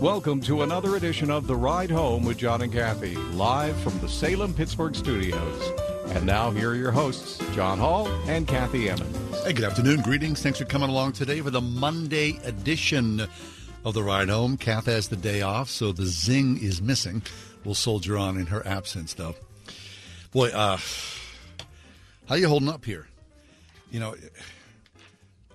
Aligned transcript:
Welcome 0.00 0.40
to 0.42 0.62
another 0.62 0.96
edition 0.96 1.30
of 1.30 1.46
The 1.46 1.54
Ride 1.54 1.90
Home 1.90 2.24
with 2.24 2.38
John 2.38 2.62
and 2.62 2.72
Kathy, 2.72 3.16
live 3.16 3.78
from 3.82 3.98
the 3.98 4.08
Salem 4.08 4.54
Pittsburgh 4.54 4.96
studios. 4.96 5.72
And 6.14 6.24
now, 6.24 6.50
here 6.50 6.70
are 6.70 6.74
your 6.74 6.90
hosts, 6.90 7.36
John 7.54 7.76
Hall 7.78 8.08
and 8.26 8.48
Kathy 8.48 8.88
Emmons. 8.88 9.44
Hey, 9.44 9.52
good 9.52 9.66
afternoon. 9.66 10.00
Greetings. 10.00 10.42
Thanks 10.42 10.58
for 10.58 10.64
coming 10.64 10.88
along 10.88 11.12
today 11.12 11.42
for 11.42 11.50
the 11.50 11.60
Monday 11.60 12.38
edition 12.44 13.28
of 13.84 13.92
The 13.92 14.02
Ride 14.02 14.30
Home. 14.30 14.56
Kath 14.56 14.86
has 14.86 15.08
the 15.08 15.16
day 15.16 15.42
off, 15.42 15.68
so 15.68 15.92
the 15.92 16.06
zing 16.06 16.62
is 16.62 16.80
missing. 16.80 17.20
We'll 17.62 17.74
soldier 17.74 18.16
on 18.16 18.38
in 18.38 18.46
her 18.46 18.66
absence, 18.66 19.12
though. 19.12 19.34
Boy, 20.32 20.48
uh, 20.48 20.78
how 22.26 22.36
you 22.36 22.48
holding 22.48 22.70
up 22.70 22.86
here? 22.86 23.06
You 23.90 24.00
know, 24.00 24.14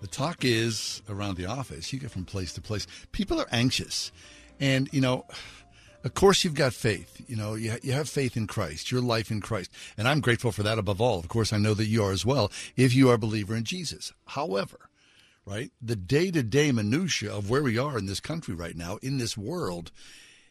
the 0.02 0.08
talk 0.08 0.46
is 0.46 1.02
around 1.10 1.38
the 1.38 1.48
office. 1.48 1.92
You 1.92 1.98
get 1.98 2.12
from 2.12 2.26
place 2.26 2.54
to 2.54 2.62
place. 2.62 2.86
People 3.12 3.42
are 3.42 3.48
anxious. 3.52 4.12
And, 4.60 4.90
you 4.92 5.02
know, 5.02 5.26
of 6.04 6.14
course 6.14 6.44
you've 6.44 6.54
got 6.54 6.74
faith. 6.74 7.22
You 7.28 7.36
know, 7.36 7.56
you, 7.56 7.76
you 7.82 7.94
have 7.94 8.08
faith 8.08 8.38
in 8.38 8.48
Christ, 8.48 8.92
your 8.92 9.02
life 9.02 9.32
in 9.32 9.42
Christ. 9.42 9.72
And 9.98 10.08
I'm 10.08 10.22
grateful 10.22 10.52
for 10.52 10.64
that 10.64 10.80
above 10.80 11.02
all. 11.02 11.20
Of 11.20 11.28
course, 11.28 11.52
I 11.52 11.58
know 11.58 11.74
that 11.74 11.88
you 11.88 12.04
are 12.04 12.12
as 12.12 12.26
well 12.26 12.52
if 12.76 12.94
you 12.94 13.10
are 13.10 13.16
a 13.16 13.20
believer 13.20 13.56
in 13.56 13.64
Jesus. 13.64 14.14
However, 14.28 14.90
right, 15.46 15.72
the 15.82 15.96
day 15.96 16.32
to 16.32 16.44
day 16.44 16.72
minutia 16.72 17.34
of 17.34 17.50
where 17.50 17.64
we 17.64 17.78
are 17.78 17.98
in 17.98 18.06
this 18.06 18.20
country 18.20 18.54
right 18.54 18.76
now, 18.76 18.98
in 19.02 19.18
this 19.18 19.38
world, 19.38 19.92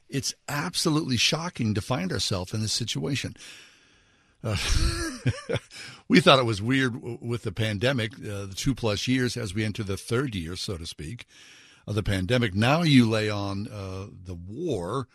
it's 0.08 0.34
absolutely 0.48 1.16
shocking 1.16 1.74
to 1.74 1.80
find 1.80 2.12
ourselves 2.12 2.52
in 2.52 2.60
this 2.60 2.72
situation. 2.72 3.36
Uh, 4.42 4.56
we 6.08 6.20
thought 6.20 6.38
it 6.38 6.44
was 6.44 6.60
weird 6.60 7.00
with 7.22 7.42
the 7.44 7.52
pandemic, 7.52 8.12
uh, 8.14 8.46
the 8.46 8.54
two 8.54 8.74
plus 8.74 9.08
years 9.08 9.36
as 9.36 9.54
we 9.54 9.64
enter 9.64 9.82
the 9.82 9.96
third 9.96 10.34
year, 10.34 10.54
so 10.54 10.76
to 10.76 10.86
speak, 10.86 11.26
of 11.86 11.94
the 11.94 12.02
pandemic. 12.02 12.54
Now 12.54 12.82
you 12.82 13.08
lay 13.08 13.28
on 13.28 13.68
uh, 13.68 14.06
the 14.24 14.34
war, 14.34 15.08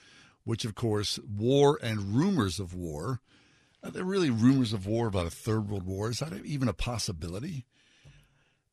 which, 0.43 0.65
of 0.65 0.75
course, 0.75 1.19
war 1.19 1.79
and 1.81 2.15
rumors 2.15 2.59
of 2.59 2.73
war. 2.73 3.21
Are 3.83 3.91
there 3.91 4.03
really 4.03 4.29
rumors 4.29 4.73
of 4.73 4.85
war 4.85 5.07
about 5.07 5.27
a 5.27 5.31
third 5.31 5.69
world 5.69 5.85
war? 5.85 6.09
Is 6.09 6.19
that 6.19 6.33
even 6.45 6.67
a 6.67 6.73
possibility? 6.73 7.65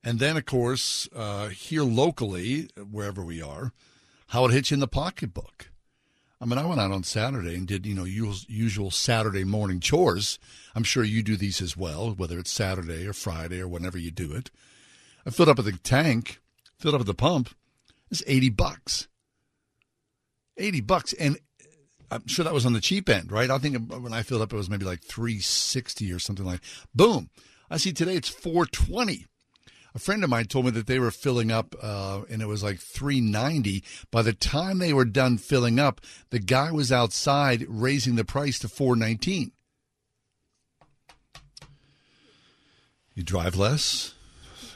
And 0.02 0.18
then, 0.18 0.36
of 0.36 0.44
course, 0.44 1.08
uh, 1.14 1.48
here 1.48 1.82
locally, 1.82 2.68
wherever 2.90 3.24
we 3.24 3.42
are, 3.42 3.72
how 4.28 4.44
it 4.44 4.52
hits 4.52 4.70
you 4.70 4.76
in 4.76 4.80
the 4.80 4.88
pocketbook. 4.88 5.70
I 6.40 6.44
mean, 6.44 6.58
I 6.58 6.66
went 6.66 6.80
out 6.80 6.92
on 6.92 7.02
Saturday 7.02 7.54
and 7.54 7.66
did, 7.66 7.86
you 7.86 7.94
know, 7.94 8.04
usual 8.04 8.90
Saturday 8.90 9.44
morning 9.44 9.80
chores. 9.80 10.38
I'm 10.74 10.84
sure 10.84 11.02
you 11.02 11.22
do 11.22 11.36
these 11.36 11.62
as 11.62 11.76
well, 11.76 12.10
whether 12.14 12.38
it's 12.38 12.50
Saturday 12.50 13.06
or 13.06 13.14
Friday 13.14 13.60
or 13.60 13.68
whenever 13.68 13.96
you 13.96 14.10
do 14.10 14.32
it. 14.32 14.50
I 15.24 15.30
filled 15.30 15.48
up 15.48 15.58
at 15.58 15.64
the 15.64 15.72
tank, 15.72 16.40
filled 16.78 16.94
up 16.94 17.00
at 17.00 17.06
the 17.06 17.14
pump. 17.14 17.50
It's 18.20 18.24
80 18.26 18.48
bucks. 18.50 19.08
80 20.56 20.80
bucks. 20.80 21.12
And 21.12 21.38
I'm 22.10 22.26
sure 22.26 22.44
that 22.44 22.54
was 22.54 22.64
on 22.64 22.72
the 22.72 22.80
cheap 22.80 23.10
end, 23.10 23.30
right? 23.30 23.50
I 23.50 23.58
think 23.58 23.92
when 23.92 24.14
I 24.14 24.22
filled 24.22 24.40
up, 24.40 24.52
it 24.52 24.56
was 24.56 24.70
maybe 24.70 24.86
like 24.86 25.02
360 25.02 26.12
or 26.12 26.18
something 26.18 26.46
like 26.46 26.60
Boom. 26.94 27.28
I 27.70 27.76
see 27.76 27.92
today 27.92 28.14
it's 28.14 28.28
420 28.28 29.26
a 29.94 29.98
friend 29.98 30.22
of 30.22 30.28
mine 30.28 30.44
told 30.44 30.66
me 30.66 30.70
that 30.72 30.86
they 30.86 30.98
were 30.98 31.10
filling 31.10 31.50
up 31.50 31.74
uh, 31.82 32.20
and 32.28 32.42
it 32.42 32.46
was 32.46 32.62
like 32.62 32.78
390 32.78 33.82
by 34.10 34.20
the 34.20 34.34
time 34.34 34.78
they 34.78 34.92
were 34.92 35.06
done 35.06 35.38
filling 35.38 35.80
up 35.80 36.02
the 36.28 36.38
guy 36.38 36.70
was 36.70 36.92
outside 36.92 37.64
raising 37.66 38.14
the 38.14 38.24
price 38.24 38.58
to 38.58 38.68
419 38.68 39.52
you 43.14 43.22
drive 43.22 43.56
less 43.56 44.15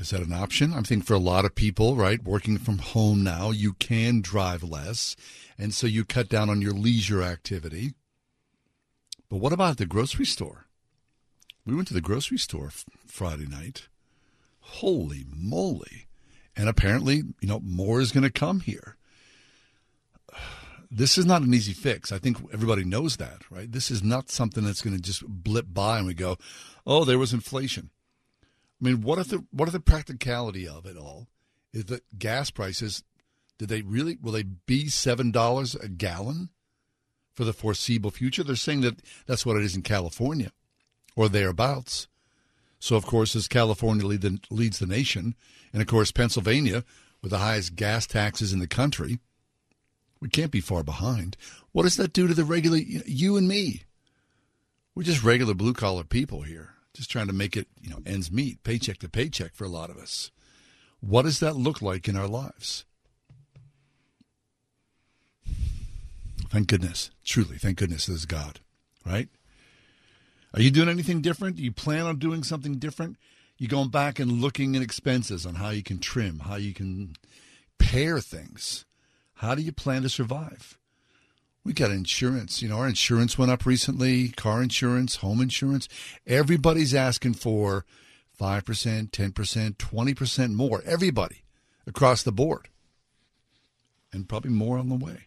is 0.00 0.10
that 0.10 0.22
an 0.22 0.32
option 0.32 0.72
i 0.72 0.80
think 0.80 1.04
for 1.04 1.14
a 1.14 1.18
lot 1.18 1.44
of 1.44 1.54
people 1.54 1.96
right 1.96 2.24
working 2.24 2.58
from 2.58 2.78
home 2.78 3.22
now 3.22 3.50
you 3.50 3.72
can 3.74 4.20
drive 4.20 4.62
less 4.62 5.16
and 5.58 5.74
so 5.74 5.86
you 5.86 6.04
cut 6.04 6.28
down 6.28 6.48
on 6.48 6.62
your 6.62 6.72
leisure 6.72 7.22
activity 7.22 7.92
but 9.28 9.36
what 9.36 9.52
about 9.52 9.76
the 9.76 9.86
grocery 9.86 10.26
store 10.26 10.66
we 11.64 11.74
went 11.74 11.86
to 11.86 11.94
the 11.94 12.00
grocery 12.00 12.38
store 12.38 12.70
friday 13.06 13.46
night 13.46 13.88
Holy 14.70 15.24
moly. 15.34 16.06
And 16.56 16.68
apparently, 16.68 17.22
you 17.40 17.48
know, 17.48 17.60
more 17.60 18.00
is 18.00 18.12
going 18.12 18.24
to 18.24 18.30
come 18.30 18.60
here. 18.60 18.96
This 20.92 21.16
is 21.16 21.24
not 21.24 21.42
an 21.42 21.54
easy 21.54 21.72
fix. 21.72 22.10
I 22.10 22.18
think 22.18 22.38
everybody 22.52 22.82
knows 22.82 23.18
that, 23.18 23.48
right? 23.48 23.70
This 23.70 23.92
is 23.92 24.02
not 24.02 24.28
something 24.28 24.64
that's 24.64 24.82
going 24.82 24.96
to 24.96 25.00
just 25.00 25.24
blip 25.24 25.66
by 25.72 25.98
and 25.98 26.06
we 26.08 26.14
go, 26.14 26.36
"Oh, 26.84 27.04
there 27.04 27.16
was 27.16 27.32
inflation." 27.32 27.90
I 28.80 28.84
mean, 28.84 29.02
what 29.02 29.18
if 29.18 29.28
the 29.28 29.44
what 29.50 29.68
if 29.68 29.72
the 29.72 29.80
practicality 29.80 30.66
of 30.66 30.86
it 30.86 30.96
all 30.96 31.28
is 31.72 31.86
that 31.86 32.18
gas 32.18 32.50
prices 32.50 33.04
did 33.58 33.68
they 33.68 33.82
really 33.82 34.16
will 34.20 34.32
they 34.32 34.42
be 34.42 34.88
seven 34.88 35.30
dollars 35.30 35.74
a 35.74 35.88
gallon 35.88 36.48
for 37.32 37.44
the 37.44 37.52
foreseeable 37.52 38.10
future? 38.10 38.42
They're 38.42 38.56
saying 38.56 38.80
that 38.82 39.00
that's 39.26 39.44
what 39.44 39.56
it 39.56 39.62
is 39.62 39.76
in 39.76 39.82
California 39.82 40.52
or 41.14 41.28
thereabouts. 41.28 42.08
So, 42.78 42.96
of 42.96 43.04
course, 43.04 43.36
as 43.36 43.46
California 43.46 44.06
lead 44.06 44.22
the, 44.22 44.40
leads 44.50 44.78
the 44.78 44.86
nation, 44.86 45.34
and 45.72 45.82
of 45.82 45.88
course, 45.88 46.10
Pennsylvania 46.10 46.82
with 47.20 47.30
the 47.30 47.38
highest 47.38 47.76
gas 47.76 48.06
taxes 48.06 48.54
in 48.54 48.58
the 48.58 48.66
country, 48.66 49.18
we 50.20 50.30
can't 50.30 50.50
be 50.50 50.62
far 50.62 50.82
behind. 50.82 51.36
What 51.72 51.82
does 51.82 51.96
that 51.96 52.14
do 52.14 52.26
to 52.26 52.32
the 52.32 52.44
regular, 52.44 52.78
you 52.78 53.36
and 53.36 53.46
me? 53.46 53.82
We're 54.94 55.02
just 55.02 55.22
regular 55.22 55.52
blue 55.52 55.74
collar 55.74 56.04
people 56.04 56.42
here, 56.42 56.70
just 56.94 57.10
trying 57.10 57.26
to 57.28 57.32
make 57.32 57.56
it, 57.56 57.68
you 57.80 57.90
know, 57.90 58.00
ends 58.06 58.30
meet, 58.30 58.62
paycheck 58.64 58.98
to 58.98 59.08
paycheck 59.08 59.54
for 59.54 59.64
a 59.64 59.68
lot 59.68 59.90
of 59.90 59.96
us. 59.96 60.30
What 61.00 61.22
does 61.22 61.40
that 61.40 61.56
look 61.56 61.80
like 61.80 62.08
in 62.08 62.16
our 62.16 62.28
lives? 62.28 62.84
Thank 66.50 66.66
goodness, 66.66 67.10
truly, 67.24 67.58
thank 67.58 67.78
goodness 67.78 68.06
there's 68.06 68.26
God, 68.26 68.58
right? 69.06 69.28
Are 70.52 70.60
you 70.60 70.72
doing 70.72 70.88
anything 70.88 71.20
different? 71.20 71.56
Do 71.56 71.62
you 71.62 71.70
plan 71.70 72.06
on 72.06 72.18
doing 72.18 72.42
something 72.42 72.78
different? 72.78 73.16
You 73.56 73.68
going 73.68 73.90
back 73.90 74.18
and 74.18 74.40
looking 74.40 74.74
at 74.74 74.82
expenses 74.82 75.46
on 75.46 75.54
how 75.54 75.70
you 75.70 75.84
can 75.84 76.00
trim, 76.00 76.40
how 76.40 76.56
you 76.56 76.74
can 76.74 77.14
pair 77.78 78.18
things. 78.18 78.84
How 79.34 79.54
do 79.54 79.62
you 79.62 79.70
plan 79.70 80.02
to 80.02 80.08
survive? 80.08 80.76
We 81.64 81.72
got 81.72 81.90
insurance. 81.90 82.62
You 82.62 82.68
know, 82.68 82.78
our 82.78 82.88
insurance 82.88 83.36
went 83.36 83.50
up 83.50 83.66
recently, 83.66 84.30
car 84.30 84.62
insurance, 84.62 85.16
home 85.16 85.40
insurance. 85.40 85.88
Everybody's 86.26 86.94
asking 86.94 87.34
for 87.34 87.84
5%, 88.40 89.10
10%, 89.10 89.76
20% 89.76 90.52
more. 90.54 90.82
Everybody 90.86 91.42
across 91.86 92.22
the 92.22 92.32
board. 92.32 92.68
And 94.12 94.28
probably 94.28 94.50
more 94.50 94.78
on 94.78 94.88
the 94.88 94.96
way. 94.96 95.26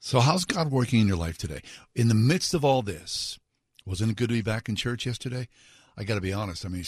So, 0.00 0.20
how's 0.20 0.44
God 0.44 0.70
working 0.70 1.00
in 1.00 1.08
your 1.08 1.16
life 1.16 1.38
today? 1.38 1.62
In 1.94 2.08
the 2.08 2.14
midst 2.14 2.52
of 2.52 2.64
all 2.64 2.82
this, 2.82 3.38
wasn't 3.86 4.10
it 4.10 4.16
good 4.16 4.28
to 4.28 4.34
be 4.34 4.42
back 4.42 4.68
in 4.68 4.76
church 4.76 5.06
yesterday? 5.06 5.48
I 5.96 6.04
got 6.04 6.16
to 6.16 6.20
be 6.20 6.32
honest. 6.32 6.66
I 6.66 6.68
mean, 6.68 6.84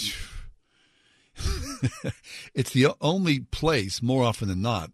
it's 2.55 2.71
the 2.73 2.89
only 3.01 3.41
place, 3.41 4.03
more 4.03 4.25
often 4.25 4.49
than 4.49 4.61
not, 4.61 4.91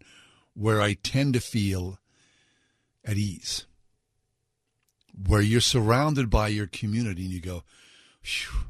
where 0.53 0.81
I 0.81 0.93
tend 0.93 1.33
to 1.33 1.39
feel 1.39 1.99
at 3.05 3.17
ease. 3.17 3.65
Where 5.27 5.41
you're 5.41 5.61
surrounded 5.61 6.29
by 6.29 6.47
your 6.47 6.67
community 6.67 7.23
and 7.23 7.33
you 7.33 7.41
go, 7.41 7.63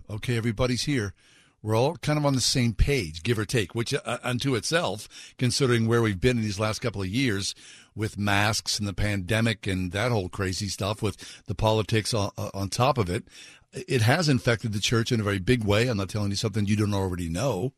okay, 0.09 0.37
everybody's 0.37 0.83
here. 0.83 1.13
We're 1.61 1.77
all 1.77 1.95
kind 1.95 2.19
of 2.19 2.25
on 2.25 2.33
the 2.33 2.41
same 2.41 2.73
page, 2.73 3.23
give 3.23 3.39
or 3.39 3.45
take, 3.45 3.73
which 3.73 3.93
uh, 3.93 4.17
unto 4.21 4.55
itself, 4.55 5.07
considering 5.37 5.87
where 5.87 6.01
we've 6.01 6.19
been 6.19 6.37
in 6.37 6.43
these 6.43 6.59
last 6.59 6.79
couple 6.79 7.01
of 7.01 7.07
years, 7.07 7.55
with 7.95 8.17
masks 8.17 8.79
and 8.79 8.87
the 8.87 8.93
pandemic 8.93 9.67
and 9.67 9.91
that 9.91 10.11
whole 10.11 10.29
crazy 10.29 10.67
stuff 10.67 11.01
with 11.01 11.43
the 11.45 11.55
politics 11.55 12.13
on, 12.13 12.31
uh, 12.37 12.49
on 12.53 12.69
top 12.69 12.97
of 12.97 13.09
it. 13.09 13.23
It 13.71 14.01
has 14.01 14.29
infected 14.29 14.73
the 14.73 14.79
church 14.79 15.11
in 15.11 15.19
a 15.19 15.23
very 15.23 15.39
big 15.39 15.63
way. 15.63 15.87
I'm 15.87 15.97
not 15.97 16.09
telling 16.09 16.29
you 16.29 16.35
something 16.35 16.65
you 16.65 16.75
don't 16.75 16.93
already 16.93 17.29
know. 17.29 17.73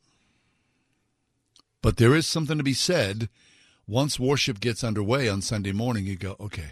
But 1.81 1.97
there 1.97 2.15
is 2.15 2.25
something 2.25 2.57
to 2.57 2.63
be 2.63 2.73
said. 2.73 3.29
Once 3.87 4.19
worship 4.19 4.59
gets 4.59 4.83
underway 4.83 5.29
on 5.29 5.41
Sunday 5.41 5.71
morning, 5.71 6.05
you 6.05 6.15
go, 6.15 6.35
okay, 6.39 6.71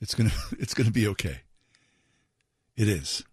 it's 0.00 0.14
gonna 0.14 0.32
it's 0.58 0.74
gonna 0.74 0.90
be 0.90 1.06
okay. 1.08 1.40
It 2.76 2.88
is. 2.88 3.24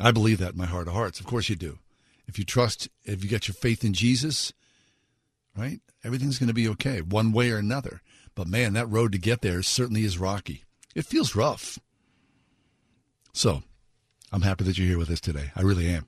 I 0.00 0.10
believe 0.10 0.38
that 0.38 0.52
in 0.52 0.58
my 0.58 0.66
heart 0.66 0.88
of 0.88 0.94
hearts. 0.94 1.20
Of 1.20 1.26
course 1.26 1.48
you 1.48 1.56
do. 1.56 1.78
If 2.26 2.38
you 2.38 2.44
trust, 2.44 2.88
if 3.04 3.22
you 3.22 3.30
got 3.30 3.48
your 3.48 3.54
faith 3.54 3.84
in 3.84 3.92
Jesus, 3.92 4.52
right, 5.56 5.80
everything's 6.04 6.38
to 6.38 6.52
be 6.52 6.68
okay, 6.68 7.00
one 7.00 7.32
way 7.32 7.50
or 7.50 7.58
another. 7.58 8.00
But 8.34 8.46
man, 8.46 8.72
that 8.74 8.90
road 8.90 9.12
to 9.12 9.18
get 9.18 9.42
there 9.42 9.62
certainly 9.62 10.04
is 10.04 10.18
rocky. 10.18 10.64
It 10.94 11.06
feels 11.06 11.34
rough. 11.34 11.78
So, 13.32 13.62
I'm 14.30 14.42
happy 14.42 14.64
that 14.64 14.78
you're 14.78 14.86
here 14.86 14.98
with 14.98 15.10
us 15.10 15.20
today. 15.20 15.50
I 15.56 15.62
really 15.62 15.88
am. 15.88 16.06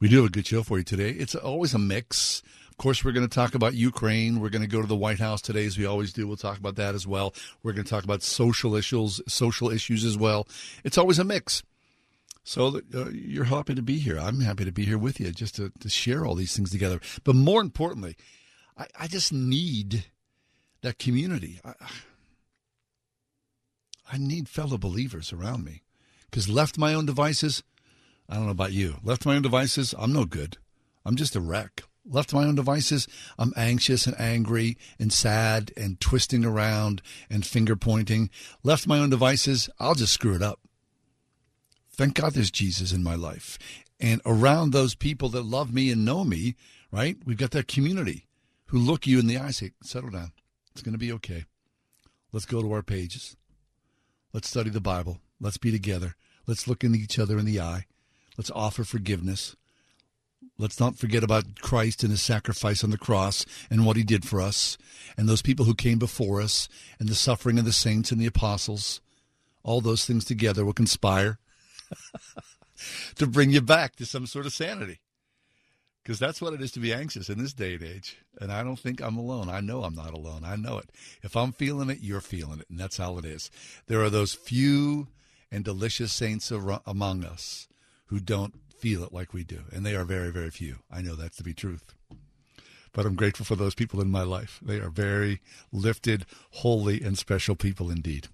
We 0.00 0.08
do 0.08 0.16
have 0.16 0.26
a 0.26 0.30
good 0.30 0.46
show 0.46 0.62
for 0.62 0.78
you 0.78 0.84
today. 0.84 1.10
It's 1.10 1.34
always 1.34 1.74
a 1.74 1.78
mix. 1.78 2.42
Of 2.78 2.82
course, 2.82 3.02
we're 3.02 3.12
going 3.12 3.26
to 3.26 3.34
talk 3.34 3.54
about 3.54 3.72
Ukraine. 3.72 4.38
We're 4.38 4.50
going 4.50 4.60
to 4.60 4.68
go 4.68 4.82
to 4.82 4.86
the 4.86 4.94
White 4.94 5.18
House 5.18 5.40
today, 5.40 5.64
as 5.64 5.78
we 5.78 5.86
always 5.86 6.12
do. 6.12 6.26
We'll 6.26 6.36
talk 6.36 6.58
about 6.58 6.76
that 6.76 6.94
as 6.94 7.06
well. 7.06 7.32
We're 7.62 7.72
going 7.72 7.86
to 7.86 7.90
talk 7.90 8.04
about 8.04 8.22
social 8.22 8.74
issues, 8.74 9.22
social 9.26 9.70
issues 9.70 10.04
as 10.04 10.18
well. 10.18 10.46
It's 10.84 10.98
always 10.98 11.18
a 11.18 11.24
mix. 11.24 11.62
So 12.44 12.82
uh, 12.94 13.08
you're 13.12 13.44
happy 13.44 13.74
to 13.74 13.80
be 13.80 13.98
here. 13.98 14.18
I'm 14.18 14.40
happy 14.40 14.66
to 14.66 14.72
be 14.72 14.84
here 14.84 14.98
with 14.98 15.18
you, 15.18 15.32
just 15.32 15.56
to, 15.56 15.72
to 15.80 15.88
share 15.88 16.26
all 16.26 16.34
these 16.34 16.54
things 16.54 16.70
together. 16.70 17.00
But 17.24 17.34
more 17.34 17.62
importantly, 17.62 18.14
I, 18.76 18.86
I 19.00 19.06
just 19.06 19.32
need 19.32 20.04
that 20.82 20.98
community. 20.98 21.60
I, 21.64 21.72
I 24.12 24.18
need 24.18 24.50
fellow 24.50 24.76
believers 24.76 25.32
around 25.32 25.64
me, 25.64 25.82
because 26.30 26.46
left 26.46 26.76
my 26.76 26.92
own 26.92 27.06
devices, 27.06 27.62
I 28.28 28.34
don't 28.34 28.44
know 28.44 28.50
about 28.50 28.72
you. 28.72 28.96
Left 29.02 29.24
my 29.24 29.34
own 29.34 29.42
devices, 29.42 29.94
I'm 29.98 30.12
no 30.12 30.26
good. 30.26 30.58
I'm 31.06 31.16
just 31.16 31.34
a 31.34 31.40
wreck. 31.40 31.84
Left 32.08 32.30
to 32.30 32.36
my 32.36 32.44
own 32.44 32.54
devices, 32.54 33.08
I'm 33.38 33.52
anxious 33.56 34.06
and 34.06 34.18
angry 34.20 34.78
and 34.98 35.12
sad 35.12 35.72
and 35.76 36.00
twisting 36.00 36.44
around 36.44 37.02
and 37.28 37.44
finger 37.44 37.74
pointing. 37.74 38.30
Left 38.62 38.84
to 38.84 38.88
my 38.88 38.98
own 38.98 39.10
devices, 39.10 39.68
I'll 39.80 39.94
just 39.94 40.12
screw 40.12 40.34
it 40.34 40.42
up. 40.42 40.60
Thank 41.92 42.14
God 42.14 42.34
there's 42.34 42.50
Jesus 42.50 42.92
in 42.92 43.02
my 43.02 43.14
life. 43.14 43.58
And 43.98 44.20
around 44.26 44.70
those 44.70 44.94
people 44.94 45.28
that 45.30 45.44
love 45.44 45.72
me 45.72 45.90
and 45.90 46.04
know 46.04 46.24
me, 46.24 46.54
right? 46.92 47.16
We've 47.24 47.38
got 47.38 47.52
that 47.52 47.68
community 47.68 48.26
who 48.66 48.78
look 48.78 49.06
you 49.06 49.18
in 49.18 49.26
the 49.26 49.38
eye 49.38 49.50
say, 49.50 49.72
settle 49.82 50.10
down. 50.10 50.32
It's 50.72 50.82
going 50.82 50.92
to 50.92 50.98
be 50.98 51.12
okay. 51.12 51.46
Let's 52.32 52.46
go 52.46 52.60
to 52.60 52.72
our 52.72 52.82
pages. 52.82 53.36
Let's 54.32 54.48
study 54.48 54.70
the 54.70 54.80
Bible. 54.80 55.18
Let's 55.40 55.56
be 55.56 55.72
together. 55.72 56.14
Let's 56.46 56.68
look 56.68 56.84
in 56.84 56.94
each 56.94 57.18
other 57.18 57.38
in 57.38 57.46
the 57.46 57.60
eye. 57.60 57.86
Let's 58.36 58.50
offer 58.50 58.84
forgiveness. 58.84 59.56
Let's 60.58 60.80
not 60.80 60.96
forget 60.96 61.22
about 61.22 61.60
Christ 61.60 62.02
and 62.02 62.10
his 62.10 62.22
sacrifice 62.22 62.82
on 62.82 62.90
the 62.90 62.96
cross 62.96 63.44
and 63.70 63.84
what 63.84 63.96
he 63.96 64.02
did 64.02 64.24
for 64.26 64.40
us, 64.40 64.78
and 65.16 65.28
those 65.28 65.42
people 65.42 65.66
who 65.66 65.74
came 65.74 65.98
before 65.98 66.40
us, 66.40 66.68
and 66.98 67.08
the 67.08 67.14
suffering 67.14 67.58
of 67.58 67.66
the 67.66 67.72
saints 67.72 68.10
and 68.10 68.20
the 68.20 68.26
apostles. 68.26 69.00
All 69.62 69.80
those 69.80 70.06
things 70.06 70.24
together 70.24 70.64
will 70.64 70.72
conspire 70.72 71.38
to 73.16 73.26
bring 73.26 73.50
you 73.50 73.60
back 73.60 73.96
to 73.96 74.06
some 74.06 74.26
sort 74.26 74.46
of 74.46 74.54
sanity. 74.54 75.00
Because 76.02 76.20
that's 76.20 76.40
what 76.40 76.54
it 76.54 76.62
is 76.62 76.70
to 76.70 76.80
be 76.80 76.94
anxious 76.94 77.28
in 77.28 77.38
this 77.38 77.52
day 77.52 77.74
and 77.74 77.82
age. 77.82 78.16
And 78.40 78.52
I 78.52 78.62
don't 78.62 78.78
think 78.78 79.02
I'm 79.02 79.16
alone. 79.16 79.48
I 79.50 79.58
know 79.60 79.82
I'm 79.82 79.96
not 79.96 80.14
alone. 80.14 80.44
I 80.44 80.54
know 80.54 80.78
it. 80.78 80.88
If 81.22 81.36
I'm 81.36 81.50
feeling 81.50 81.90
it, 81.90 81.98
you're 82.00 82.20
feeling 82.20 82.60
it. 82.60 82.66
And 82.70 82.78
that's 82.78 82.96
how 82.96 83.18
it 83.18 83.24
is. 83.24 83.50
There 83.88 84.00
are 84.04 84.10
those 84.10 84.32
few 84.32 85.08
and 85.50 85.64
delicious 85.64 86.12
saints 86.12 86.52
among 86.52 87.24
us 87.24 87.66
who 88.06 88.20
don't 88.20 88.54
feel 88.86 89.02
it 89.02 89.12
like 89.12 89.34
we 89.34 89.42
do. 89.42 89.62
And 89.72 89.84
they 89.84 89.96
are 89.96 90.04
very, 90.04 90.30
very 90.30 90.50
few. 90.50 90.76
I 90.92 91.02
know 91.02 91.16
that's 91.16 91.38
to 91.38 91.42
be 91.42 91.52
truth. 91.52 91.92
But 92.92 93.04
I'm 93.04 93.16
grateful 93.16 93.44
for 93.44 93.56
those 93.56 93.74
people 93.74 94.00
in 94.00 94.08
my 94.12 94.22
life. 94.22 94.60
They 94.64 94.76
are 94.76 94.90
very 94.90 95.40
lifted, 95.72 96.24
holy, 96.52 97.02
and 97.02 97.18
special 97.18 97.56
people 97.56 97.90
indeed. 97.90 98.28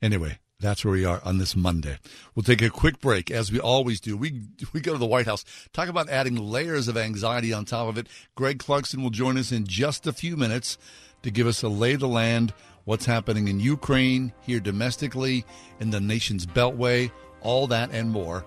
Anyway, 0.00 0.38
that's 0.58 0.86
where 0.86 0.92
we 0.94 1.04
are 1.04 1.20
on 1.22 1.36
this 1.36 1.54
Monday. 1.54 1.98
We'll 2.34 2.44
take 2.44 2.62
a 2.62 2.70
quick 2.70 2.98
break, 2.98 3.30
as 3.30 3.52
we 3.52 3.60
always 3.60 4.00
do. 4.00 4.16
We 4.16 4.40
we 4.72 4.80
go 4.80 4.94
to 4.94 4.98
the 4.98 5.04
White 5.04 5.26
House, 5.26 5.44
talk 5.74 5.90
about 5.90 6.08
adding 6.08 6.36
layers 6.36 6.88
of 6.88 6.96
anxiety 6.96 7.52
on 7.52 7.66
top 7.66 7.88
of 7.88 7.98
it. 7.98 8.06
Greg 8.34 8.58
Clugston 8.58 9.02
will 9.02 9.10
join 9.10 9.36
us 9.36 9.52
in 9.52 9.66
just 9.66 10.06
a 10.06 10.14
few 10.14 10.34
minutes 10.34 10.78
to 11.24 11.30
give 11.30 11.46
us 11.46 11.62
a 11.62 11.68
lay 11.68 11.92
of 11.92 12.00
the 12.00 12.08
land, 12.08 12.54
what's 12.84 13.04
happening 13.04 13.48
in 13.48 13.60
Ukraine, 13.60 14.32
here 14.40 14.60
domestically, 14.60 15.44
in 15.78 15.90
the 15.90 16.00
nation's 16.00 16.46
beltway, 16.46 17.10
all 17.42 17.66
that 17.66 17.90
and 17.92 18.10
more. 18.10 18.46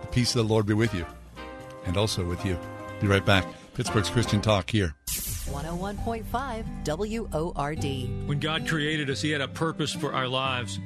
The 0.00 0.06
peace 0.08 0.34
of 0.34 0.46
the 0.46 0.52
Lord 0.52 0.66
be 0.66 0.74
with 0.74 0.94
you, 0.94 1.06
and 1.84 1.96
also 1.96 2.24
with 2.24 2.44
you. 2.44 2.58
Be 3.00 3.06
right 3.06 3.24
back. 3.24 3.46
Pittsburgh's 3.74 4.10
Christian 4.10 4.40
Talk 4.40 4.70
here. 4.70 4.94
101.5 5.06 6.84
WORD. 6.84 8.28
When 8.28 8.40
God 8.40 8.66
created 8.66 9.10
us, 9.10 9.20
He 9.20 9.30
had 9.30 9.40
a 9.40 9.48
purpose 9.48 9.92
for 9.92 10.12
our 10.12 10.26
lives. 10.26 10.80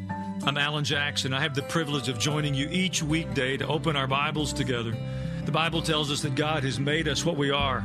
I'm 0.44 0.58
Alan 0.58 0.84
Jackson. 0.84 1.32
I 1.32 1.40
have 1.40 1.54
the 1.54 1.62
privilege 1.62 2.08
of 2.08 2.18
joining 2.18 2.54
you 2.54 2.68
each 2.70 3.02
weekday 3.02 3.56
to 3.56 3.66
open 3.66 3.96
our 3.96 4.06
Bibles 4.06 4.52
together. 4.52 4.94
The 5.44 5.52
Bible 5.52 5.82
tells 5.82 6.10
us 6.10 6.22
that 6.22 6.34
God 6.34 6.64
has 6.64 6.78
made 6.78 7.08
us 7.08 7.24
what 7.24 7.36
we 7.36 7.50
are. 7.50 7.84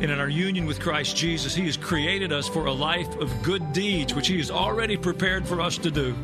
And 0.00 0.04
in 0.04 0.20
our 0.20 0.28
union 0.28 0.66
with 0.66 0.80
Christ 0.80 1.16
Jesus, 1.16 1.54
He 1.54 1.64
has 1.66 1.76
created 1.76 2.32
us 2.32 2.48
for 2.48 2.66
a 2.66 2.72
life 2.72 3.14
of 3.16 3.42
good 3.42 3.72
deeds, 3.72 4.14
which 4.14 4.28
He 4.28 4.38
has 4.38 4.50
already 4.50 4.96
prepared 4.96 5.46
for 5.46 5.60
us 5.60 5.78
to 5.78 5.90
do. 5.90 6.14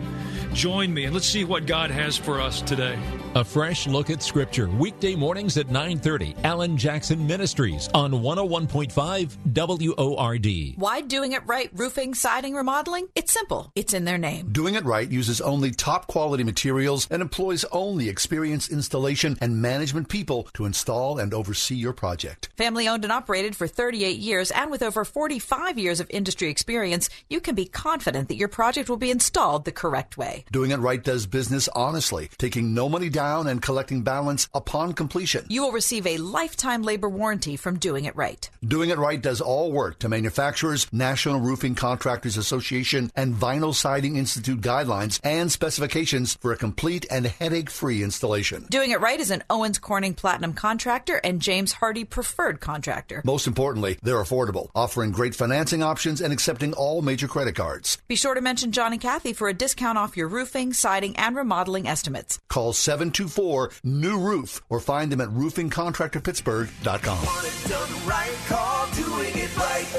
Join 0.52 0.92
me 0.92 1.04
and 1.04 1.14
let's 1.14 1.28
see 1.28 1.44
what 1.44 1.66
God 1.66 1.90
has 1.90 2.16
for 2.16 2.40
us 2.40 2.60
today. 2.60 2.98
A 3.34 3.42
fresh 3.42 3.86
look 3.86 4.10
at 4.10 4.22
Scripture, 4.22 4.68
weekday 4.68 5.16
mornings 5.16 5.56
at 5.56 5.70
9:30. 5.70 6.36
Alan 6.44 6.76
Jackson 6.76 7.26
Ministries 7.26 7.88
on 7.94 8.12
101.5 8.12 9.38
WORD. 9.54 10.74
Why 10.76 11.00
doing 11.00 11.32
it 11.32 11.40
right? 11.46 11.70
Roofing, 11.72 12.12
siding, 12.12 12.54
remodeling? 12.54 13.08
It's 13.14 13.32
simple. 13.32 13.72
It's 13.74 13.94
in 13.94 14.04
their 14.04 14.18
name. 14.18 14.50
Doing 14.52 14.74
it 14.74 14.84
right 14.84 15.10
uses 15.10 15.40
only 15.40 15.70
top 15.70 16.08
quality 16.08 16.44
materials 16.44 17.08
and 17.10 17.22
employs 17.22 17.64
only 17.72 18.10
experienced 18.10 18.70
installation 18.70 19.38
and 19.40 19.62
management 19.62 20.10
people 20.10 20.46
to 20.52 20.66
install 20.66 21.18
and 21.18 21.32
oversee 21.32 21.76
your 21.76 21.94
project. 21.94 22.50
Family 22.58 22.86
owned 22.86 23.04
and 23.04 23.12
operated 23.12 23.56
for 23.56 23.66
38 23.66 24.18
years 24.18 24.50
and 24.50 24.70
with 24.70 24.82
over 24.82 25.06
45 25.06 25.78
years 25.78 26.00
of 26.00 26.06
industry 26.10 26.50
experience, 26.50 27.08
you 27.30 27.40
can 27.40 27.54
be 27.54 27.64
confident 27.64 28.28
that 28.28 28.36
your 28.36 28.48
project 28.48 28.90
will 28.90 28.98
be 28.98 29.10
installed 29.10 29.64
the 29.64 29.72
correct 29.72 30.18
way. 30.18 30.44
Doing 30.52 30.70
it 30.70 30.80
right 30.80 31.02
does 31.02 31.24
business 31.24 31.66
honestly, 31.74 32.28
taking 32.36 32.74
no 32.74 32.90
money 32.90 33.08
down 33.08 33.21
and 33.22 33.62
collecting 33.62 34.02
balance 34.02 34.48
upon 34.54 34.92
completion. 34.92 35.46
You 35.48 35.62
will 35.62 35.72
receive 35.72 36.06
a 36.06 36.16
lifetime 36.16 36.82
labor 36.82 37.08
warranty 37.08 37.56
from 37.56 37.78
Doing 37.78 38.04
It 38.04 38.16
Right. 38.16 38.48
Doing 38.64 38.90
It 38.90 38.98
Right 38.98 39.20
does 39.20 39.40
all 39.40 39.70
work 39.70 39.98
to 40.00 40.08
manufacturers, 40.08 40.86
National 40.92 41.40
Roofing 41.40 41.74
Contractors 41.74 42.36
Association, 42.36 43.10
and 43.14 43.34
Vinyl 43.34 43.74
Siding 43.74 44.16
Institute 44.16 44.60
guidelines 44.60 45.20
and 45.22 45.50
specifications 45.50 46.36
for 46.40 46.52
a 46.52 46.56
complete 46.56 47.06
and 47.10 47.26
headache-free 47.26 48.02
installation. 48.02 48.66
Doing 48.70 48.90
It 48.90 49.00
Right 49.00 49.20
is 49.20 49.30
an 49.30 49.44
Owens 49.48 49.78
Corning 49.78 50.14
Platinum 50.14 50.52
contractor 50.52 51.20
and 51.22 51.40
James 51.40 51.74
Hardie 51.74 52.08
preferred 52.08 52.60
contractor. 52.60 53.22
Most 53.24 53.46
importantly, 53.46 53.98
they're 54.02 54.16
affordable, 54.16 54.70
offering 54.74 55.12
great 55.12 55.34
financing 55.34 55.82
options 55.82 56.20
and 56.20 56.32
accepting 56.32 56.72
all 56.72 57.02
major 57.02 57.28
credit 57.28 57.54
cards. 57.54 57.98
Be 58.08 58.16
sure 58.16 58.34
to 58.34 58.40
mention 58.40 58.72
John 58.72 58.92
and 58.92 59.00
Kathy 59.00 59.32
for 59.32 59.48
a 59.48 59.54
discount 59.54 59.98
off 59.98 60.16
your 60.16 60.28
roofing, 60.28 60.72
siding, 60.72 61.16
and 61.16 61.36
remodeling 61.36 61.86
estimates. 61.86 62.38
Call 62.48 62.72
724 63.12 63.70
New 63.84 64.18
Roof 64.18 64.62
or 64.68 64.80
find 64.80 65.12
them 65.12 65.20
at 65.20 65.28
roofingcontractorpittsburgh.com. 65.28 67.18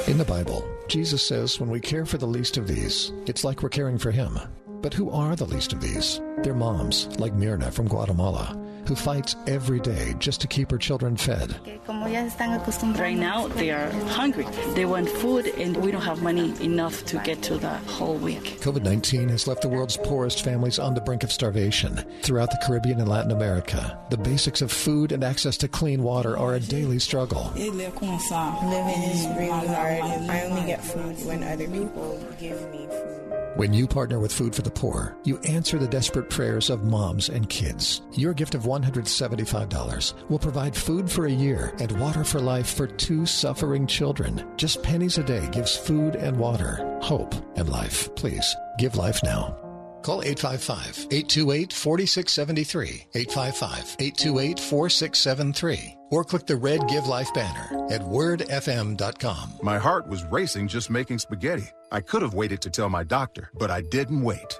In 0.08 0.18
the 0.18 0.26
Bible, 0.26 0.68
Jesus 0.88 1.26
says 1.26 1.60
when 1.60 1.70
we 1.70 1.80
care 1.80 2.06
for 2.06 2.18
the 2.18 2.26
least 2.26 2.58
of 2.58 2.68
these, 2.68 3.14
it's 3.26 3.44
like 3.44 3.62
we're 3.62 3.70
caring 3.70 3.98
for 3.98 4.12
Him. 4.12 4.40
But 4.82 4.94
who 4.94 5.10
are 5.12 5.36
the 5.36 5.46
least 5.46 5.74
of 5.74 5.82
these? 5.82 6.22
They're 6.40 6.54
moms, 6.54 7.08
like 7.20 7.34
Mirna 7.34 7.72
from 7.72 7.88
Guatemala, 7.88 8.58
who 8.88 8.96
fights 8.96 9.36
every 9.48 9.80
day 9.80 10.16
just 10.20 10.42
to 10.42 10.48
keep 10.48 10.72
her 10.72 10.78
children 10.78 11.18
fed. 11.18 11.56
Right 11.88 13.18
now, 13.18 13.48
they 13.48 13.72
are 13.72 13.92
hungry. 14.08 14.46
They 14.74 14.86
want 14.86 15.10
food, 15.10 15.48
and 15.58 15.78
we 15.78 15.92
don't 15.92 16.02
have 16.02 16.22
money 16.22 16.54
enough 16.64 17.06
to 17.06 17.18
get 17.20 17.42
to 17.44 17.58
the 17.58 17.70
whole 17.70 18.16
week. 18.16 18.60
COVID 18.62 18.84
19 18.84 19.30
has 19.30 19.48
left 19.48 19.62
the 19.62 19.70
world's 19.70 19.98
poorest 19.98 20.44
families 20.44 20.80
on 20.80 20.94
the 20.94 21.02
brink 21.02 21.24
of 21.24 21.32
starvation. 21.32 22.04
Throughout 22.22 22.52
the 22.52 22.62
Caribbean 22.66 23.00
and 23.00 23.10
Latin 23.10 23.32
America, 23.32 23.98
the 24.10 24.18
basics 24.18 24.62
of 24.62 24.72
food 24.72 25.12
and 25.12 25.24
access 25.24 25.58
to 25.58 25.68
clean 25.68 26.04
water 26.04 26.38
are 26.38 26.56
a 26.56 26.60
daily 26.60 27.00
struggle. 27.00 27.52
Living 27.56 27.80
is 27.80 29.28
really 29.38 29.68
hard. 29.68 30.04
I 30.30 30.46
only 30.50 30.66
get 30.68 30.84
food 30.84 31.26
when 31.26 31.44
other 31.44 31.68
people 31.68 32.24
give 32.40 32.72
me 32.72 32.88
food. 32.88 33.24
When 33.56 33.72
you 33.72 33.86
partner 33.86 34.20
with 34.20 34.34
Food 34.34 34.56
for 34.56 34.64
the 34.64 34.72
Poor, 34.72 35.16
you 35.26 35.38
answer 35.42 35.78
the 35.78 35.88
desperate 35.88 36.28
prayers 36.28 36.72
of 36.72 36.86
moms 36.86 37.30
and 37.30 37.48
kids. 37.48 38.02
Your 38.14 38.34
gift 38.34 38.56
of 38.56 38.66
$175 38.82 40.30
will 40.30 40.40
provide 40.40 40.76
food 40.76 41.12
for 41.12 41.26
a 41.26 41.32
year 41.32 41.74
and 41.80 42.00
water 42.00 42.24
for 42.24 42.40
life 42.40 42.74
for 42.74 42.88
two 42.88 43.26
suffering 43.26 43.88
children. 43.88 44.46
Just 44.58 44.82
pennies 44.84 45.18
a 45.18 45.24
day 45.24 45.48
gives 45.52 45.76
food 45.76 46.16
and 46.16 46.38
water, 46.38 46.98
hope 47.02 47.36
and 47.56 47.70
life. 47.70 48.14
Please 48.16 48.56
give 48.78 48.96
life 48.96 49.22
now. 49.24 49.58
Call 50.04 50.22
855 50.22 51.08
828 51.12 51.72
4673, 51.72 53.08
855 53.16 53.96
828 54.00 54.60
4673, 54.60 55.98
or 56.12 56.24
click 56.26 56.46
the 56.46 56.58
red 56.58 56.86
Give 56.90 57.08
Life 57.08 57.34
banner 57.34 57.88
at 57.90 58.02
wordfm.com. 58.02 59.54
My 59.62 59.78
heart 59.78 60.08
was 60.08 60.26
racing 60.26 60.68
just 60.68 60.90
making 60.90 61.20
spaghetti. 61.20 61.70
I 61.92 62.02
could 62.02 62.22
have 62.22 62.34
waited 62.34 62.62
to 62.64 62.70
tell 62.70 62.90
my 62.90 63.04
doctor, 63.04 63.50
but 63.54 63.72
I 63.72 63.82
didn't 63.82 64.22
wait. 64.22 64.60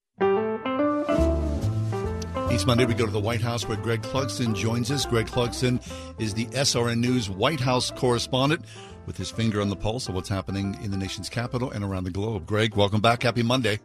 Each 2.51 2.65
Monday, 2.65 2.85
we 2.85 2.93
go 2.93 3.05
to 3.05 3.11
the 3.11 3.19
White 3.19 3.41
House 3.41 3.65
where 3.67 3.77
Greg 3.77 4.01
Clugston 4.01 4.53
joins 4.53 4.91
us. 4.91 5.05
Greg 5.05 5.25
Clugston 5.25 5.81
is 6.19 6.33
the 6.33 6.45
SRN 6.47 6.97
News 6.99 7.29
White 7.29 7.61
House 7.61 7.89
correspondent 7.91 8.65
with 9.05 9.15
his 9.17 9.31
finger 9.31 9.61
on 9.61 9.69
the 9.69 9.75
pulse 9.75 10.09
of 10.09 10.15
what's 10.15 10.29
happening 10.29 10.77
in 10.83 10.91
the 10.91 10.97
nation's 10.97 11.29
capital 11.29 11.71
and 11.71 11.83
around 11.83 12.03
the 12.03 12.11
globe. 12.11 12.45
Greg, 12.45 12.75
welcome 12.75 12.99
back. 13.01 13.23
Happy 13.23 13.41
Monday. 13.41 13.79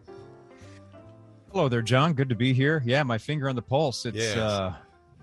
Hello 1.52 1.68
there, 1.68 1.80
John. 1.80 2.12
Good 2.12 2.28
to 2.28 2.35
be 2.35 2.52
here. 2.52 2.82
Yeah, 2.85 3.02
my 3.04 3.18
finger 3.18 3.49
on 3.49 3.54
the 3.56 3.62
pulse. 3.62 4.04
It's 4.04 4.16
Yes. 4.18 4.37
uh, 4.37 4.75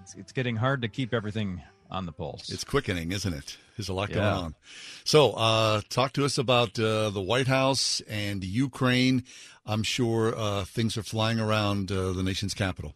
it's, 0.02 0.16
it's 0.16 0.32
getting 0.32 0.56
hard 0.56 0.82
to 0.82 0.88
keep 0.88 1.14
everything 1.14 1.62
on 1.92 2.06
the 2.06 2.14
pulse. 2.14 2.50
It's 2.50 2.64
quickening, 2.64 3.12
isn't 3.12 3.34
it? 3.34 3.58
There's 3.78 3.90
a 3.90 3.94
lot 3.94 4.10
going 4.10 4.26
on. 4.26 4.56
So, 5.04 5.34
uh, 5.34 5.82
talk 5.90 6.14
to 6.14 6.26
us 6.26 6.38
about 6.38 6.80
uh, 6.80 7.10
the 7.12 7.22
White 7.22 7.48
House 7.48 8.02
and 8.10 8.44
Ukraine. 8.44 9.26
I'm 9.66 9.84
sure 9.84 10.34
uh, 10.36 10.64
things 10.64 10.98
are 10.98 11.04
flying 11.04 11.40
around 11.40 11.92
uh, 11.92 12.14
the 12.14 12.24
nation's 12.24 12.54
capital. 12.54 12.96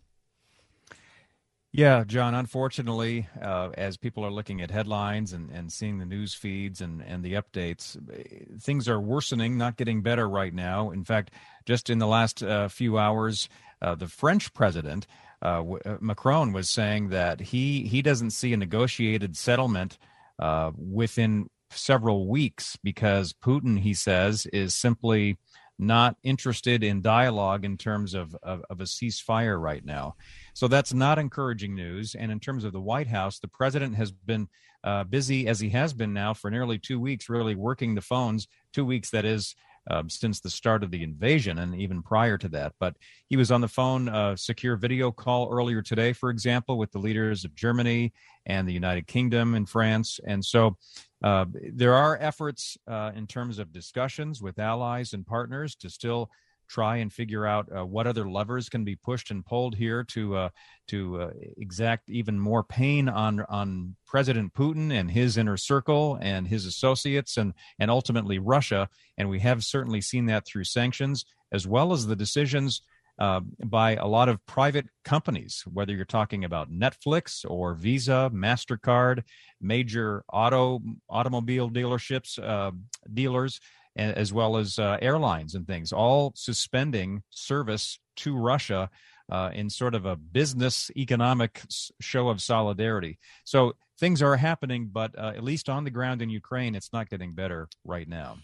Yeah, 1.74 2.06
John, 2.06 2.34
unfortunately, 2.34 3.28
uh, 3.42 3.70
as 3.78 3.98
people 3.98 4.26
are 4.26 4.32
looking 4.32 4.62
at 4.62 4.72
headlines 4.72 5.34
and, 5.34 5.52
and 5.52 5.72
seeing 5.72 6.00
the 6.00 6.06
news 6.06 6.34
feeds 6.34 6.82
and, 6.82 7.04
and 7.04 7.24
the 7.24 7.34
updates, 7.34 7.98
eh, 8.12 8.46
things 8.60 8.88
are 8.88 9.00
worsening, 9.00 9.58
not 9.58 9.78
getting 9.78 10.02
better 10.02 10.28
right 10.28 10.54
now. 10.54 10.90
In 10.92 11.04
fact, 11.04 11.32
just 11.66 11.90
in 11.90 12.00
the 12.00 12.08
last 12.08 12.42
uh, 12.42 12.70
few 12.70 12.98
hours, 12.98 13.50
uh, 13.82 13.96
the 13.96 14.08
French 14.08 14.54
president, 14.54 15.06
uh, 15.42 15.62
uh, 15.86 15.98
Macron, 16.00 16.54
was 16.54 16.70
saying 16.70 17.10
that 17.10 17.42
he, 17.42 17.84
he 17.84 18.02
doesn't 18.02 18.32
see 18.32 18.54
a 18.54 18.58
negotiated 18.58 19.38
settlement 19.38 20.00
uh, 20.40 20.72
within 20.76 21.50
several 21.70 22.28
weeks 22.28 22.78
because 22.82 23.34
Putin, 23.34 23.80
he 23.80 23.94
says, 23.94 24.48
is 24.48 24.74
simply 24.74 25.38
not 25.80 26.16
interested 26.24 26.84
in 26.84 27.02
dialogue 27.02 27.64
in 27.64 27.78
terms 27.78 28.14
of, 28.14 28.36
of, 28.42 28.64
of 28.70 28.82
a 28.82 28.86
ceasefire 28.86 29.62
right 29.62 29.86
now. 29.86 30.16
So 30.58 30.68
that's 30.68 30.92
not 30.92 31.20
encouraging 31.20 31.76
news. 31.76 32.16
And 32.16 32.32
in 32.32 32.40
terms 32.40 32.64
of 32.64 32.74
the 32.74 32.82
White 32.82 33.06
House, 33.06 33.38
the 33.38 33.48
president 33.48 33.94
has 33.94 34.12
been 34.12 34.48
uh, 34.84 35.04
busy, 35.04 35.48
as 35.48 35.60
he 35.60 35.70
has 35.70 35.94
been 35.94 36.14
now 36.14 36.34
for 36.34 36.50
nearly 36.50 36.80
two 36.80 37.00
weeks, 37.00 37.30
really 37.30 37.54
working 37.54 37.94
the 37.94 38.02
phones, 38.02 38.48
two 38.74 38.84
weeks, 38.84 39.12
that 39.12 39.24
is, 39.24 39.54
uh, 39.88 40.02
since 40.08 40.40
the 40.40 40.50
start 40.50 40.84
of 40.84 40.90
the 40.90 41.04
invasion 41.04 41.60
and 41.60 41.76
even 41.76 42.02
prior 42.02 42.40
to 42.40 42.50
that. 42.50 42.74
But 42.80 42.96
he 43.28 43.38
was 43.38 43.52
on 43.52 43.62
the 43.62 43.68
phone, 43.68 44.10
uh, 44.10 44.36
secure 44.36 44.78
video 44.78 45.12
call 45.12 45.48
earlier 45.52 45.84
today, 45.84 46.12
for 46.12 46.32
example, 46.32 46.80
with 46.80 46.92
the 46.92 46.98
leaders 46.98 47.46
of 47.46 47.54
Germany 47.54 48.12
and 48.48 48.68
the 48.68 48.74
United 48.74 49.06
Kingdom 49.06 49.54
and 49.54 49.70
France. 49.70 50.20
And 50.26 50.44
so 50.44 50.76
uh, 51.24 51.46
there 51.72 51.94
are 51.94 52.18
efforts 52.20 52.80
uh, 52.88 53.12
in 53.16 53.28
terms 53.28 53.60
of 53.60 53.72
discussions 53.72 54.42
with 54.42 54.58
allies 54.58 55.14
and 55.14 55.24
partners 55.24 55.76
to 55.76 55.90
still 55.92 56.32
try 56.68 56.98
and 56.98 57.12
figure 57.12 57.46
out 57.46 57.68
uh, 57.76 57.86
what 57.86 58.08
other 58.08 58.30
levers 58.30 58.70
can 58.70 58.84
be 58.84 58.96
pushed 58.96 59.32
and 59.32 59.46
pulled 59.46 59.76
here 59.76 60.04
to 60.04 60.36
uh, 60.36 60.50
to 60.88 61.22
uh, 61.22 61.32
exact 61.58 62.10
even 62.10 62.40
more 62.40 62.64
pain 62.64 63.10
on 63.10 63.42
on 63.50 63.96
President 64.06 64.54
Putin 64.54 64.92
and 64.92 65.12
his 65.12 65.38
inner 65.38 65.58
circle 65.58 66.18
and 66.22 66.48
his 66.48 66.66
associates 66.66 67.38
and 67.38 67.54
and 67.80 67.90
ultimately 67.90 68.40
Russia. 68.40 68.90
And 69.18 69.30
we 69.30 69.40
have 69.40 69.64
certainly 69.64 70.02
seen 70.02 70.26
that 70.28 70.46
through 70.46 70.66
sanctions 70.66 71.26
as 71.52 71.68
well 71.68 71.94
as 71.94 72.08
the 72.08 72.16
decisions. 72.16 72.82
Uh, 73.20 73.40
by 73.66 73.96
a 73.96 74.06
lot 74.06 74.30
of 74.30 74.46
private 74.46 74.86
companies, 75.04 75.64
whether 75.74 75.92
you're 75.92 76.06
talking 76.06 76.44
about 76.44 76.72
Netflix 76.72 77.44
or 77.50 77.74
Visa, 77.74 78.30
Mastercard, 78.32 79.24
major 79.60 80.24
auto 80.32 80.80
automobile 81.10 81.68
dealerships, 81.68 82.38
uh, 82.38 82.70
dealers, 83.12 83.60
as 83.98 84.32
well 84.32 84.58
as 84.58 84.80
uh, 84.80 84.98
airlines 85.01 85.56
and 85.56 85.66
things, 85.68 85.92
all 85.92 86.32
suspending 86.36 87.24
service 87.30 88.00
to 88.18 88.36
Russia 88.36 88.89
uh, 89.32 89.50
in 89.54 89.70
sort 89.70 89.96
of 89.96 90.06
a 90.06 90.16
business 90.16 90.89
economic 90.96 91.62
show 92.00 92.30
of 92.30 92.42
solidarity. 92.42 93.20
So 93.44 93.74
things 94.00 94.22
are 94.22 94.38
happening, 94.38 94.89
but 94.92 95.18
uh, 95.18 95.34
at 95.36 95.44
least 95.44 95.70
on 95.70 95.84
the 95.84 95.92
ground 95.92 96.22
in 96.22 96.30
Ukraine, 96.30 96.75
it's 96.75 96.94
not 96.94 97.10
getting 97.10 97.34
better 97.34 97.68
right 97.84 98.08
now. 98.08 98.38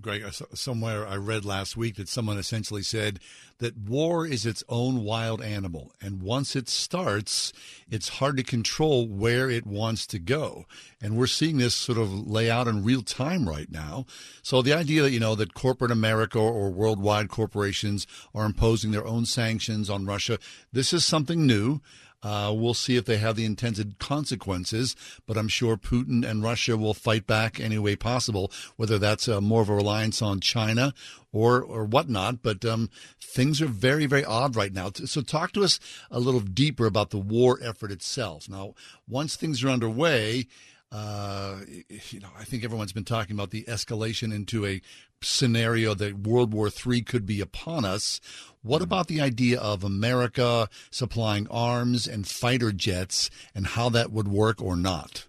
Greg, 0.00 0.24
somewhere 0.54 1.06
I 1.06 1.16
read 1.16 1.44
last 1.44 1.76
week 1.76 1.96
that 1.96 2.08
someone 2.08 2.36
essentially 2.36 2.82
said 2.82 3.20
that 3.58 3.78
war 3.78 4.26
is 4.26 4.44
its 4.44 4.64
own 4.68 5.04
wild 5.04 5.40
animal. 5.40 5.92
And 6.02 6.20
once 6.20 6.56
it 6.56 6.68
starts, 6.68 7.52
it's 7.88 8.18
hard 8.18 8.36
to 8.38 8.42
control 8.42 9.06
where 9.06 9.48
it 9.48 9.64
wants 9.66 10.06
to 10.08 10.18
go. 10.18 10.64
And 11.00 11.16
we're 11.16 11.28
seeing 11.28 11.58
this 11.58 11.76
sort 11.76 11.98
of 11.98 12.26
lay 12.26 12.50
out 12.50 12.66
in 12.66 12.84
real 12.84 13.02
time 13.02 13.48
right 13.48 13.70
now. 13.70 14.06
So 14.42 14.62
the 14.62 14.74
idea 14.74 15.02
that, 15.02 15.12
you 15.12 15.20
know, 15.20 15.36
that 15.36 15.54
corporate 15.54 15.92
America 15.92 16.40
or 16.40 16.70
worldwide 16.70 17.28
corporations 17.28 18.06
are 18.34 18.46
imposing 18.46 18.90
their 18.90 19.06
own 19.06 19.26
sanctions 19.26 19.88
on 19.88 20.06
Russia, 20.06 20.40
this 20.72 20.92
is 20.92 21.04
something 21.04 21.46
new. 21.46 21.80
Uh, 22.24 22.52
we'll 22.56 22.74
see 22.74 22.96
if 22.96 23.04
they 23.04 23.18
have 23.18 23.36
the 23.36 23.44
intended 23.44 23.98
consequences, 23.98 24.96
but 25.26 25.36
I'm 25.36 25.48
sure 25.48 25.76
Putin 25.76 26.26
and 26.26 26.42
Russia 26.42 26.76
will 26.76 26.94
fight 26.94 27.26
back 27.26 27.60
any 27.60 27.78
way 27.78 27.96
possible, 27.96 28.50
whether 28.76 28.98
that's 28.98 29.28
uh, 29.28 29.42
more 29.42 29.60
of 29.60 29.68
a 29.68 29.74
reliance 29.74 30.22
on 30.22 30.40
China 30.40 30.94
or 31.32 31.62
or 31.62 31.84
whatnot. 31.84 32.42
But 32.42 32.64
um, 32.64 32.88
things 33.20 33.60
are 33.60 33.66
very 33.66 34.06
very 34.06 34.24
odd 34.24 34.56
right 34.56 34.72
now. 34.72 34.90
So 34.94 35.20
talk 35.20 35.52
to 35.52 35.62
us 35.62 35.78
a 36.10 36.18
little 36.18 36.40
deeper 36.40 36.86
about 36.86 37.10
the 37.10 37.18
war 37.18 37.58
effort 37.62 37.92
itself. 37.92 38.48
Now, 38.48 38.74
once 39.06 39.36
things 39.36 39.62
are 39.62 39.68
underway. 39.68 40.46
Uh, 40.94 41.56
you 41.88 42.20
know, 42.20 42.28
I 42.38 42.44
think 42.44 42.62
everyone's 42.62 42.92
been 42.92 43.02
talking 43.02 43.34
about 43.34 43.50
the 43.50 43.64
escalation 43.64 44.32
into 44.32 44.64
a 44.64 44.80
scenario 45.20 45.92
that 45.94 46.20
World 46.20 46.54
War 46.54 46.68
III 46.68 47.02
could 47.02 47.26
be 47.26 47.40
upon 47.40 47.84
us. 47.84 48.20
What 48.62 48.80
about 48.80 49.08
the 49.08 49.20
idea 49.20 49.58
of 49.58 49.82
America 49.82 50.68
supplying 50.92 51.48
arms 51.50 52.06
and 52.06 52.28
fighter 52.28 52.70
jets 52.70 53.28
and 53.56 53.66
how 53.66 53.88
that 53.88 54.12
would 54.12 54.28
work 54.28 54.62
or 54.62 54.76
not? 54.76 55.26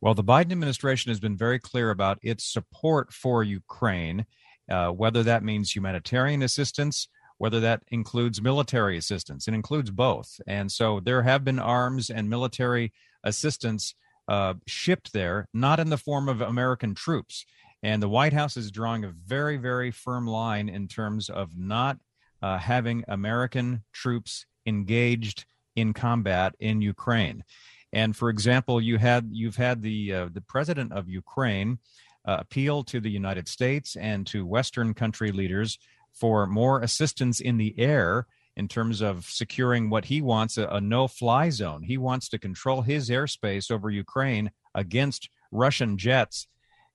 Well, 0.00 0.14
the 0.14 0.22
Biden 0.22 0.52
administration 0.52 1.10
has 1.10 1.18
been 1.18 1.36
very 1.36 1.58
clear 1.58 1.90
about 1.90 2.20
its 2.22 2.44
support 2.44 3.12
for 3.12 3.42
Ukraine, 3.42 4.24
uh, 4.70 4.90
whether 4.90 5.24
that 5.24 5.42
means 5.42 5.74
humanitarian 5.74 6.44
assistance, 6.44 7.08
whether 7.38 7.58
that 7.58 7.82
includes 7.88 8.40
military 8.40 8.96
assistance. 8.96 9.48
It 9.48 9.54
includes 9.54 9.90
both. 9.90 10.40
And 10.46 10.70
so 10.70 11.00
there 11.00 11.22
have 11.22 11.42
been 11.42 11.58
arms 11.58 12.08
and 12.08 12.30
military 12.30 12.92
assistance 13.24 13.96
uh, 14.28 14.54
shipped 14.66 15.12
there, 15.12 15.46
not 15.52 15.80
in 15.80 15.90
the 15.90 15.98
form 15.98 16.28
of 16.28 16.40
American 16.40 16.94
troops. 16.94 17.44
And 17.82 18.02
the 18.02 18.08
White 18.08 18.32
House 18.32 18.56
is 18.56 18.70
drawing 18.70 19.04
a 19.04 19.10
very, 19.10 19.56
very 19.56 19.90
firm 19.90 20.26
line 20.26 20.68
in 20.68 20.86
terms 20.86 21.28
of 21.28 21.58
not 21.58 21.98
uh, 22.40 22.58
having 22.58 23.04
American 23.08 23.82
troops 23.92 24.46
engaged 24.66 25.44
in 25.74 25.92
combat 25.92 26.54
in 26.60 26.80
Ukraine. 26.80 27.44
And 27.92 28.16
for 28.16 28.30
example, 28.30 28.80
you 28.80 28.98
had 28.98 29.28
you've 29.32 29.56
had 29.56 29.82
the 29.82 30.12
uh, 30.12 30.28
the 30.32 30.40
president 30.40 30.92
of 30.92 31.08
Ukraine 31.08 31.78
uh, 32.24 32.38
appeal 32.40 32.84
to 32.84 33.00
the 33.00 33.10
United 33.10 33.48
States 33.48 33.96
and 33.96 34.26
to 34.28 34.46
Western 34.46 34.94
country 34.94 35.32
leaders 35.32 35.78
for 36.12 36.46
more 36.46 36.80
assistance 36.80 37.40
in 37.40 37.58
the 37.58 37.74
air 37.78 38.26
in 38.56 38.68
terms 38.68 39.00
of 39.00 39.24
securing 39.24 39.90
what 39.90 40.04
he 40.04 40.20
wants 40.20 40.58
a, 40.58 40.66
a 40.66 40.80
no-fly 40.80 41.50
zone. 41.50 41.82
He 41.82 41.98
wants 41.98 42.28
to 42.30 42.38
control 42.38 42.82
his 42.82 43.08
airspace 43.08 43.70
over 43.70 43.90
Ukraine 43.90 44.50
against 44.74 45.28
Russian 45.50 45.96
jets. 45.98 46.48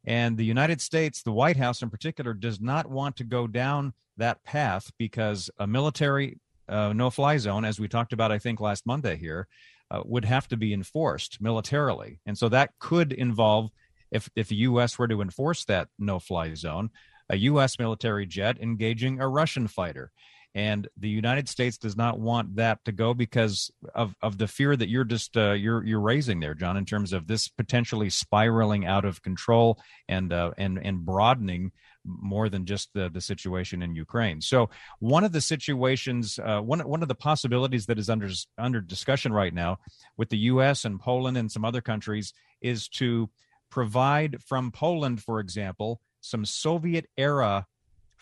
And 0.05 0.37
the 0.37 0.45
United 0.45 0.81
States, 0.81 1.23
the 1.23 1.31
White 1.31 1.57
House 1.57 1.81
in 1.81 1.89
particular, 1.89 2.33
does 2.33 2.61
not 2.61 2.89
want 2.89 3.17
to 3.17 3.23
go 3.23 3.47
down 3.47 3.93
that 4.17 4.43
path 4.43 4.91
because 4.97 5.49
a 5.57 5.67
military 5.67 6.39
uh, 6.69 6.93
no 6.93 7.09
fly 7.09 7.37
zone, 7.37 7.65
as 7.65 7.79
we 7.79 7.87
talked 7.87 8.13
about, 8.13 8.31
I 8.31 8.39
think, 8.39 8.59
last 8.59 8.85
Monday 8.85 9.15
here, 9.15 9.47
uh, 9.89 10.01
would 10.05 10.25
have 10.25 10.47
to 10.49 10.57
be 10.57 10.73
enforced 10.73 11.41
militarily. 11.41 12.19
And 12.25 12.37
so 12.37 12.49
that 12.49 12.71
could 12.79 13.13
involve, 13.13 13.71
if, 14.11 14.29
if 14.35 14.49
the 14.49 14.55
U.S. 14.55 14.99
were 14.99 15.07
to 15.07 15.21
enforce 15.21 15.63
that 15.65 15.87
no 15.97 16.19
fly 16.19 16.53
zone, 16.53 16.89
a 17.29 17.37
U.S. 17.37 17.79
military 17.79 18.25
jet 18.25 18.57
engaging 18.61 19.19
a 19.19 19.27
Russian 19.27 19.67
fighter. 19.67 20.11
And 20.57 20.87
the 20.97 21.07
United 21.07 21.47
States 21.47 21.77
does 21.77 21.95
not 21.95 22.19
want 22.19 22.55
that 22.55 22.83
to 22.85 22.91
go 22.91 23.13
because 23.13 23.69
of, 23.93 24.15
of 24.23 24.39
the 24.39 24.47
fear 24.47 24.75
that 24.75 24.89
you're 24.89 25.03
just 25.03 25.37
uh, 25.37 25.51
you're 25.51 25.85
you're 25.85 25.99
raising 25.99 26.39
there, 26.39 26.55
John, 26.55 26.77
in 26.77 26.83
terms 26.83 27.13
of 27.13 27.27
this 27.27 27.47
potentially 27.47 28.09
spiraling 28.09 28.83
out 28.83 29.05
of 29.05 29.21
control 29.21 29.79
and 30.09 30.33
uh, 30.33 30.53
and 30.57 30.79
and 30.79 31.05
broadening 31.05 31.73
more 32.03 32.49
than 32.49 32.65
just 32.65 32.89
the, 32.95 33.07
the 33.07 33.21
situation 33.21 33.83
in 33.83 33.93
Ukraine. 33.93 34.41
So 34.41 34.71
one 34.97 35.23
of 35.23 35.31
the 35.31 35.41
situations, 35.41 36.39
uh, 36.43 36.59
one 36.61 36.79
one 36.79 37.03
of 37.03 37.07
the 37.07 37.13
possibilities 37.13 37.85
that 37.85 37.99
is 37.99 38.09
under 38.09 38.29
under 38.57 38.81
discussion 38.81 39.31
right 39.31 39.53
now 39.53 39.77
with 40.17 40.29
the 40.29 40.39
U.S. 40.39 40.85
and 40.85 40.99
Poland 40.99 41.37
and 41.37 41.51
some 41.51 41.65
other 41.65 41.81
countries 41.81 42.33
is 42.61 42.87
to 42.87 43.29
provide 43.69 44.41
from 44.41 44.71
Poland, 44.71 45.21
for 45.21 45.39
example, 45.39 46.01
some 46.19 46.45
Soviet 46.45 47.05
era 47.15 47.67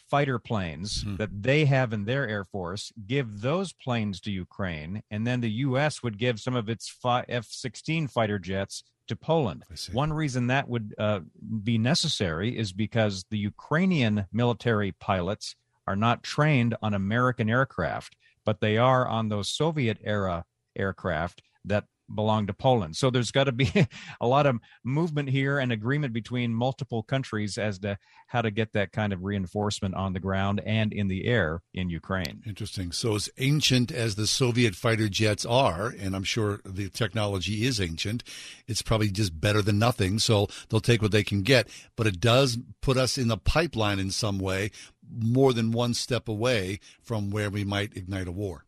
fighter 0.09 0.39
planes 0.39 1.03
mm-hmm. 1.03 1.17
that 1.17 1.41
they 1.43 1.65
have 1.65 1.93
in 1.93 2.05
their 2.05 2.27
air 2.27 2.45
force, 2.45 2.91
give 3.05 3.41
those 3.41 3.73
planes 3.73 4.19
to 4.21 4.31
Ukraine, 4.31 5.03
and 5.09 5.25
then 5.25 5.41
the 5.41 5.51
U.S. 5.51 6.03
would 6.03 6.17
give 6.17 6.39
some 6.39 6.55
of 6.55 6.69
its 6.69 6.93
F 7.05 7.47
16 7.49 8.07
fighter 8.07 8.39
jets 8.39 8.83
to 9.07 9.15
Poland. 9.15 9.63
One 9.91 10.13
reason 10.13 10.47
that 10.47 10.67
would 10.67 10.95
uh, 10.97 11.19
be 11.63 11.77
necessary 11.77 12.57
is 12.57 12.73
because 12.73 13.25
the 13.29 13.37
Ukrainian 13.37 14.25
military 14.31 14.91
pilots 14.93 15.55
are 15.87 15.95
not 15.95 16.23
trained 16.23 16.75
on 16.81 16.93
American 16.93 17.49
aircraft, 17.49 18.15
but 18.43 18.61
they 18.61 18.77
are 18.77 19.07
on 19.07 19.29
those 19.29 19.49
Soviet 19.49 19.99
era 20.03 20.45
aircraft 20.75 21.41
that 21.65 21.85
belong 22.13 22.47
to 22.47 22.53
Poland. 22.53 22.95
So 22.95 23.09
there's 23.09 23.31
got 23.31 23.45
to 23.45 23.51
be 23.51 23.71
a 24.21 24.27
lot 24.27 24.45
of 24.45 24.59
movement 24.83 25.29
here 25.29 25.59
and 25.59 25.71
agreement 25.71 26.13
between 26.13 26.53
multiple 26.53 27.03
countries 27.03 27.57
as 27.57 27.79
to 27.79 27.97
how 28.27 28.41
to 28.41 28.51
get 28.51 28.73
that 28.73 28.91
kind 28.91 29.13
of 29.13 29.23
reinforcement 29.23 29.95
on 29.95 30.13
the 30.13 30.19
ground 30.19 30.61
and 30.65 30.93
in 30.93 31.07
the 31.07 31.25
air 31.25 31.61
in 31.73 31.89
Ukraine. 31.89 32.43
Interesting. 32.45 32.91
So 32.91 33.15
as 33.15 33.29
ancient 33.37 33.91
as 33.91 34.15
the 34.15 34.27
Soviet 34.27 34.75
fighter 34.75 35.09
jets 35.09 35.45
are, 35.45 35.93
and 35.99 36.15
I'm 36.15 36.23
sure 36.23 36.61
the 36.65 36.89
technology 36.89 37.65
is 37.65 37.79
ancient, 37.79 38.23
it's 38.67 38.81
probably 38.81 39.09
just 39.09 39.39
better 39.39 39.61
than 39.61 39.79
nothing. 39.79 40.19
So 40.19 40.47
they'll 40.69 40.79
take 40.79 41.01
what 41.01 41.11
they 41.11 41.23
can 41.23 41.41
get, 41.41 41.67
but 41.95 42.07
it 42.07 42.19
does 42.19 42.57
put 42.81 42.97
us 42.97 43.17
in 43.17 43.27
the 43.27 43.37
pipeline 43.37 43.99
in 43.99 44.11
some 44.11 44.39
way 44.39 44.71
more 45.09 45.53
than 45.53 45.71
one 45.71 45.93
step 45.93 46.27
away 46.27 46.79
from 47.01 47.29
where 47.29 47.49
we 47.49 47.63
might 47.63 47.95
ignite 47.95 48.27
a 48.27 48.31
war. 48.31 48.65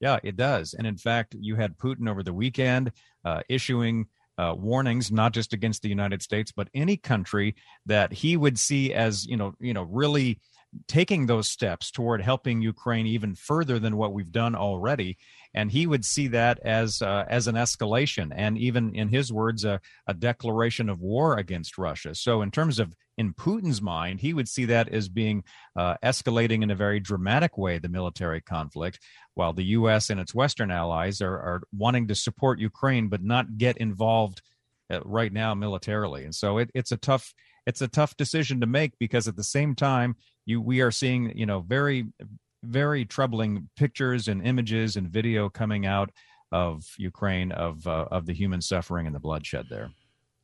Yeah, 0.00 0.18
it 0.22 0.36
does. 0.36 0.74
And 0.74 0.86
in 0.86 0.96
fact, 0.96 1.36
you 1.38 1.56
had 1.56 1.76
Putin 1.76 2.08
over 2.08 2.22
the 2.22 2.32
weekend 2.32 2.92
uh, 3.24 3.42
issuing 3.48 4.06
uh, 4.38 4.54
warnings, 4.56 5.12
not 5.12 5.32
just 5.32 5.52
against 5.52 5.82
the 5.82 5.88
United 5.90 6.22
States, 6.22 6.50
but 6.52 6.68
any 6.74 6.96
country 6.96 7.54
that 7.84 8.12
he 8.12 8.36
would 8.36 8.58
see 8.58 8.94
as, 8.94 9.26
you 9.26 9.36
know, 9.36 9.54
you 9.60 9.74
know, 9.74 9.82
really 9.82 10.40
taking 10.88 11.26
those 11.26 11.48
steps 11.48 11.90
toward 11.90 12.22
helping 12.22 12.62
Ukraine 12.62 13.06
even 13.06 13.34
further 13.34 13.78
than 13.78 13.96
what 13.96 14.14
we've 14.14 14.32
done 14.32 14.54
already. 14.54 15.18
And 15.52 15.70
he 15.70 15.86
would 15.86 16.04
see 16.04 16.28
that 16.28 16.60
as 16.64 17.02
uh, 17.02 17.24
as 17.28 17.48
an 17.48 17.56
escalation, 17.56 18.32
and 18.34 18.56
even 18.56 18.94
in 18.94 19.08
his 19.08 19.32
words, 19.32 19.64
a, 19.64 19.80
a 20.06 20.14
declaration 20.14 20.88
of 20.88 21.00
war 21.00 21.38
against 21.38 21.76
Russia. 21.76 22.14
So, 22.14 22.42
in 22.42 22.50
terms 22.52 22.78
of 22.78 22.94
in 23.18 23.34
Putin's 23.34 23.82
mind, 23.82 24.20
he 24.20 24.32
would 24.32 24.48
see 24.48 24.64
that 24.66 24.88
as 24.88 25.08
being 25.08 25.42
uh, 25.76 25.96
escalating 26.04 26.62
in 26.62 26.70
a 26.70 26.76
very 26.76 27.00
dramatic 27.00 27.58
way 27.58 27.78
the 27.78 27.88
military 27.88 28.40
conflict, 28.40 29.00
while 29.34 29.52
the 29.52 29.64
U.S. 29.64 30.08
and 30.08 30.20
its 30.20 30.34
Western 30.34 30.70
allies 30.70 31.20
are, 31.20 31.34
are 31.34 31.62
wanting 31.76 32.08
to 32.08 32.14
support 32.14 32.60
Ukraine 32.60 33.08
but 33.08 33.22
not 33.22 33.58
get 33.58 33.76
involved 33.76 34.42
uh, 34.90 35.00
right 35.04 35.32
now 35.32 35.54
militarily. 35.54 36.24
And 36.24 36.34
so 36.34 36.58
it, 36.58 36.70
it's 36.74 36.92
a 36.92 36.96
tough 36.96 37.34
it's 37.66 37.82
a 37.82 37.88
tough 37.88 38.16
decision 38.16 38.60
to 38.60 38.66
make 38.66 38.92
because 38.98 39.28
at 39.28 39.36
the 39.36 39.44
same 39.44 39.74
time 39.74 40.16
you 40.46 40.60
we 40.60 40.80
are 40.80 40.90
seeing 40.90 41.36
you 41.36 41.46
know 41.46 41.60
very 41.60 42.06
very 42.62 43.04
troubling 43.04 43.68
pictures 43.76 44.28
and 44.28 44.46
images 44.46 44.96
and 44.96 45.08
video 45.08 45.48
coming 45.48 45.86
out 45.86 46.10
of 46.52 46.84
Ukraine 46.98 47.52
of 47.52 47.86
uh, 47.86 48.06
of 48.10 48.26
the 48.26 48.32
human 48.32 48.60
suffering 48.60 49.06
and 49.06 49.14
the 49.14 49.20
bloodshed 49.20 49.66
there. 49.70 49.90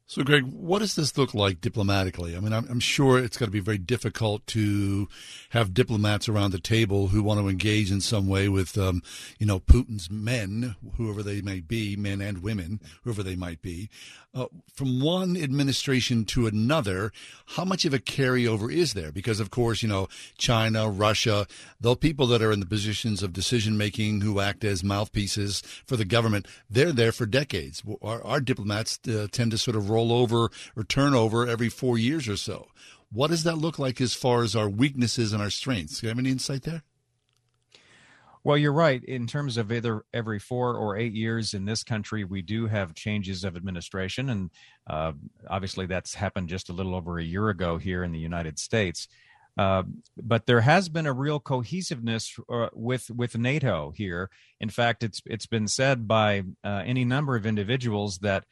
So, 0.08 0.22
Greg, 0.22 0.44
what 0.44 0.78
does 0.78 0.94
this 0.94 1.18
look 1.18 1.34
like 1.34 1.60
diplomatically? 1.60 2.36
I 2.36 2.40
mean, 2.40 2.52
I'm, 2.52 2.64
I'm 2.70 2.78
sure 2.78 3.18
it's 3.18 3.36
going 3.36 3.48
to 3.48 3.52
be 3.52 3.58
very 3.58 3.76
difficult 3.76 4.46
to 4.48 5.08
have 5.50 5.74
diplomats 5.74 6.28
around 6.28 6.52
the 6.52 6.60
table 6.60 7.08
who 7.08 7.24
want 7.24 7.40
to 7.40 7.48
engage 7.48 7.90
in 7.90 8.00
some 8.00 8.28
way 8.28 8.48
with, 8.48 8.78
um, 8.78 9.02
you 9.40 9.46
know, 9.46 9.58
Putin's 9.58 10.08
men, 10.08 10.76
whoever 10.96 11.24
they 11.24 11.40
may 11.40 11.58
be, 11.58 11.96
men 11.96 12.20
and 12.20 12.40
women, 12.40 12.80
whoever 13.02 13.24
they 13.24 13.34
might 13.34 13.62
be. 13.62 13.90
Uh, 14.32 14.46
from 14.70 15.00
one 15.00 15.34
administration 15.34 16.24
to 16.26 16.46
another, 16.46 17.10
how 17.56 17.64
much 17.64 17.84
of 17.86 17.94
a 17.94 17.98
carryover 17.98 18.70
is 18.70 18.92
there? 18.92 19.10
Because, 19.10 19.40
of 19.40 19.50
course, 19.50 19.82
you 19.82 19.88
know, 19.88 20.08
China, 20.36 20.88
Russia, 20.90 21.46
the 21.80 21.96
people 21.96 22.26
that 22.26 22.42
are 22.42 22.52
in 22.52 22.60
the 22.60 22.66
positions 22.66 23.22
of 23.22 23.32
decision 23.32 23.78
making 23.78 24.20
who 24.20 24.38
act 24.38 24.62
as 24.62 24.84
mouthpieces 24.84 25.62
for 25.86 25.96
the 25.96 26.04
government, 26.04 26.46
they're 26.68 26.92
there 26.92 27.12
for 27.12 27.24
decades. 27.24 27.82
Our, 28.02 28.22
our 28.24 28.40
diplomats 28.40 29.00
uh, 29.08 29.26
tend 29.32 29.52
to 29.52 29.58
sort 29.58 29.74
of 29.74 29.88
roll 29.96 30.12
over 30.12 30.50
or 30.76 30.84
turn 30.84 31.14
over 31.14 31.46
every 31.46 31.68
four 31.68 31.98
years 31.98 32.28
or 32.28 32.36
so. 32.36 32.68
What 33.10 33.30
does 33.30 33.44
that 33.44 33.58
look 33.58 33.78
like 33.78 34.00
as 34.00 34.14
far 34.14 34.42
as 34.42 34.54
our 34.54 34.68
weaknesses 34.68 35.32
and 35.32 35.42
our 35.42 35.50
strengths? 35.50 36.00
Do 36.00 36.06
you 36.06 36.08
have 36.08 36.18
any 36.18 36.30
insight 36.30 36.62
there? 36.62 36.82
Well, 38.46 38.56
you're 38.56 38.72
right. 38.72 39.02
In 39.02 39.26
terms 39.26 39.56
of 39.56 39.72
either 39.72 40.04
every 40.14 40.38
four 40.38 40.76
or 40.76 40.96
eight 40.96 41.14
years 41.14 41.52
in 41.52 41.64
this 41.64 41.82
country, 41.82 42.22
we 42.22 42.42
do 42.42 42.68
have 42.68 42.94
changes 42.94 43.42
of 43.42 43.56
administration, 43.56 44.30
and 44.30 44.50
uh, 44.86 45.12
obviously 45.50 45.86
that's 45.86 46.14
happened 46.14 46.48
just 46.48 46.68
a 46.68 46.72
little 46.72 46.94
over 46.94 47.18
a 47.18 47.24
year 47.24 47.48
ago 47.48 47.76
here 47.78 48.04
in 48.04 48.12
the 48.12 48.20
United 48.20 48.60
States. 48.60 49.08
Uh, 49.58 49.82
but 50.16 50.46
there 50.46 50.60
has 50.60 50.88
been 50.88 51.06
a 51.06 51.12
real 51.12 51.40
cohesiveness 51.40 52.38
uh, 52.48 52.68
with 52.72 53.10
with 53.10 53.36
NATO 53.36 53.90
here. 53.90 54.30
In 54.60 54.68
fact, 54.68 55.02
it's 55.02 55.20
it's 55.26 55.46
been 55.46 55.66
said 55.66 56.06
by 56.06 56.44
uh, 56.62 56.82
any 56.86 57.04
number 57.04 57.34
of 57.34 57.46
individuals 57.46 58.18
that 58.18 58.44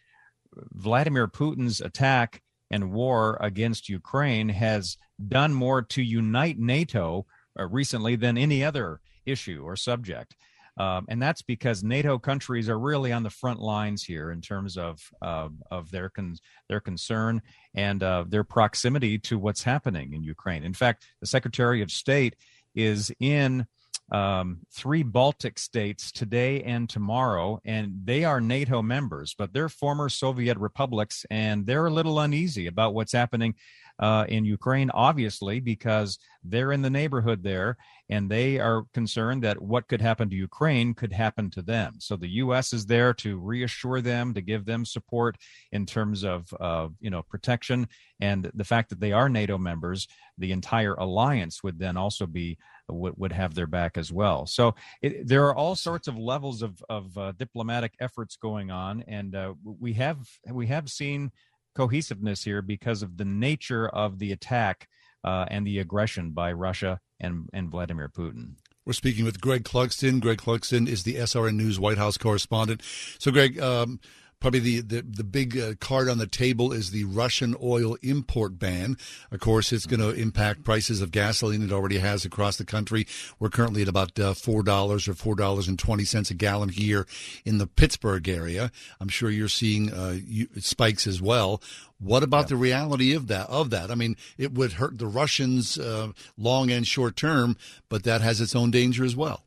Vladimir 0.72 1.28
Putin's 1.28 1.80
attack 1.80 2.42
and 2.70 2.92
war 2.92 3.38
against 3.40 3.88
Ukraine 3.88 4.48
has 4.48 4.96
done 5.28 5.54
more 5.54 5.82
to 5.82 6.02
unite 6.02 6.58
NATO 6.58 7.26
uh, 7.58 7.66
recently 7.66 8.16
than 8.16 8.36
any 8.36 8.64
other 8.64 9.00
issue 9.26 9.62
or 9.64 9.76
subject. 9.76 10.34
Um, 10.76 11.06
and 11.08 11.22
that's 11.22 11.42
because 11.42 11.84
NATO 11.84 12.18
countries 12.18 12.68
are 12.68 12.78
really 12.78 13.12
on 13.12 13.22
the 13.22 13.30
front 13.30 13.60
lines 13.60 14.02
here 14.02 14.32
in 14.32 14.40
terms 14.40 14.76
of 14.76 15.00
uh, 15.22 15.48
of 15.70 15.90
their 15.92 16.08
con- 16.08 16.36
their 16.68 16.80
concern 16.80 17.42
and 17.74 18.02
uh, 18.02 18.24
their 18.26 18.42
proximity 18.42 19.18
to 19.20 19.38
what's 19.38 19.62
happening 19.62 20.14
in 20.14 20.24
Ukraine. 20.24 20.64
In 20.64 20.74
fact, 20.74 21.06
the 21.20 21.28
Secretary 21.28 21.80
of 21.80 21.92
State 21.92 22.34
is 22.74 23.12
in 23.20 23.66
um, 24.14 24.60
three 24.70 25.02
Baltic 25.02 25.58
states 25.58 26.12
today 26.12 26.62
and 26.62 26.88
tomorrow, 26.88 27.60
and 27.64 27.92
they 28.04 28.22
are 28.22 28.40
NATO 28.40 28.80
members, 28.80 29.34
but 29.36 29.52
they're 29.52 29.68
former 29.68 30.08
Soviet 30.08 30.56
republics, 30.56 31.26
and 31.30 31.66
they're 31.66 31.86
a 31.86 31.92
little 31.92 32.20
uneasy 32.20 32.68
about 32.68 32.94
what's 32.94 33.10
happening 33.10 33.56
uh, 33.98 34.24
in 34.28 34.44
Ukraine, 34.44 34.90
obviously, 34.90 35.58
because 35.58 36.18
they're 36.44 36.70
in 36.70 36.82
the 36.82 36.90
neighborhood 36.90 37.42
there, 37.42 37.76
and 38.08 38.30
they 38.30 38.60
are 38.60 38.84
concerned 38.92 39.42
that 39.42 39.60
what 39.60 39.88
could 39.88 40.00
happen 40.00 40.30
to 40.30 40.36
Ukraine 40.36 40.94
could 40.94 41.12
happen 41.12 41.50
to 41.50 41.62
them. 41.62 41.94
So 41.98 42.14
the 42.16 42.28
U.S. 42.44 42.72
is 42.72 42.86
there 42.86 43.14
to 43.14 43.38
reassure 43.38 44.00
them, 44.00 44.32
to 44.34 44.40
give 44.40 44.64
them 44.64 44.84
support 44.84 45.36
in 45.72 45.86
terms 45.86 46.22
of 46.22 46.54
uh, 46.60 46.88
you 47.00 47.10
know 47.10 47.22
protection, 47.22 47.88
and 48.20 48.48
the 48.54 48.64
fact 48.64 48.90
that 48.90 49.00
they 49.00 49.12
are 49.12 49.28
NATO 49.28 49.58
members, 49.58 50.06
the 50.38 50.52
entire 50.52 50.94
alliance 50.94 51.64
would 51.64 51.80
then 51.80 51.96
also 51.96 52.26
be 52.26 52.58
would, 52.88 53.14
would 53.16 53.32
have 53.32 53.54
their 53.54 53.66
back 53.66 53.96
as 53.96 54.12
well. 54.12 54.46
So 54.46 54.74
it, 55.02 55.26
there 55.26 55.46
are 55.46 55.54
all 55.54 55.74
sorts 55.74 56.08
of 56.08 56.18
levels 56.18 56.62
of, 56.62 56.82
of 56.88 57.16
uh, 57.16 57.32
diplomatic 57.38 57.94
efforts 58.00 58.36
going 58.36 58.70
on, 58.70 59.04
and 59.08 59.34
uh, 59.34 59.54
we 59.64 59.94
have 59.94 60.18
we 60.50 60.66
have 60.68 60.88
seen 60.88 61.30
cohesiveness 61.74 62.44
here 62.44 62.62
because 62.62 63.02
of 63.02 63.16
the 63.16 63.24
nature 63.24 63.88
of 63.88 64.18
the 64.18 64.32
attack 64.32 64.88
uh, 65.24 65.46
and 65.48 65.66
the 65.66 65.78
aggression 65.78 66.30
by 66.30 66.52
Russia 66.52 67.00
and, 67.20 67.48
and 67.52 67.70
Vladimir 67.70 68.08
Putin. 68.08 68.54
We're 68.86 68.92
speaking 68.92 69.24
with 69.24 69.40
Greg 69.40 69.64
Clugston. 69.64 70.20
Greg 70.20 70.38
Clugston 70.38 70.86
is 70.86 71.04
the 71.04 71.14
SRN 71.14 71.56
News 71.56 71.80
White 71.80 71.96
House 71.96 72.18
correspondent. 72.18 72.82
So, 73.18 73.30
Greg, 73.30 73.58
um, 73.58 73.98
Probably 74.44 74.60
the, 74.60 74.80
the, 74.82 75.00
the 75.00 75.24
big 75.24 75.58
uh, 75.58 75.72
card 75.80 76.06
on 76.06 76.18
the 76.18 76.26
table 76.26 76.70
is 76.70 76.90
the 76.90 77.04
Russian 77.04 77.56
oil 77.62 77.96
import 78.02 78.58
ban. 78.58 78.98
Of 79.30 79.40
course, 79.40 79.72
it's 79.72 79.86
going 79.86 80.00
to 80.00 80.10
impact 80.10 80.64
prices 80.64 81.00
of 81.00 81.12
gasoline. 81.12 81.62
It 81.62 81.72
already 81.72 81.96
has 81.96 82.26
across 82.26 82.58
the 82.58 82.66
country. 82.66 83.06
We're 83.38 83.48
currently 83.48 83.80
at 83.80 83.88
about 83.88 84.20
uh, 84.20 84.34
$4 84.34 84.48
or 84.48 84.64
$4.20 84.66 86.30
a 86.30 86.34
gallon 86.34 86.68
here 86.68 87.06
in 87.46 87.56
the 87.56 87.66
Pittsburgh 87.66 88.28
area. 88.28 88.70
I'm 89.00 89.08
sure 89.08 89.30
you're 89.30 89.48
seeing 89.48 89.90
uh, 89.90 90.18
spikes 90.58 91.06
as 91.06 91.22
well. 91.22 91.62
What 91.98 92.22
about 92.22 92.44
yeah. 92.44 92.48
the 92.48 92.56
reality 92.56 93.14
of 93.14 93.28
that? 93.28 93.48
Of 93.48 93.70
that, 93.70 93.90
I 93.90 93.94
mean, 93.94 94.14
it 94.36 94.52
would 94.52 94.74
hurt 94.74 94.98
the 94.98 95.06
Russians 95.06 95.78
uh, 95.78 96.08
long 96.36 96.70
and 96.70 96.86
short 96.86 97.16
term, 97.16 97.56
but 97.88 98.02
that 98.04 98.20
has 98.20 98.42
its 98.42 98.54
own 98.54 98.70
danger 98.70 99.06
as 99.06 99.16
well. 99.16 99.43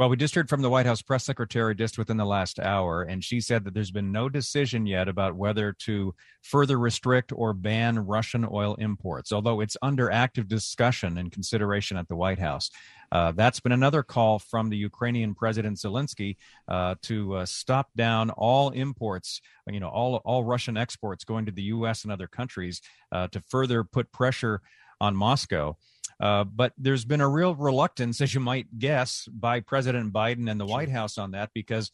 Well, 0.00 0.08
we 0.08 0.16
just 0.16 0.34
heard 0.34 0.48
from 0.48 0.62
the 0.62 0.70
White 0.70 0.86
House 0.86 1.02
press 1.02 1.26
secretary 1.26 1.74
just 1.74 1.98
within 1.98 2.16
the 2.16 2.24
last 2.24 2.58
hour, 2.58 3.02
and 3.02 3.22
she 3.22 3.38
said 3.38 3.64
that 3.64 3.74
there's 3.74 3.90
been 3.90 4.10
no 4.10 4.30
decision 4.30 4.86
yet 4.86 5.08
about 5.08 5.36
whether 5.36 5.74
to 5.80 6.14
further 6.40 6.78
restrict 6.78 7.34
or 7.36 7.52
ban 7.52 7.98
Russian 7.98 8.48
oil 8.50 8.76
imports, 8.76 9.30
although 9.30 9.60
it's 9.60 9.76
under 9.82 10.10
active 10.10 10.48
discussion 10.48 11.18
and 11.18 11.30
consideration 11.30 11.98
at 11.98 12.08
the 12.08 12.16
White 12.16 12.38
House. 12.38 12.70
Uh, 13.12 13.32
that's 13.32 13.60
been 13.60 13.72
another 13.72 14.02
call 14.02 14.38
from 14.38 14.70
the 14.70 14.78
Ukrainian 14.78 15.34
President 15.34 15.76
Zelensky 15.76 16.38
uh, 16.66 16.94
to 17.02 17.34
uh, 17.34 17.44
stop 17.44 17.90
down 17.94 18.30
all 18.30 18.70
imports, 18.70 19.42
you 19.66 19.80
know, 19.80 19.90
all 19.90 20.16
all 20.24 20.44
Russian 20.44 20.78
exports 20.78 21.24
going 21.24 21.44
to 21.44 21.52
the 21.52 21.64
U.S. 21.74 22.04
and 22.04 22.10
other 22.10 22.26
countries 22.26 22.80
uh, 23.12 23.28
to 23.32 23.42
further 23.50 23.84
put 23.84 24.10
pressure 24.12 24.62
on 24.98 25.14
Moscow. 25.14 25.76
Uh, 26.20 26.44
but 26.44 26.72
there's 26.76 27.04
been 27.04 27.20
a 27.20 27.28
real 27.28 27.54
reluctance, 27.54 28.20
as 28.20 28.34
you 28.34 28.40
might 28.40 28.78
guess, 28.78 29.26
by 29.32 29.60
President 29.60 30.12
Biden 30.12 30.50
and 30.50 30.60
the 30.60 30.66
White 30.66 30.90
House 30.90 31.16
on 31.16 31.30
that 31.30 31.50
because 31.54 31.90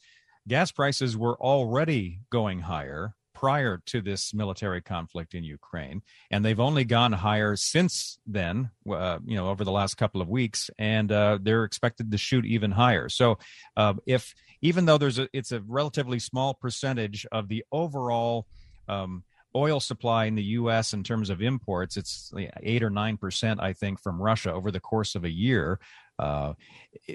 gas 0.48 0.72
prices 0.72 1.16
were 1.16 1.36
already 1.40 2.20
going 2.30 2.60
higher 2.60 3.14
prior 3.36 3.82
to 3.84 4.00
this 4.00 4.32
military 4.32 4.80
conflict 4.80 5.34
in 5.34 5.44
Ukraine, 5.44 6.00
and 6.30 6.42
they've 6.42 6.58
only 6.58 6.84
gone 6.84 7.12
higher 7.12 7.54
since 7.54 8.18
then. 8.26 8.70
Uh, 8.90 9.18
you 9.26 9.36
know, 9.36 9.50
over 9.50 9.62
the 9.62 9.70
last 9.70 9.96
couple 9.96 10.22
of 10.22 10.28
weeks, 10.28 10.70
and 10.78 11.12
uh, 11.12 11.38
they're 11.40 11.64
expected 11.64 12.10
to 12.10 12.18
shoot 12.18 12.46
even 12.46 12.70
higher. 12.70 13.08
So, 13.10 13.38
uh, 13.76 13.94
if 14.06 14.34
even 14.62 14.86
though 14.86 14.96
there's 14.96 15.18
a, 15.18 15.28
it's 15.34 15.52
a 15.52 15.60
relatively 15.60 16.18
small 16.18 16.54
percentage 16.54 17.26
of 17.30 17.48
the 17.48 17.62
overall 17.70 18.46
um, 18.88 19.22
oil 19.56 19.80
supply 19.80 20.26
in 20.26 20.34
the 20.34 20.42
U.S. 20.42 20.92
in 20.92 21.02
terms 21.02 21.30
of 21.30 21.40
imports, 21.40 21.96
it's 21.96 22.32
eight 22.62 22.82
or 22.82 22.90
nine 22.90 23.16
percent, 23.16 23.60
I 23.60 23.72
think, 23.72 24.00
from 24.00 24.20
Russia 24.20 24.52
over 24.52 24.70
the 24.70 24.80
course 24.80 25.14
of 25.14 25.24
a 25.24 25.30
year. 25.30 25.80
Uh, 26.18 26.54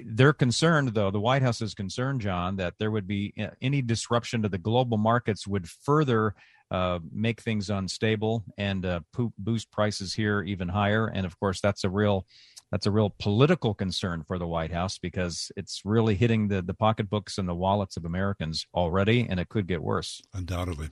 they're 0.04 0.32
concerned, 0.32 0.88
though, 0.94 1.10
the 1.10 1.20
White 1.20 1.42
House 1.42 1.60
is 1.60 1.74
concerned, 1.74 2.20
John, 2.20 2.56
that 2.56 2.74
there 2.78 2.90
would 2.90 3.06
be 3.06 3.32
uh, 3.40 3.48
any 3.60 3.82
disruption 3.82 4.42
to 4.42 4.48
the 4.48 4.58
global 4.58 4.96
markets 4.96 5.46
would 5.46 5.68
further 5.68 6.34
uh, 6.70 6.98
make 7.12 7.40
things 7.40 7.68
unstable 7.68 8.44
and 8.56 8.86
uh, 8.86 9.00
boost 9.38 9.70
prices 9.70 10.14
here 10.14 10.42
even 10.42 10.68
higher. 10.68 11.06
And 11.06 11.26
of 11.26 11.38
course, 11.38 11.60
that's 11.60 11.84
a 11.84 11.90
real 11.90 12.26
that's 12.70 12.86
a 12.86 12.90
real 12.90 13.14
political 13.18 13.74
concern 13.74 14.24
for 14.26 14.38
the 14.38 14.46
White 14.46 14.72
House 14.72 14.96
because 14.96 15.52
it's 15.58 15.82
really 15.84 16.14
hitting 16.14 16.48
the, 16.48 16.62
the 16.62 16.72
pocketbooks 16.72 17.36
and 17.36 17.46
the 17.46 17.54
wallets 17.54 17.98
of 17.98 18.06
Americans 18.06 18.66
already, 18.72 19.26
and 19.28 19.38
it 19.38 19.50
could 19.50 19.66
get 19.66 19.82
worse. 19.82 20.22
Undoubtedly. 20.32 20.88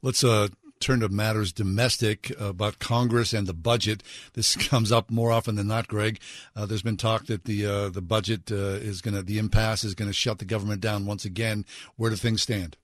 Let's 0.00 0.22
uh, 0.22 0.46
turn 0.84 1.00
to 1.00 1.08
matters 1.08 1.52
domestic 1.52 2.30
uh, 2.40 2.46
about 2.46 2.78
Congress 2.78 3.32
and 3.32 3.46
the 3.46 3.54
budget. 3.54 4.02
This 4.34 4.54
comes 4.68 4.92
up 4.92 5.10
more 5.10 5.32
often 5.32 5.56
than 5.56 5.66
not, 5.66 5.88
Greg. 5.88 6.20
Uh, 6.54 6.66
there's 6.66 6.82
been 6.82 6.96
talk 6.96 7.26
that 7.26 7.44
the 7.44 7.66
uh, 7.66 7.88
the 7.88 8.02
budget 8.02 8.52
uh, 8.52 8.78
is 8.80 9.00
going 9.00 9.14
to 9.14 9.22
the 9.22 9.38
impasse 9.38 9.84
is 9.84 9.94
going 9.94 10.08
to 10.08 10.14
shut 10.14 10.38
the 10.38 10.44
government 10.44 10.80
down 10.80 11.06
once 11.06 11.24
again. 11.24 11.64
Where 11.96 12.10
do 12.10 12.16
things 12.16 12.42
stand? 12.42 12.76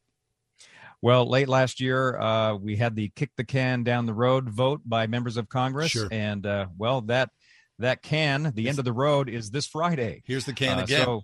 Well, 1.02 1.28
late 1.28 1.48
last 1.48 1.80
year, 1.80 2.18
uh, 2.18 2.54
we 2.56 2.76
had 2.76 2.94
the 2.94 3.10
kick 3.14 3.30
the 3.36 3.44
can 3.44 3.84
down 3.84 4.06
the 4.06 4.14
road 4.14 4.50
vote 4.50 4.80
by 4.84 5.06
members 5.06 5.36
of 5.36 5.48
Congress, 5.48 5.92
sure. 5.92 6.08
and 6.10 6.44
uh, 6.46 6.66
well, 6.76 7.02
that 7.02 7.30
that 7.78 8.02
can 8.02 8.52
the 8.54 8.68
end 8.68 8.78
of 8.78 8.84
the 8.84 8.92
road 8.92 9.28
is 9.28 9.50
this 9.50 9.66
Friday. 9.66 10.22
Here's 10.26 10.44
the 10.44 10.52
can 10.52 10.78
again. 10.78 11.04
So, 11.04 11.22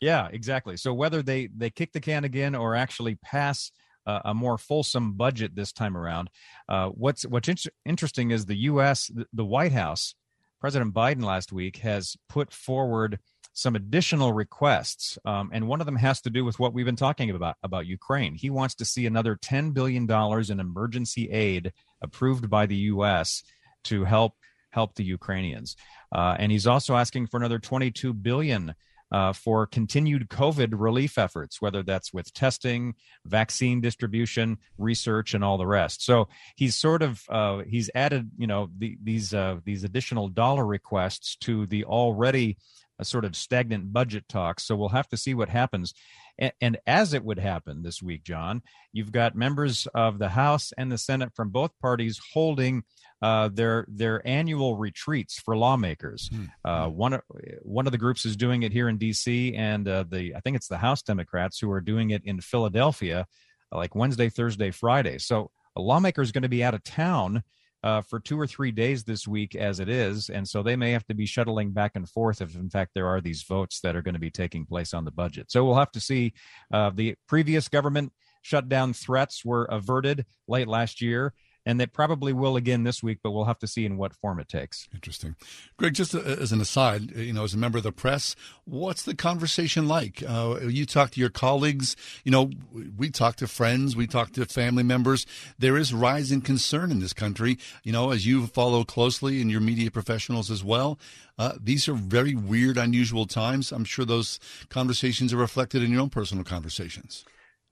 yeah, 0.00 0.28
exactly. 0.32 0.76
So 0.76 0.94
whether 0.94 1.22
they 1.22 1.48
they 1.48 1.70
kick 1.70 1.92
the 1.92 2.00
can 2.00 2.24
again 2.24 2.54
or 2.54 2.74
actually 2.74 3.16
pass 3.16 3.72
uh, 4.06 4.20
a 4.24 4.34
more 4.34 4.58
fulsome 4.58 5.14
budget 5.14 5.54
this 5.54 5.72
time 5.72 5.96
around. 5.96 6.30
Uh, 6.68 6.88
what's 6.88 7.24
what's 7.24 7.48
in- 7.48 7.56
interesting 7.84 8.30
is 8.30 8.46
the 8.46 8.56
U.S. 8.56 9.10
The, 9.32 9.44
White 9.44 9.72
House, 9.72 10.14
President 10.60 10.94
Biden 10.94 11.24
last 11.24 11.52
week 11.52 11.78
has 11.78 12.16
put 12.28 12.52
forward 12.52 13.18
some 13.52 13.74
additional 13.76 14.32
requests, 14.32 15.18
um, 15.24 15.50
and 15.52 15.66
one 15.66 15.80
of 15.80 15.86
them 15.86 15.96
has 15.96 16.20
to 16.22 16.30
do 16.30 16.44
with 16.44 16.58
what 16.58 16.72
we've 16.72 16.86
been 16.86 16.96
talking 16.96 17.30
about 17.30 17.56
about 17.62 17.86
Ukraine. 17.86 18.34
He 18.34 18.50
wants 18.50 18.74
to 18.76 18.84
see 18.84 19.06
another 19.06 19.36
ten 19.36 19.72
billion 19.72 20.06
dollars 20.06 20.50
in 20.50 20.60
emergency 20.60 21.30
aid 21.30 21.72
approved 22.00 22.48
by 22.48 22.66
the 22.66 22.76
U.S. 22.76 23.42
to 23.84 24.04
help 24.04 24.34
help 24.70 24.94
the 24.94 25.04
Ukrainians, 25.04 25.76
uh, 26.14 26.36
and 26.38 26.52
he's 26.52 26.66
also 26.66 26.94
asking 26.94 27.26
for 27.26 27.36
another 27.38 27.58
twenty-two 27.58 28.14
billion 28.14 28.74
uh, 29.12 29.32
for 29.32 29.66
continued 29.66 30.28
COVID 30.28 30.70
relief 30.72 31.18
efforts, 31.18 31.60
whether 31.60 31.82
that's 31.82 32.12
with 32.12 32.32
testing, 32.32 32.94
vaccine 33.24 33.80
distribution, 33.80 34.58
research, 34.78 35.34
and 35.34 35.42
all 35.42 35.58
the 35.58 35.66
rest. 35.66 36.04
So 36.04 36.28
he's 36.56 36.76
sort 36.76 37.02
of 37.02 37.22
uh, 37.28 37.62
he's 37.66 37.90
added 37.94 38.30
you 38.38 38.46
know 38.46 38.68
the, 38.78 38.96
these 39.02 39.34
uh, 39.34 39.56
these 39.64 39.84
additional 39.84 40.28
dollar 40.28 40.64
requests 40.64 41.36
to 41.42 41.66
the 41.66 41.84
already 41.84 42.56
uh, 42.98 43.04
sort 43.04 43.24
of 43.24 43.34
stagnant 43.34 43.92
budget 43.92 44.28
talks. 44.28 44.64
So 44.64 44.76
we'll 44.76 44.90
have 44.90 45.08
to 45.08 45.16
see 45.16 45.34
what 45.34 45.48
happens. 45.48 45.94
And, 46.38 46.52
and 46.60 46.78
as 46.86 47.14
it 47.14 47.24
would 47.24 47.38
happen 47.38 47.82
this 47.82 48.02
week, 48.02 48.24
John, 48.24 48.62
you've 48.92 49.12
got 49.12 49.34
members 49.34 49.86
of 49.94 50.18
the 50.18 50.28
House 50.28 50.72
and 50.76 50.90
the 50.90 50.98
Senate 50.98 51.32
from 51.34 51.50
both 51.50 51.72
parties 51.80 52.20
holding 52.32 52.84
uh, 53.22 53.48
their 53.52 53.84
their 53.88 54.26
annual 54.26 54.76
retreats 54.76 55.38
for 55.38 55.56
lawmakers. 55.56 56.30
Mm. 56.32 56.48
Uh, 56.64 56.88
one 56.88 57.20
one 57.62 57.86
of 57.86 57.92
the 57.92 57.98
groups 57.98 58.24
is 58.24 58.36
doing 58.36 58.62
it 58.62 58.72
here 58.72 58.88
in 58.88 58.98
D.C. 58.98 59.54
and 59.54 59.86
uh, 59.86 60.04
the 60.08 60.34
I 60.34 60.40
think 60.40 60.56
it's 60.56 60.68
the 60.68 60.78
House 60.78 61.02
Democrats 61.02 61.58
who 61.58 61.70
are 61.70 61.80
doing 61.80 62.10
it 62.10 62.22
in 62.24 62.40
Philadelphia, 62.40 63.26
like 63.72 63.94
Wednesday, 63.94 64.28
Thursday, 64.28 64.70
Friday. 64.70 65.18
So 65.18 65.50
a 65.76 65.80
lawmaker 65.80 66.22
is 66.22 66.32
going 66.32 66.42
to 66.42 66.48
be 66.48 66.64
out 66.64 66.74
of 66.74 66.82
town. 66.82 67.42
Uh, 67.82 68.02
for 68.02 68.20
two 68.20 68.38
or 68.38 68.46
three 68.46 68.70
days 68.70 69.04
this 69.04 69.26
week, 69.26 69.54
as 69.54 69.80
it 69.80 69.88
is, 69.88 70.28
and 70.28 70.46
so 70.46 70.62
they 70.62 70.76
may 70.76 70.90
have 70.90 71.06
to 71.06 71.14
be 71.14 71.24
shuttling 71.24 71.70
back 71.70 71.92
and 71.94 72.06
forth 72.10 72.42
if, 72.42 72.54
in 72.54 72.68
fact, 72.68 72.90
there 72.94 73.06
are 73.06 73.22
these 73.22 73.42
votes 73.44 73.80
that 73.80 73.96
are 73.96 74.02
going 74.02 74.12
to 74.12 74.20
be 74.20 74.30
taking 74.30 74.66
place 74.66 74.92
on 74.92 75.06
the 75.06 75.10
budget. 75.10 75.50
So 75.50 75.64
we'll 75.64 75.76
have 75.76 75.92
to 75.92 76.00
see. 76.00 76.34
Uh, 76.70 76.90
the 76.94 77.14
previous 77.26 77.68
government 77.68 78.12
shutdown 78.42 78.92
threats 78.92 79.46
were 79.46 79.64
averted 79.64 80.26
late 80.46 80.68
last 80.68 81.00
year 81.00 81.32
and 81.66 81.78
they 81.78 81.86
probably 81.86 82.32
will 82.32 82.56
again 82.56 82.84
this 82.84 83.02
week, 83.02 83.18
but 83.22 83.32
we'll 83.32 83.44
have 83.44 83.58
to 83.58 83.66
see 83.66 83.84
in 83.84 83.96
what 83.96 84.14
form 84.14 84.40
it 84.40 84.48
takes. 84.48 84.88
Interesting. 84.94 85.36
Greg, 85.76 85.94
just 85.94 86.14
as 86.14 86.52
an 86.52 86.60
aside, 86.60 87.10
you 87.12 87.32
know, 87.32 87.44
as 87.44 87.54
a 87.54 87.58
member 87.58 87.78
of 87.78 87.84
the 87.84 87.92
press, 87.92 88.34
what's 88.64 89.02
the 89.02 89.14
conversation 89.14 89.86
like? 89.86 90.22
Uh, 90.26 90.58
you 90.62 90.86
talk 90.86 91.10
to 91.12 91.20
your 91.20 91.30
colleagues, 91.30 91.96
you 92.24 92.30
know, 92.30 92.50
we 92.96 93.10
talk 93.10 93.36
to 93.36 93.46
friends, 93.46 93.94
we 93.94 94.06
talk 94.06 94.32
to 94.32 94.46
family 94.46 94.82
members. 94.82 95.26
There 95.58 95.76
is 95.76 95.92
rising 95.92 96.40
concern 96.40 96.90
in 96.90 97.00
this 97.00 97.12
country, 97.12 97.58
you 97.84 97.92
know, 97.92 98.10
as 98.10 98.26
you 98.26 98.46
follow 98.46 98.84
closely 98.84 99.40
and 99.40 99.50
your 99.50 99.60
media 99.60 99.90
professionals 99.90 100.50
as 100.50 100.64
well. 100.64 100.98
Uh, 101.38 101.52
these 101.58 101.88
are 101.88 101.94
very 101.94 102.34
weird, 102.34 102.76
unusual 102.76 103.26
times. 103.26 103.72
I'm 103.72 103.84
sure 103.84 104.04
those 104.04 104.38
conversations 104.68 105.32
are 105.32 105.38
reflected 105.38 105.82
in 105.82 105.90
your 105.90 106.02
own 106.02 106.10
personal 106.10 106.44
conversations. 106.44 107.24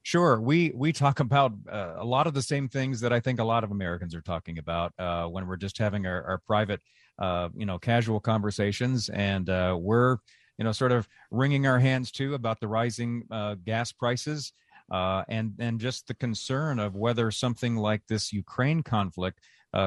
Sure, 0.08 0.40
we 0.40 0.72
we 0.74 0.90
talk 0.90 1.20
about 1.20 1.52
uh, 1.70 1.96
a 1.98 2.04
lot 2.06 2.26
of 2.26 2.32
the 2.32 2.40
same 2.40 2.66
things 2.66 2.98
that 3.02 3.12
I 3.12 3.20
think 3.20 3.40
a 3.40 3.44
lot 3.44 3.62
of 3.62 3.72
Americans 3.72 4.14
are 4.14 4.22
talking 4.22 4.56
about 4.56 4.94
uh, 4.98 5.26
when 5.26 5.46
we're 5.46 5.58
just 5.58 5.76
having 5.76 6.06
our, 6.06 6.22
our 6.22 6.38
private, 6.38 6.80
uh, 7.18 7.50
you 7.54 7.66
know, 7.66 7.78
casual 7.78 8.18
conversations, 8.18 9.10
and 9.10 9.50
uh, 9.50 9.76
we're 9.78 10.16
you 10.56 10.64
know 10.64 10.72
sort 10.72 10.92
of 10.92 11.06
wringing 11.30 11.66
our 11.66 11.78
hands 11.78 12.10
too 12.10 12.32
about 12.32 12.58
the 12.58 12.66
rising 12.66 13.24
uh, 13.30 13.56
gas 13.66 13.92
prices, 13.92 14.54
uh, 14.90 15.24
and 15.28 15.52
and 15.58 15.78
just 15.78 16.08
the 16.08 16.14
concern 16.14 16.78
of 16.78 16.96
whether 16.96 17.30
something 17.30 17.76
like 17.76 18.00
this 18.08 18.32
Ukraine 18.32 18.82
conflict 18.82 19.40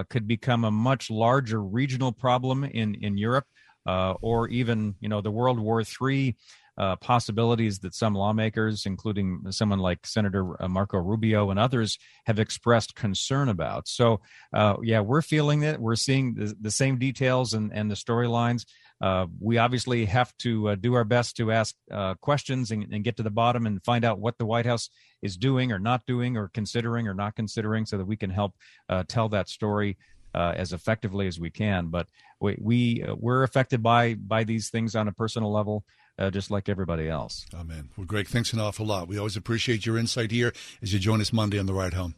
could 0.10 0.27
become 0.27 0.65
a 0.65 0.71
much 0.71 1.10
larger 1.10 1.63
regional 1.63 2.12
problem 2.12 2.63
in 2.63 2.93
in 2.93 3.17
Europe, 3.17 3.47
or 3.88 4.49
even 4.49 4.93
you 4.99 5.10
know 5.10 5.21
the 5.21 5.31
World 5.31 5.60
War 5.60 5.81
III 5.81 6.38
uh, 6.77 6.95
possibilities 6.97 7.79
that 7.79 7.93
some 7.93 8.15
lawmakers, 8.15 8.86
including 8.86 9.43
someone 9.49 9.79
like 9.79 10.05
Senator 10.05 10.62
uh, 10.62 10.67
Marco 10.67 10.97
Rubio 10.97 11.49
and 11.49 11.60
others, 11.60 11.97
have 12.25 12.39
expressed 12.39 12.95
concern 12.95 13.49
about. 13.49 13.88
So, 13.88 14.21
uh, 14.53 14.77
yeah, 14.81 15.01
we're 15.01 15.21
feeling 15.21 15.63
it. 15.63 15.79
We're 15.79 15.95
seeing 15.95 16.34
the, 16.34 16.55
the 16.60 16.71
same 16.71 16.97
details 16.97 17.53
and, 17.53 17.71
and 17.73 17.89
the 17.89 17.95
storylines. 17.95 18.65
Uh, 19.01 19.25
we 19.39 19.57
obviously 19.57 20.05
have 20.05 20.36
to 20.38 20.69
uh, 20.69 20.75
do 20.75 20.93
our 20.93 21.03
best 21.03 21.36
to 21.36 21.51
ask 21.51 21.75
uh, 21.91 22.13
questions 22.21 22.69
and, 22.69 22.86
and, 22.93 23.03
get 23.03 23.17
to 23.17 23.23
the 23.23 23.31
bottom 23.31 23.65
and 23.65 23.84
find 23.84 24.05
out 24.05 24.19
what 24.19 24.38
the 24.38 24.45
White 24.45 24.67
House 24.67 24.91
is 25.23 25.38
doing 25.38 25.71
or 25.71 25.79
not 25.79 26.05
doing 26.05 26.38
or 26.38 26.49
considering 26.53 27.07
or 27.07 27.15
not 27.15 27.36
considering 27.36 27.88
so 27.88 27.97
that 27.97 28.05
we 28.05 28.15
can 28.15 28.29
help 28.29 28.53
tell 29.07 29.27
that 29.27 29.49
story 29.49 29.97
uh, 30.34 30.53
as 30.55 30.73
effectively 30.73 31.27
as 31.27 31.39
we 31.39 31.49
can. 31.49 31.88
But 31.88 32.07
we, 32.39 32.57
we 32.60 33.03
uh, 33.03 33.15
we're 33.17 33.43
affected 33.43 33.84
by 33.84 34.15
by 34.15 34.43
these 34.43 34.69
things 34.69 34.95
on 34.95 35.07
a 35.07 35.12
personal 35.12 35.51
level 35.51 35.84
uh, 36.21 36.29
just 36.29 36.51
like 36.51 36.69
everybody 36.69 37.10
else. 37.10 37.45
Amen. 37.53 37.89
Well, 37.97 38.05
Greg, 38.05 38.27
thanks 38.27 38.53
an 38.53 38.60
awful 38.60 38.86
lot. 38.86 39.07
We 39.07 39.17
always 39.17 39.36
appreciate 39.36 39.86
your 39.86 39.97
insight 39.97 40.31
here 40.31 40.53
as 40.81 40.93
you 40.93 40.99
join 40.99 41.19
us 41.19 41.34
Monday 41.34 41.57
on 41.57 41.65
the 41.65 41.73
ride 41.73 41.93
home. 41.93 42.15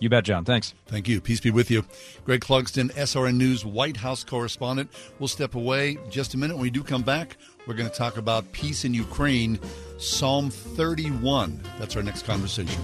You 0.00 0.08
bet, 0.08 0.24
John. 0.24 0.44
Thanks. 0.44 0.74
Thank 0.86 1.06
you. 1.06 1.20
Peace 1.20 1.38
be 1.38 1.52
with 1.52 1.70
you. 1.70 1.84
Greg 2.24 2.40
Clugston, 2.40 2.90
SRN 2.94 3.36
News 3.36 3.64
White 3.64 3.96
House 3.96 4.24
correspondent. 4.24 4.90
We'll 5.20 5.28
step 5.28 5.54
away 5.54 5.96
just 6.10 6.34
a 6.34 6.38
minute. 6.38 6.54
When 6.54 6.62
we 6.62 6.70
do 6.70 6.82
come 6.82 7.02
back, 7.02 7.36
we're 7.66 7.74
going 7.74 7.88
to 7.88 7.94
talk 7.94 8.16
about 8.16 8.50
peace 8.50 8.84
in 8.84 8.94
Ukraine, 8.94 9.60
Psalm 9.98 10.50
31. 10.50 11.62
That's 11.78 11.94
our 11.94 12.02
next 12.02 12.26
conversation. 12.26 12.82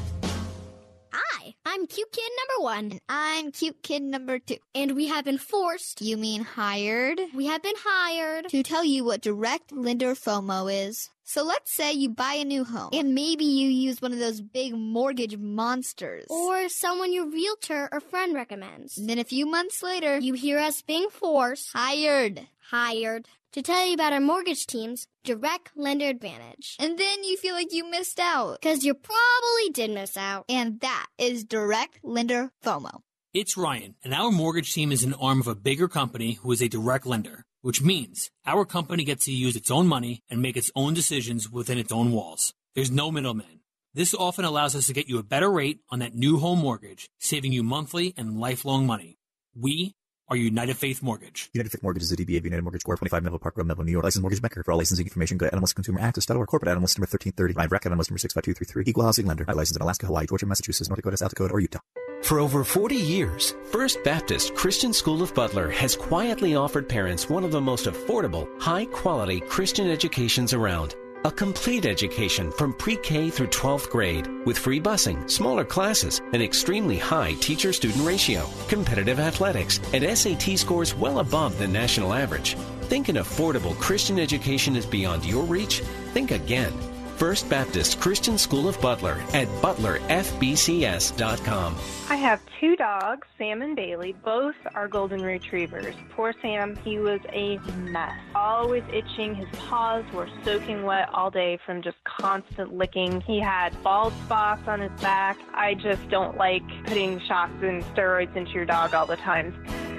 I'm 1.70 1.86
cute 1.86 2.10
kid 2.12 2.30
number 2.40 2.64
one. 2.64 2.84
And 2.92 3.00
I'm 3.10 3.52
cute 3.52 3.82
kid 3.82 4.00
number 4.02 4.38
two. 4.38 4.56
And 4.74 4.96
we 4.96 5.08
have 5.08 5.26
been 5.26 5.36
forced. 5.36 6.00
You 6.00 6.16
mean 6.16 6.42
hired? 6.42 7.20
We 7.34 7.44
have 7.44 7.62
been 7.62 7.74
hired. 7.76 8.48
To 8.48 8.62
tell 8.62 8.86
you 8.86 9.04
what 9.04 9.20
direct 9.20 9.70
lender 9.70 10.14
FOMO 10.14 10.88
is. 10.88 11.10
So 11.24 11.44
let's 11.44 11.70
say 11.70 11.92
you 11.92 12.08
buy 12.08 12.38
a 12.40 12.44
new 12.44 12.64
home 12.64 12.88
and 12.94 13.14
maybe 13.14 13.44
you 13.44 13.68
use 13.68 14.00
one 14.00 14.14
of 14.14 14.18
those 14.18 14.40
big 14.40 14.72
mortgage 14.74 15.36
monsters. 15.36 16.24
Or 16.30 16.70
someone 16.70 17.12
your 17.12 17.26
realtor 17.26 17.90
or 17.92 18.00
friend 18.00 18.34
recommends. 18.34 18.96
And 18.96 19.06
then 19.06 19.18
a 19.18 19.24
few 19.24 19.44
months 19.44 19.82
later, 19.82 20.16
you 20.16 20.32
hear 20.32 20.58
us 20.58 20.80
being 20.80 21.10
forced. 21.10 21.74
Hired. 21.74 22.48
Hired. 22.70 23.28
To 23.54 23.62
tell 23.62 23.86
you 23.86 23.94
about 23.94 24.12
our 24.12 24.20
mortgage 24.20 24.66
team's 24.66 25.06
direct 25.24 25.70
lender 25.74 26.06
advantage. 26.06 26.76
And 26.78 26.98
then 26.98 27.24
you 27.24 27.36
feel 27.36 27.54
like 27.54 27.72
you 27.72 27.90
missed 27.90 28.20
out. 28.20 28.60
Because 28.60 28.84
you 28.84 28.94
probably 28.94 29.70
did 29.72 29.90
miss 29.90 30.16
out. 30.16 30.44
And 30.48 30.80
that 30.80 31.06
is 31.18 31.44
direct 31.44 32.00
lender 32.02 32.50
FOMO. 32.64 33.00
It's 33.34 33.56
Ryan, 33.56 33.94
and 34.02 34.14
our 34.14 34.30
mortgage 34.30 34.72
team 34.72 34.90
is 34.90 35.04
an 35.04 35.14
arm 35.14 35.40
of 35.40 35.46
a 35.46 35.54
bigger 35.54 35.86
company 35.86 36.32
who 36.42 36.50
is 36.50 36.62
a 36.62 36.68
direct 36.68 37.06
lender 37.06 37.44
which 37.60 37.82
means 37.82 38.30
our 38.46 38.64
company 38.64 39.04
gets 39.04 39.24
to 39.24 39.32
use 39.32 39.56
its 39.56 39.70
own 39.70 39.86
money 39.86 40.22
and 40.30 40.40
make 40.40 40.56
its 40.56 40.70
own 40.74 40.94
decisions 40.94 41.50
within 41.50 41.78
its 41.78 41.92
own 41.92 42.12
walls. 42.12 42.54
There's 42.74 42.90
no 42.90 43.10
middleman. 43.10 43.60
This 43.94 44.14
often 44.14 44.44
allows 44.44 44.76
us 44.76 44.86
to 44.86 44.92
get 44.92 45.08
you 45.08 45.18
a 45.18 45.24
better 45.24 45.50
rate 45.50 45.80
on 45.90 45.98
that 45.98 46.14
new 46.14 46.38
home 46.38 46.60
mortgage, 46.60 47.08
saving 47.18 47.52
you 47.52 47.62
monthly 47.62 48.14
and 48.16 48.38
lifelong 48.38 48.86
money. 48.86 49.18
We 49.54 49.96
are 50.28 50.36
United 50.36 50.76
Faith 50.76 51.02
Mortgage. 51.02 51.50
United 51.54 51.70
Faith 51.70 51.82
Mortgage 51.82 52.02
is 52.02 52.12
a 52.12 52.16
DBA 52.16 52.38
of 52.38 52.44
United 52.44 52.62
Mortgage 52.62 52.84
Corp. 52.84 52.98
25 52.98 53.22
Melville 53.22 53.38
Park 53.38 53.56
Road, 53.56 53.66
Melville, 53.66 53.84
New 53.84 53.92
York. 53.92 54.04
Licensed 54.04 54.22
mortgage 54.22 54.42
banker. 54.42 54.62
For 54.62 54.72
all 54.72 54.78
licensing 54.78 55.06
information, 55.06 55.38
go 55.38 55.48
to 55.48 55.56
nmlsconsumeraccess.org. 55.56 56.48
Corporate 56.48 56.68
NMLS 56.70 56.98
number 56.98 57.08
1330. 57.08 57.54
Live 57.54 57.72
record 57.72 57.92
NMLS 57.92 58.10
number 58.10 58.18
65233. 58.18 58.84
Equal 58.86 59.04
housing 59.04 59.26
lender. 59.26 59.44
Not 59.46 59.56
licensed 59.56 59.76
in 59.76 59.82
Alaska, 59.82 60.06
Hawaii, 60.06 60.26
Georgia, 60.26 60.46
Massachusetts, 60.46 60.88
North 60.88 60.98
Dakota, 60.98 61.16
South 61.16 61.30
Dakota, 61.30 61.54
or 61.54 61.60
Utah. 61.60 61.80
For 62.22 62.40
over 62.40 62.64
40 62.64 62.96
years, 62.96 63.54
First 63.70 64.02
Baptist 64.02 64.54
Christian 64.54 64.92
School 64.92 65.22
of 65.22 65.32
Butler 65.34 65.70
has 65.70 65.96
quietly 65.96 66.56
offered 66.56 66.88
parents 66.88 67.30
one 67.30 67.44
of 67.44 67.52
the 67.52 67.60
most 67.60 67.86
affordable, 67.86 68.48
high 68.60 68.86
quality 68.86 69.40
Christian 69.40 69.88
educations 69.88 70.52
around. 70.52 70.96
A 71.24 71.32
complete 71.32 71.84
education 71.84 72.52
from 72.52 72.72
pre-K 72.72 73.28
through 73.28 73.48
12th 73.48 73.90
grade 73.90 74.28
with 74.46 74.56
free 74.56 74.78
busing, 74.78 75.28
smaller 75.28 75.64
classes, 75.64 76.20
an 76.32 76.40
extremely 76.40 76.96
high 76.96 77.32
teacher-student 77.40 78.04
ratio, 78.04 78.48
competitive 78.68 79.18
athletics, 79.18 79.80
and 79.92 80.16
SAT 80.16 80.56
scores 80.56 80.94
well 80.94 81.18
above 81.18 81.58
the 81.58 81.66
national 81.66 82.14
average. 82.14 82.54
Think 82.82 83.08
an 83.08 83.16
affordable 83.16 83.76
Christian 83.80 84.20
education 84.20 84.76
is 84.76 84.86
beyond 84.86 85.24
your 85.24 85.42
reach? 85.42 85.80
Think 86.12 86.30
again. 86.30 86.72
First 87.18 87.50
Baptist 87.50 88.00
Christian 88.00 88.38
School 88.38 88.66
of 88.68 88.80
Butler 88.80 89.20
at 89.34 89.48
butlerfbcs.com. 89.60 91.76
I 92.08 92.14
have 92.14 92.40
two 92.60 92.76
dogs, 92.76 93.26
Sam 93.36 93.60
and 93.60 93.74
Bailey. 93.74 94.14
Both 94.24 94.54
are 94.76 94.86
golden 94.86 95.22
retrievers. 95.22 95.96
Poor 96.10 96.32
Sam, 96.40 96.76
he 96.84 97.00
was 97.00 97.18
a 97.32 97.58
mess. 97.90 98.12
Always 98.36 98.84
itching. 98.92 99.34
His 99.34 99.48
paws 99.58 100.04
were 100.12 100.28
soaking 100.44 100.84
wet 100.84 101.08
all 101.12 101.32
day 101.32 101.58
from 101.66 101.82
just 101.82 101.96
constant 102.04 102.74
licking. 102.74 103.20
He 103.22 103.40
had 103.40 103.70
bald 103.82 104.12
spots 104.24 104.62
on 104.68 104.80
his 104.80 104.92
back. 105.00 105.36
I 105.52 105.74
just 105.74 106.08
don't 106.10 106.36
like 106.36 106.62
putting 106.84 107.18
shots 107.26 107.54
and 107.62 107.82
steroids 107.96 108.36
into 108.36 108.52
your 108.52 108.64
dog 108.64 108.94
all 108.94 109.06
the 109.06 109.16
time. 109.16 109.52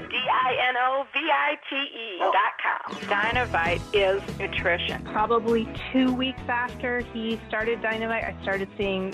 D-I-N-O-V-I-T-E 0.10 2.08
oh. 2.22 2.32
dot 2.32 2.54
com. 2.62 2.95
Dinovite 3.08 3.82
is 3.93 4.22
nutrition. 4.39 5.04
Probably 5.06 5.67
two 5.91 6.13
weeks 6.13 6.41
after 6.48 7.00
he 7.00 7.39
started 7.48 7.82
Dinovite, 7.82 8.24
I 8.26 8.41
started 8.41 8.69
seeing 8.78 9.13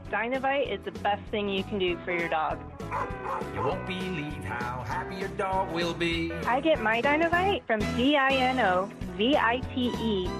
Dinovite 0.11 0.71
is 0.71 0.79
the 0.83 0.91
best 0.99 1.23
thing 1.31 1.47
you 1.47 1.63
can 1.63 1.79
do 1.79 1.97
for 2.03 2.11
your 2.11 2.27
dog. 2.27 2.59
You 3.55 3.61
won't 3.61 3.87
believe 3.87 4.43
how 4.43 4.83
happy 4.85 5.15
your 5.15 5.29
dog 5.29 5.71
will 5.73 5.93
be. 5.93 6.33
I 6.45 6.59
get 6.59 6.81
my 6.81 7.01
Dinovite 7.01 7.65
from 7.65 7.79
D-I-N-O-V-I-T-E 7.95 8.89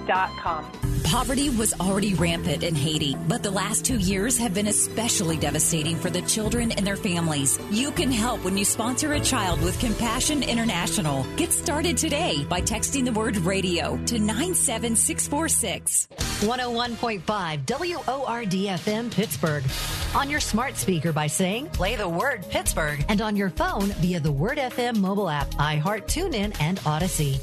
dot 0.06 0.30
com. 0.38 0.70
Poverty 1.04 1.50
was 1.50 1.74
already 1.74 2.14
rampant 2.14 2.62
in 2.62 2.74
Haiti, 2.74 3.14
but 3.28 3.42
the 3.42 3.50
last 3.50 3.84
two 3.84 3.98
years 3.98 4.38
have 4.38 4.54
been 4.54 4.68
especially 4.68 5.36
devastating 5.36 5.94
for 5.96 6.08
the 6.08 6.22
children 6.22 6.72
and 6.72 6.86
their 6.86 6.96
families. 6.96 7.58
You 7.70 7.90
can 7.90 8.10
help 8.10 8.42
when 8.44 8.56
you 8.56 8.64
sponsor 8.64 9.12
a 9.12 9.20
child 9.20 9.60
with 9.60 9.78
Compassion 9.78 10.42
International. 10.42 11.26
Get 11.36 11.52
started 11.52 11.98
today 11.98 12.46
by 12.48 12.62
texting 12.62 13.04
the 13.04 13.12
word 13.12 13.36
radio 13.38 13.98
to 14.06 14.18
97646. 14.18 16.08
101.5 16.40 18.06
WORD 18.06 18.50
FM 18.50 19.10
Pittsburgh. 19.62 20.16
On 20.16 20.28
your 20.28 20.40
smart 20.40 20.76
speaker 20.76 21.12
by 21.12 21.26
saying, 21.26 21.66
play 21.68 21.96
the 21.96 22.08
word 22.08 22.44
Pittsburgh. 22.48 23.04
And 23.08 23.20
on 23.20 23.36
your 23.36 23.50
phone 23.50 23.86
via 24.00 24.20
the 24.20 24.32
Word 24.32 24.58
FM 24.58 24.96
mobile 24.96 25.28
app, 25.28 25.50
iHeart, 25.52 26.06
TuneIn, 26.06 26.56
and 26.60 26.78
Audacy. 26.80 27.40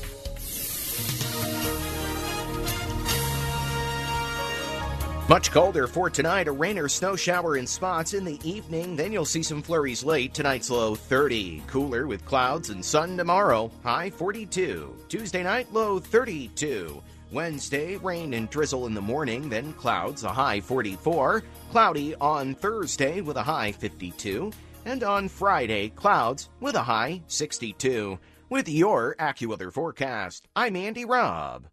Much 5.30 5.52
colder 5.52 5.86
for 5.86 6.10
tonight. 6.10 6.48
A 6.48 6.52
rain 6.52 6.80
or 6.80 6.90
snow 6.90 7.16
shower 7.16 7.58
in 7.58 7.68
spots 7.68 8.16
in 8.16 8.26
the 8.26 8.40
evening. 8.44 8.96
Then 8.96 9.12
you'll 9.12 9.26
see 9.26 9.44
some 9.44 9.62
flurries 9.62 10.04
late. 10.04 10.34
Tonight's 10.34 10.72
low 10.72 10.96
30. 10.96 11.62
Cooler 11.68 12.08
with 12.08 12.26
clouds 12.26 12.72
and 12.72 12.84
sun 12.84 13.16
tomorrow. 13.16 13.70
High 13.84 14.10
42. 14.10 14.96
Tuesday 15.08 15.44
night, 15.44 15.72
low 15.72 16.00
32. 16.00 17.04
Wednesday, 17.32 17.96
rain 17.98 18.34
and 18.34 18.50
drizzle 18.50 18.88
in 18.88 18.96
the 18.96 19.02
morning, 19.02 19.50
then 19.50 19.72
clouds, 19.74 20.24
a 20.24 20.30
high 20.30 20.60
44. 20.60 21.44
Cloudy 21.72 22.16
on 22.16 22.56
Thursday 22.56 23.22
with 23.22 23.38
a 23.38 23.44
high 23.44 23.72
52. 23.72 24.52
And 24.86 25.04
on 25.04 25.30
Friday, 25.30 25.90
clouds 25.90 26.50
with 26.60 26.74
a 26.74 26.82
high 26.82 27.22
62. 27.28 28.18
With 28.50 28.68
your 28.68 29.16
AccuWeather 29.20 29.72
forecast, 29.72 30.48
I'm 30.56 30.76
Andy 30.76 31.06
Robb. 31.06 31.68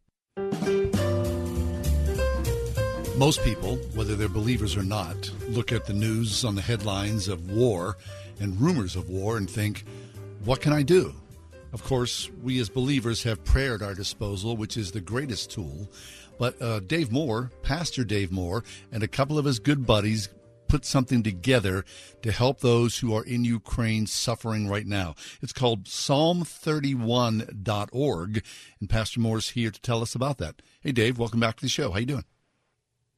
Most 3.17 3.43
people, 3.43 3.77
whether 3.95 4.15
they're 4.15 4.29
believers 4.29 4.77
or 4.77 4.83
not, 4.83 5.31
look 5.49 5.73
at 5.73 5.87
the 5.87 5.95
news 5.95 6.45
on 6.45 6.55
the 6.55 6.61
headlines 6.61 7.29
of 7.29 7.51
war 7.51 7.97
and 8.39 8.61
rumors 8.61 8.97
of 8.97 9.09
war 9.09 9.39
and 9.39 9.49
think, 9.49 9.85
what 10.45 10.61
can 10.61 10.75
I 10.75 10.83
do? 10.83 11.15
Of 11.73 11.83
course, 11.83 12.31
we 12.43 12.61
as 12.61 12.69
believers 12.69 13.23
have 13.23 13.45
prayer 13.45 13.77
at 13.77 13.83
our 13.83 13.95
disposal, 13.95 14.57
which 14.59 14.77
is 14.77 14.93
the 14.93 15.01
greatest 15.01 15.51
tool. 15.51 15.89
But 16.39 16.61
uh, 16.61 16.81
Dave 16.81 17.13
Moore, 17.13 17.51
Pastor 17.63 18.05
Dave 18.05 18.31
Moore, 18.31 18.65
and 18.93 19.03
a 19.03 19.09
couple 19.09 19.39
of 19.39 19.45
his 19.45 19.59
good 19.59 19.87
buddies 19.87 20.29
put 20.69 20.85
something 20.85 21.23
together 21.23 21.85
to 22.23 22.33
help 22.33 22.61
those 22.61 22.99
who 22.99 23.15
are 23.15 23.25
in 23.25 23.45
Ukraine 23.45 24.07
suffering 24.07 24.69
right 24.69 24.87
now. 24.87 25.15
It's 25.41 25.53
called 25.53 25.85
Psalm31.org, 25.85 28.45
and 28.81 28.91
Pastor 28.91 29.21
Moore's 29.21 29.51
here 29.51 29.71
to 29.71 29.81
tell 29.81 30.03
us 30.03 30.15
about 30.15 30.39
that. 30.39 30.63
Hey, 30.81 30.93
Dave, 30.93 31.19
welcome 31.19 31.41
back 31.41 31.57
to 31.57 31.63
the 31.63 31.69
show. 31.69 31.91
How 31.93 31.99
you 31.99 32.07
doing? 32.07 32.25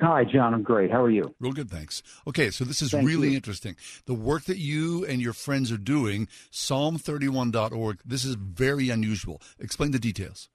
Hi, 0.01 0.25
John. 0.25 0.55
I'm 0.55 0.63
great. 0.63 0.93
How 0.93 1.03
are 1.03 1.11
you? 1.11 1.35
Real 1.41 1.53
good, 1.53 1.69
thanks. 1.69 2.05
Okay, 2.27 2.51
so 2.51 2.65
this 2.65 2.83
is 2.83 2.93
Thank 2.93 3.05
really 3.05 3.31
you. 3.31 3.37
interesting. 3.37 3.75
The 4.07 4.15
work 4.15 4.45
that 4.45 4.59
you 4.59 5.05
and 5.05 5.21
your 5.21 5.33
friends 5.33 5.73
are 5.73 5.77
doing, 5.77 6.29
Psalm31.org, 6.53 7.99
this 8.05 8.25
is 8.25 8.37
very 8.37 8.91
unusual. 8.91 9.43
Explain 9.59 9.91
the 9.91 9.99
details. 9.99 10.51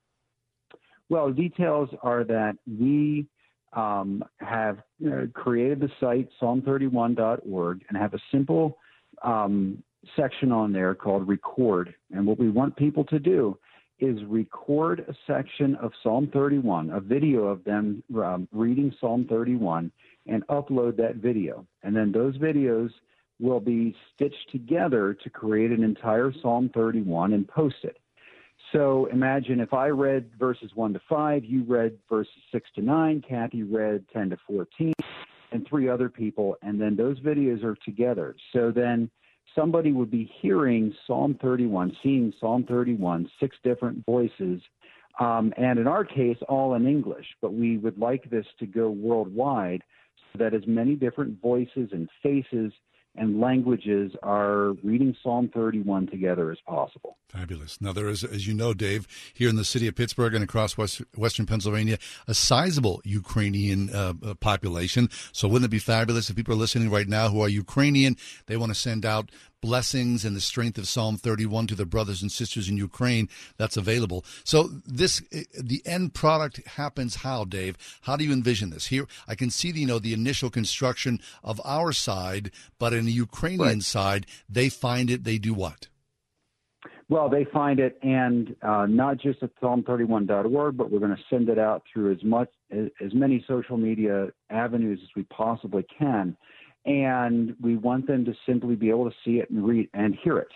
Well, 1.14 1.32
details 1.32 1.90
are 2.02 2.24
that 2.24 2.58
we 2.66 3.28
um, 3.74 4.24
have 4.38 4.80
uh, 5.06 5.28
created 5.32 5.80
the 5.80 5.90
site 6.00 6.28
psalm31.org 6.42 7.82
and 7.88 7.96
have 7.96 8.16
a 8.16 8.20
simple 8.32 8.80
um, 9.24 9.84
section 10.16 10.52
on 10.52 10.74
there 10.74 10.96
called 10.96 11.28
record. 11.28 11.94
And 12.12 12.26
what 12.26 12.40
we 12.40 12.50
want 12.50 12.76
people 12.78 13.04
to 13.04 13.20
do 13.20 13.60
is 14.00 14.18
record 14.28 15.06
a 15.08 15.14
section 15.28 15.76
of 15.76 15.92
Psalm 16.02 16.32
31, 16.34 16.90
a 16.90 17.00
video 17.00 17.44
of 17.44 17.64
them 17.64 18.02
um, 18.16 18.48
reading 18.52 18.92
Psalm 19.00 19.28
31, 19.30 19.92
and 20.26 20.48
upload 20.48 20.98
that 20.98 21.18
video. 21.18 21.64
And 21.84 21.96
then 21.96 22.12
those 22.12 22.36
videos 22.40 22.90
will 23.40 23.60
be 23.60 23.96
stitched 24.16 24.50
together 24.52 25.16
to 25.24 25.30
create 25.30 25.70
an 25.70 25.84
entire 25.84 26.34
Psalm 26.42 26.72
31 26.74 27.34
and 27.34 27.48
post 27.48 27.76
it. 27.84 28.00
So 28.74 29.06
imagine 29.12 29.60
if 29.60 29.74
I 29.74 29.88
read 29.90 30.32
verses 30.40 30.72
1 30.74 30.94
to 30.94 31.02
5, 31.08 31.46
you 31.46 31.64
read 31.64 31.98
verses 32.10 32.34
6 32.52 32.70
to 32.76 32.82
9, 32.82 33.24
Kathy 33.28 33.64
read 33.64 34.04
10 34.12 34.32
to 34.32 34.38
14, 34.48 34.94
and 35.52 35.68
three 35.68 35.88
other 35.88 36.10
people, 36.10 36.58
and 36.64 36.82
then 36.82 36.96
those 36.96 37.20
videos 37.20 37.64
are 37.64 37.78
together. 37.86 38.36
So 38.52 38.72
then 38.72 39.12
somebody 39.54 39.92
would 39.92 40.10
be 40.10 40.32
hearing 40.42 40.92
Psalm 41.06 41.38
31, 41.40 41.96
seeing 42.02 42.34
Psalm 42.40 42.66
31, 42.68 43.30
six 43.40 43.56
different 43.64 44.04
voices 44.06 44.62
Um, 45.20 45.54
and 45.58 45.78
in 45.78 45.88
our 45.88 46.04
case, 46.04 46.38
all 46.50 46.74
in 46.74 46.88
English. 46.88 47.28
But 47.42 47.54
we 47.54 47.78
would 47.78 48.00
like 48.00 48.30
this 48.30 48.48
to 48.60 48.66
go 48.66 48.90
worldwide 48.90 49.84
so 50.32 50.40
that 50.40 50.56
as 50.56 50.66
many 50.66 50.96
different 50.96 51.40
voices 51.42 51.90
and 51.92 52.10
faces 52.24 52.74
and 53.16 53.40
languages 53.40 54.12
are 54.24 54.74
reading 54.84 55.16
Psalm 55.22 55.50
31 55.54 56.08
together 56.08 56.52
as 56.52 56.58
possible. 56.68 57.18
Fabulous. 57.30 57.80
Now, 57.80 57.94
there 57.94 58.08
is, 58.08 58.24
as 58.24 58.48
you 58.48 58.54
know, 58.54 58.74
Dave, 58.74 59.08
here 59.34 59.50
in 59.50 59.56
the 59.56 59.66
city 59.66 59.88
of 59.88 59.96
Pittsburgh 59.96 60.34
and 60.34 60.44
across 60.44 60.78
West, 60.78 61.02
Western 61.16 61.46
Pennsylvania, 61.46 61.98
a 62.28 62.34
sizable 62.34 63.02
Ukrainian 63.04 63.94
uh, 63.94 64.14
uh, 64.24 64.34
population. 64.36 65.10
So, 65.32 65.48
wouldn't 65.48 65.66
it 65.66 65.72
be 65.72 65.80
fabulous 65.80 66.30
if 66.30 66.36
people 66.36 66.54
are 66.54 66.58
listening 66.58 66.90
right 66.90 67.08
now 67.08 67.30
who 67.30 67.42
are 67.42 67.50
Ukrainian? 67.50 68.18
They 68.48 68.58
want 68.58 68.72
to 68.72 68.80
send 68.80 69.06
out 69.06 69.30
blessings 69.64 70.26
and 70.26 70.36
the 70.36 70.42
strength 70.42 70.78
of 70.78 70.90
Psalm 70.90 71.16
31 71.16 71.68
to 71.68 71.76
the 71.76 71.86
brothers 71.86 72.22
and 72.22 72.30
sisters 72.30 72.68
in 72.68 72.76
Ukraine. 72.76 73.30
That's 73.56 73.78
available. 73.78 74.26
So, 74.44 74.64
this, 74.86 75.22
uh, 75.34 75.40
the 75.58 75.82
end 75.86 76.14
product 76.14 76.68
happens 76.68 77.16
how, 77.16 77.46
Dave? 77.46 77.78
How 78.02 78.18
do 78.18 78.26
you 78.26 78.34
envision 78.34 78.72
this? 78.72 78.88
Here, 78.88 79.08
I 79.26 79.36
can 79.36 79.50
see, 79.50 79.72
the, 79.72 79.80
you 79.80 79.88
know, 79.88 80.00
the 80.00 80.14
initial 80.14 80.50
construction 80.50 81.22
of 81.46 81.62
our 81.64 81.94
side, 81.94 82.52
but 82.78 82.92
in 82.92 83.06
the 83.06 83.14
Ukrainian 83.14 83.80
right. 83.80 83.82
side, 83.82 84.26
they 84.50 84.68
find 84.68 85.10
it, 85.10 85.24
they 85.24 85.38
do 85.38 85.54
what? 85.54 85.88
Well, 87.08 87.30
they 87.30 87.46
find 87.46 87.80
it, 87.80 87.98
and 88.04 88.56
uh, 88.62 88.86
not 88.86 89.18
just 89.18 89.44
at 89.44 89.52
psalm31.org, 89.62 90.76
but 90.76 90.92
we're 90.92 91.00
going 91.00 91.16
to 91.16 91.24
send 91.30 91.48
it 91.48 91.60
out 91.60 91.84
through 91.92 92.12
as 92.12 92.24
much 92.24 92.50
as, 92.70 92.90
as 93.04 93.14
many 93.14 93.46
social 93.48 93.78
media 93.78 94.28
avenues 94.50 95.00
as 95.02 95.10
we 95.16 95.24
possibly 95.24 95.86
can, 95.98 96.36
and 96.86 97.56
we 97.62 97.78
want 97.78 98.08
them 98.08 98.26
to 98.26 98.34
simply 98.46 98.76
be 98.76 98.90
able 98.90 99.10
to 99.10 99.16
see 99.24 99.40
it 99.40 99.50
and 99.50 99.66
read 99.66 99.90
and 99.94 100.18
hear 100.24 100.38
it. 100.38 100.52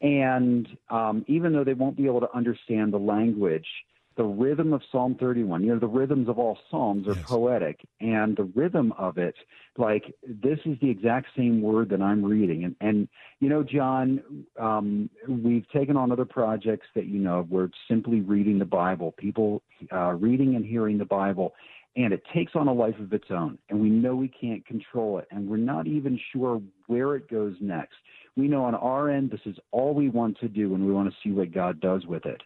And 0.00 0.68
um, 0.90 1.24
even 1.28 1.52
though 1.52 1.64
they 1.64 1.74
won't 1.74 1.96
be 1.96 2.06
able 2.06 2.20
to 2.20 2.34
understand 2.34 2.92
the 2.92 2.98
language, 2.98 3.66
the 4.16 4.24
rhythm 4.24 4.72
of 4.72 4.82
Psalm 4.92 5.16
31. 5.18 5.64
You 5.64 5.74
know, 5.74 5.78
the 5.78 5.86
rhythms 5.86 6.28
of 6.28 6.38
all 6.38 6.58
Psalms 6.70 7.08
are 7.08 7.14
yes. 7.14 7.24
poetic, 7.24 7.80
and 8.00 8.36
the 8.36 8.44
rhythm 8.44 8.92
of 8.92 9.18
it, 9.18 9.34
like 9.76 10.14
this 10.22 10.58
is 10.64 10.78
the 10.80 10.88
exact 10.88 11.28
same 11.36 11.60
word 11.62 11.88
that 11.90 12.00
I'm 12.00 12.24
reading. 12.24 12.64
And, 12.64 12.76
and 12.80 13.08
you 13.40 13.48
know, 13.48 13.62
John, 13.64 14.44
um, 14.58 15.10
we've 15.28 15.68
taken 15.70 15.96
on 15.96 16.12
other 16.12 16.24
projects 16.24 16.86
that 16.94 17.06
you 17.06 17.18
know 17.18 17.46
we're 17.50 17.70
simply 17.88 18.20
reading 18.20 18.58
the 18.58 18.64
Bible, 18.64 19.12
people 19.18 19.62
uh, 19.92 20.12
reading 20.12 20.54
and 20.54 20.64
hearing 20.64 20.98
the 20.98 21.04
Bible. 21.04 21.54
And 21.96 22.12
it 22.12 22.22
takes 22.34 22.52
on 22.56 22.66
a 22.66 22.72
life 22.72 22.98
of 22.98 23.12
its 23.12 23.26
own, 23.30 23.56
and 23.68 23.80
we 23.80 23.88
know 23.88 24.16
we 24.16 24.26
can't 24.26 24.66
control 24.66 25.18
it, 25.18 25.28
and 25.30 25.48
we're 25.48 25.58
not 25.58 25.86
even 25.86 26.18
sure 26.32 26.60
where 26.88 27.14
it 27.14 27.30
goes 27.30 27.54
next. 27.60 27.94
We 28.36 28.48
know 28.48 28.64
on 28.64 28.74
our 28.74 29.10
end, 29.10 29.30
this 29.30 29.40
is 29.46 29.56
all 29.70 29.94
we 29.94 30.08
want 30.08 30.40
to 30.40 30.48
do, 30.48 30.74
and 30.74 30.84
we 30.84 30.92
want 30.92 31.08
to 31.08 31.16
see 31.22 31.32
what 31.32 31.52
God 31.52 31.80
does 31.80 32.04
with 32.04 32.26
it 32.26 32.42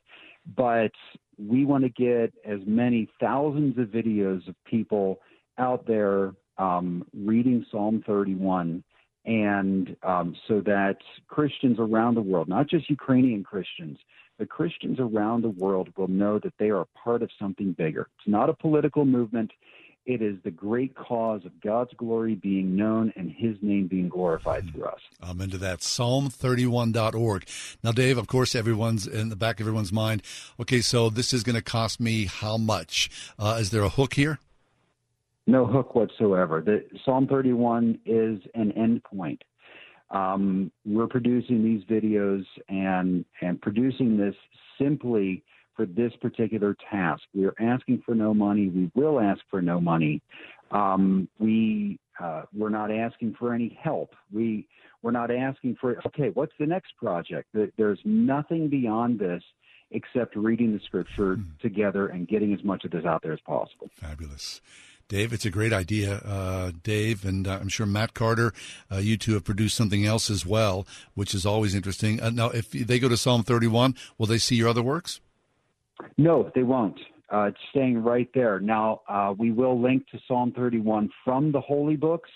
but 0.56 0.92
we 1.36 1.64
want 1.64 1.84
to 1.84 1.90
get 1.90 2.32
as 2.44 2.60
many 2.66 3.08
thousands 3.20 3.78
of 3.78 3.88
videos 3.88 4.46
of 4.48 4.54
people 4.64 5.20
out 5.58 5.86
there 5.86 6.32
um, 6.58 7.06
reading 7.14 7.64
Psalm 7.70 8.02
31, 8.06 8.82
and 9.24 9.96
um, 10.02 10.34
so 10.48 10.60
that 10.60 10.96
Christians 11.28 11.76
around 11.78 12.14
the 12.14 12.20
world, 12.22 12.48
not 12.48 12.68
just 12.68 12.88
Ukrainian 12.90 13.44
Christians, 13.44 13.98
but 14.38 14.48
Christians 14.48 14.98
around 15.00 15.42
the 15.42 15.50
world 15.50 15.88
will 15.96 16.08
know 16.08 16.38
that 16.38 16.54
they 16.58 16.70
are 16.70 16.86
part 16.94 17.22
of 17.22 17.30
something 17.38 17.72
bigger. 17.72 18.08
It's 18.18 18.28
not 18.28 18.48
a 18.48 18.54
political 18.54 19.04
movement. 19.04 19.50
It 20.06 20.22
is 20.22 20.36
the 20.42 20.50
great 20.50 20.94
cause 20.94 21.44
of 21.44 21.60
God's 21.60 21.92
glory 21.98 22.34
being 22.34 22.74
known 22.74 23.12
and 23.14 23.30
his 23.30 23.56
name 23.60 23.88
being 23.88 24.08
glorified 24.08 24.70
through 24.72 24.86
us. 24.86 25.00
I'm 25.20 25.40
into 25.42 25.58
that. 25.58 25.80
Psalm31.org. 25.80 27.46
Now, 27.84 27.92
Dave, 27.92 28.16
of 28.16 28.26
course, 28.26 28.54
everyone's 28.54 29.06
in 29.06 29.28
the 29.28 29.36
back 29.36 29.60
of 29.60 29.66
everyone's 29.66 29.92
mind. 29.92 30.22
Okay, 30.58 30.80
so 30.80 31.10
this 31.10 31.34
is 31.34 31.42
going 31.42 31.56
to 31.56 31.62
cost 31.62 32.00
me 32.00 32.24
how 32.24 32.56
much? 32.56 33.10
Uh, 33.38 33.58
is 33.60 33.70
there 33.70 33.82
a 33.82 33.90
hook 33.90 34.14
here? 34.14 34.38
No 35.46 35.66
hook 35.66 35.94
whatsoever. 35.94 36.62
The 36.62 36.84
Psalm 37.04 37.26
31 37.26 37.98
is 38.06 38.40
an 38.54 38.72
endpoint. 38.72 39.40
Um, 40.10 40.72
we're 40.86 41.06
producing 41.06 41.62
these 41.62 41.84
videos 41.84 42.44
and 42.68 43.24
and 43.42 43.60
producing 43.60 44.16
this 44.16 44.34
simply 44.78 45.42
for 45.76 45.86
this 45.86 46.12
particular 46.20 46.76
task. 46.90 47.22
We 47.34 47.46
are 47.46 47.54
asking 47.60 48.02
for 48.04 48.14
no 48.14 48.34
money. 48.34 48.68
We 48.68 48.90
will 48.94 49.20
ask 49.20 49.40
for 49.50 49.62
no 49.62 49.80
money. 49.80 50.22
Um, 50.70 51.28
we 51.38 51.98
uh, 52.20 52.42
we're 52.56 52.68
not 52.68 52.90
asking 52.90 53.36
for 53.38 53.54
any 53.54 53.78
help. 53.80 54.14
We 54.32 54.66
we're 55.02 55.12
not 55.12 55.30
asking 55.30 55.76
for 55.80 56.00
okay. 56.06 56.30
What's 56.34 56.54
the 56.58 56.66
next 56.66 56.96
project? 56.96 57.54
There's 57.76 58.00
nothing 58.04 58.68
beyond 58.68 59.18
this 59.18 59.42
except 59.90 60.36
reading 60.36 60.72
the 60.72 60.80
scripture 60.84 61.36
hmm. 61.36 61.42
together 61.62 62.08
and 62.08 62.28
getting 62.28 62.52
as 62.52 62.62
much 62.62 62.84
of 62.84 62.90
this 62.90 63.04
out 63.04 63.22
there 63.22 63.32
as 63.32 63.40
possible. 63.40 63.88
Fabulous. 63.94 64.60
Dave, 65.08 65.32
it's 65.32 65.46
a 65.46 65.50
great 65.50 65.72
idea. 65.72 66.16
Uh, 66.16 66.72
Dave, 66.82 67.24
and 67.24 67.48
uh, 67.48 67.58
I'm 67.60 67.68
sure 67.68 67.86
Matt 67.86 68.12
Carter, 68.12 68.52
uh, 68.92 68.98
you 68.98 69.16
two 69.16 69.34
have 69.34 69.44
produced 69.44 69.74
something 69.74 70.04
else 70.04 70.28
as 70.28 70.44
well, 70.44 70.86
which 71.14 71.34
is 71.34 71.46
always 71.46 71.74
interesting. 71.74 72.20
Uh, 72.20 72.30
now, 72.30 72.50
if 72.50 72.70
they 72.70 72.98
go 72.98 73.08
to 73.08 73.16
Psalm 73.16 73.42
31, 73.42 73.94
will 74.18 74.26
they 74.26 74.38
see 74.38 74.56
your 74.56 74.68
other 74.68 74.82
works? 74.82 75.20
No, 76.18 76.50
they 76.54 76.62
won't. 76.62 77.00
Uh, 77.32 77.44
it's 77.44 77.58
staying 77.70 78.02
right 78.02 78.28
there. 78.34 78.60
Now, 78.60 79.00
uh, 79.08 79.34
we 79.36 79.50
will 79.50 79.80
link 79.80 80.06
to 80.08 80.18
Psalm 80.28 80.52
31 80.54 81.10
from 81.24 81.52
the 81.52 81.60
holy 81.60 81.96
books 81.96 82.30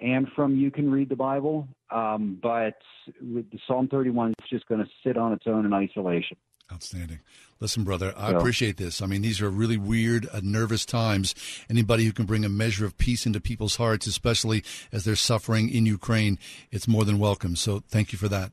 and 0.00 0.26
from 0.34 0.56
You 0.56 0.70
Can 0.70 0.90
Read 0.90 1.08
the 1.08 1.16
Bible, 1.16 1.68
um, 1.90 2.38
but 2.42 2.74
with 3.20 3.50
the 3.50 3.58
Psalm 3.66 3.88
31 3.88 4.30
is 4.30 4.48
just 4.48 4.66
going 4.66 4.80
to 4.80 4.90
sit 5.04 5.16
on 5.16 5.32
its 5.32 5.44
own 5.46 5.64
in 5.64 5.72
isolation. 5.72 6.36
Outstanding. 6.72 7.20
Listen, 7.60 7.84
brother, 7.84 8.12
I 8.16 8.30
so, 8.30 8.38
appreciate 8.38 8.78
this. 8.78 9.02
I 9.02 9.06
mean, 9.06 9.22
these 9.22 9.42
are 9.42 9.50
really 9.50 9.76
weird, 9.76 10.28
uh, 10.32 10.40
nervous 10.42 10.86
times. 10.86 11.34
Anybody 11.68 12.04
who 12.04 12.12
can 12.12 12.24
bring 12.24 12.44
a 12.44 12.48
measure 12.48 12.86
of 12.86 12.96
peace 12.96 13.26
into 13.26 13.40
people's 13.40 13.76
hearts, 13.76 14.06
especially 14.06 14.64
as 14.92 15.04
they're 15.04 15.16
suffering 15.16 15.68
in 15.68 15.84
Ukraine, 15.84 16.38
it's 16.70 16.88
more 16.88 17.04
than 17.04 17.18
welcome. 17.18 17.56
So 17.56 17.82
thank 17.88 18.12
you 18.12 18.18
for 18.18 18.28
that. 18.28 18.52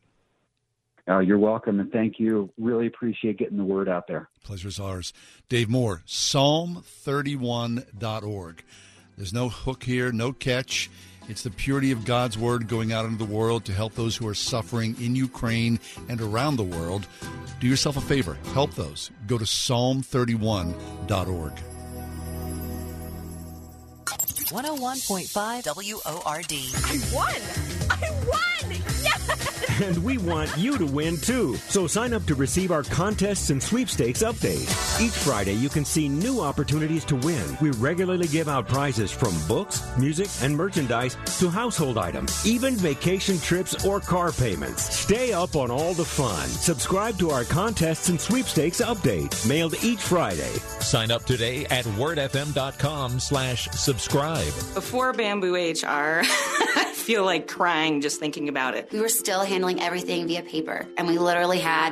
Uh, 1.09 1.19
you're 1.19 1.39
welcome, 1.39 1.79
and 1.79 1.89
thank 1.91 2.19
you. 2.19 2.49
Really 2.57 2.87
appreciate 2.87 3.37
getting 3.37 3.55
the 3.55 3.63
word 3.63 3.87
out 3.87 4.07
there. 4.07 4.27
Pleasure's 4.43 4.77
ours. 4.77 5.13
Dave 5.47 5.69
Moore, 5.69 6.03
Psalm31.org. 6.05 8.63
There's 9.15 9.33
no 9.33 9.47
hook 9.47 9.83
here, 9.83 10.11
no 10.11 10.33
catch. 10.33 10.89
It's 11.29 11.43
the 11.43 11.51
purity 11.51 11.91
of 11.91 12.05
God's 12.05 12.37
word 12.37 12.67
going 12.67 12.91
out 12.93 13.05
into 13.05 13.17
the 13.17 13.25
world 13.25 13.65
to 13.65 13.73
help 13.73 13.95
those 13.95 14.15
who 14.15 14.25
are 14.27 14.33
suffering 14.33 14.95
in 15.01 15.13
Ukraine 15.15 15.79
and 16.07 16.21
around 16.21 16.55
the 16.55 16.63
world. 16.63 17.05
Do 17.59 17.67
yourself 17.67 17.97
a 17.97 18.01
favor, 18.01 18.37
help 18.53 18.75
those. 18.75 19.11
Go 19.27 19.37
to 19.37 19.43
psalm31.org. 19.43 21.53
101.5 24.47 25.75
WORD. 25.75 26.53
I 26.85 26.97
won! 27.13 27.35
I 27.89 28.09
won! 28.25 28.46
And 29.83 30.03
we 30.03 30.17
want 30.17 30.55
you 30.57 30.77
to 30.77 30.85
win 30.85 31.17
too. 31.17 31.55
So 31.55 31.85
sign 31.85 32.13
up 32.13 32.23
to 32.25 32.35
receive 32.35 32.71
our 32.71 32.83
contests 32.83 33.51
and 33.51 33.61
sweepstakes 33.61 34.23
update. 34.23 34.65
Each 34.99 35.13
Friday, 35.13 35.53
you 35.53 35.69
can 35.69 35.85
see 35.85 36.09
new 36.09 36.41
opportunities 36.41 37.05
to 37.05 37.15
win. 37.15 37.43
We 37.61 37.69
regularly 37.71 38.27
give 38.27 38.47
out 38.47 38.67
prizes 38.67 39.11
from 39.11 39.35
books, 39.47 39.83
music, 39.97 40.29
and 40.41 40.55
merchandise 40.57 41.15
to 41.39 41.49
household 41.49 41.97
items, 41.97 42.45
even 42.45 42.75
vacation 42.75 43.37
trips 43.39 43.85
or 43.85 43.99
car 43.99 44.31
payments. 44.31 44.83
Stay 44.95 45.31
up 45.31 45.55
on 45.55 45.69
all 45.69 45.93
the 45.93 46.05
fun. 46.05 46.47
Subscribe 46.47 47.19
to 47.19 47.29
our 47.29 47.43
contests 47.43 48.09
and 48.09 48.19
sweepstakes 48.19 48.81
update, 48.81 49.47
mailed 49.47 49.75
each 49.83 49.99
Friday. 49.99 50.53
Sign 50.79 51.11
up 51.11 51.25
today 51.25 51.65
at 51.65 51.85
wordfm.com 51.85 53.19
slash 53.19 53.69
subscribe. 53.71 54.53
Before 54.73 55.13
Bamboo 55.13 55.53
HR, 55.55 55.83
I 56.23 56.93
feel 56.95 57.23
like 57.25 57.47
crying 57.47 58.01
just 58.01 58.19
thinking 58.19 58.49
about 58.49 58.75
it. 58.75 58.91
We 58.91 59.01
were 59.01 59.09
still 59.09 59.41
handling 59.43 59.66
everything 59.75 60.27
via 60.27 60.41
paper, 60.41 60.87
and 60.97 61.07
we 61.07 61.17
literally 61.17 61.59
had 61.59 61.91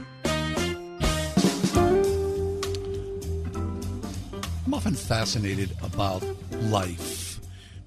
I'm 4.71 4.75
often 4.75 4.95
fascinated 4.95 5.75
about 5.83 6.23
life 6.53 7.41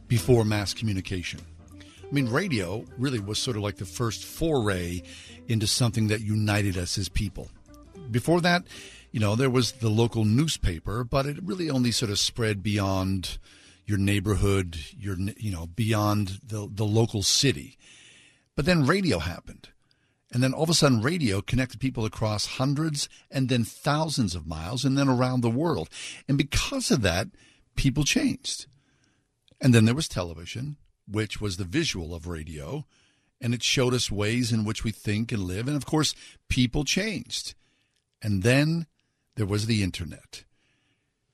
before 0.06 0.44
mass 0.44 0.74
communication. 0.74 1.40
I 1.80 2.12
mean, 2.12 2.28
radio 2.28 2.84
really 2.98 3.20
was 3.20 3.38
sort 3.38 3.56
of 3.56 3.62
like 3.62 3.76
the 3.76 3.86
first 3.86 4.22
foray 4.22 5.00
into 5.48 5.66
something 5.66 6.08
that 6.08 6.20
united 6.20 6.76
us 6.76 6.98
as 6.98 7.08
people. 7.08 7.48
Before 8.10 8.42
that, 8.42 8.66
you 9.12 9.18
know, 9.18 9.34
there 9.34 9.48
was 9.48 9.72
the 9.72 9.88
local 9.88 10.26
newspaper, 10.26 11.04
but 11.04 11.24
it 11.24 11.42
really 11.42 11.70
only 11.70 11.90
sort 11.90 12.10
of 12.10 12.18
spread 12.18 12.62
beyond 12.62 13.38
your 13.86 13.96
neighborhood, 13.96 14.76
your 14.94 15.16
you 15.38 15.50
know, 15.50 15.68
beyond 15.68 16.38
the 16.46 16.68
the 16.70 16.84
local 16.84 17.22
city. 17.22 17.78
But 18.56 18.66
then 18.66 18.84
radio 18.84 19.20
happened. 19.20 19.70
And 20.32 20.42
then 20.42 20.52
all 20.52 20.64
of 20.64 20.70
a 20.70 20.74
sudden, 20.74 21.02
radio 21.02 21.40
connected 21.40 21.80
people 21.80 22.04
across 22.04 22.46
hundreds 22.46 23.08
and 23.30 23.48
then 23.48 23.62
thousands 23.62 24.34
of 24.34 24.46
miles 24.46 24.84
and 24.84 24.98
then 24.98 25.08
around 25.08 25.42
the 25.42 25.50
world. 25.50 25.88
And 26.28 26.36
because 26.36 26.90
of 26.90 27.02
that, 27.02 27.28
people 27.76 28.04
changed. 28.04 28.66
And 29.60 29.74
then 29.74 29.84
there 29.84 29.94
was 29.94 30.08
television, 30.08 30.76
which 31.06 31.40
was 31.40 31.56
the 31.56 31.64
visual 31.64 32.14
of 32.14 32.26
radio, 32.26 32.84
and 33.40 33.54
it 33.54 33.62
showed 33.62 33.94
us 33.94 34.10
ways 34.10 34.52
in 34.52 34.64
which 34.64 34.84
we 34.84 34.90
think 34.90 35.30
and 35.30 35.44
live. 35.44 35.68
And 35.68 35.76
of 35.76 35.86
course, 35.86 36.14
people 36.48 36.84
changed. 36.84 37.54
And 38.22 38.42
then 38.42 38.86
there 39.36 39.46
was 39.46 39.66
the 39.66 39.82
internet. 39.82 40.44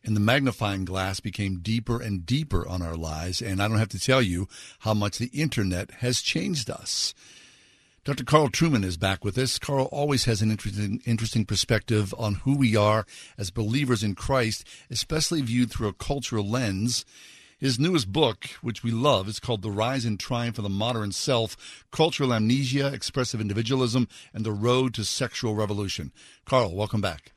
And 0.03 0.17
the 0.17 0.21
magnifying 0.21 0.85
glass 0.85 1.21
became 1.21 1.61
deeper 1.61 2.01
and 2.01 2.25
deeper 2.25 2.67
on 2.67 2.83
our 2.83 2.97
lives. 2.97 3.41
And 3.43 3.63
I 3.63 3.69
don't 3.69 3.79
have 3.79 3.91
to 3.91 4.01
tell 4.01 4.23
you 4.23 4.49
how 4.81 4.95
much 4.95 5.19
the 5.19 5.29
internet 5.29 5.91
has 6.01 6.23
changed 6.23 6.71
us. 6.71 7.15
Dr. 8.03 8.25
Carl 8.25 8.49
Trueman 8.49 8.83
is 8.83 8.97
back 8.97 9.27
with 9.27 9.37
us. 9.37 9.59
Carl 9.59 9.85
always 9.93 10.25
has 10.25 10.41
an 10.41 10.51
interesting, 10.51 11.03
interesting 11.05 11.45
perspective 11.45 12.15
on 12.17 12.37
who 12.37 12.57
we 12.57 12.75
are 12.75 13.05
as 13.37 13.51
believers 13.51 14.03
in 14.03 14.15
Christ, 14.15 14.67
especially 14.91 15.43
viewed 15.43 15.71
through 15.71 15.89
a 15.89 15.93
cultural 15.93 16.49
lens. 16.49 17.05
His 17.59 17.79
newest 17.79 18.11
book, 18.11 18.47
which 18.63 18.83
we 18.83 18.91
love, 18.91 19.29
is 19.29 19.39
called 19.39 19.61
The 19.61 19.71
Rise 19.71 20.07
and 20.07 20.19
Triumph 20.19 20.57
of 20.57 20.65
the 20.65 20.71
Modern 20.71 21.13
Self 21.13 21.85
Cultural 21.93 22.33
Amnesia, 22.33 22.91
Expressive 22.91 23.39
Individualism, 23.39 24.09
and 24.33 24.47
the 24.47 24.53
Road 24.53 24.95
to 24.95 25.05
Sexual 25.05 25.55
Revolution. 25.55 26.11
Carl, 26.47 26.75
welcome 26.75 27.03
back. 27.03 27.33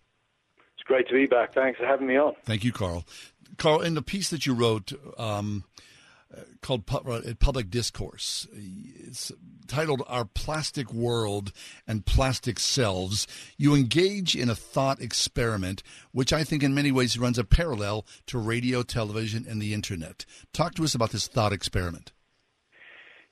It's 0.76 0.88
great 0.88 1.09
to 1.09 1.14
be 1.14 1.26
back. 1.26 1.53
Thanks 1.53 1.78
for 1.78 1.86
having 1.86 2.07
me 2.07 2.16
on. 2.16 2.36
Thank 2.45 2.64
you, 2.64 2.72
Carl. 2.72 3.05
Carl, 3.57 3.82
in 3.82 3.95
the 3.95 4.01
piece 4.01 4.30
that 4.30 4.45
you 4.45 4.53
wrote, 4.53 4.93
um, 5.18 5.66
called 6.61 6.84
uh, 6.89 7.21
Public 7.39 7.69
Discourse. 7.69 8.47
It's 8.53 9.31
titled 9.67 10.03
Our 10.07 10.25
Plastic 10.25 10.91
World 10.93 11.51
and 11.88 12.05
Plastic 12.05 12.59
Selves. 12.59 13.27
You 13.57 13.75
engage 13.75 14.36
in 14.36 14.49
a 14.49 14.55
thought 14.55 15.01
experiment, 15.01 15.84
which 16.11 16.34
I 16.34 16.43
think 16.43 16.63
in 16.63 16.73
many 16.73 16.91
ways 16.91 17.17
runs 17.17 17.38
a 17.38 17.43
parallel 17.43 18.05
to 18.27 18.38
radio, 18.38 18.84
television, 18.84 19.45
and 19.47 19.61
the 19.61 19.73
internet. 19.73 20.25
Talk 20.53 20.75
to 20.75 20.84
us 20.84 20.95
about 20.95 21.11
this 21.11 21.27
thought 21.27 21.53
experiment. 21.53 22.11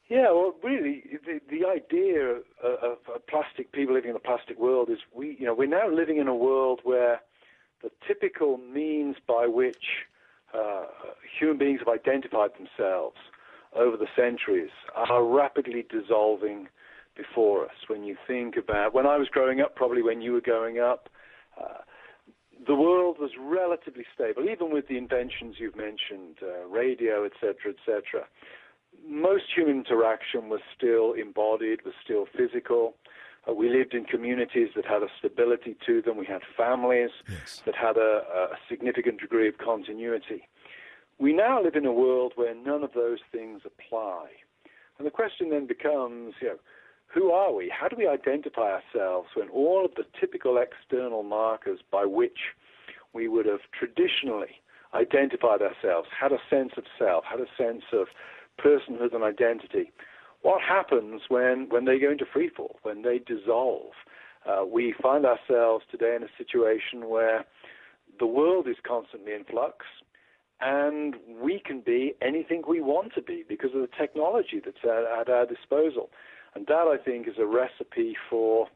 Yeah, 0.09 0.31
well, 0.31 0.53
really, 0.61 1.03
the, 1.25 1.39
the 1.49 1.65
idea 1.65 2.25
of, 2.31 2.43
of, 2.61 2.97
of 3.15 3.27
plastic 3.27 3.71
people 3.71 3.95
living 3.95 4.09
in 4.09 4.15
a 4.17 4.19
plastic 4.19 4.59
world 4.59 4.89
is 4.89 4.97
we, 5.13 5.37
you 5.39 5.45
know, 5.45 5.53
we're 5.53 5.69
now 5.69 5.89
living 5.89 6.17
in 6.17 6.27
a 6.27 6.35
world 6.35 6.81
where 6.83 7.21
the 7.81 7.89
typical 8.05 8.57
means 8.57 9.15
by 9.25 9.47
which 9.47 9.85
uh, 10.53 10.85
human 11.39 11.57
beings 11.57 11.79
have 11.79 11.93
identified 11.93 12.51
themselves 12.57 13.17
over 13.75 13.95
the 13.97 14.07
centuries 14.15 14.69
are 14.95 15.23
rapidly 15.23 15.85
dissolving 15.89 16.67
before 17.15 17.65
us. 17.65 17.75
When 17.87 18.03
you 18.03 18.17
think 18.27 18.55
about 18.57 18.93
when 18.93 19.05
I 19.05 19.17
was 19.17 19.27
growing 19.29 19.61
up, 19.61 19.75
probably 19.75 20.01
when 20.01 20.21
you 20.21 20.33
were 20.33 20.41
growing 20.41 20.79
up, 20.79 21.09
uh, 21.59 21.79
the 22.67 22.75
world 22.75 23.17
was 23.19 23.31
relatively 23.39 24.05
stable, 24.13 24.47
even 24.49 24.71
with 24.71 24.87
the 24.87 24.97
inventions 24.97 25.55
you've 25.57 25.75
mentioned, 25.75 26.37
uh, 26.41 26.67
radio, 26.67 27.25
etc., 27.25 27.73
etc. 27.73 28.27
Most 29.07 29.45
human 29.55 29.77
interaction 29.77 30.49
was 30.49 30.59
still 30.77 31.13
embodied, 31.13 31.79
was 31.83 31.93
still 32.03 32.25
physical. 32.37 32.95
Uh, 33.47 33.53
we 33.53 33.69
lived 33.69 33.93
in 33.93 34.05
communities 34.05 34.69
that 34.75 34.85
had 34.85 35.01
a 35.01 35.07
stability 35.17 35.75
to 35.85 36.01
them. 36.01 36.17
We 36.17 36.25
had 36.25 36.41
families 36.55 37.09
yes. 37.29 37.61
that 37.65 37.75
had 37.75 37.97
a, 37.97 38.23
a 38.33 38.57
significant 38.69 39.19
degree 39.19 39.47
of 39.47 39.57
continuity. 39.57 40.47
We 41.17 41.33
now 41.33 41.61
live 41.61 41.75
in 41.75 41.85
a 41.85 41.93
world 41.93 42.33
where 42.35 42.53
none 42.53 42.83
of 42.83 42.93
those 42.93 43.19
things 43.31 43.61
apply. 43.65 44.27
And 44.97 45.07
the 45.07 45.11
question 45.11 45.49
then 45.49 45.65
becomes, 45.65 46.35
you 46.41 46.49
know, 46.49 46.59
who 47.07 47.31
are 47.31 47.53
we? 47.53 47.69
How 47.69 47.87
do 47.87 47.95
we 47.97 48.07
identify 48.07 48.71
ourselves 48.71 49.29
when 49.35 49.49
all 49.49 49.83
of 49.85 49.95
the 49.95 50.05
typical 50.19 50.57
external 50.57 51.23
markers 51.23 51.79
by 51.91 52.05
which 52.05 52.53
we 53.13 53.27
would 53.27 53.45
have 53.45 53.61
traditionally 53.77 54.61
identified 54.93 55.61
ourselves, 55.61 56.09
had 56.17 56.31
a 56.31 56.39
sense 56.49 56.73
of 56.77 56.83
self, 56.97 57.23
had 57.25 57.39
a 57.39 57.47
sense 57.57 57.83
of 57.93 58.07
personhood 58.59 59.13
and 59.13 59.23
identity, 59.23 59.91
what 60.41 60.61
happens 60.61 61.21
when, 61.29 61.67
when 61.69 61.85
they 61.85 61.99
go 61.99 62.11
into 62.11 62.25
freefall, 62.25 62.75
when 62.83 63.01
they 63.01 63.19
dissolve? 63.19 63.93
Uh, 64.45 64.65
we 64.65 64.93
find 65.01 65.25
ourselves 65.25 65.85
today 65.91 66.15
in 66.15 66.23
a 66.23 66.29
situation 66.37 67.07
where 67.09 67.45
the 68.19 68.25
world 68.25 68.67
is 68.67 68.77
constantly 68.85 69.33
in 69.33 69.43
flux, 69.43 69.85
and 70.59 71.15
we 71.41 71.61
can 71.63 71.81
be 71.81 72.13
anything 72.21 72.63
we 72.67 72.81
want 72.81 73.13
to 73.13 73.21
be 73.21 73.43
because 73.47 73.71
of 73.73 73.81
the 73.81 73.89
technology 73.97 74.61
that's 74.63 74.77
at, 74.83 75.19
at 75.19 75.29
our 75.29 75.45
disposal. 75.45 76.09
And 76.53 76.67
that, 76.67 76.87
I 76.87 76.97
think, 77.03 77.27
is 77.27 77.35
a 77.39 77.45
recipe 77.45 78.15
for, 78.29 78.67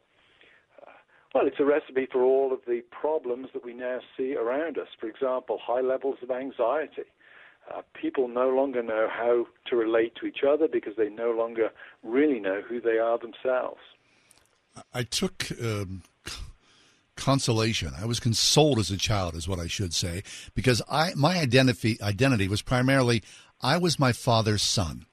uh, 0.82 0.92
well, 1.34 1.46
it's 1.46 1.60
a 1.60 1.66
recipe 1.66 2.08
for 2.12 2.24
all 2.24 2.54
of 2.54 2.60
the 2.68 2.82
problems 2.90 3.50
that 3.54 3.66
we 3.66 3.74
now 3.74 4.00
see 4.16 4.36
around 4.36 4.78
us. 4.78 4.88
For 5.00 5.08
example, 5.08 5.60
high 5.62 5.82
levels 5.82 6.18
of 6.24 6.32
anxiety. 6.32 7.04
Uh, 7.74 7.82
people 8.00 8.28
no 8.28 8.50
longer 8.50 8.84
know 8.84 9.08
how 9.12 9.48
to 9.68 9.76
relate 9.76 10.16
to 10.16 10.26
each 10.26 10.44
other 10.48 10.68
because 10.68 10.96
they 10.98 11.10
no 11.10 11.32
longer 11.32 11.72
really 12.04 12.40
know 12.40 12.62
who 12.62 12.80
they 12.80 12.98
are 12.98 13.18
themselves. 13.18 13.80
I 14.94 15.04
took 15.04 15.48
um, 15.62 16.04
consolation. 17.16 17.94
I 18.00 18.06
was 18.06 18.20
consoled 18.20 18.78
as 18.78 18.92
a 18.92 18.98
child, 18.98 19.36
is 19.36 19.48
what 19.48 19.60
I 19.60 19.68
should 19.68 19.94
say, 19.94 20.24
because 20.54 20.82
I 20.90 21.14
my 21.16 21.40
identity 21.40 21.98
identity 22.02 22.48
was 22.48 22.62
primarily 22.62 23.24
I 23.62 23.78
was 23.78 24.00
my 24.00 24.12
father's 24.12 24.62
son. 24.62 25.06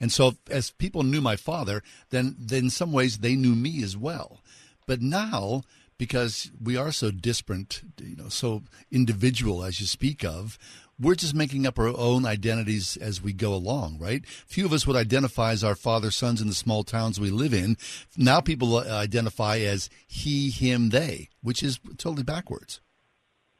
And 0.00 0.10
so, 0.10 0.36
as 0.50 0.70
people 0.70 1.02
knew 1.02 1.20
my 1.20 1.36
father, 1.36 1.82
then, 2.08 2.34
then 2.38 2.64
in 2.64 2.70
some 2.70 2.92
ways 2.92 3.18
they 3.18 3.36
knew 3.36 3.54
me 3.54 3.82
as 3.82 3.96
well. 3.96 4.40
But 4.86 5.02
now, 5.02 5.62
because 5.98 6.50
we 6.60 6.76
are 6.76 6.90
so 6.90 7.10
disparate, 7.10 7.82
you 8.00 8.16
know, 8.16 8.30
so 8.30 8.62
individual 8.90 9.62
as 9.62 9.78
you 9.80 9.86
speak 9.86 10.24
of, 10.24 10.58
we're 11.00 11.14
just 11.14 11.34
making 11.34 11.66
up 11.66 11.78
our 11.78 11.88
own 11.96 12.26
identities 12.26 12.96
as 12.96 13.22
we 13.22 13.32
go 13.32 13.54
along, 13.54 13.98
right? 13.98 14.24
Few 14.26 14.66
of 14.66 14.72
us 14.72 14.86
would 14.86 14.96
identify 14.96 15.52
as 15.52 15.64
our 15.64 15.74
father's 15.74 16.14
sons 16.14 16.40
in 16.40 16.48
the 16.48 16.54
small 16.54 16.84
towns 16.84 17.18
we 17.18 17.30
live 17.30 17.54
in. 17.54 17.76
Now 18.16 18.40
people 18.40 18.78
identify 18.78 19.58
as 19.58 19.88
he, 20.06 20.50
him, 20.50 20.90
they, 20.90 21.28
which 21.42 21.62
is 21.62 21.80
totally 21.96 22.22
backwards. 22.22 22.80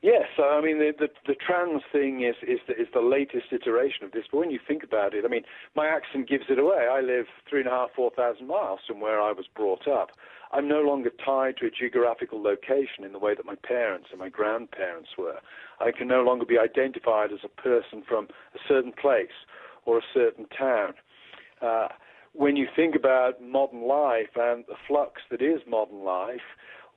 Yes, 0.02 0.28
I 0.38 0.62
mean 0.62 0.78
the, 0.78 0.92
the, 0.98 1.08
the 1.26 1.34
trans 1.34 1.82
thing 1.92 2.22
is 2.22 2.34
is 2.42 2.60
the, 2.66 2.72
is 2.72 2.88
the 2.94 3.02
latest 3.02 3.52
iteration 3.52 4.04
of 4.04 4.12
this. 4.12 4.24
But 4.30 4.38
when 4.38 4.50
you 4.50 4.58
think 4.66 4.82
about 4.82 5.12
it, 5.12 5.24
I 5.26 5.28
mean, 5.28 5.42
my 5.76 5.88
accent 5.88 6.26
gives 6.26 6.44
it 6.48 6.58
away. 6.58 6.88
I 6.90 7.00
live 7.00 7.26
three 7.48 7.60
and 7.60 7.68
a 7.68 7.72
half, 7.72 7.90
four 7.94 8.10
thousand 8.10 8.46
miles 8.46 8.80
from 8.86 9.00
where 9.00 9.20
I 9.20 9.32
was 9.32 9.44
brought 9.54 9.86
up. 9.86 10.12
I'm 10.52 10.66
no 10.66 10.80
longer 10.80 11.10
tied 11.24 11.58
to 11.58 11.66
a 11.66 11.70
geographical 11.70 12.42
location 12.42 13.04
in 13.04 13.12
the 13.12 13.18
way 13.18 13.34
that 13.34 13.44
my 13.44 13.56
parents 13.56 14.08
and 14.10 14.18
my 14.18 14.30
grandparents 14.30 15.10
were. 15.18 15.38
I 15.80 15.92
can 15.92 16.08
no 16.08 16.22
longer 16.22 16.46
be 16.46 16.58
identified 16.58 17.30
as 17.30 17.40
a 17.44 17.60
person 17.60 18.02
from 18.08 18.28
a 18.54 18.58
certain 18.66 18.92
place 18.92 19.28
or 19.84 19.98
a 19.98 20.02
certain 20.14 20.46
town. 20.46 20.94
Uh, 21.60 21.88
when 22.32 22.56
you 22.56 22.66
think 22.74 22.94
about 22.94 23.42
modern 23.42 23.82
life 23.86 24.30
and 24.36 24.64
the 24.66 24.76
flux 24.86 25.22
that 25.30 25.42
is 25.42 25.60
modern 25.68 26.04
life, 26.04 26.40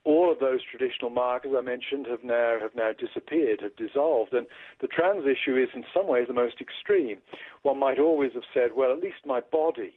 all 0.06 0.32
of 0.32 0.40
those 0.40 0.60
traditional 0.64 1.10
markers 1.10 1.54
I 1.58 1.62
mentioned 1.62 2.08
have 2.08 2.24
now 2.24 2.58
have 2.62 2.76
now 2.76 2.92
disappeared, 2.92 3.62
have 3.62 3.76
dissolved, 3.76 4.34
and 4.34 4.48
the 4.82 4.88
trans 4.88 5.26
issue 5.26 5.58
is 5.58 5.70
in 5.74 5.86
some 5.94 6.08
ways 6.08 6.28
the 6.28 6.34
most 6.34 6.60
extreme. 6.60 7.18
One 7.62 7.80
might 7.80 8.00
always 8.00 8.34
have 8.34 8.44
said, 8.54 8.72
well, 8.76 8.92
at 8.92 9.00
least 9.00 9.26
my 9.26 9.40
body 9.40 9.94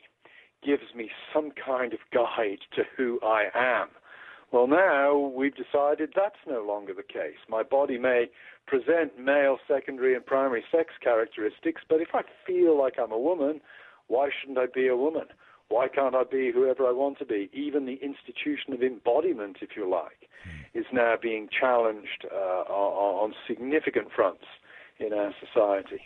gives 0.64 0.94
me 0.94 1.10
some 1.32 1.50
kind 1.52 1.92
of 1.92 1.98
guide 2.12 2.60
to 2.74 2.82
who 2.96 3.20
I 3.22 3.46
am. 3.54 3.88
Well, 4.52 4.68
now 4.68 5.16
we've 5.16 5.54
decided 5.54 6.12
that's 6.14 6.36
no 6.46 6.64
longer 6.64 6.94
the 6.94 7.02
case. 7.02 7.38
My 7.48 7.64
body 7.64 7.98
may 7.98 8.26
present 8.66 9.18
male 9.18 9.58
secondary 9.66 10.14
and 10.14 10.24
primary 10.24 10.64
sex 10.70 10.90
characteristics, 11.02 11.82
but 11.88 12.00
if 12.00 12.08
I 12.14 12.22
feel 12.46 12.78
like 12.78 12.94
I'm 12.98 13.12
a 13.12 13.18
woman, 13.18 13.60
why 14.06 14.28
shouldn't 14.30 14.58
I 14.58 14.66
be 14.72 14.86
a 14.86 14.96
woman? 14.96 15.26
Why 15.68 15.88
can't 15.88 16.14
I 16.14 16.24
be 16.24 16.52
whoever 16.52 16.86
I 16.86 16.92
want 16.92 17.18
to 17.18 17.24
be? 17.24 17.50
Even 17.52 17.86
the 17.86 17.98
institution 18.02 18.72
of 18.72 18.82
embodiment, 18.82 19.58
if 19.60 19.70
you 19.76 19.88
like, 19.88 20.28
is 20.74 20.86
now 20.92 21.16
being 21.20 21.48
challenged 21.48 22.24
uh, 22.32 22.62
on, 22.70 23.30
on 23.30 23.34
significant 23.48 24.08
fronts 24.14 24.44
in 24.98 25.12
our 25.12 25.34
society. 25.44 26.02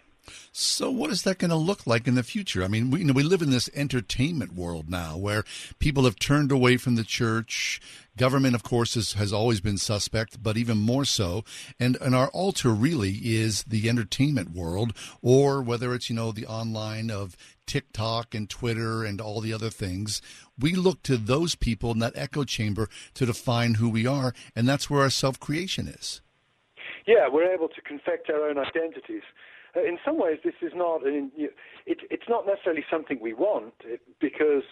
So, 0.52 0.90
what 0.90 1.11
is 1.11 1.22
that 1.22 1.38
going 1.38 1.50
to 1.50 1.56
look 1.56 1.86
like 1.86 2.06
in 2.06 2.14
the 2.14 2.22
future? 2.22 2.62
I 2.62 2.68
mean, 2.68 2.90
we, 2.90 3.00
you 3.00 3.06
know, 3.06 3.12
we 3.12 3.22
live 3.22 3.42
in 3.42 3.50
this 3.50 3.70
entertainment 3.74 4.54
world 4.54 4.88
now 4.88 5.16
where 5.16 5.44
people 5.78 6.04
have 6.04 6.18
turned 6.18 6.52
away 6.52 6.76
from 6.76 6.96
the 6.96 7.04
church. 7.04 7.80
Government, 8.20 8.54
of 8.54 8.62
course, 8.62 8.98
is, 8.98 9.14
has 9.14 9.32
always 9.32 9.62
been 9.62 9.78
suspect, 9.78 10.42
but 10.42 10.58
even 10.58 10.76
more 10.76 11.06
so. 11.06 11.42
And, 11.78 11.96
and 12.02 12.14
our 12.14 12.28
altar 12.32 12.68
really 12.68 13.12
is 13.12 13.62
the 13.62 13.88
entertainment 13.88 14.50
world, 14.50 14.92
or 15.22 15.62
whether 15.62 15.94
it's, 15.94 16.10
you 16.10 16.16
know, 16.16 16.30
the 16.30 16.44
online 16.44 17.10
of 17.10 17.34
TikTok 17.64 18.34
and 18.34 18.50
Twitter 18.50 19.04
and 19.04 19.22
all 19.22 19.40
the 19.40 19.54
other 19.54 19.70
things. 19.70 20.20
We 20.58 20.74
look 20.74 21.02
to 21.04 21.16
those 21.16 21.54
people 21.54 21.92
in 21.92 21.98
that 22.00 22.12
echo 22.14 22.44
chamber 22.44 22.90
to 23.14 23.24
define 23.24 23.76
who 23.76 23.88
we 23.88 24.06
are, 24.06 24.34
and 24.54 24.68
that's 24.68 24.90
where 24.90 25.00
our 25.00 25.08
self 25.08 25.40
creation 25.40 25.88
is. 25.88 26.20
Yeah, 27.06 27.26
we're 27.32 27.50
able 27.50 27.68
to 27.68 27.80
confect 27.80 28.28
our 28.28 28.50
own 28.50 28.58
identities. 28.58 29.22
Uh, 29.74 29.80
in 29.80 29.98
some 30.04 30.18
ways, 30.18 30.40
this 30.44 30.60
is 30.60 30.72
not 30.74 31.06
an, 31.06 31.32
it, 31.86 32.00
it's 32.10 32.28
not 32.28 32.46
necessarily 32.46 32.84
something 32.90 33.18
we 33.18 33.32
want 33.32 33.72
because 34.20 34.64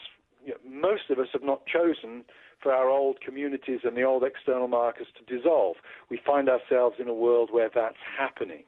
you 0.45 0.53
know, 0.53 0.59
most 0.69 1.09
of 1.09 1.19
us 1.19 1.29
have 1.33 1.43
not 1.43 1.65
chosen 1.65 2.25
for 2.63 2.73
our 2.73 2.89
old 2.89 3.21
communities 3.21 3.81
and 3.85 3.97
the 3.97 4.03
old 4.03 4.25
external 4.25 4.69
markers 4.69 5.07
to 5.17 5.37
dissolve. 5.37 5.77
We 6.11 6.21
find 6.25 6.49
ourselves 6.49 6.97
in 6.99 7.09
a 7.09 7.15
world 7.15 7.51
where 7.53 7.71
that's 7.73 7.97
happening. 8.19 8.65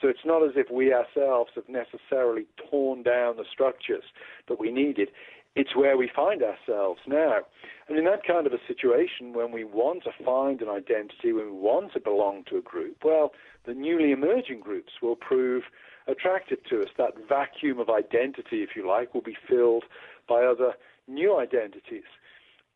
So 0.00 0.08
it's 0.08 0.24
not 0.24 0.42
as 0.42 0.52
if 0.56 0.70
we 0.70 0.92
ourselves 0.92 1.52
have 1.54 1.68
necessarily 1.68 2.46
torn 2.70 3.02
down 3.02 3.36
the 3.36 3.44
structures 3.50 4.04
that 4.48 4.58
we 4.58 4.72
needed. 4.72 5.10
It's 5.54 5.76
where 5.76 5.96
we 5.96 6.08
find 6.14 6.42
ourselves 6.42 7.00
now. 7.06 7.40
And 7.88 7.98
in 7.98 8.04
that 8.06 8.26
kind 8.26 8.46
of 8.46 8.52
a 8.52 8.66
situation, 8.66 9.34
when 9.34 9.52
we 9.52 9.64
want 9.64 10.02
to 10.04 10.24
find 10.24 10.62
an 10.62 10.68
identity, 10.68 11.32
when 11.32 11.46
we 11.46 11.52
want 11.52 11.92
to 11.92 12.00
belong 12.00 12.44
to 12.48 12.56
a 12.56 12.62
group, 12.62 13.04
well, 13.04 13.32
the 13.66 13.74
newly 13.74 14.12
emerging 14.12 14.60
groups 14.60 14.92
will 15.02 15.16
prove 15.16 15.64
attractive 16.06 16.64
to 16.70 16.80
us. 16.80 16.88
That 16.96 17.14
vacuum 17.28 17.78
of 17.78 17.90
identity, 17.90 18.62
if 18.62 18.70
you 18.74 18.88
like, 18.88 19.14
will 19.14 19.22
be 19.22 19.36
filled 19.48 19.84
by 20.26 20.42
other 20.42 20.72
new 21.06 21.38
identities. 21.38 22.08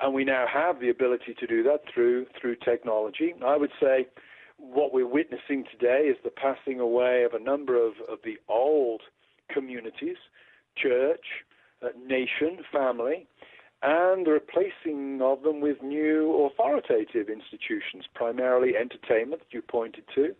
And 0.00 0.12
we 0.12 0.24
now 0.24 0.46
have 0.52 0.80
the 0.80 0.90
ability 0.90 1.34
to 1.40 1.46
do 1.46 1.62
that 1.64 1.80
through 1.92 2.26
through 2.38 2.56
technology. 2.56 3.34
I 3.44 3.56
would 3.56 3.72
say 3.80 4.06
what 4.58 4.92
we're 4.92 5.06
witnessing 5.06 5.64
today 5.70 6.08
is 6.08 6.16
the 6.22 6.30
passing 6.30 6.80
away 6.80 7.24
of 7.24 7.32
a 7.34 7.42
number 7.42 7.76
of, 7.76 7.94
of 8.08 8.18
the 8.24 8.38
old 8.48 9.02
communities, 9.50 10.16
church, 10.76 11.24
uh, 11.82 11.88
nation, 12.06 12.58
family, 12.72 13.26
and 13.82 14.26
the 14.26 14.32
replacing 14.32 15.20
of 15.22 15.42
them 15.42 15.60
with 15.60 15.82
new 15.82 16.46
authoritative 16.46 17.28
institutions, 17.28 18.04
primarily 18.14 18.76
entertainment 18.76 19.42
that 19.42 19.54
you 19.54 19.62
pointed 19.62 20.04
to, 20.14 20.34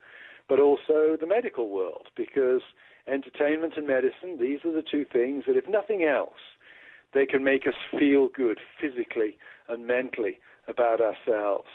but 0.48 0.59
also 0.59 1.16
the 1.20 1.26
medical 1.26 1.68
world, 1.68 2.09
because 2.16 2.62
entertainment 3.07 3.74
and 3.76 3.86
medicine, 3.86 4.38
these 4.40 4.61
are 4.64 4.72
the 4.72 4.82
two 4.82 5.04
things 5.04 5.44
that, 5.46 5.57
if 5.57 5.68
nothing 5.68 6.02
else, 6.04 6.40
they 7.14 7.26
can 7.26 7.44
make 7.44 7.66
us 7.66 7.74
feel 7.98 8.28
good 8.28 8.59
physically 8.80 9.38
and 9.68 9.86
mentally 9.86 10.38
about 10.68 11.00
ourselves. 11.00 11.68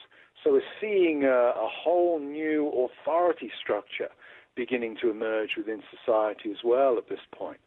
So 0.43 0.53
we're 0.53 0.61
seeing 0.79 1.23
a, 1.23 1.53
a 1.55 1.67
whole 1.67 2.19
new 2.19 2.69
authority 2.69 3.51
structure 3.61 4.09
beginning 4.55 4.97
to 5.01 5.09
emerge 5.09 5.51
within 5.57 5.81
society 5.95 6.51
as 6.51 6.57
well 6.63 6.97
at 6.97 7.09
this 7.09 7.19
point. 7.33 7.59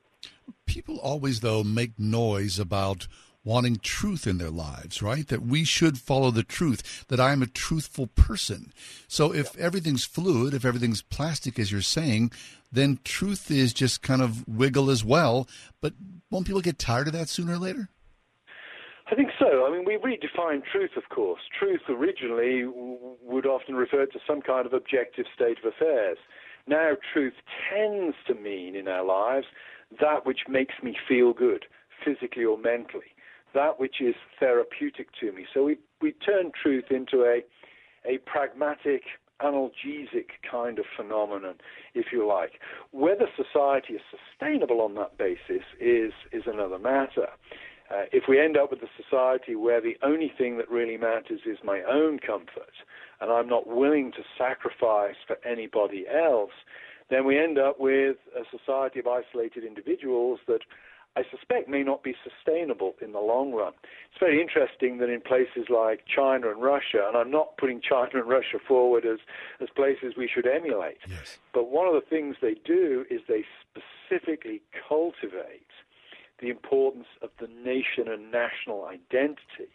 People 0.67 0.99
always, 0.99 1.41
though, 1.41 1.63
make 1.63 1.99
noise 1.99 2.59
about 2.59 3.07
wanting 3.45 3.77
truth 3.77 4.27
in 4.27 4.39
their 4.39 4.51
lives, 4.51 5.03
right? 5.03 5.29
That 5.29 5.43
we 5.43 5.65
should 5.65 5.99
follow 5.99 6.31
the 6.31 6.43
truth, 6.43 7.05
that 7.09 7.21
I'm 7.21 7.43
a 7.43 7.47
truthful 7.47 8.07
person. 8.07 8.73
So 9.07 9.35
if 9.35 9.57
everything's 9.59 10.05
fluid, 10.05 10.55
if 10.55 10.65
everything's 10.65 11.03
plastic, 11.03 11.59
as 11.59 11.71
you're 11.71 11.83
saying, 11.83 12.33
then 12.73 12.99
truth 13.05 13.51
is 13.51 13.73
just 13.73 14.03
kind 14.03 14.23
of 14.23 14.49
wiggle 14.49 14.91
as 14.91 15.05
well. 15.05 15.47
But 15.81 15.93
won't 16.31 16.47
people 16.47 16.61
get 16.61 16.79
tired 16.79 17.07
of 17.07 17.13
that 17.13 17.29
sooner 17.29 17.55
or 17.55 17.59
later? 17.59 17.89
I 19.11 19.15
think 19.15 19.31
so. 19.39 19.67
I 19.67 19.71
mean, 19.71 19.85
we 19.85 19.99
redefine 19.99 20.63
truth, 20.65 20.93
of 20.97 21.09
course. 21.11 21.43
Truth 21.59 21.83
originally 21.89 22.65
would 22.65 23.47
often 23.47 23.75
refer 23.75 24.07
to 24.07 24.19
some 24.27 24.41
kind 24.41 24.67
of 24.67 24.73
objective 24.73 25.27
state 25.35 25.59
of 25.59 25.73
affairs. 25.75 26.17
Now, 26.67 26.93
truth 27.13 27.35
tends 27.71 28.17
to 28.27 28.35
mean 28.35 28.75
in 28.75 28.89
our 28.89 29.05
lives 29.05 29.47
that 30.01 30.25
which 30.25 30.41
makes 30.49 30.75
me 30.83 30.97
feel 31.07 31.35
good, 31.35 31.67
physically 32.03 32.45
or 32.45 32.57
mentally, 32.57 33.13
that 33.53 33.79
which 33.79 33.97
is 34.01 34.15
therapeutic 34.41 35.09
to 35.21 35.33
me. 35.33 35.47
So 35.53 35.65
we, 35.65 35.77
we 36.01 36.13
turn 36.13 36.51
truth 36.61 36.87
into 36.91 37.25
a, 37.25 37.43
a 38.09 38.19
pragmatic, 38.25 39.03
analgesic 39.45 40.29
kind 40.51 40.79
of 40.79 40.87
phenomenon, 40.97 41.57
if 41.95 42.07
you 42.13 42.27
like. 42.27 42.53
Whether 42.93 43.27
society 43.37 43.95
is 43.95 44.01
sustainable 44.11 44.81
on 44.81 44.95
that 44.95 45.19
basis 45.19 45.65
is, 45.81 46.13
is 46.33 46.45
another 46.47 46.79
matter. 46.79 47.29
Uh, 47.91 48.05
if 48.13 48.25
we 48.29 48.41
end 48.41 48.57
up 48.57 48.71
with 48.71 48.81
a 48.83 48.89
society 49.03 49.55
where 49.55 49.81
the 49.81 49.97
only 50.03 50.33
thing 50.37 50.57
that 50.57 50.71
really 50.71 50.97
matters 50.97 51.41
is 51.47 51.59
my 51.63 51.83
own 51.83 52.19
comfort, 52.19 52.73
and 53.21 53.31
I'm 53.31 53.49
not 53.49 53.67
willing 53.67 54.11
to 54.13 54.23
sacrifice 54.39 55.17
for 55.27 55.37
anybody 55.47 56.07
else, 56.09 56.53
then 57.11 57.27
we 57.27 57.39
end 57.39 57.59
up 57.59 57.79
with 57.79 58.17
a 58.35 58.45
society 58.51 59.01
of 59.01 59.07
isolated 59.07 59.65
individuals 59.65 60.41
that 60.47 60.61
I 61.17 61.23
suspect 61.31 61.69
may 61.69 61.83
not 61.85 62.03
be 62.03 62.17
sustainable 62.25 62.95
in 63.01 63.13
the 63.13 63.21
long 63.21 63.53
run. 63.53 63.73
It's 64.11 64.19
very 64.19 64.41
interesting 64.41 64.99
that 64.99 65.09
in 65.09 65.21
places 65.21 65.69
like 65.71 66.05
China 66.07 66.51
and 66.51 66.61
Russia, 66.61 67.05
and 67.07 67.17
I'm 67.17 67.31
not 67.31 67.57
putting 67.57 67.81
China 67.81 68.11
and 68.15 68.29
Russia 68.29 68.59
forward 68.67 69.07
as, 69.07 69.19
as 69.61 69.69
places 69.77 70.15
we 70.17 70.29
should 70.29 70.47
emulate, 70.47 70.99
yes. 71.09 71.39
but 71.53 71.71
one 71.71 71.87
of 71.87 71.95
the 71.95 72.09
things 72.09 72.37
they 72.43 72.57
do 72.65 73.05
is 73.11 73.21
they 73.29 73.45
specifically 73.63 74.61
cultivate 74.89 75.71
the 76.41 76.51
importance 76.51 77.07
of 77.23 77.31
the 77.39 77.47
nation 77.47 78.09
and 78.09 78.33
national 78.33 78.85
identity. 78.85 79.71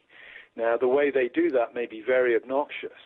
Now, 0.58 0.76
the 0.76 0.90
way 0.90 1.10
they 1.10 1.30
do 1.30 1.50
that 1.52 1.74
may 1.74 1.86
be 1.86 2.02
very 2.06 2.36
obnoxious, 2.36 3.00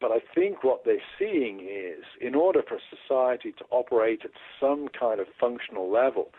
but 0.00 0.10
I 0.10 0.20
think 0.34 0.64
what 0.64 0.84
they're 0.84 1.02
seeing 1.18 1.60
is 1.60 2.04
in 2.20 2.34
order 2.34 2.62
for 2.66 2.78
society 2.90 3.52
to 3.52 3.64
operate 3.70 4.20
at 4.24 4.32
some 4.60 4.88
kind 4.88 5.18
of 5.18 5.28
functional 5.38 5.90
level, 5.90 6.30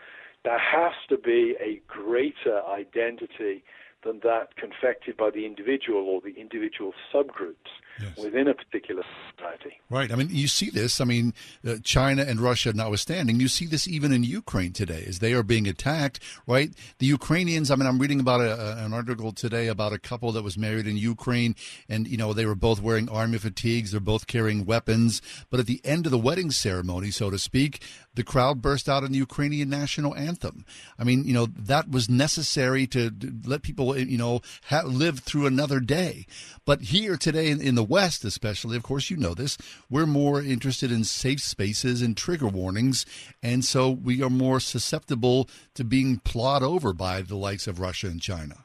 there 0.44 0.58
has 0.58 0.92
to 1.08 1.16
be 1.18 1.54
a 1.60 1.80
greater 1.86 2.62
identity 2.66 3.62
than 4.04 4.20
that 4.24 4.56
confected 4.56 5.16
by 5.16 5.30
the 5.30 5.46
individual 5.46 6.08
or 6.08 6.20
the 6.20 6.38
individual 6.40 6.92
subgroups 7.14 7.70
within 8.16 8.48
a 8.48 8.54
particular 8.54 9.02
society. 9.30 9.80
Right. 9.90 10.10
I 10.10 10.16
mean, 10.16 10.28
you 10.30 10.48
see 10.48 10.70
this. 10.70 11.00
I 11.00 11.04
mean, 11.04 11.34
uh, 11.66 11.76
China 11.82 12.22
and 12.22 12.40
Russia 12.40 12.72
notwithstanding, 12.72 13.40
you 13.40 13.48
see 13.48 13.66
this 13.66 13.86
even 13.86 14.12
in 14.12 14.24
Ukraine 14.24 14.72
today 14.72 15.04
as 15.06 15.18
they 15.18 15.32
are 15.32 15.42
being 15.42 15.68
attacked. 15.68 16.20
Right. 16.46 16.72
The 16.98 17.06
Ukrainians. 17.06 17.70
I 17.70 17.76
mean, 17.76 17.86
I'm 17.86 17.98
reading 17.98 18.20
about 18.20 18.40
a, 18.40 18.84
an 18.84 18.92
article 18.92 19.32
today 19.32 19.68
about 19.68 19.92
a 19.92 19.98
couple 19.98 20.32
that 20.32 20.42
was 20.42 20.56
married 20.56 20.86
in 20.86 20.96
Ukraine, 20.96 21.54
and 21.88 22.06
you 22.08 22.16
know 22.16 22.32
they 22.32 22.46
were 22.46 22.54
both 22.54 22.80
wearing 22.80 23.08
army 23.08 23.38
fatigues. 23.38 23.92
They're 23.92 24.00
both 24.00 24.26
carrying 24.26 24.64
weapons. 24.64 25.20
But 25.50 25.60
at 25.60 25.66
the 25.66 25.80
end 25.84 26.06
of 26.06 26.12
the 26.12 26.18
wedding 26.18 26.50
ceremony, 26.50 27.10
so 27.10 27.30
to 27.30 27.38
speak, 27.38 27.82
the 28.14 28.24
crowd 28.24 28.60
burst 28.60 28.88
out 28.88 29.04
in 29.04 29.12
the 29.12 29.18
Ukrainian 29.18 29.70
national 29.70 30.14
anthem. 30.14 30.64
I 30.98 31.04
mean, 31.04 31.24
you 31.24 31.32
know, 31.32 31.46
that 31.46 31.90
was 31.90 32.08
necessary 32.08 32.86
to, 32.88 33.10
to 33.10 33.32
let 33.44 33.62
people, 33.62 33.96
you 33.96 34.18
know, 34.18 34.40
ha- 34.64 34.82
live 34.84 35.20
through 35.20 35.46
another 35.46 35.80
day. 35.80 36.26
But 36.64 36.82
here 36.82 37.16
today 37.16 37.50
in, 37.50 37.60
in, 37.60 37.74
the 37.74 37.81
West, 37.82 38.24
especially, 38.24 38.76
of 38.76 38.82
course, 38.82 39.10
you 39.10 39.16
know 39.16 39.34
this, 39.34 39.58
we're 39.90 40.06
more 40.06 40.40
interested 40.42 40.90
in 40.92 41.04
safe 41.04 41.40
spaces 41.40 42.02
and 42.02 42.16
trigger 42.16 42.48
warnings. 42.48 43.06
And 43.42 43.64
so 43.64 43.90
we 43.90 44.22
are 44.22 44.30
more 44.30 44.60
susceptible 44.60 45.48
to 45.74 45.84
being 45.84 46.18
plowed 46.18 46.62
over 46.62 46.92
by 46.92 47.22
the 47.22 47.36
likes 47.36 47.66
of 47.66 47.80
Russia 47.80 48.08
and 48.08 48.20
China. 48.20 48.64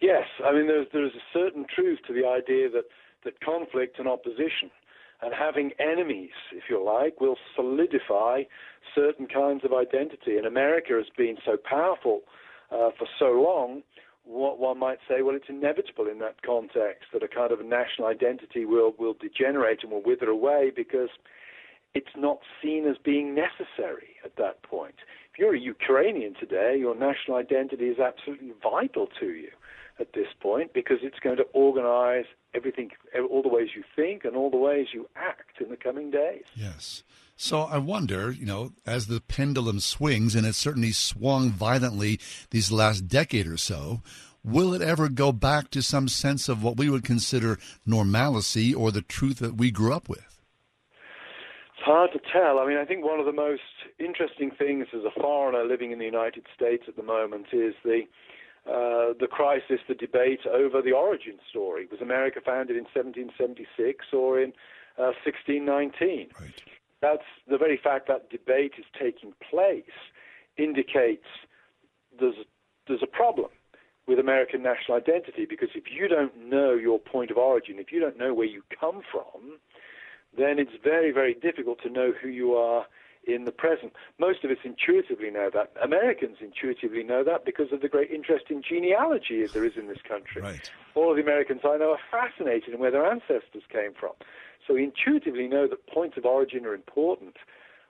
Yes. 0.00 0.26
I 0.44 0.52
mean, 0.52 0.66
there's, 0.66 0.86
there's 0.92 1.14
a 1.14 1.32
certain 1.32 1.66
truth 1.74 2.00
to 2.06 2.12
the 2.12 2.26
idea 2.26 2.68
that, 2.70 2.84
that 3.24 3.40
conflict 3.40 3.98
and 3.98 4.06
opposition 4.08 4.70
and 5.22 5.32
having 5.32 5.70
enemies, 5.78 6.30
if 6.52 6.64
you 6.68 6.84
like, 6.84 7.20
will 7.20 7.36
solidify 7.56 8.42
certain 8.94 9.26
kinds 9.26 9.64
of 9.64 9.72
identity. 9.72 10.36
And 10.36 10.46
America 10.46 10.92
has 10.94 11.06
been 11.16 11.36
so 11.44 11.56
powerful 11.56 12.20
uh, 12.70 12.90
for 12.98 13.06
so 13.18 13.26
long, 13.26 13.82
what 14.24 14.58
one 14.58 14.78
might 14.78 14.98
say, 15.08 15.22
well, 15.22 15.36
it's 15.36 15.48
inevitable 15.48 16.08
in 16.08 16.18
that 16.20 16.42
context 16.42 17.04
that 17.12 17.22
a 17.22 17.28
kind 17.28 17.52
of 17.52 17.64
national 17.64 18.08
identity 18.08 18.64
will, 18.64 18.94
will 18.98 19.14
degenerate 19.14 19.82
and 19.82 19.92
will 19.92 20.02
wither 20.02 20.28
away 20.28 20.72
because 20.74 21.10
it's 21.94 22.16
not 22.16 22.40
seen 22.62 22.86
as 22.86 22.96
being 22.98 23.34
necessary 23.34 24.16
at 24.24 24.36
that 24.36 24.62
point. 24.62 24.96
If 25.32 25.38
you're 25.38 25.54
a 25.54 25.60
Ukrainian 25.60 26.34
today, 26.34 26.76
your 26.78 26.94
national 26.96 27.36
identity 27.36 27.86
is 27.86 27.98
absolutely 27.98 28.52
vital 28.62 29.08
to 29.20 29.26
you 29.26 29.50
at 30.00 30.12
this 30.12 30.28
point 30.40 30.72
because 30.72 30.98
it's 31.02 31.20
going 31.20 31.36
to 31.36 31.46
organize 31.52 32.24
everything, 32.54 32.90
all 33.30 33.42
the 33.42 33.48
ways 33.48 33.68
you 33.76 33.84
think 33.94 34.24
and 34.24 34.36
all 34.36 34.50
the 34.50 34.56
ways 34.56 34.88
you 34.92 35.08
act 35.14 35.60
in 35.60 35.70
the 35.70 35.76
coming 35.76 36.10
days. 36.10 36.44
Yes. 36.54 37.04
So 37.36 37.62
I 37.62 37.78
wonder, 37.78 38.30
you 38.30 38.46
know, 38.46 38.72
as 38.86 39.06
the 39.06 39.20
pendulum 39.20 39.80
swings, 39.80 40.34
and 40.34 40.46
it 40.46 40.54
certainly 40.54 40.92
swung 40.92 41.50
violently 41.50 42.20
these 42.50 42.70
last 42.70 43.08
decade 43.08 43.46
or 43.46 43.56
so, 43.56 44.02
will 44.44 44.72
it 44.72 44.82
ever 44.82 45.08
go 45.08 45.32
back 45.32 45.70
to 45.70 45.82
some 45.82 46.06
sense 46.06 46.48
of 46.48 46.62
what 46.62 46.76
we 46.76 46.88
would 46.88 47.04
consider 47.04 47.58
normalcy 47.84 48.72
or 48.72 48.92
the 48.92 49.02
truth 49.02 49.38
that 49.40 49.56
we 49.56 49.70
grew 49.70 49.92
up 49.92 50.08
with? 50.08 50.38
It's 51.76 51.84
hard 51.84 52.12
to 52.12 52.20
tell. 52.32 52.60
I 52.60 52.66
mean, 52.66 52.78
I 52.78 52.84
think 52.84 53.04
one 53.04 53.18
of 53.18 53.26
the 53.26 53.32
most 53.32 53.62
interesting 53.98 54.50
things 54.50 54.86
as 54.94 55.02
a 55.04 55.20
foreigner 55.20 55.64
living 55.64 55.90
in 55.90 55.98
the 55.98 56.04
United 56.04 56.46
States 56.54 56.84
at 56.86 56.96
the 56.96 57.02
moment 57.02 57.46
is 57.52 57.74
the 57.84 58.02
uh, 58.66 59.12
the 59.20 59.26
crisis, 59.30 59.80
the 59.86 59.94
debate 59.94 60.40
over 60.46 60.80
the 60.80 60.92
origin 60.92 61.34
story. 61.50 61.86
Was 61.90 62.00
America 62.00 62.40
founded 62.42 62.76
in 62.78 62.84
1776 62.84 64.06
or 64.14 64.40
in 64.40 64.54
uh, 64.96 65.12
1619? 65.26 66.28
Right. 66.40 66.62
That's 67.04 67.28
the 67.46 67.58
very 67.58 67.76
fact 67.76 68.08
that 68.08 68.30
debate 68.30 68.72
is 68.78 68.86
taking 68.98 69.34
place 69.50 69.98
indicates 70.56 71.26
there's 72.18 72.36
there's 72.88 73.02
a 73.02 73.06
problem 73.06 73.50
with 74.06 74.18
American 74.18 74.62
national 74.62 74.96
identity 74.96 75.44
because 75.44 75.68
if 75.74 75.84
you 75.92 76.08
don't 76.08 76.48
know 76.48 76.72
your 76.72 76.98
point 76.98 77.30
of 77.30 77.36
origin, 77.36 77.78
if 77.78 77.92
you 77.92 78.00
don't 78.00 78.16
know 78.16 78.32
where 78.32 78.46
you 78.46 78.62
come 78.80 79.02
from, 79.12 79.58
then 80.34 80.58
it's 80.58 80.82
very 80.82 81.12
very 81.12 81.34
difficult 81.34 81.78
to 81.82 81.90
know 81.90 82.10
who 82.22 82.28
you 82.28 82.54
are 82.54 82.86
in 83.26 83.44
the 83.44 83.52
present. 83.52 83.92
Most 84.18 84.42
of 84.42 84.50
us 84.50 84.58
intuitively 84.64 85.30
know 85.30 85.50
that. 85.52 85.72
Americans 85.82 86.38
intuitively 86.40 87.02
know 87.02 87.22
that 87.22 87.44
because 87.44 87.70
of 87.70 87.82
the 87.82 87.88
great 87.88 88.10
interest 88.10 88.46
in 88.48 88.62
genealogy 88.62 89.46
there 89.46 89.64
is 89.66 89.76
in 89.76 89.88
this 89.88 90.02
country. 90.08 90.40
Right. 90.40 90.70
All 90.94 91.10
of 91.10 91.16
the 91.16 91.22
Americans 91.22 91.60
I 91.64 91.76
know 91.76 91.90
are 91.90 92.04
fascinated 92.10 92.72
in 92.72 92.80
where 92.80 92.90
their 92.90 93.04
ancestors 93.04 93.64
came 93.70 93.92
from. 93.92 94.12
So 94.66 94.74
we 94.74 94.84
intuitively 94.84 95.48
know 95.48 95.66
that 95.68 95.86
points 95.86 96.16
of 96.16 96.24
origin 96.24 96.64
are 96.66 96.74
important 96.74 97.36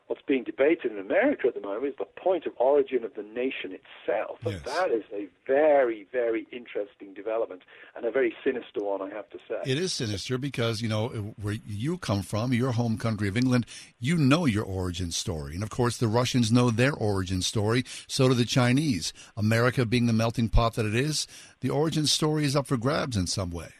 what's 0.07 0.22
being 0.27 0.45
debated 0.45 0.93
in 0.93 0.99
America 0.99 1.49
at 1.49 1.55
the 1.55 1.61
moment 1.61 1.87
is 1.87 1.95
the 1.99 2.05
point 2.05 2.45
of 2.47 2.53
origin 2.59 3.05
of 3.05 3.14
the 3.14 3.22
nation 3.22 3.72
itself. 3.72 4.39
And 4.45 4.61
that 4.64 4.91
is 4.91 5.05
a 5.12 5.29
very, 5.47 6.07
very 6.12 6.47
interesting 6.53 7.14
development 7.14 7.62
and 7.97 8.05
a 8.05 8.11
very 8.11 8.35
sinister 8.45 8.83
one, 8.83 9.01
I 9.01 9.09
have 9.14 9.29
to 9.31 9.39
say. 9.49 9.57
It 9.64 9.79
is 9.79 9.93
sinister 9.93 10.37
because, 10.37 10.83
you 10.83 10.89
know, 10.89 11.09
where 11.41 11.57
you 11.66 11.97
come 11.97 12.22
from, 12.22 12.53
your 12.53 12.72
home 12.72 12.99
country 12.99 13.29
of 13.29 13.37
England, 13.37 13.66
you 13.99 14.18
know 14.18 14.45
your 14.45 14.64
origin 14.64 15.11
story. 15.11 15.55
And 15.55 15.62
of 15.62 15.70
course, 15.70 15.97
the 15.97 16.09
Russians 16.09 16.53
know 16.53 16.70
their 16.70 16.93
origin 16.93 17.41
story. 17.41 17.85
So 18.07 18.29
do 18.29 18.35
the 18.35 18.45
Chinese. 18.45 19.12
America 19.37 19.87
being 19.87 20.07
the 20.07 20.12
melting 20.12 20.51
pot 20.51 20.75
that 20.75 20.87
it 20.87 20.95
is, 20.95 21.27
the 21.61 21.70
origin 21.70 22.07
story 22.07 22.45
is 22.45 22.55
up 22.55 22.66
for 22.66 22.77
grabs 22.77 23.16
in 23.16 23.27
some 23.27 23.51
way. 23.51 23.70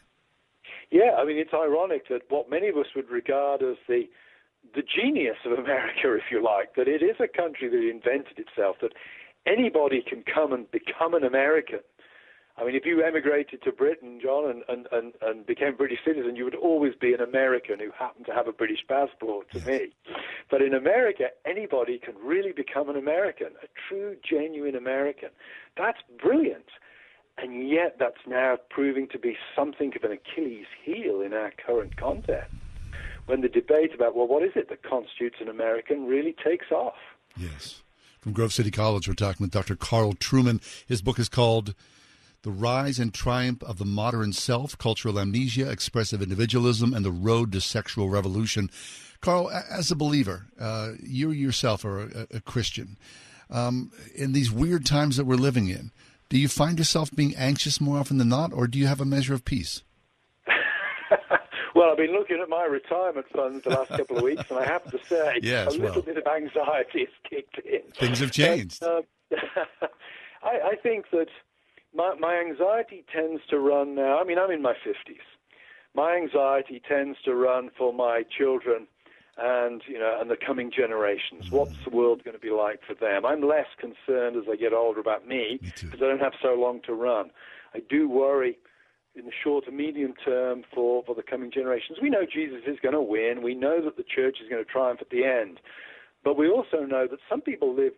Yeah, 0.91 1.15
I 1.17 1.25
mean, 1.25 1.37
it's 1.37 1.53
ironic 1.53 2.07
that 2.09 2.21
what 2.29 2.49
many 2.49 2.67
of 2.67 2.77
us 2.77 2.87
would 2.95 3.09
regard 3.09 3.61
as 3.61 3.77
the 3.87 4.03
the 4.73 4.81
genius 4.81 5.37
of 5.45 5.51
America, 5.51 6.13
if 6.15 6.31
you 6.31 6.43
like, 6.43 6.75
that 6.75 6.87
it 6.87 7.03
is 7.03 7.15
a 7.19 7.27
country 7.27 7.69
that 7.69 7.89
invented 7.89 8.39
itself, 8.39 8.77
that 8.81 8.93
anybody 9.45 10.03
can 10.07 10.23
come 10.23 10.53
and 10.53 10.69
become 10.71 11.13
an 11.13 11.23
American. 11.23 11.79
I 12.57 12.63
mean, 12.63 12.75
if 12.75 12.85
you 12.85 13.03
emigrated 13.03 13.61
to 13.63 13.71
Britain, 13.73 14.17
John, 14.23 14.49
and, 14.49 14.63
and, 14.69 14.87
and, 14.93 15.13
and 15.21 15.45
became 15.45 15.73
a 15.73 15.77
British 15.77 15.99
citizen, 16.05 16.37
you 16.37 16.45
would 16.45 16.55
always 16.55 16.93
be 16.95 17.13
an 17.13 17.19
American 17.19 17.79
who 17.79 17.91
happened 17.91 18.25
to 18.27 18.33
have 18.33 18.47
a 18.47 18.53
British 18.53 18.79
passport 18.87 19.51
to 19.51 19.59
me. 19.59 19.89
But 20.49 20.61
in 20.61 20.73
America, 20.73 21.25
anybody 21.45 21.99
can 21.99 22.15
really 22.23 22.53
become 22.53 22.89
an 22.89 22.95
American, 22.95 23.47
a 23.61 23.67
true, 23.89 24.15
genuine 24.23 24.75
American. 24.75 25.29
That's 25.77 25.97
brilliant. 26.17 26.65
And 27.37 27.69
yet, 27.69 27.97
that's 27.99 28.25
now 28.25 28.57
proving 28.69 29.07
to 29.09 29.19
be 29.19 29.37
something 29.55 29.91
of 29.95 30.03
an 30.03 30.13
Achilles 30.13 30.67
heel 30.83 31.21
in 31.21 31.33
our 31.33 31.51
current 31.65 31.97
context 31.97 32.53
when 33.25 33.41
the 33.41 33.49
debate 33.49 33.93
about, 33.93 34.15
well, 34.15 34.27
what 34.27 34.43
is 34.43 34.51
it 34.55 34.69
that 34.69 34.83
constitutes 34.83 35.37
an 35.41 35.49
American 35.49 36.05
really 36.05 36.35
takes 36.43 36.71
off. 36.71 36.95
Yes. 37.37 37.81
From 38.19 38.33
Grove 38.33 38.53
City 38.53 38.71
College, 38.71 39.07
we're 39.07 39.13
talking 39.13 39.43
with 39.43 39.51
Dr. 39.51 39.75
Carl 39.75 40.13
Trueman. 40.13 40.61
His 40.87 41.01
book 41.01 41.19
is 41.19 41.29
called 41.29 41.75
The 42.43 42.51
Rise 42.51 42.99
and 42.99 43.13
Triumph 43.13 43.63
of 43.63 43.77
the 43.77 43.85
Modern 43.85 44.33
Self 44.33 44.77
Cultural 44.77 45.19
Amnesia, 45.19 45.69
Expressive 45.69 46.21
Individualism, 46.21 46.93
and 46.93 47.05
the 47.05 47.11
Road 47.11 47.51
to 47.51 47.61
Sexual 47.61 48.09
Revolution. 48.09 48.69
Carl, 49.21 49.51
as 49.51 49.91
a 49.91 49.95
believer, 49.95 50.47
uh, 50.59 50.93
you 51.01 51.31
yourself 51.31 51.83
are 51.85 52.01
a, 52.01 52.27
a 52.35 52.41
Christian. 52.41 52.97
Um, 53.49 53.91
in 54.15 54.33
these 54.33 54.51
weird 54.51 54.85
times 54.85 55.17
that 55.17 55.25
we're 55.25 55.35
living 55.35 55.67
in, 55.67 55.91
do 56.29 56.37
you 56.37 56.47
find 56.47 56.77
yourself 56.77 57.11
being 57.11 57.35
anxious 57.35 57.79
more 57.79 57.97
often 57.97 58.17
than 58.17 58.29
not, 58.29 58.53
or 58.53 58.67
do 58.67 58.79
you 58.79 58.87
have 58.87 59.01
a 59.01 59.05
measure 59.05 59.33
of 59.33 59.45
peace? 59.45 59.83
Well, 61.75 61.91
I've 61.91 61.97
been 61.97 62.13
looking 62.13 62.39
at 62.41 62.47
my 62.47 62.63
retirement 62.63 63.25
funds 63.35 63.65
the 63.65 63.71
last 63.71 63.89
couple 63.89 64.15
of 64.15 64.23
weeks, 64.23 64.49
and 64.49 64.57
I 64.57 64.65
have 64.65 64.89
to 64.91 64.97
say, 65.09 65.39
yes, 65.43 65.67
a 65.67 65.71
little 65.71 65.95
well. 65.95 66.01
bit 66.03 66.17
of 66.17 66.25
anxiety 66.25 66.99
has 66.99 67.09
kicked 67.29 67.59
in. 67.65 67.81
Things 67.91 68.19
have 68.19 68.31
changed. 68.31 68.79
But, 68.79 69.05
uh, 69.37 69.87
I, 70.41 70.69
I 70.69 70.75
think 70.81 71.07
that 71.11 71.27
my, 71.93 72.15
my 72.17 72.35
anxiety 72.35 73.03
tends 73.13 73.41
to 73.49 73.59
run 73.59 73.93
now. 73.93 74.19
I 74.19 74.23
mean, 74.23 74.39
I'm 74.39 74.51
in 74.51 74.61
my 74.61 74.71
50s. 74.71 75.19
My 75.93 76.15
anxiety 76.15 76.81
tends 76.87 77.17
to 77.25 77.35
run 77.35 77.71
for 77.77 77.91
my 77.93 78.23
children 78.37 78.87
and 79.37 79.81
you 79.87 79.99
know 79.99 80.17
and 80.19 80.29
the 80.29 80.37
coming 80.37 80.71
generations. 80.71 81.51
What's 81.51 81.75
the 81.83 81.89
world 81.89 82.23
going 82.23 82.35
to 82.35 82.41
be 82.41 82.51
like 82.51 82.81
for 82.85 82.93
them? 82.93 83.25
I'm 83.25 83.41
less 83.41 83.67
concerned 83.77 84.37
as 84.37 84.43
I 84.51 84.55
get 84.55 84.73
older 84.73 84.99
about 84.99 85.27
me 85.27 85.59
because 85.61 86.01
I 86.01 86.07
don't 86.07 86.21
have 86.21 86.33
so 86.41 86.55
long 86.55 86.81
to 86.83 86.93
run. 86.93 87.31
I 87.73 87.79
do 87.89 88.09
worry 88.09 88.57
in 89.15 89.25
the 89.25 89.31
short 89.43 89.65
to 89.65 89.71
medium 89.71 90.13
term 90.13 90.63
for, 90.73 91.03
for 91.05 91.15
the 91.15 91.23
coming 91.23 91.51
generations. 91.51 91.99
We 92.01 92.09
know 92.09 92.25
Jesus 92.25 92.61
is 92.67 92.77
going 92.81 92.95
to 92.95 93.01
win. 93.01 93.41
We 93.41 93.55
know 93.55 93.81
that 93.83 93.97
the 93.97 94.03
church 94.03 94.37
is 94.43 94.49
going 94.49 94.63
to 94.63 94.69
triumph 94.69 94.99
at 95.01 95.09
the 95.09 95.23
end. 95.23 95.59
But 96.23 96.37
we 96.37 96.49
also 96.49 96.81
know 96.81 97.07
that 97.07 97.19
some 97.29 97.41
people 97.41 97.73
live 97.73 97.93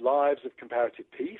lives 0.00 0.40
of 0.44 0.56
comparative 0.58 1.06
peace, 1.16 1.38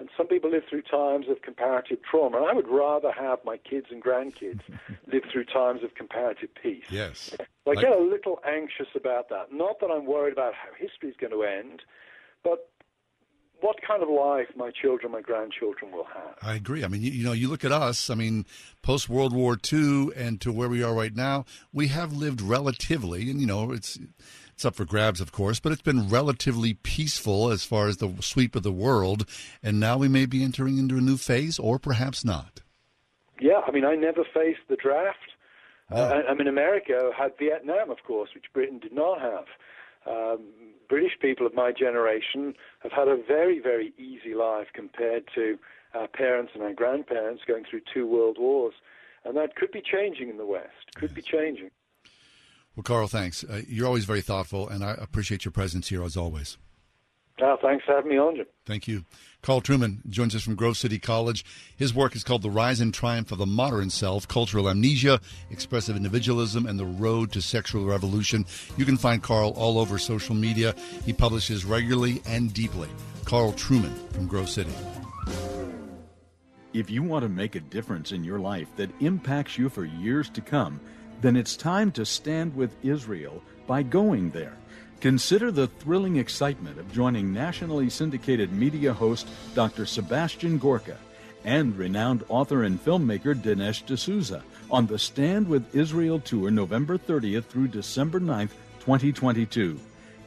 and 0.00 0.08
some 0.16 0.26
people 0.26 0.50
live 0.50 0.62
through 0.68 0.82
times 0.82 1.26
of 1.28 1.42
comparative 1.42 1.98
trauma. 2.10 2.38
And 2.38 2.46
I 2.46 2.54
would 2.54 2.68
rather 2.68 3.12
have 3.12 3.38
my 3.44 3.58
kids 3.58 3.88
and 3.90 4.02
grandkids 4.02 4.62
live 5.12 5.22
through 5.30 5.44
times 5.44 5.84
of 5.84 5.94
comparative 5.94 6.48
peace. 6.60 6.84
Yes. 6.90 7.36
So 7.64 7.70
I 7.70 7.74
get 7.74 7.92
a 7.92 8.00
little 8.00 8.40
anxious 8.48 8.88
about 8.96 9.28
that. 9.28 9.52
Not 9.52 9.78
that 9.80 9.90
I'm 9.90 10.06
worried 10.06 10.32
about 10.32 10.54
how 10.54 10.70
history 10.76 11.10
is 11.10 11.16
going 11.20 11.32
to 11.32 11.42
end, 11.42 11.82
but 12.42 12.70
what 13.60 13.76
kind 13.86 14.02
of 14.02 14.08
life 14.08 14.48
my 14.56 14.70
children, 14.70 15.12
my 15.12 15.20
grandchildren 15.20 15.92
will 15.92 16.06
have. 16.06 16.34
I 16.40 16.54
agree. 16.54 16.82
I 16.82 16.88
mean, 16.88 17.02
you, 17.02 17.10
you 17.10 17.24
know, 17.24 17.32
you 17.32 17.48
look 17.48 17.64
at 17.64 17.72
us. 17.72 18.08
I 18.08 18.14
mean, 18.14 18.46
post 18.82 19.10
World 19.10 19.34
War 19.34 19.58
II 19.70 20.08
and 20.16 20.40
to 20.40 20.50
where 20.50 20.70
we 20.70 20.82
are 20.82 20.94
right 20.94 21.14
now, 21.14 21.44
we 21.72 21.88
have 21.88 22.12
lived 22.14 22.40
relatively, 22.40 23.30
and 23.30 23.38
you 23.38 23.46
know, 23.46 23.70
it's 23.70 23.98
It's 24.60 24.66
up 24.66 24.74
for 24.74 24.84
grabs, 24.84 25.22
of 25.22 25.32
course, 25.32 25.58
but 25.58 25.72
it's 25.72 25.80
been 25.80 26.10
relatively 26.10 26.74
peaceful 26.74 27.50
as 27.50 27.64
far 27.64 27.88
as 27.88 27.96
the 27.96 28.14
sweep 28.20 28.54
of 28.54 28.62
the 28.62 28.70
world. 28.70 29.24
And 29.62 29.80
now 29.80 29.96
we 29.96 30.06
may 30.06 30.26
be 30.26 30.44
entering 30.44 30.76
into 30.76 30.98
a 30.98 31.00
new 31.00 31.16
phase, 31.16 31.58
or 31.58 31.78
perhaps 31.78 32.26
not. 32.26 32.60
Yeah, 33.40 33.62
I 33.66 33.70
mean, 33.70 33.86
I 33.86 33.94
never 33.94 34.22
faced 34.22 34.60
the 34.68 34.76
draft. 34.76 35.16
Uh, 35.90 36.20
I 36.28 36.34
mean, 36.34 36.46
America 36.46 37.10
had 37.16 37.38
Vietnam, 37.38 37.90
of 37.90 38.04
course, 38.06 38.28
which 38.34 38.52
Britain 38.52 38.78
did 38.78 38.92
not 38.92 39.18
have. 39.22 39.46
Um, 40.06 40.42
British 40.90 41.18
people 41.22 41.46
of 41.46 41.54
my 41.54 41.72
generation 41.72 42.52
have 42.80 42.92
had 42.92 43.08
a 43.08 43.16
very, 43.16 43.60
very 43.60 43.94
easy 43.96 44.34
life 44.34 44.66
compared 44.74 45.24
to 45.36 45.58
our 45.94 46.06
parents 46.06 46.52
and 46.52 46.62
our 46.62 46.74
grandparents 46.74 47.44
going 47.48 47.64
through 47.64 47.80
two 47.94 48.06
world 48.06 48.36
wars. 48.38 48.74
And 49.24 49.38
that 49.38 49.56
could 49.56 49.72
be 49.72 49.80
changing 49.80 50.28
in 50.28 50.36
the 50.36 50.44
West, 50.44 50.92
could 50.96 51.14
be 51.14 51.22
changing. 51.22 51.70
Well, 52.76 52.84
Carl, 52.84 53.08
thanks. 53.08 53.44
Uh, 53.44 53.62
you're 53.66 53.86
always 53.86 54.04
very 54.04 54.20
thoughtful, 54.20 54.68
and 54.68 54.84
I 54.84 54.92
appreciate 54.92 55.44
your 55.44 55.52
presence 55.52 55.88
here 55.88 56.02
as 56.02 56.16
always. 56.16 56.56
Uh, 57.42 57.56
thanks 57.62 57.84
for 57.84 57.94
having 57.94 58.10
me 58.10 58.18
on, 58.18 58.36
Jim. 58.36 58.46
Thank 58.66 58.86
you. 58.86 59.04
Carl 59.42 59.62
Trueman 59.62 60.06
joins 60.08 60.34
us 60.34 60.42
from 60.42 60.54
Grove 60.54 60.76
City 60.76 60.98
College. 60.98 61.44
His 61.74 61.94
work 61.94 62.14
is 62.14 62.22
called 62.22 62.42
The 62.42 62.50
Rise 62.50 62.80
and 62.80 62.92
Triumph 62.92 63.32
of 63.32 63.38
the 63.38 63.46
Modern 63.46 63.88
Self 63.88 64.28
Cultural 64.28 64.68
Amnesia, 64.68 65.20
Expressive 65.50 65.96
Individualism, 65.96 66.66
and 66.66 66.78
the 66.78 66.84
Road 66.84 67.32
to 67.32 67.40
Sexual 67.40 67.86
Revolution. 67.86 68.44
You 68.76 68.84
can 68.84 68.98
find 68.98 69.22
Carl 69.22 69.52
all 69.56 69.78
over 69.78 69.98
social 69.98 70.34
media. 70.34 70.74
He 71.06 71.14
publishes 71.14 71.64
regularly 71.64 72.20
and 72.26 72.52
deeply. 72.52 72.88
Carl 73.24 73.52
Trueman 73.54 73.96
from 74.12 74.26
Grove 74.26 74.50
City. 74.50 74.72
If 76.72 76.90
you 76.90 77.02
want 77.02 77.22
to 77.22 77.28
make 77.28 77.54
a 77.54 77.60
difference 77.60 78.12
in 78.12 78.22
your 78.22 78.38
life 78.38 78.68
that 78.76 78.90
impacts 79.00 79.56
you 79.56 79.68
for 79.68 79.84
years 79.84 80.28
to 80.30 80.40
come, 80.40 80.78
then 81.20 81.36
it's 81.36 81.56
time 81.56 81.92
to 81.92 82.04
stand 82.04 82.54
with 82.54 82.74
Israel 82.84 83.42
by 83.66 83.82
going 83.82 84.30
there. 84.30 84.56
Consider 85.00 85.50
the 85.50 85.66
thrilling 85.66 86.16
excitement 86.16 86.78
of 86.78 86.92
joining 86.92 87.32
nationally 87.32 87.88
syndicated 87.88 88.52
media 88.52 88.92
host 88.92 89.26
Dr. 89.54 89.86
Sebastian 89.86 90.58
Gorka 90.58 90.98
and 91.44 91.76
renowned 91.76 92.22
author 92.28 92.64
and 92.64 92.84
filmmaker 92.84 93.34
Dinesh 93.34 93.86
D'Souza 93.86 94.42
on 94.70 94.86
the 94.86 94.98
Stand 94.98 95.48
with 95.48 95.74
Israel 95.74 96.20
tour 96.20 96.50
November 96.50 96.98
30th 96.98 97.44
through 97.44 97.68
December 97.68 98.20
9th, 98.20 98.50
2022. 98.80 99.80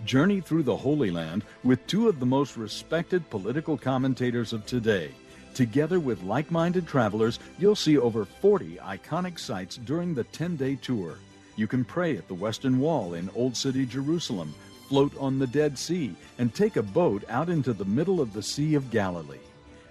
Journey 0.05 0.41
through 0.41 0.63
the 0.63 0.75
Holy 0.75 1.11
Land 1.11 1.43
with 1.63 1.85
two 1.87 2.09
of 2.09 2.19
the 2.19 2.25
most 2.25 2.57
respected 2.57 3.29
political 3.29 3.77
commentators 3.77 4.53
of 4.53 4.65
today. 4.65 5.11
Together 5.53 5.99
with 5.99 6.23
like 6.23 6.49
minded 6.49 6.87
travelers, 6.87 7.39
you'll 7.59 7.75
see 7.75 7.97
over 7.97 8.25
40 8.25 8.77
iconic 8.77 9.37
sites 9.37 9.77
during 9.77 10.13
the 10.13 10.23
10 10.25 10.55
day 10.55 10.75
tour. 10.75 11.17
You 11.55 11.67
can 11.67 11.85
pray 11.85 12.17
at 12.17 12.27
the 12.27 12.33
Western 12.33 12.79
Wall 12.79 13.13
in 13.13 13.29
Old 13.35 13.55
City, 13.55 13.85
Jerusalem, 13.85 14.53
float 14.89 15.15
on 15.19 15.37
the 15.37 15.47
Dead 15.47 15.77
Sea, 15.77 16.15
and 16.39 16.53
take 16.53 16.75
a 16.75 16.83
boat 16.83 17.23
out 17.29 17.49
into 17.49 17.73
the 17.73 17.85
middle 17.85 18.19
of 18.19 18.33
the 18.33 18.41
Sea 18.41 18.75
of 18.75 18.89
Galilee. 18.89 19.37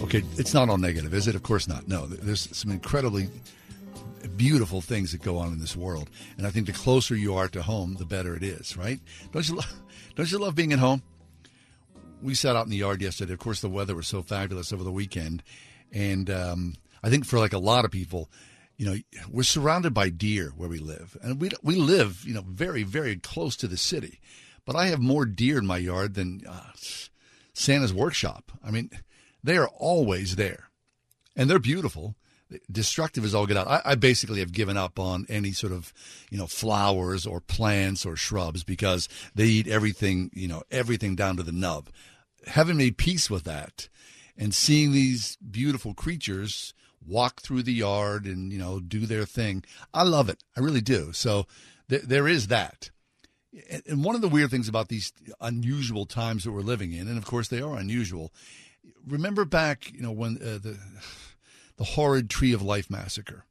Okay, 0.04 0.24
it's 0.38 0.54
not 0.54 0.70
all 0.70 0.78
negative, 0.78 1.14
is 1.14 1.28
it? 1.28 1.36
Of 1.36 1.44
course 1.44 1.68
not. 1.68 1.88
No, 1.88 2.06
there's 2.06 2.50
some 2.56 2.72
incredibly 2.72 3.30
beautiful 4.42 4.82
things 4.82 5.12
that 5.12 5.22
go 5.22 5.38
on 5.38 5.54
in 5.54 5.60
this 5.60 5.76
world, 5.76 6.10
and 6.36 6.48
I 6.48 6.50
think 6.50 6.66
the 6.66 6.74
closer 6.74 7.16
you 7.16 7.36
are 7.36 7.48
to 7.50 7.62
home, 7.62 7.98
the 8.00 8.06
better 8.06 8.36
it 8.36 8.42
is. 8.42 8.76
Right? 8.76 9.00
Don't 9.32 9.48
you? 9.48 9.56
Lo- 9.58 9.64
don't 10.16 10.32
you 10.32 10.40
love 10.40 10.56
being 10.56 10.74
at 10.74 10.80
home? 10.80 11.04
We 12.24 12.34
sat 12.34 12.56
out 12.56 12.66
in 12.66 12.72
the 12.72 12.78
yard 12.78 13.04
yesterday. 13.04 13.34
Of 13.34 13.40
course, 13.40 13.62
the 13.62 13.70
weather 13.70 13.96
was 13.96 14.08
so 14.08 14.24
fabulous 14.24 14.74
over 14.74 14.84
the 14.84 14.92
weekend, 14.92 15.44
and 15.92 16.28
um, 16.32 16.74
I 17.04 17.12
think 17.12 17.26
for 17.26 17.38
like 17.38 17.54
a 17.54 17.60
lot 17.60 17.86
of 17.86 17.92
people, 17.92 18.32
you 18.78 18.88
know, 18.88 18.96
we're 19.30 19.44
surrounded 19.44 19.94
by 19.94 20.10
deer 20.10 20.52
where 20.58 20.70
we 20.70 20.80
live, 20.80 21.16
and 21.22 21.40
we 21.40 21.52
we 21.62 21.76
live, 21.76 22.24
you 22.26 22.34
know, 22.34 22.44
very 22.48 22.82
very 22.82 23.18
close 23.18 23.56
to 23.58 23.68
the 23.68 23.78
city. 23.78 24.20
But 24.66 24.76
I 24.76 24.88
have 24.88 25.00
more 25.00 25.26
deer 25.26 25.60
in 25.60 25.68
my 25.68 25.78
yard 25.78 26.16
than 26.16 26.42
uh, 26.50 26.72
Santa's 27.54 27.94
workshop. 27.94 28.52
I 28.64 28.72
mean, 28.72 28.90
they 29.44 29.58
are 29.58 29.70
always 29.70 30.36
there, 30.36 30.70
and 31.36 31.48
they're 31.48 31.60
beautiful. 31.60 32.16
Destructive 32.72 33.24
as 33.24 33.34
all 33.34 33.46
get 33.46 33.58
out. 33.58 33.68
I, 33.68 33.82
I 33.86 33.96
basically 33.96 34.40
have 34.40 34.52
given 34.52 34.78
up 34.78 35.00
on 35.00 35.26
any 35.30 35.52
sort 35.52 35.74
of, 35.74 35.94
you 36.30 36.38
know, 36.38 36.48
flowers 36.48 37.26
or 37.26 37.40
plants 37.40 38.06
or 38.06 38.16
shrubs 38.16 38.64
because 38.64 39.08
they 39.36 39.46
eat 39.46 39.68
everything, 39.68 40.32
you 40.34 40.48
know, 40.48 40.64
everything 40.72 41.16
down 41.16 41.38
to 41.38 41.44
the 41.44 41.52
nub. 41.52 41.90
Having 42.48 42.78
made 42.78 42.98
peace 42.98 43.30
with 43.30 43.44
that, 43.44 43.88
and 44.38 44.54
seeing 44.54 44.92
these 44.92 45.38
beautiful 45.38 45.94
creatures 45.94 46.74
walk 47.06 47.42
through 47.42 47.64
the 47.64 47.74
yard 47.74 48.26
and 48.26 48.52
you 48.52 48.60
know 48.60 48.80
do 48.80 49.06
their 49.06 49.26
thing, 49.26 49.64
I 49.94 50.04
love 50.04 50.30
it. 50.30 50.44
I 50.56 50.62
really 50.62 50.82
do. 50.82 51.14
So 51.14 51.46
th- 51.90 52.04
there 52.04 52.28
is 52.28 52.48
that. 52.48 52.90
And 53.88 54.04
one 54.04 54.16
of 54.16 54.22
the 54.22 54.30
weird 54.30 54.50
things 54.50 54.70
about 54.70 54.88
these 54.88 55.12
unusual 55.42 56.06
times 56.06 56.46
that 56.46 56.54
we're 56.54 56.62
living 56.62 56.94
in, 56.94 57.08
and 57.08 57.18
of 57.18 57.26
course 57.26 57.50
they 57.50 57.62
are 57.62 57.76
unusual, 57.76 58.32
remember 59.06 59.44
back, 59.44 59.92
you 59.94 60.02
know, 60.02 60.12
when 60.12 60.38
uh, 60.38 60.58
the 60.58 60.80
the 61.82 61.96
horrid 61.96 62.30
Tree 62.30 62.54
of 62.54 62.62
Life 62.62 62.92
massacre. 62.92 63.44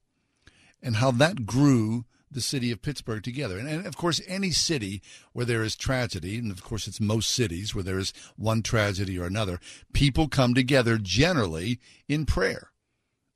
and 0.81 0.97
how 0.97 1.11
that 1.11 1.47
grew 1.47 2.05
the 2.31 2.41
city 2.41 2.71
of 2.71 2.81
Pittsburgh 2.81 3.25
together. 3.25 3.59
And, 3.59 3.69
and, 3.69 3.85
of 3.87 3.97
course, 3.97 4.23
any 4.29 4.53
city 4.53 5.03
where 5.33 5.45
there 5.45 5.65
is 5.65 5.75
tragedy, 5.75 6.39
and 6.39 6.53
of 6.53 6.63
course, 6.63 6.87
it's 6.87 7.01
most 7.01 7.33
cities 7.33 7.75
where 7.75 7.83
there 7.83 7.99
is 7.99 8.13
one 8.37 8.63
tragedy 8.63 9.19
or 9.19 9.27
another, 9.27 9.59
people 9.93 10.29
come 10.29 10.55
together 10.55 10.97
generally 10.97 11.81
in 12.07 12.25
prayer. 12.25 12.71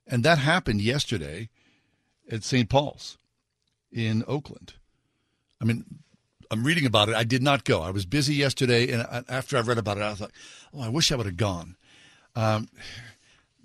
And 0.07 0.23
that 0.23 0.39
happened 0.39 0.81
yesterday 0.81 1.49
at 2.31 2.45
St. 2.45 2.69
Paul's 2.69 3.19
in 3.91 4.23
Oakland. 4.29 4.75
I 5.61 5.65
mean, 5.65 5.85
I'm 6.53 6.63
reading 6.63 6.87
about 6.87 7.09
it. 7.09 7.17
I 7.17 7.25
did 7.25 7.43
not 7.43 7.65
go. 7.65 7.83
I 7.83 7.91
was 7.91 8.07
busy 8.07 8.37
yesterday, 8.37 8.93
and 8.93 9.05
after 9.29 9.57
I 9.57 9.63
read 9.63 9.79
about 9.79 9.99
it, 9.99 10.03
I 10.03 10.13
like, 10.13 10.35
"Oh, 10.73 10.83
I 10.83 10.89
wish 10.89 11.11
I 11.11 11.17
would 11.17 11.27
have 11.27 11.37
gone." 11.37 11.77
Um, 12.37 12.69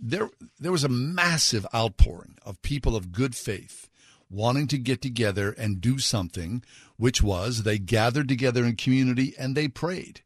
there, 0.02 0.30
there 0.60 0.72
was 0.72 0.84
a 0.84 0.90
massive 0.90 1.66
outpouring 1.74 2.38
of 2.46 2.62
people 2.62 2.96
of 2.96 3.12
good 3.12 3.36
faith 3.36 3.90
wanting 4.30 4.68
to 4.68 4.78
get 4.78 5.02
together 5.02 5.52
and 5.52 5.82
do 5.82 5.98
something, 5.98 6.64
which 6.98 7.22
was 7.22 7.64
they 7.64 7.80
gathered 7.80 8.28
together 8.28 8.64
in 8.64 8.76
community 8.76 9.34
and 9.38 9.56
they 9.56 9.68
prayed. 9.68 10.22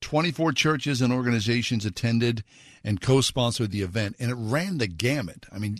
24 0.00 0.52
churches 0.52 1.00
and 1.00 1.12
organizations 1.12 1.84
attended 1.84 2.44
and 2.82 3.00
co 3.00 3.20
sponsored 3.20 3.70
the 3.70 3.82
event, 3.82 4.16
and 4.18 4.30
it 4.30 4.34
ran 4.34 4.78
the 4.78 4.86
gamut. 4.86 5.46
I 5.50 5.58
mean, 5.58 5.78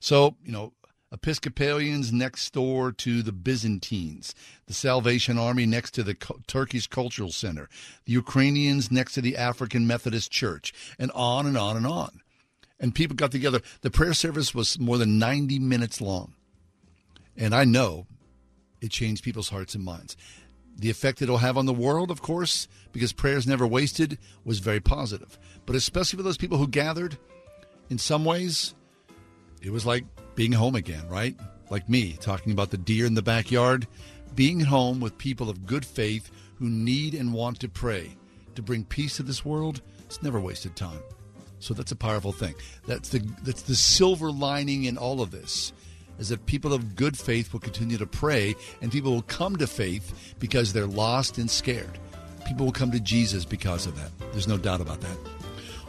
so, 0.00 0.36
you 0.44 0.50
know, 0.50 0.72
Episcopalians 1.12 2.10
next 2.10 2.54
door 2.54 2.90
to 2.90 3.22
the 3.22 3.32
Byzantines, 3.32 4.34
the 4.66 4.72
Salvation 4.72 5.38
Army 5.38 5.66
next 5.66 5.90
to 5.92 6.02
the 6.02 6.14
Turkish 6.46 6.86
Cultural 6.86 7.30
Center, 7.30 7.68
the 8.06 8.12
Ukrainians 8.12 8.90
next 8.90 9.12
to 9.12 9.20
the 9.20 9.36
African 9.36 9.86
Methodist 9.86 10.30
Church, 10.30 10.72
and 10.98 11.10
on 11.12 11.46
and 11.46 11.58
on 11.58 11.76
and 11.76 11.86
on. 11.86 12.22
And 12.80 12.94
people 12.94 13.14
got 13.14 13.30
together. 13.30 13.60
The 13.82 13.90
prayer 13.90 14.14
service 14.14 14.54
was 14.54 14.78
more 14.78 14.96
than 14.96 15.18
90 15.18 15.58
minutes 15.58 16.00
long. 16.00 16.32
And 17.36 17.54
I 17.54 17.64
know 17.64 18.06
it 18.80 18.90
changed 18.90 19.22
people's 19.22 19.50
hearts 19.50 19.74
and 19.74 19.84
minds. 19.84 20.16
The 20.76 20.90
effect 20.90 21.20
it'll 21.20 21.38
have 21.38 21.58
on 21.58 21.66
the 21.66 21.74
world, 21.74 22.10
of 22.10 22.22
course, 22.22 22.66
because 22.90 23.12
prayers 23.12 23.46
never 23.46 23.66
wasted, 23.66 24.18
was 24.44 24.60
very 24.60 24.80
positive. 24.80 25.38
But 25.66 25.76
especially 25.76 26.16
for 26.16 26.22
those 26.22 26.38
people 26.38 26.56
who 26.56 26.66
gathered, 26.66 27.18
in 27.90 27.98
some 27.98 28.24
ways, 28.24 28.74
it 29.60 29.70
was 29.70 29.84
like 29.84 30.04
being 30.34 30.52
home 30.52 30.74
again, 30.74 31.08
right? 31.08 31.36
Like 31.70 31.88
me 31.88 32.16
talking 32.20 32.52
about 32.52 32.70
the 32.70 32.78
deer 32.78 33.06
in 33.06 33.14
the 33.14 33.22
backyard. 33.22 33.86
Being 34.34 34.62
at 34.62 34.66
home 34.66 35.00
with 35.00 35.18
people 35.18 35.50
of 35.50 35.66
good 35.66 35.84
faith 35.84 36.30
who 36.56 36.68
need 36.70 37.14
and 37.14 37.32
want 37.32 37.60
to 37.60 37.68
pray 37.68 38.16
to 38.54 38.62
bring 38.62 38.84
peace 38.84 39.16
to 39.16 39.22
this 39.22 39.44
world, 39.44 39.82
it's 40.04 40.22
never 40.22 40.40
wasted 40.40 40.76
time. 40.76 41.00
So 41.58 41.74
that's 41.74 41.92
a 41.92 41.96
powerful 41.96 42.32
thing. 42.32 42.54
That's 42.86 43.10
the 43.10 43.18
that's 43.42 43.62
the 43.62 43.76
silver 43.76 44.30
lining 44.30 44.84
in 44.84 44.98
all 44.98 45.20
of 45.20 45.30
this 45.30 45.72
is 46.18 46.28
that 46.28 46.44
people 46.46 46.72
of 46.72 46.94
good 46.96 47.16
faith 47.16 47.52
will 47.52 47.60
continue 47.60 47.98
to 47.98 48.06
pray 48.06 48.54
and 48.80 48.92
people 48.92 49.12
will 49.12 49.22
come 49.22 49.56
to 49.56 49.66
faith 49.66 50.34
because 50.38 50.72
they're 50.72 50.86
lost 50.86 51.38
and 51.38 51.50
scared. 51.50 51.98
People 52.46 52.66
will 52.66 52.72
come 52.72 52.90
to 52.92 53.00
Jesus 53.00 53.44
because 53.44 53.86
of 53.86 53.96
that. 53.96 54.10
There's 54.32 54.48
no 54.48 54.58
doubt 54.58 54.80
about 54.80 55.00
that. 55.00 55.16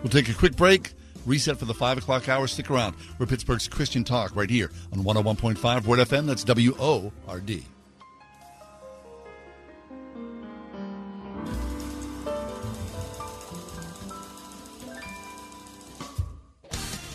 We'll 0.01 0.09
take 0.09 0.29
a 0.29 0.33
quick 0.33 0.55
break. 0.55 0.93
Reset 1.25 1.57
for 1.57 1.65
the 1.65 1.73
5 1.73 1.99
o'clock 1.99 2.29
hour. 2.29 2.47
Stick 2.47 2.69
around. 2.69 2.95
We're 3.17 3.25
Pittsburgh's 3.25 3.67
Christian 3.67 4.03
Talk 4.03 4.35
right 4.35 4.49
here 4.49 4.71
on 4.91 5.03
101.5 5.03 5.85
Word 5.85 5.99
FM. 5.99 6.25
That's 6.25 6.43
W 6.43 6.75
O 6.79 7.11
R 7.27 7.39
D. 7.39 7.65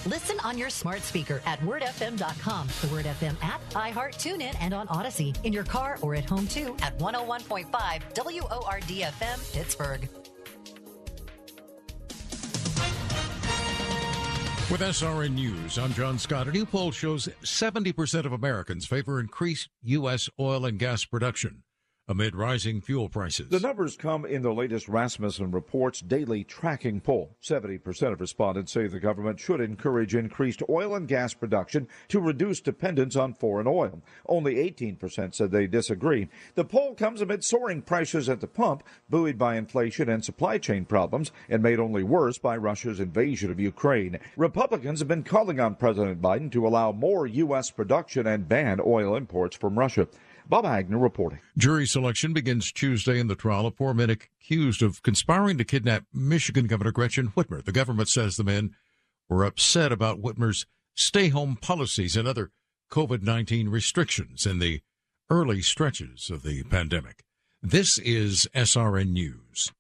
Listen 0.09 0.41
on 0.41 0.57
your 0.57 0.71
smart 0.71 1.03
speaker 1.03 1.43
at 1.45 1.61
wordfm.com, 1.61 2.69
the 2.81 2.89
Word 2.89 3.05
FM 3.05 3.37
app, 3.43 3.61
iHeart, 3.71 4.15
TuneIn, 4.15 4.57
and 4.59 4.73
on 4.73 4.89
Audacy. 4.89 5.37
In 5.45 5.53
your 5.53 5.65
car 5.65 5.99
or 6.01 6.15
at 6.15 6.25
home 6.25 6.47
too 6.47 6.75
at 6.81 6.99
101.5 6.99 7.69
WORDFM 8.15 9.53
Pittsburgh. 9.53 10.09
With 14.71 14.83
SRN 14.83 15.33
News, 15.33 15.79
I'm 15.79 15.95
John 15.95 16.19
Scott. 16.19 16.47
A 16.47 16.53
new 16.53 16.67
poll 16.67 16.91
shows 16.91 17.27
70% 17.43 18.27
of 18.27 18.35
Americans 18.35 18.85
favor 18.85 19.19
increased 19.19 19.71
U.S. 19.83 20.29
oil 20.39 20.67
and 20.67 20.79
gas 20.79 21.07
production 21.07 21.63
amid 22.09 22.35
rising 22.35 22.81
fuel 22.81 23.09
prices. 23.11 23.49
The 23.51 23.61
numbers 23.61 23.95
come 23.95 24.25
in 24.25 24.41
the 24.41 24.55
latest 24.55 24.89
Rasmussen 24.89 25.51
Reports 25.51 26.01
daily 26.01 26.43
tracking 26.43 27.01
poll. 27.01 27.37
70% 27.43 28.13
of 28.13 28.21
respondents 28.21 28.73
say 28.73 28.87
the 28.87 28.99
government 28.99 29.39
should 29.39 29.61
encourage 29.61 30.15
increased 30.15 30.63
oil 30.71 30.95
and 30.95 31.07
gas 31.07 31.35
production 31.35 31.87
to 32.09 32.19
reduce 32.19 32.63
dependence 32.63 33.15
on 33.15 33.35
foreign 33.35 33.67
oil. 33.67 34.01
Only 34.27 34.55
18% 34.55 35.35
said 35.35 35.51
they 35.51 35.67
disagree. 35.67 36.29
The 36.55 36.65
poll 36.65 36.95
comes 36.95 37.21
amid 37.21 37.45
soaring 37.45 37.83
prices 37.83 38.31
at 38.31 38.41
the 38.41 38.47
pump, 38.47 38.83
buoyed 39.11 39.37
by 39.37 39.57
inflation 39.57 40.09
and 40.09 40.25
supply 40.25 40.57
chain 40.57 40.87
problems, 40.87 41.31
and 41.51 41.63
made 41.63 41.79
only 41.79 42.03
worse 42.03 42.39
by 42.39 42.57
Russia's 42.57 43.01
invasion 43.01 43.51
of 43.51 43.61
Ukraine. 43.61 44.19
Republicans 44.37 45.01
have 45.01 45.09
been 45.09 45.25
calling 45.25 45.61
on 45.61 45.75
President 45.75 46.23
Biden 46.23 46.51
to 46.53 46.67
allow 46.67 46.91
more 46.91 47.27
U.S. 47.27 47.71
production 47.71 48.27
and 48.27 48.49
ban 48.49 48.81
oil 48.83 49.15
imports 49.15 49.57
from 49.57 49.79
Russia. 49.79 50.09
Bob 50.49 50.65
Agnew 50.65 50.99
reporting. 50.99 51.41
Jury 51.59 51.87
selection 51.87 52.33
begins 52.33 52.73
Tuesday 52.73 53.21
in 53.21 53.27
the 53.27 53.35
trial 53.35 53.67
of 53.67 53.77
four 53.77 53.93
men 53.93 54.09
accused 54.09 54.83
of 54.83 55.03
conspiring 55.03 55.59
to 55.59 55.65
kidnap 55.65 56.05
Michigan 56.13 56.67
Governor 56.67 56.91
Gretchen 56.91 57.29
Whitmer. 57.37 57.63
The 57.63 57.73
government 57.73 58.09
says 58.09 58.37
the 58.37 58.45
men 58.45 58.75
were 59.29 59.45
upset 59.45 59.93
about 59.93 60.23
Whitmer's 60.23 60.65
stay 60.95 61.29
home 61.29 61.57
policies 61.57 62.17
and 62.17 62.27
other 62.27 62.51
COVID 62.91 63.23
19 63.23 63.69
restrictions 63.69 64.47
in 64.47 64.59
the 64.59 64.81
early 65.29 65.61
stretches 65.61 66.31
of 66.31 66.43
the 66.43 66.63
pandemic. 66.65 67.25
This 67.63 67.99
is 67.99 68.49
SRN 68.55 69.11
News. 69.11 69.71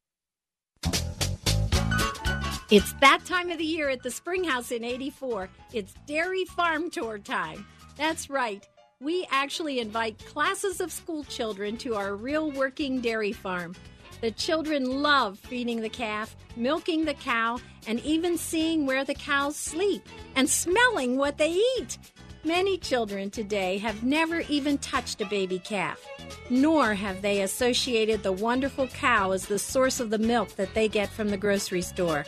It's 2.71 2.93
that 3.01 3.25
time 3.25 3.51
of 3.51 3.57
the 3.57 3.64
year 3.64 3.89
at 3.89 4.03
the 4.03 4.11
Springhouse 4.11 4.71
in 4.71 4.85
84. 4.85 5.49
It's 5.73 5.95
Dairy 6.07 6.45
Farm 6.45 6.91
Tour 6.91 7.19
time. 7.19 7.64
That's 7.97 8.29
right 8.29 8.69
we 9.01 9.25
actually 9.31 9.79
invite 9.79 10.19
classes 10.27 10.81
of 10.81 10.91
school 10.91 11.23
children 11.25 11.77
to 11.77 11.95
our 11.95 12.17
real 12.17 12.51
working 12.51 13.01
dairy 13.01 13.33
farm. 13.33 13.75
The 14.21 14.33
children 14.33 15.03
love 15.03 15.39
feeding 15.39 15.81
the 15.81 15.89
calf, 15.89 16.35
milking 16.57 17.05
the 17.05 17.15
cow, 17.15 17.61
and 17.87 18.01
even 18.01 18.37
seeing 18.37 18.87
where 18.87 19.05
the 19.05 19.15
cows 19.15 19.55
sleep 19.55 20.09
and 20.35 20.51
smelling 20.51 21.17
what 21.17 21.39
they 21.39 21.53
eat. 21.79 21.99
Many 22.43 22.77
children 22.77 23.31
today 23.31 23.79
have 23.79 24.03
never 24.03 24.41
even 24.49 24.79
touched 24.79 25.21
a 25.21 25.27
baby 25.27 25.61
calf, 25.61 26.05
nor 26.51 26.95
have 26.95 27.23
they 27.23 27.43
associated 27.43 28.25
the 28.25 28.33
wonderful 28.33 28.89
cow 28.89 29.31
as 29.31 29.47
the 29.47 29.59
source 29.61 30.01
of 30.01 30.11
the 30.11 30.19
milk 30.19 30.57
that 30.57 30.75
they 30.75 30.89
get 30.89 31.09
from 31.09 31.29
the 31.29 31.37
grocery 31.37 31.83
store. 31.83 32.25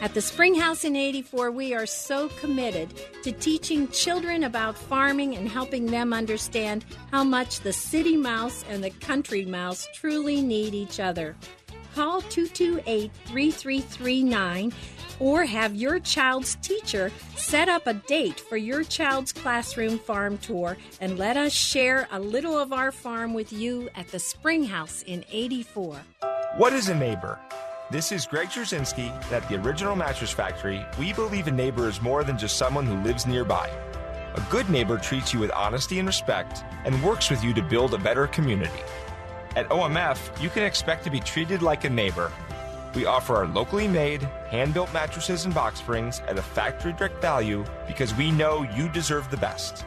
At 0.00 0.14
the 0.14 0.20
Springhouse 0.20 0.84
in 0.84 0.96
84, 0.96 1.50
we 1.50 1.74
are 1.74 1.86
so 1.86 2.28
committed 2.40 2.92
to 3.22 3.32
teaching 3.32 3.88
children 3.88 4.44
about 4.44 4.76
farming 4.76 5.36
and 5.36 5.48
helping 5.48 5.86
them 5.86 6.12
understand 6.12 6.84
how 7.10 7.24
much 7.24 7.60
the 7.60 7.72
city 7.72 8.16
mouse 8.16 8.64
and 8.68 8.82
the 8.82 8.90
country 8.90 9.44
mouse 9.44 9.88
truly 9.94 10.42
need 10.42 10.74
each 10.74 11.00
other. 11.00 11.36
Call 11.94 12.20
228 12.20 13.10
3339 13.26 14.72
or 15.18 15.44
have 15.44 15.74
your 15.74 15.98
child's 15.98 16.56
teacher 16.56 17.10
set 17.36 17.68
up 17.68 17.86
a 17.86 17.94
date 17.94 18.38
for 18.40 18.56
your 18.56 18.84
child's 18.84 19.32
classroom 19.32 19.98
farm 19.98 20.38
tour 20.38 20.76
and 21.00 21.18
let 21.18 21.36
us 21.36 21.52
share 21.52 22.06
a 22.10 22.20
little 22.20 22.58
of 22.58 22.72
our 22.72 22.92
farm 22.92 23.34
with 23.34 23.52
you 23.52 23.88
at 23.94 24.08
the 24.08 24.18
Springhouse 24.18 25.02
in 25.02 25.24
84. 25.30 25.98
What 26.56 26.72
is 26.72 26.88
a 26.88 26.94
neighbor? 26.94 27.38
This 27.88 28.10
is 28.10 28.26
Greg 28.26 28.48
Trzynski 28.48 29.12
at 29.30 29.48
the 29.48 29.60
Original 29.60 29.94
Mattress 29.94 30.32
Factory. 30.32 30.84
We 30.98 31.12
believe 31.12 31.46
a 31.46 31.52
neighbor 31.52 31.88
is 31.88 32.02
more 32.02 32.24
than 32.24 32.36
just 32.36 32.56
someone 32.56 32.84
who 32.84 33.00
lives 33.04 33.28
nearby. 33.28 33.70
A 34.34 34.40
good 34.50 34.68
neighbor 34.68 34.98
treats 34.98 35.32
you 35.32 35.38
with 35.38 35.52
honesty 35.52 36.00
and 36.00 36.08
respect 36.08 36.64
and 36.84 37.00
works 37.04 37.30
with 37.30 37.44
you 37.44 37.54
to 37.54 37.62
build 37.62 37.94
a 37.94 37.98
better 37.98 38.26
community. 38.26 38.82
At 39.54 39.68
OMF, 39.68 40.42
you 40.42 40.48
can 40.48 40.64
expect 40.64 41.04
to 41.04 41.10
be 41.10 41.20
treated 41.20 41.62
like 41.62 41.84
a 41.84 41.88
neighbor. 41.88 42.32
We 42.96 43.06
offer 43.06 43.36
our 43.36 43.46
locally 43.46 43.86
made, 43.86 44.22
hand 44.50 44.74
built 44.74 44.92
mattresses 44.92 45.44
and 45.44 45.54
box 45.54 45.78
springs 45.78 46.22
at 46.26 46.38
a 46.38 46.42
factory 46.42 46.92
direct 46.92 47.22
value 47.22 47.64
because 47.86 48.12
we 48.16 48.32
know 48.32 48.64
you 48.74 48.88
deserve 48.88 49.30
the 49.30 49.36
best. 49.36 49.84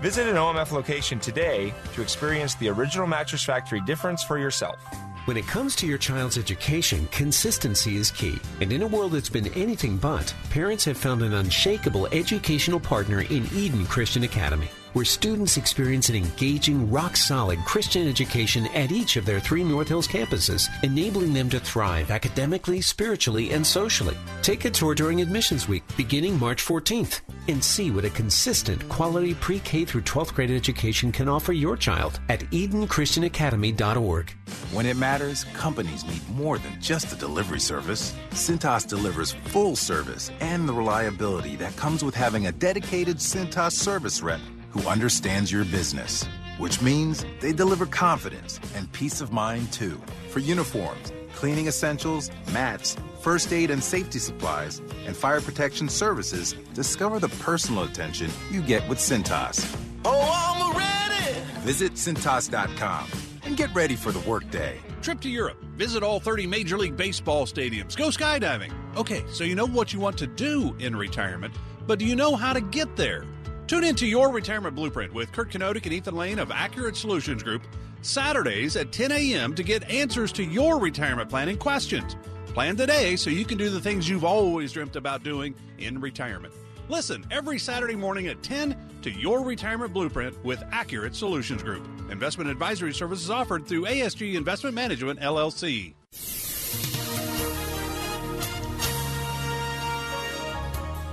Visit 0.00 0.28
an 0.28 0.36
OMF 0.36 0.70
location 0.70 1.18
today 1.18 1.74
to 1.94 2.02
experience 2.02 2.54
the 2.54 2.68
Original 2.68 3.08
Mattress 3.08 3.42
Factory 3.42 3.80
difference 3.80 4.22
for 4.22 4.38
yourself. 4.38 4.78
When 5.24 5.38
it 5.38 5.46
comes 5.46 5.74
to 5.76 5.86
your 5.86 5.96
child's 5.96 6.36
education, 6.36 7.08
consistency 7.10 7.96
is 7.96 8.10
key. 8.10 8.38
And 8.60 8.70
in 8.70 8.82
a 8.82 8.86
world 8.86 9.12
that's 9.12 9.30
been 9.30 9.48
anything 9.54 9.96
but, 9.96 10.34
parents 10.50 10.84
have 10.84 10.98
found 10.98 11.22
an 11.22 11.32
unshakable 11.32 12.08
educational 12.08 12.78
partner 12.78 13.22
in 13.22 13.48
Eden 13.54 13.86
Christian 13.86 14.24
Academy. 14.24 14.68
Where 14.94 15.04
students 15.04 15.56
experience 15.56 16.08
an 16.08 16.14
engaging, 16.14 16.90
rock 16.90 17.16
solid 17.16 17.58
Christian 17.64 18.08
education 18.08 18.66
at 18.68 18.90
each 18.90 19.16
of 19.16 19.26
their 19.26 19.40
three 19.40 19.62
North 19.62 19.88
Hills 19.88 20.08
campuses, 20.08 20.70
enabling 20.82 21.34
them 21.34 21.50
to 21.50 21.60
thrive 21.60 22.10
academically, 22.10 22.80
spiritually, 22.80 23.50
and 23.52 23.66
socially. 23.66 24.16
Take 24.42 24.64
a 24.64 24.70
tour 24.70 24.94
during 24.94 25.20
admissions 25.20 25.68
week 25.68 25.82
beginning 25.96 26.38
March 26.38 26.64
14th 26.64 27.20
and 27.48 27.62
see 27.62 27.90
what 27.90 28.04
a 28.04 28.10
consistent, 28.10 28.88
quality 28.88 29.34
pre 29.34 29.58
K 29.60 29.84
through 29.84 30.02
12th 30.02 30.32
grade 30.32 30.50
education 30.50 31.12
can 31.12 31.28
offer 31.28 31.52
your 31.52 31.76
child 31.76 32.20
at 32.28 32.40
EdenChristianAcademy.org. 32.50 34.30
When 34.72 34.86
it 34.86 34.96
matters, 34.96 35.44
companies 35.54 36.04
need 36.04 36.28
more 36.30 36.58
than 36.58 36.80
just 36.80 37.12
a 37.12 37.16
delivery 37.16 37.60
service. 37.60 38.14
Cintas 38.30 38.84
delivers 38.84 39.32
full 39.32 39.76
service 39.76 40.30
and 40.40 40.68
the 40.68 40.72
reliability 40.72 41.56
that 41.56 41.76
comes 41.76 42.04
with 42.04 42.14
having 42.14 42.46
a 42.46 42.52
dedicated 42.52 43.16
Cintas 43.16 43.72
service 43.72 44.22
rep 44.22 44.40
who 44.74 44.88
understands 44.88 45.52
your 45.52 45.64
business, 45.64 46.24
which 46.58 46.82
means 46.82 47.24
they 47.40 47.52
deliver 47.52 47.86
confidence 47.86 48.58
and 48.74 48.90
peace 48.92 49.20
of 49.20 49.32
mind 49.32 49.72
too. 49.72 50.02
For 50.30 50.40
uniforms, 50.40 51.12
cleaning 51.32 51.68
essentials, 51.68 52.28
mats, 52.52 52.96
first 53.20 53.52
aid 53.52 53.70
and 53.70 53.82
safety 53.82 54.18
supplies, 54.18 54.82
and 55.06 55.16
fire 55.16 55.40
protection 55.40 55.88
services, 55.88 56.54
discover 56.74 57.20
the 57.20 57.28
personal 57.28 57.84
attention 57.84 58.28
you 58.50 58.60
get 58.60 58.86
with 58.88 58.98
Cintas. 58.98 59.64
Oh, 60.04 60.28
I'm 60.34 60.76
ready! 60.76 61.40
Visit 61.60 61.92
Cintas.com 61.92 63.06
and 63.44 63.56
get 63.56 63.72
ready 63.76 63.94
for 63.94 64.10
the 64.10 64.28
workday. 64.28 64.80
Trip 65.02 65.20
to 65.20 65.28
Europe. 65.28 65.62
Visit 65.76 66.02
all 66.02 66.18
30 66.18 66.48
Major 66.48 66.78
League 66.78 66.96
Baseball 66.96 67.46
stadiums. 67.46 67.96
Go 67.96 68.08
skydiving. 68.08 68.72
Okay, 68.96 69.22
so 69.30 69.44
you 69.44 69.54
know 69.54 69.66
what 69.66 69.92
you 69.92 70.00
want 70.00 70.18
to 70.18 70.26
do 70.26 70.74
in 70.80 70.96
retirement, 70.96 71.54
but 71.86 72.00
do 72.00 72.04
you 72.04 72.16
know 72.16 72.34
how 72.34 72.52
to 72.52 72.60
get 72.60 72.96
there? 72.96 73.24
Tune 73.66 73.84
into 73.84 74.06
Your 74.06 74.30
Retirement 74.30 74.74
Blueprint 74.74 75.14
with 75.14 75.32
Kurt 75.32 75.50
Kenodic 75.50 75.84
and 75.84 75.94
Ethan 75.94 76.14
Lane 76.14 76.38
of 76.38 76.50
Accurate 76.50 76.96
Solutions 76.96 77.42
Group 77.42 77.62
Saturdays 78.02 78.76
at 78.76 78.92
10 78.92 79.10
a.m. 79.10 79.54
to 79.54 79.62
get 79.62 79.88
answers 79.90 80.32
to 80.32 80.44
your 80.44 80.78
retirement 80.78 81.30
planning 81.30 81.56
questions. 81.56 82.14
Plan 82.48 82.76
today 82.76 83.16
so 83.16 83.30
you 83.30 83.46
can 83.46 83.56
do 83.56 83.70
the 83.70 83.80
things 83.80 84.06
you've 84.06 84.24
always 84.24 84.72
dreamt 84.72 84.96
about 84.96 85.22
doing 85.22 85.54
in 85.78 85.98
retirement. 85.98 86.52
Listen 86.90 87.24
every 87.30 87.58
Saturday 87.58 87.96
morning 87.96 88.26
at 88.26 88.42
10 88.42 88.76
to 89.00 89.10
Your 89.10 89.42
Retirement 89.42 89.94
Blueprint 89.94 90.44
with 90.44 90.62
Accurate 90.70 91.16
Solutions 91.16 91.62
Group. 91.62 91.86
Investment 92.10 92.50
advisory 92.50 92.92
services 92.92 93.30
offered 93.30 93.66
through 93.66 93.86
ASG 93.86 94.34
Investment 94.34 94.74
Management, 94.74 95.20
LLC. 95.20 95.94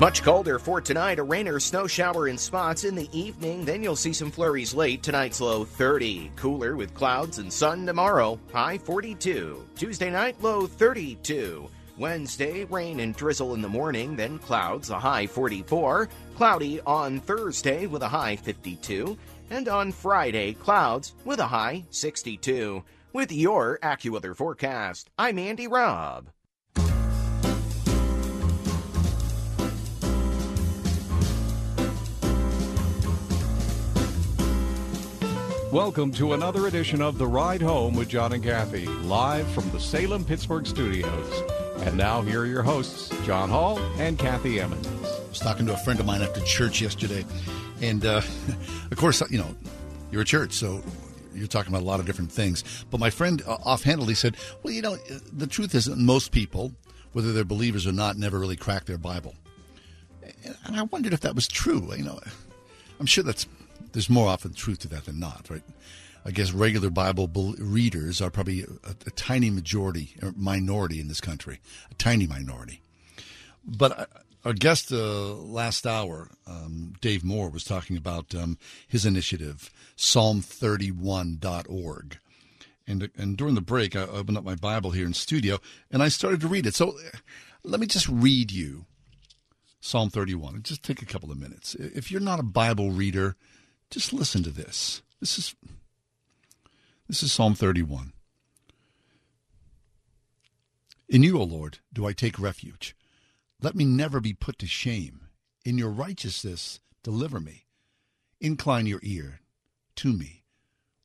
Much 0.01 0.23
colder 0.23 0.57
for 0.57 0.81
tonight. 0.81 1.19
A 1.19 1.23
rain 1.23 1.47
or 1.47 1.59
snow 1.59 1.85
shower 1.85 2.27
in 2.27 2.35
spots 2.35 2.85
in 2.85 2.95
the 2.95 3.07
evening. 3.15 3.63
Then 3.63 3.83
you'll 3.83 3.95
see 3.95 4.13
some 4.13 4.31
flurries 4.31 4.73
late. 4.73 5.03
Tonight's 5.03 5.39
low 5.39 5.63
30. 5.63 6.31
Cooler 6.35 6.75
with 6.75 6.95
clouds 6.95 7.37
and 7.37 7.53
sun 7.53 7.85
tomorrow. 7.85 8.39
High 8.51 8.79
42. 8.79 9.63
Tuesday 9.75 10.09
night, 10.09 10.41
low 10.41 10.65
32. 10.65 11.69
Wednesday, 11.99 12.63
rain 12.63 13.01
and 13.01 13.15
drizzle 13.15 13.53
in 13.53 13.61
the 13.61 13.69
morning, 13.69 14.15
then 14.15 14.39
clouds, 14.39 14.89
a 14.89 14.97
high 14.97 15.27
44. 15.27 16.09
Cloudy 16.35 16.81
on 16.81 17.19
Thursday 17.19 17.85
with 17.85 18.01
a 18.01 18.09
high 18.09 18.37
52. 18.37 19.15
And 19.51 19.67
on 19.67 19.91
Friday, 19.91 20.53
clouds 20.53 21.13
with 21.25 21.39
a 21.39 21.45
high 21.45 21.83
62. 21.91 22.83
With 23.13 23.31
your 23.31 23.77
AccuWeather 23.83 24.35
forecast, 24.35 25.11
I'm 25.19 25.37
Andy 25.37 25.67
Robb. 25.67 26.31
Welcome 35.71 36.11
to 36.15 36.33
another 36.33 36.67
edition 36.67 37.01
of 37.01 37.17
The 37.17 37.25
Ride 37.25 37.61
Home 37.61 37.95
with 37.95 38.09
John 38.09 38.33
and 38.33 38.43
Kathy, 38.43 38.87
live 38.87 39.49
from 39.51 39.69
the 39.71 39.79
Salem 39.79 40.25
Pittsburgh 40.25 40.67
studios. 40.67 41.43
And 41.85 41.95
now, 41.95 42.21
here 42.21 42.41
are 42.41 42.45
your 42.45 42.61
hosts, 42.61 43.09
John 43.25 43.49
Hall 43.49 43.79
and 43.97 44.19
Kathy 44.19 44.59
Emmons. 44.59 44.85
I 44.85 45.29
was 45.29 45.39
talking 45.39 45.65
to 45.67 45.73
a 45.73 45.77
friend 45.77 45.97
of 46.01 46.05
mine 46.05 46.23
after 46.23 46.41
church 46.41 46.81
yesterday, 46.81 47.23
and 47.81 48.05
uh, 48.05 48.21
of 48.91 48.97
course, 48.97 49.23
you 49.31 49.37
know, 49.37 49.55
you're 50.11 50.23
a 50.23 50.25
church, 50.25 50.51
so 50.51 50.83
you're 51.33 51.47
talking 51.47 51.71
about 51.71 51.83
a 51.83 51.87
lot 51.87 52.01
of 52.01 52.05
different 52.05 52.33
things. 52.33 52.65
But 52.91 52.99
my 52.99 53.09
friend 53.09 53.41
uh, 53.47 53.53
offhandedly 53.53 54.15
said, 54.15 54.35
"Well, 54.63 54.73
you 54.73 54.81
know, 54.81 54.97
the 55.31 55.47
truth 55.47 55.73
is 55.73 55.85
that 55.85 55.97
most 55.97 56.33
people, 56.33 56.73
whether 57.13 57.31
they're 57.31 57.45
believers 57.45 57.87
or 57.87 57.93
not, 57.93 58.17
never 58.17 58.37
really 58.37 58.57
crack 58.57 58.83
their 58.83 58.97
Bible." 58.97 59.35
And 60.65 60.75
I 60.75 60.83
wondered 60.83 61.13
if 61.13 61.21
that 61.21 61.33
was 61.33 61.47
true. 61.47 61.93
You 61.95 62.03
know, 62.03 62.19
I'm 62.99 63.05
sure 63.05 63.23
that's 63.23 63.47
there's 63.93 64.09
more 64.09 64.27
often 64.27 64.53
truth 64.53 64.79
to 64.79 64.89
that 64.89 65.05
than 65.05 65.19
not, 65.19 65.47
right? 65.49 65.63
I 66.23 66.31
guess 66.31 66.51
regular 66.51 66.89
Bible 66.89 67.55
readers 67.57 68.21
are 68.21 68.29
probably 68.29 68.61
a, 68.61 68.67
a 69.07 69.11
tiny 69.11 69.49
majority 69.49 70.15
or 70.21 70.33
minority 70.35 70.99
in 70.99 71.07
this 71.07 71.21
country, 71.21 71.59
a 71.89 71.95
tiny 71.95 72.27
minority. 72.27 72.81
But 73.65 74.09
our 74.45 74.53
guest 74.53 74.91
uh, 74.91 75.33
last 75.33 75.87
hour, 75.87 76.29
um, 76.47 76.93
Dave 77.01 77.23
Moore, 77.23 77.49
was 77.49 77.63
talking 77.63 77.97
about 77.97 78.35
um, 78.35 78.59
his 78.87 79.03
initiative, 79.05 79.71
Psalm31.org. 79.97 82.17
And, 82.87 83.09
and 83.17 83.37
during 83.37 83.55
the 83.55 83.61
break, 83.61 83.95
I 83.95 84.01
opened 84.01 84.37
up 84.37 84.43
my 84.43 84.55
Bible 84.55 84.91
here 84.91 85.05
in 85.05 85.13
studio 85.13 85.59
and 85.91 86.03
I 86.03 86.09
started 86.09 86.41
to 86.41 86.47
read 86.47 86.65
it. 86.65 86.75
So 86.75 86.97
let 87.63 87.79
me 87.79 87.87
just 87.87 88.09
read 88.09 88.51
you 88.51 88.85
Psalm 89.79 90.09
31. 90.09 90.63
Just 90.63 90.83
take 90.83 91.01
a 91.01 91.05
couple 91.05 91.31
of 91.31 91.39
minutes. 91.39 91.75
If 91.75 92.11
you're 92.11 92.21
not 92.21 92.39
a 92.39 92.43
Bible 92.43 92.91
reader, 92.91 93.35
just 93.91 94.13
listen 94.13 94.41
to 94.43 94.49
this. 94.49 95.01
This 95.19 95.37
is 95.37 95.55
this 97.07 97.21
is 97.21 97.31
Psalm 97.31 97.55
31. 97.55 98.13
In 101.09 101.23
you, 101.23 101.37
O 101.37 101.43
Lord, 101.43 101.79
do 101.91 102.07
I 102.07 102.13
take 102.13 102.39
refuge. 102.39 102.95
Let 103.61 103.75
me 103.75 103.83
never 103.83 104.21
be 104.21 104.33
put 104.33 104.57
to 104.59 104.65
shame. 104.65 105.27
In 105.65 105.77
your 105.77 105.89
righteousness, 105.89 106.79
deliver 107.03 107.41
me. 107.41 107.65
Incline 108.39 108.87
your 108.87 109.01
ear 109.03 109.41
to 109.97 110.13
me. 110.13 110.43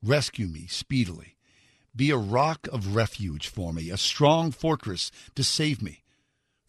Rescue 0.01 0.47
me 0.47 0.65
speedily. 0.67 1.35
Be 1.93 2.09
a 2.09 2.17
rock 2.17 2.69
of 2.71 2.95
refuge 2.95 3.49
for 3.49 3.73
me, 3.73 3.89
a 3.89 3.97
strong 3.97 4.51
fortress 4.51 5.11
to 5.35 5.43
save 5.43 5.81
me. 5.81 6.03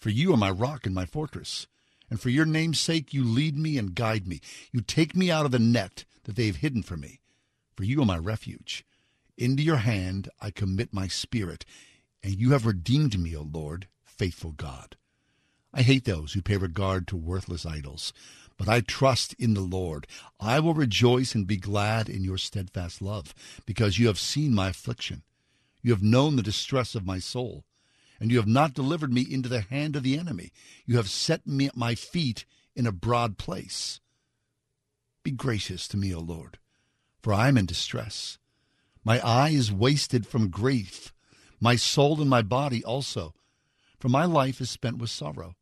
For 0.01 0.11
you 0.11 0.35
are 0.35 0.39
my 0.39 0.51
rock 0.51 0.85
and 0.85 0.95
my 0.95 1.05
fortress. 1.05 1.69
And 2.11 2.21
for 2.21 2.31
your 2.31 2.47
name's 2.47 2.81
sake, 2.81 3.15
you 3.15 3.23
lead 3.23 3.57
me 3.57 3.79
and 3.79 3.95
guide 3.95 4.27
me. 4.27 4.41
You 4.73 4.81
take 4.81 5.15
me 5.15 5.31
out 5.31 5.45
of 5.45 5.53
the 5.53 5.59
net 5.59 6.05
that 6.29 6.37
they 6.37 6.47
have 6.47 6.57
hidden 6.57 6.83
from 6.83 7.01
me. 7.01 7.21
For 7.75 7.85
you 7.85 8.03
are 8.03 8.05
my 8.05 8.19
refuge. 8.19 8.85
Into 9.39 9.63
your 9.63 9.79
hand 9.79 10.29
I 10.43 10.51
commit 10.51 10.93
my 10.93 11.09
spirit, 11.09 11.65
and 12.23 12.35
you 12.35 12.51
have 12.51 12.67
redeemed 12.67 13.19
me, 13.19 13.35
O 13.35 13.41
Lord, 13.41 13.89
faithful 14.05 14.53
God. 14.53 14.97
I 15.73 15.81
hate 15.81 16.05
those 16.05 16.35
who 16.35 16.43
pay 16.43 16.59
regard 16.59 17.09
to 17.09 17.17
worthless 17.17 17.65
idols, 17.65 18.13
but 18.59 18.69
I 18.69 18.83
trust 18.83 19.35
in 19.39 19.55
the 19.55 19.63
Lord. 19.63 20.07
I 20.39 20.61
will 20.61 20.75
rejoice 20.75 21.35
and 21.35 21.47
be 21.47 21.57
glad 21.57 22.11
in 22.11 22.25
your 22.25 22.37
steadfast 22.37 23.01
love, 23.01 23.35
because 23.65 23.99
you 23.99 24.09
have 24.09 24.19
seen 24.19 24.55
my 24.55 24.69
affliction. 24.69 25.23
You 25.81 25.93
have 25.93 26.03
known 26.03 26.37
the 26.37 26.43
distress 26.43 26.95
of 26.95 27.07
my 27.07 27.19
soul 27.19 27.65
and 28.21 28.31
you 28.31 28.37
have 28.39 28.49
not 28.49 28.75
delivered 28.75 29.13
me 29.13 29.23
into 29.23 29.49
the 29.49 29.61
hand 29.61 29.95
of 29.97 30.03
the 30.03 30.19
enemy. 30.19 30.51
You 30.85 30.97
have 30.97 31.09
set 31.09 31.47
me 31.47 31.67
at 31.67 31.77
my 31.77 31.95
feet 31.95 32.45
in 32.75 32.87
a 32.87 32.93
broad 32.93 33.39
place. 33.39 34.01
Be 35.29 35.33
gracious 35.33 35.87
to 35.89 35.99
me, 35.99 36.15
O 36.15 36.21
Lord, 36.21 36.57
for 37.21 37.35
I 37.35 37.49
am 37.49 37.59
in 37.59 37.67
distress. 37.67 38.39
My 39.05 39.21
eye 39.21 39.51
is 39.51 39.71
wasted 39.71 40.27
from 40.27 40.49
grief, 40.49 41.13
my 41.61 41.77
soul 41.77 42.23
and 42.23 42.31
my 42.31 42.41
body 42.41 42.83
also. 42.83 43.35
For 43.99 44.09
my 44.09 44.25
life 44.25 44.59
is 44.63 44.71
spent 44.71 44.97
with 44.97 45.11
sorrow, 45.11 45.55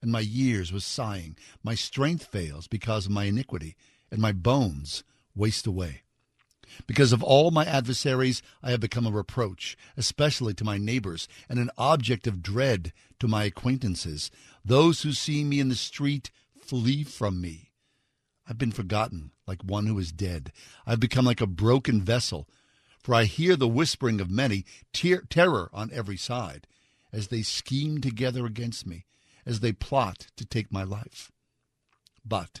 and 0.00 0.10
my 0.10 0.20
years 0.20 0.72
with 0.72 0.84
sighing. 0.84 1.36
My 1.62 1.74
strength 1.74 2.24
fails 2.24 2.66
because 2.66 3.04
of 3.04 3.12
my 3.12 3.24
iniquity, 3.24 3.76
and 4.10 4.22
my 4.22 4.32
bones 4.32 5.04
waste 5.34 5.66
away. 5.66 6.00
Because 6.86 7.12
of 7.12 7.22
all 7.22 7.50
my 7.50 7.66
adversaries, 7.66 8.40
I 8.62 8.70
have 8.70 8.80
become 8.80 9.04
a 9.04 9.10
reproach, 9.10 9.76
especially 9.98 10.54
to 10.54 10.64
my 10.64 10.78
neighbors, 10.78 11.28
and 11.46 11.58
an 11.58 11.70
object 11.76 12.26
of 12.26 12.42
dread 12.42 12.94
to 13.18 13.28
my 13.28 13.44
acquaintances. 13.44 14.30
Those 14.64 15.02
who 15.02 15.12
see 15.12 15.44
me 15.44 15.60
in 15.60 15.68
the 15.68 15.74
street 15.74 16.30
flee 16.58 17.04
from 17.04 17.42
me. 17.42 17.69
I've 18.50 18.58
been 18.58 18.72
forgotten 18.72 19.30
like 19.46 19.62
one 19.62 19.86
who 19.86 19.96
is 20.00 20.10
dead. 20.10 20.50
I've 20.84 20.98
become 20.98 21.24
like 21.24 21.40
a 21.40 21.46
broken 21.46 22.02
vessel, 22.02 22.48
for 23.00 23.14
I 23.14 23.22
hear 23.22 23.54
the 23.54 23.68
whispering 23.68 24.20
of 24.20 24.28
many, 24.28 24.64
ter- 24.92 25.22
terror 25.30 25.70
on 25.72 25.88
every 25.92 26.16
side, 26.16 26.66
as 27.12 27.28
they 27.28 27.42
scheme 27.42 28.00
together 28.00 28.46
against 28.46 28.88
me, 28.88 29.06
as 29.46 29.60
they 29.60 29.70
plot 29.70 30.26
to 30.36 30.44
take 30.44 30.72
my 30.72 30.82
life. 30.82 31.30
But 32.24 32.60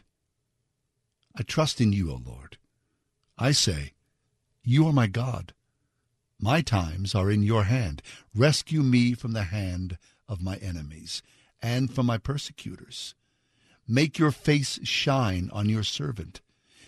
I 1.36 1.42
trust 1.42 1.80
in 1.80 1.92
you, 1.92 2.12
O 2.12 2.20
Lord. 2.24 2.56
I 3.36 3.50
say, 3.50 3.94
you 4.62 4.86
are 4.86 4.92
my 4.92 5.08
God. 5.08 5.54
My 6.38 6.60
times 6.60 7.16
are 7.16 7.32
in 7.32 7.42
your 7.42 7.64
hand. 7.64 8.00
Rescue 8.32 8.82
me 8.82 9.14
from 9.14 9.32
the 9.32 9.44
hand 9.44 9.98
of 10.28 10.40
my 10.40 10.54
enemies 10.56 11.20
and 11.60 11.92
from 11.92 12.06
my 12.06 12.16
persecutors. 12.16 13.16
Make 13.92 14.20
your 14.20 14.30
face 14.30 14.78
shine 14.84 15.50
on 15.52 15.68
your 15.68 15.82
servant. 15.82 16.40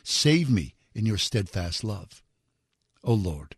Save 0.05 0.49
me 0.49 0.77
in 0.95 1.05
your 1.05 1.19
steadfast 1.19 1.83
love. 1.83 2.23
O 3.03 3.13
Lord, 3.13 3.57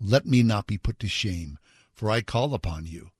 let 0.00 0.26
me 0.26 0.42
not 0.42 0.66
be 0.66 0.76
put 0.76 0.98
to 0.98 1.06
shame, 1.06 1.60
for 1.92 2.10
I 2.10 2.20
call 2.20 2.52
upon 2.52 2.86
you. 2.86 3.10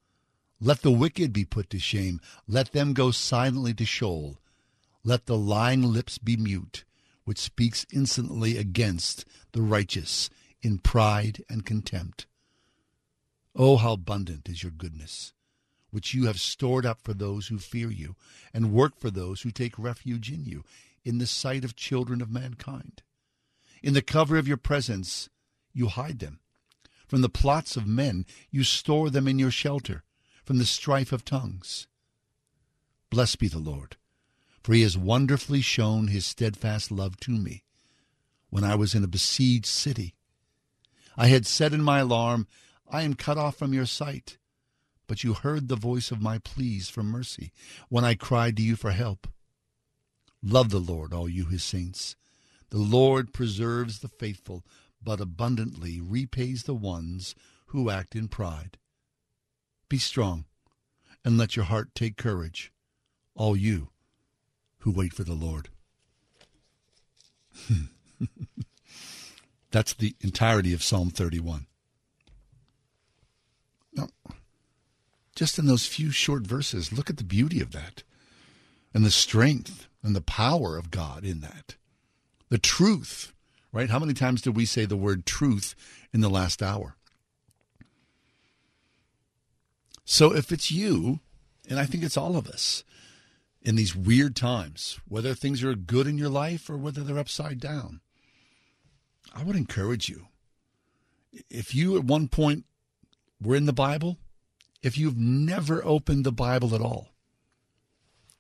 Let 0.61 0.83
the 0.83 0.91
wicked 0.91 1.33
be 1.33 1.45
put 1.45 1.71
to 1.71 1.79
shame. 1.79 2.21
Let 2.49 2.73
them 2.73 2.95
go 2.95 3.13
silently 3.13 3.73
to 3.75 3.85
Sheol. 3.85 4.41
Let 5.05 5.27
the 5.27 5.39
lying 5.39 5.85
lips 5.85 6.19
be 6.19 6.37
mute, 6.37 6.85
which 7.25 7.39
speaks 7.39 7.87
insolently 7.93 8.59
against 8.59 9.25
the 9.53 9.63
righteous 9.63 10.31
in 10.63 10.79
pride 10.79 11.45
and 11.49 11.65
contempt. 11.65 12.27
Oh, 13.55 13.77
how 13.77 13.93
abundant 13.93 14.49
is 14.49 14.65
your 14.65 14.73
goodness, 14.73 15.33
which 15.95 16.13
you 16.13 16.27
have 16.27 16.41
stored 16.41 16.85
up 16.85 17.01
for 17.01 17.15
those 17.15 17.47
who 17.47 17.57
fear 17.57 17.89
you, 17.89 18.17
and 18.53 18.73
work 18.73 18.99
for 18.99 19.13
those 19.13 19.43
who 19.43 19.53
take 19.53 19.79
refuge 19.79 20.29
in 20.29 20.45
you, 20.45 20.65
in 21.05 21.19
the 21.19 21.27
sight 21.27 21.65
of 21.65 21.77
children 21.77 22.21
of 22.21 22.29
mankind. 22.29 23.05
In 23.81 23.95
the 23.95 24.03
cover 24.03 24.37
of 24.37 24.49
your 24.49 24.57
presence 24.57 25.29
you 25.73 25.87
hide 25.87 26.19
them. 26.19 26.41
From 27.07 27.21
the 27.21 27.29
plots 27.29 27.77
of 27.77 27.87
men 27.87 28.27
you 28.51 28.65
store 28.65 29.09
them 29.09 29.29
in 29.29 29.39
your 29.39 29.53
shelter, 29.53 30.03
from 30.45 30.59
the 30.59 30.65
strife 30.65 31.13
of 31.13 31.25
tongues. 31.25 31.87
Blessed 33.09 33.39
be 33.39 33.47
the 33.47 33.61
Lord, 33.61 33.97
for 34.65 34.73
he 34.73 34.83
has 34.83 34.99
wonderfully 34.99 35.61
shown 35.61 36.09
his 36.09 36.27
steadfast 36.27 36.91
love 36.91 37.21
to 37.21 37.31
me 37.31 37.63
when 38.51 38.65
I 38.65 38.75
was 38.75 38.97
in 38.97 39.05
a 39.05 39.09
besieged 39.09 39.67
city. 39.67 40.17
I 41.17 41.29
had 41.29 41.47
said 41.47 41.73
in 41.73 41.83
my 41.83 42.01
alarm, 42.01 42.49
I 42.91 43.03
am 43.03 43.15
cut 43.15 43.39
off 43.39 43.57
from 43.57 43.73
your 43.73 43.87
sight. 43.87 44.39
But 45.07 45.23
you 45.23 45.35
heard 45.35 45.69
the 45.69 45.77
voice 45.77 46.11
of 46.11 46.23
my 46.23 46.39
pleas 46.39 46.89
for 46.89 47.03
mercy 47.03 47.53
when 47.89 48.05
I 48.05 48.15
cried 48.15 48.57
to 48.57 48.63
you 48.63 48.77
for 48.77 48.93
help. 48.93 49.29
Love 50.43 50.71
the 50.71 50.79
Lord, 50.79 51.13
all 51.13 51.29
you 51.29 51.47
his 51.47 51.63
saints. 51.65 52.17
The 52.71 52.79
Lord 52.79 53.33
preserves 53.33 54.01
the 54.01 54.09
faithful, 54.09 54.65
but 55.03 55.21
abundantly 55.21 56.01
repays 56.01 56.65
the 56.65 56.75
ones 56.75 57.35
who 57.67 57.91
act 57.91 58.17
in 58.17 58.29
pride. 58.29 58.79
Be 59.89 59.99
strong, 59.99 60.47
and 61.25 61.39
let 61.39 61.57
your 61.57 61.67
heart 61.67 61.95
take 61.95 62.17
courage, 62.17 62.73
all 63.35 63.57
you 63.57 63.91
who 64.79 64.91
wait 64.91 65.13
for 65.13 65.25
the 65.25 65.35
Lord. 65.35 65.69
That's 69.71 69.95
the 69.95 70.15
entirety 70.21 70.73
of 70.73 70.83
Psalm 70.83 71.11
31. 71.11 71.67
Now, 73.95 74.09
just 75.35 75.59
in 75.59 75.67
those 75.67 75.87
few 75.87 76.11
short 76.11 76.43
verses, 76.47 76.93
look 76.93 77.11
at 77.11 77.17
the 77.17 77.25
beauty 77.25 77.61
of 77.61 77.73
that 77.73 78.03
and 78.93 79.05
the 79.05 79.11
strength 79.11 79.89
and 80.03 80.15
the 80.15 80.21
power 80.21 80.77
of 80.77 80.91
God 80.91 81.25
in 81.25 81.41
that. 81.41 81.75
The 82.49 82.59
truth, 82.59 83.33
right? 83.73 83.91
How 83.91 83.99
many 83.99 84.15
times 84.15 84.43
did 84.43 84.57
we 84.57 84.67
say 84.67 84.85
the 84.85 84.97
word 84.97 85.27
truth 85.27 85.75
in 86.13 86.21
the 86.21 86.31
last 86.31 86.63
hour? 86.63 86.97
So 90.05 90.35
if 90.35 90.53
it's 90.53 90.71
you, 90.71 91.21
and 91.69 91.81
I 91.81 91.87
think 91.87 92.05
it's 92.05 92.17
all 92.17 92.37
of 92.37 92.47
us, 92.47 92.85
in 93.63 93.77
these 93.77 93.97
weird 93.97 94.37
times, 94.37 95.01
whether 95.09 95.35
things 95.35 95.65
are 95.65 95.75
good 95.75 96.07
in 96.07 96.19
your 96.19 96.29
life 96.29 96.69
or 96.69 96.77
whether 96.77 97.03
they're 97.03 97.19
upside 97.19 97.59
down, 97.59 98.01
I 99.35 99.43
would 99.43 99.57
encourage 99.57 100.09
you. 100.09 100.27
If 101.51 101.75
you 101.75 101.97
at 101.97 102.05
one 102.05 102.29
point 102.29 102.65
were 103.41 103.57
in 103.57 103.65
the 103.65 103.73
Bible, 103.73 104.19
if 104.85 104.99
you've 104.99 105.17
never 105.17 105.83
opened 105.83 106.25
the 106.25 106.31
Bible 106.31 106.75
at 106.75 106.83
all, 106.83 107.09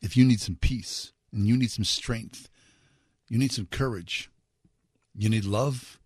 if 0.02 0.14
you 0.14 0.26
need 0.26 0.42
some 0.42 0.56
peace 0.56 1.12
and 1.32 1.46
you 1.46 1.56
need 1.56 1.70
some 1.70 1.86
strength, 1.86 2.50
you 3.28 3.38
need 3.38 3.50
some 3.50 3.64
courage, 3.64 4.30
you 5.16 5.30
need 5.30 5.46
love, 5.46 5.98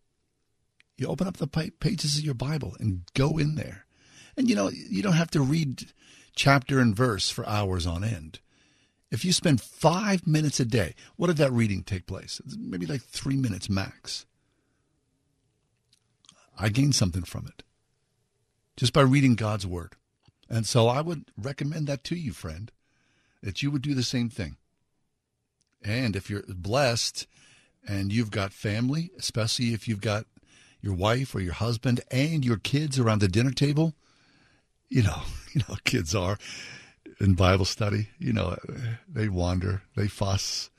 you 0.97 1.09
open 1.09 1.27
up 1.27 1.39
the 1.39 1.73
pages 1.81 2.17
of 2.17 2.25
your 2.25 2.35
Bible 2.35 2.77
and 2.79 3.03
go 3.15 3.37
in 3.37 3.57
there. 3.57 3.85
And 4.37 4.49
you 4.49 4.55
know, 4.55 4.71
you 4.71 5.03
don't 5.03 5.15
have 5.15 5.33
to 5.33 5.41
read 5.41 5.93
chapter 6.37 6.79
and 6.79 6.95
verse 6.95 7.29
for 7.29 7.47
hours 7.49 7.85
on 7.85 8.05
end. 8.05 8.39
If 9.11 9.25
you 9.25 9.33
spend 9.33 9.61
five 9.61 10.25
minutes 10.25 10.61
a 10.61 10.65
day, 10.65 10.95
what 11.17 11.27
did 11.27 11.39
that 11.39 11.51
reading 11.51 11.83
take 11.83 12.07
place? 12.07 12.41
Maybe 12.57 12.87
like 12.87 13.03
three 13.03 13.37
minutes 13.37 13.69
max. 13.69 14.25
I 16.57 16.69
gained 16.69 16.95
something 16.95 17.25
from 17.25 17.47
it 17.47 17.65
just 18.77 18.93
by 18.93 19.01
reading 19.01 19.35
God's 19.35 19.67
Word. 19.67 19.97
And 20.51 20.67
so 20.67 20.89
I 20.89 21.01
would 21.01 21.27
recommend 21.37 21.87
that 21.87 22.05
to 22.05 22.17
you, 22.17 22.33
friend, 22.33 22.71
that 23.43 23.63
you 23.63 23.71
would 23.71 23.83
do 23.83 23.95
the 23.95 24.03
same 24.03 24.31
thing. 24.31 24.57
And 25.83 26.17
if 26.17 26.29
you're 26.29 26.43
blessed 26.49 27.27
and 27.87 28.13
you've 28.13 28.31
got 28.31 28.53
family, 28.53 29.11
especially 29.19 29.73
if 29.73 29.87
you've 29.87 30.01
got 30.01 30.27
your 30.81 30.95
wife 30.95 31.35
or 31.35 31.41
your 31.41 31.53
husband 31.53 32.01
and 32.11 32.45
your 32.45 32.57
kids 32.57 32.99
around 32.99 33.21
the 33.21 33.29
dinner 33.29 33.51
table, 33.51 33.95
you 34.89 35.03
know, 35.03 35.23
you 35.53 35.63
know, 35.69 35.77
kids 35.85 36.15
are 36.15 36.39
in 37.21 37.35
Bible 37.35 37.65
study, 37.65 38.09
you 38.19 38.33
know, 38.33 38.57
they 39.09 39.29
wander, 39.29 39.83
they 39.97 40.09
fuss, 40.09 40.71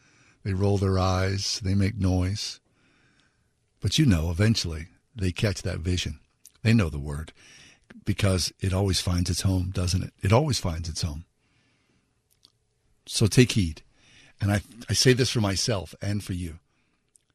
they 0.44 0.54
roll 0.54 0.78
their 0.78 0.98
eyes, 0.98 1.60
they 1.64 1.76
make 1.76 1.98
noise. 1.98 2.60
But 3.82 4.00
you 4.00 4.06
know, 4.06 4.32
eventually 4.32 4.88
they 5.16 5.32
catch 5.32 5.62
that 5.62 5.80
vision. 5.80 6.20
They 6.64 6.74
know 6.74 6.90
the 6.90 7.00
word 7.00 7.32
because 8.10 8.52
it 8.60 8.74
always 8.74 9.00
finds 9.00 9.30
its 9.30 9.44
home, 9.44 9.70
doesn't 9.72 10.02
it? 10.02 10.12
It 10.24 10.34
always 10.34 10.58
finds 10.58 10.90
its 10.90 11.04
home. 11.04 11.26
So 13.06 13.28
take 13.28 13.52
heed. 13.52 13.84
And 14.42 14.52
I, 14.52 14.62
I 14.90 14.94
say 14.94 15.14
this 15.14 15.30
for 15.30 15.42
myself 15.42 15.94
and 16.02 16.24
for 16.24 16.34
you. 16.34 16.58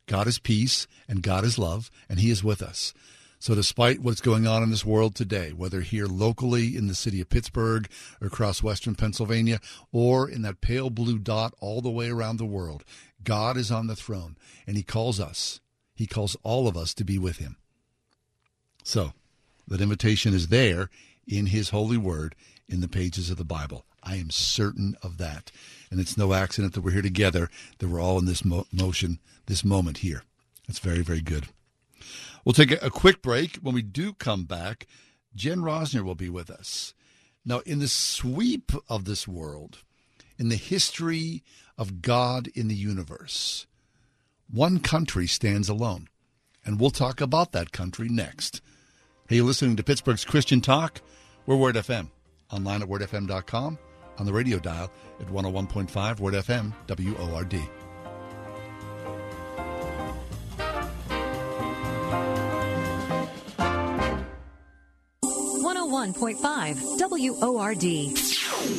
God 0.07 0.27
is 0.27 0.41
peace 0.41 0.89
and 1.07 1.23
God 1.23 1.45
is 1.45 1.61
love, 1.61 1.93
and 2.09 2.19
He 2.19 2.29
is 2.29 2.43
with 2.43 2.61
us. 2.61 2.93
So, 3.39 3.55
despite 3.55 4.01
what's 4.01 4.21
going 4.21 4.49
on 4.49 4.65
in 4.65 4.71
this 4.71 4.85
world 4.85 5.15
today, 5.15 5.53
whether 5.53 5.81
here 5.81 6.07
locally 6.07 6.77
in 6.77 6.89
the 6.89 6.97
city 6.97 7.21
of 7.21 7.29
Pittsburgh 7.29 7.89
or 8.21 8.27
across 8.27 8.61
western 8.61 8.97
Pennsylvania 8.97 9.61
or 9.93 10.29
in 10.29 10.43
that 10.43 10.61
pale 10.61 10.91
blue 10.91 11.21
dot 11.21 11.55
all 11.61 11.83
the 11.83 11.91
way 11.91 12.11
around 12.11 12.39
the 12.39 12.45
world, 12.45 12.83
God 13.23 13.57
is 13.57 13.71
on 13.71 13.87
the 13.87 13.95
throne 13.95 14.37
and 14.67 14.77
He 14.77 14.83
calls 14.83 15.21
us, 15.21 15.61
He 15.95 16.09
calls 16.09 16.37
all 16.43 16.67
of 16.67 16.77
us 16.77 16.95
to 16.95 17.05
be 17.05 17.17
with 17.17 17.37
Him. 17.37 17.59
So, 18.83 19.13
that 19.69 19.81
invitation 19.81 20.35
is 20.35 20.49
there 20.49 20.91
in 21.27 21.47
His 21.47 21.71
holy 21.71 21.97
word 21.97 22.35
in 22.69 22.81
the 22.81 22.89
pages 22.89 23.31
of 23.31 23.37
the 23.37 23.45
Bible. 23.45 23.85
I 24.03 24.17
am 24.17 24.31
certain 24.31 24.97
of 25.03 25.19
that. 25.19 25.51
And 25.91 26.01
it's 26.01 26.17
no 26.17 26.35
accident 26.35 26.75
that 26.75 26.83
we're 26.83 26.91
here 26.91 27.03
together, 27.03 27.49
that 27.79 27.89
we're 27.89 28.01
all 28.01 28.19
in 28.19 28.27
this 28.27 28.45
mo- 28.45 28.67
motion, 28.73 29.19
this 29.47 29.65
moment 29.65 29.99
here. 29.99 30.25
It's 30.69 30.79
very, 30.79 31.03
very 31.03 31.21
good. 31.21 31.49
We'll 32.45 32.53
take 32.53 32.73
a, 32.73 32.87
a 32.87 32.91
quick 32.91 33.23
break. 33.23 33.57
When 33.57 33.75
we 33.75 33.83
do 33.83 34.13
come 34.13 34.45
back, 34.45 34.87
Jen 35.35 35.59
Rosner 35.59 36.03
will 36.03 36.15
be 36.15 36.29
with 36.29 36.51
us. 36.51 36.95
Now, 37.45 37.61
in 37.61 37.79
the 37.79 37.89
sweep 37.89 38.73
of 38.89 39.05
this 39.05 39.29
world, 39.29 39.79
in 40.39 40.49
the 40.49 40.57
history 40.57 41.43
of 41.77 42.03
God 42.03 42.49
in 42.49 42.69
the 42.69 42.75
universe, 42.75 43.67
one 44.51 44.81
country 44.81 45.27
stands 45.27 45.69
alone. 45.69 46.09
And 46.65 46.81
we'll 46.81 46.91
talk 46.91 47.21
about 47.21 47.53
that 47.53 47.73
country 47.73 48.09
next. 48.09 48.63
Hey, 49.35 49.39
you're 49.39 49.49
listening 49.49 49.75
to 49.75 49.83
Pittsburgh's 49.83 50.25
Christian 50.25 50.61
Talk. 50.61 51.01
We're 51.45 51.57
Word 51.57 51.75
FM. 51.75 52.09
Online 52.53 52.83
at 52.83 52.89
wordfm.com, 52.89 53.79
on 54.17 54.27
the 54.27 54.33
radio 54.33 54.61
dial 54.61 54.93
at 55.19 55.27
101.5 55.27 56.21
Word 56.21 56.35
FM, 56.35 56.73
WORD. 56.89 57.61
101.5 65.25 67.41
WORD. 67.41 67.83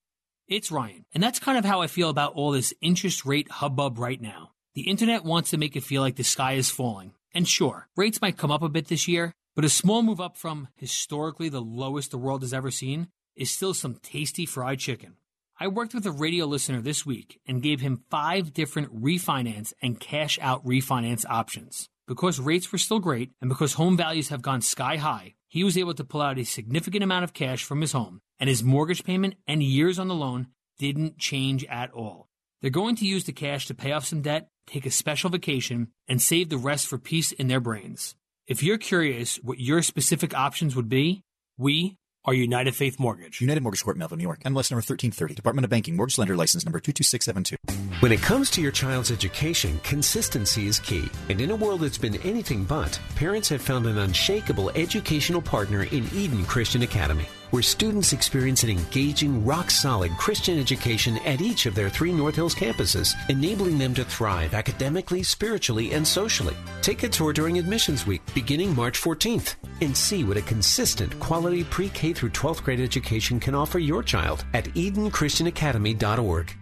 It's 0.48 0.72
Ryan, 0.72 1.06
and 1.14 1.22
that's 1.22 1.40
kind 1.40 1.58
of 1.58 1.66
how 1.66 1.82
I 1.82 1.88
feel 1.88 2.10
about 2.10 2.34
all 2.34 2.52
this 2.52 2.74
interest 2.82 3.26
rate 3.26 3.52
hubbub 3.52 4.00
right 4.00 4.22
now. 4.22 4.52
The 4.74 4.90
internet 4.90 5.24
wants 5.24 5.52
to 5.52 5.58
make 5.58 5.76
it 5.76 5.84
feel 5.84 6.02
like 6.02 6.16
the 6.16 6.24
sky 6.24 6.54
is 6.54 6.72
falling. 6.72 7.14
And 7.34 7.48
sure, 7.48 7.88
rates 7.96 8.22
might 8.22 8.38
come 8.38 8.52
up 8.52 8.64
a 8.64 8.70
bit 8.70 8.88
this 8.88 9.08
year, 9.08 9.34
but 9.56 9.66
a 9.66 9.70
small 9.70 10.02
move 10.02 10.22
up 10.22 10.38
from 10.38 10.68
historically 10.76 11.50
the 11.50 11.62
lowest 11.62 12.12
the 12.12 12.18
world 12.18 12.42
has 12.42 12.54
ever 12.54 12.72
seen 12.72 13.10
is 13.36 13.52
still 13.52 13.74
some 13.74 13.96
tasty 14.02 14.46
fried 14.46 14.80
chicken. 14.80 15.18
I 15.60 15.68
worked 15.68 15.94
with 15.94 16.06
a 16.06 16.12
radio 16.12 16.46
listener 16.46 16.82
this 16.82 17.06
week 17.06 17.42
and 17.46 17.62
gave 17.62 17.82
him 17.82 18.04
five 18.10 18.54
different 18.54 19.04
refinance 19.04 19.74
and 19.82 20.00
cash 20.00 20.40
out 20.42 20.66
refinance 20.66 21.26
options. 21.30 21.90
Because 22.10 22.40
rates 22.40 22.72
were 22.72 22.80
still 22.80 22.98
great 22.98 23.30
and 23.40 23.50
because 23.50 23.74
home 23.74 23.96
values 23.96 24.30
have 24.30 24.42
gone 24.42 24.62
sky 24.62 24.98
high, 24.98 25.36
he 25.48 25.64
was 25.64 25.78
able 25.78 25.94
to 25.94 26.04
pull 26.04 26.24
out 26.24 26.40
a 26.40 26.44
significant 26.44 27.04
amount 27.04 27.24
of 27.24 27.36
cash 27.36 27.64
from 27.64 27.82
his 27.82 27.92
home, 27.92 28.20
and 28.40 28.50
his 28.50 28.64
mortgage 28.64 29.04
payment 29.04 29.36
and 29.48 29.62
years 29.62 30.00
on 30.00 30.08
the 30.08 30.16
loan 30.16 30.48
didn't 30.80 31.20
change 31.20 31.64
at 31.66 31.92
all. 31.92 32.28
They're 32.62 32.72
going 32.72 32.96
to 32.96 33.06
use 33.06 33.26
the 33.26 33.32
cash 33.32 33.68
to 33.68 33.76
pay 33.76 33.92
off 33.92 34.06
some 34.06 34.24
debt, 34.24 34.48
take 34.66 34.88
a 34.88 34.92
special 34.92 35.30
vacation, 35.30 35.90
and 36.08 36.20
save 36.20 36.50
the 36.50 36.58
rest 36.58 36.88
for 36.88 36.98
peace 36.98 37.32
in 37.32 37.48
their 37.48 37.60
brains. 37.60 38.16
If 38.48 38.64
you're 38.64 38.80
curious 38.80 39.36
what 39.44 39.60
your 39.60 39.84
specific 39.84 40.34
options 40.34 40.76
would 40.76 40.90
be, 40.90 41.22
we 41.60 41.96
are 42.26 42.34
United 42.34 42.76
Faith 42.76 43.00
Mortgage. 43.00 43.42
United 43.42 43.64
Mortgage 43.64 43.84
Corp, 43.84 43.98
Melville, 43.98 44.18
New 44.18 44.24
York. 44.24 44.40
NMLS 44.44 44.72
number 44.72 44.84
1330. 44.84 45.36
Department 45.36 45.64
of 45.64 45.70
Banking. 45.70 45.96
Mortgage 45.96 46.18
Lender 46.18 46.36
License 46.36 46.66
number 46.66 46.80
22672. 46.80 47.58
When 48.02 48.12
it 48.12 48.22
comes 48.22 48.50
to 48.52 48.62
your 48.62 48.72
child's 48.72 49.12
education, 49.12 49.80
consistency 49.84 50.68
is 50.68 50.80
key. 50.80 51.10
And 51.30 51.40
in 51.42 51.52
a 51.52 51.56
world 51.56 51.82
that's 51.82 51.98
been 51.98 52.16
anything 52.22 52.66
but, 52.66 53.00
parents 53.16 53.50
have 53.50 53.62
found 53.62 53.86
an 53.86 53.98
unshakable 53.98 54.70
educational 54.72 55.42
partner 55.42 55.84
in 55.84 56.08
Eden 56.14 56.46
Christian 56.46 56.82
Academy, 56.82 57.26
where 57.52 57.64
students 57.64 58.14
experience 58.14 58.64
an 58.64 58.70
engaging, 58.70 59.46
rock 59.46 59.72
solid 59.72 60.12
Christian 60.18 60.60
education 60.60 61.18
at 61.26 61.42
each 61.42 61.66
of 61.66 61.76
their 61.76 61.90
three 61.90 62.12
North 62.12 62.36
Hills 62.36 62.56
campuses, 62.56 63.16
enabling 63.30 63.78
them 63.78 63.94
to 63.96 64.04
thrive 64.04 64.54
academically, 64.54 65.24
spiritually, 65.24 65.94
and 65.94 66.08
socially. 66.08 66.56
Take 66.82 67.04
a 67.04 67.10
tour 67.10 67.34
during 67.34 67.58
admissions 67.58 68.06
week, 68.06 68.22
beginning 68.34 68.76
March 68.76 69.00
14th, 69.02 69.56
and 69.82 69.96
see 69.96 70.24
what 70.24 70.38
a 70.38 70.42
consistent, 70.42 71.20
quality 71.20 71.64
pre 71.64 71.90
K 71.90 72.14
through 72.14 72.30
12th 72.30 72.64
grade 72.64 72.80
education 72.80 73.40
can 73.40 73.56
offer 73.56 73.80
your 73.80 74.04
child 74.04 74.46
at 74.54 74.66
EdenChristianAcademy.org. 74.66 76.56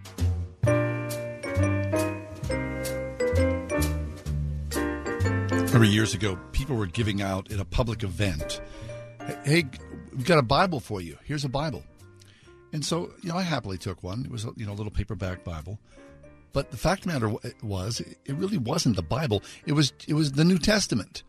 Remember 5.78 5.94
years 5.94 6.14
ago, 6.14 6.38
people 6.52 6.76
were 6.76 6.86
giving 6.86 7.22
out 7.22 7.52
at 7.52 7.60
a 7.60 7.64
public 7.64 8.02
event, 8.02 8.60
hey, 9.44 9.64
we've 10.18 10.26
got 10.26 10.38
a 10.38 10.42
Bible 10.42 10.80
for 10.80 11.00
you. 11.00 11.16
Here's 11.24 11.44
a 11.44 11.48
Bible. 11.48 11.84
And 12.72 12.84
so, 12.84 13.12
you 13.22 13.30
know, 13.30 13.36
I 13.36 13.42
happily 13.42 13.78
took 13.78 14.02
one. 14.02 14.24
It 14.24 14.30
was, 14.32 14.44
you 14.56 14.66
know, 14.66 14.72
a 14.72 14.74
little 14.74 14.90
paperback 14.90 15.44
Bible. 15.44 15.78
But 16.52 16.72
the 16.72 16.76
fact 16.76 17.06
of 17.06 17.12
the 17.12 17.12
matter 17.12 17.52
was, 17.62 18.00
it 18.00 18.34
really 18.34 18.58
wasn't 18.58 18.96
the 18.96 19.02
Bible. 19.02 19.42
It 19.64 19.72
was, 19.72 19.92
it 20.08 20.14
was 20.14 20.32
the 20.32 20.44
New 20.44 20.58
Testament. 20.58 21.22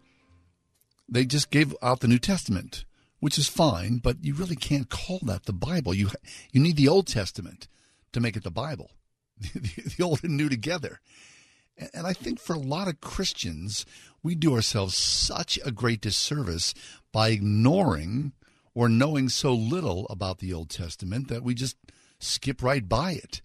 They 1.08 1.24
just 1.24 1.52
gave 1.52 1.76
out 1.84 2.00
the 2.00 2.08
New 2.08 2.18
Testament, 2.18 2.84
which 3.20 3.38
is 3.38 3.48
fine, 3.48 3.98
but 3.98 4.18
you 4.24 4.34
really 4.34 4.56
can't 4.56 4.90
call 4.90 5.20
that 5.24 5.44
the 5.44 5.54
Bible. 5.54 5.94
You, 5.94 6.10
you 6.52 6.60
need 6.60 6.76
the 6.76 6.88
Old 6.88 7.06
Testament 7.06 7.68
to 8.12 8.20
make 8.20 8.36
it 8.36 8.44
the 8.44 8.52
Bible, 8.52 8.90
the 9.40 10.04
Old 10.04 10.24
and 10.24 10.36
New 10.36 10.50
together. 10.50 11.00
And 11.94 12.08
I 12.08 12.14
think 12.14 12.40
for 12.40 12.54
a 12.54 12.60
lot 12.60 12.88
of 12.88 13.02
Christians, 13.02 13.86
we 14.24 14.34
do 14.34 14.56
ourselves 14.56 14.98
such 14.98 15.60
a 15.64 15.72
great 15.72 16.02
disservice 16.02 16.74
by 17.14 17.30
ignoring 17.30 18.34
or 18.80 18.88
knowing 18.88 19.28
so 19.28 19.54
little 19.54 20.08
about 20.10 20.38
the 20.38 20.54
Old 20.54 20.70
Testament 20.70 21.28
that 21.28 21.44
we 21.44 21.54
just 21.54 21.76
skip 22.18 22.64
right 22.64 22.88
by 22.88 23.12
it. 23.12 23.42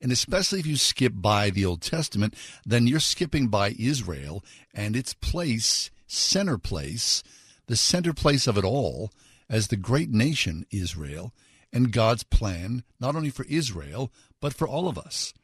And 0.00 0.12
especially 0.12 0.60
if 0.60 0.66
you 0.66 0.76
skip 0.76 1.12
by 1.16 1.50
the 1.50 1.66
Old 1.66 1.82
Testament, 1.82 2.36
then 2.64 2.86
you're 2.86 3.00
skipping 3.00 3.48
by 3.48 3.74
Israel 3.80 4.44
and 4.72 4.94
its 4.94 5.12
place, 5.12 5.90
center 6.06 6.56
place, 6.56 7.24
the 7.66 7.74
center 7.74 8.14
place 8.14 8.46
of 8.46 8.56
it 8.56 8.62
all 8.62 9.10
as 9.48 9.66
the 9.66 9.76
great 9.76 10.10
nation 10.10 10.64
Israel 10.70 11.34
and 11.72 11.90
God's 11.90 12.22
plan, 12.22 12.84
not 13.00 13.16
only 13.16 13.30
for 13.30 13.46
Israel, 13.46 14.12
but 14.40 14.54
for 14.54 14.68
all 14.68 14.86
of 14.86 14.96
us. 14.96 15.34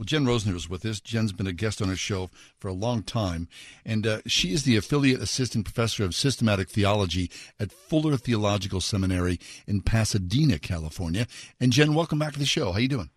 Well, 0.00 0.06
Jen 0.06 0.24
Rosner 0.24 0.56
is 0.56 0.66
with 0.66 0.86
us. 0.86 0.98
Jen's 0.98 1.30
been 1.30 1.46
a 1.46 1.52
guest 1.52 1.82
on 1.82 1.90
our 1.90 1.94
show 1.94 2.30
for 2.58 2.68
a 2.68 2.72
long 2.72 3.02
time, 3.02 3.48
and 3.84 4.06
uh, 4.06 4.20
she 4.26 4.50
is 4.50 4.62
the 4.62 4.78
affiliate 4.78 5.20
assistant 5.20 5.66
professor 5.66 6.04
of 6.04 6.14
systematic 6.14 6.70
theology 6.70 7.30
at 7.58 7.70
Fuller 7.70 8.16
Theological 8.16 8.80
Seminary 8.80 9.38
in 9.66 9.82
Pasadena, 9.82 10.58
California. 10.58 11.26
And 11.60 11.70
Jen, 11.70 11.92
welcome 11.92 12.18
back 12.18 12.32
to 12.32 12.38
the 12.38 12.46
show. 12.46 12.72
How 12.72 12.78
you 12.78 12.88
doing? 12.88 13.10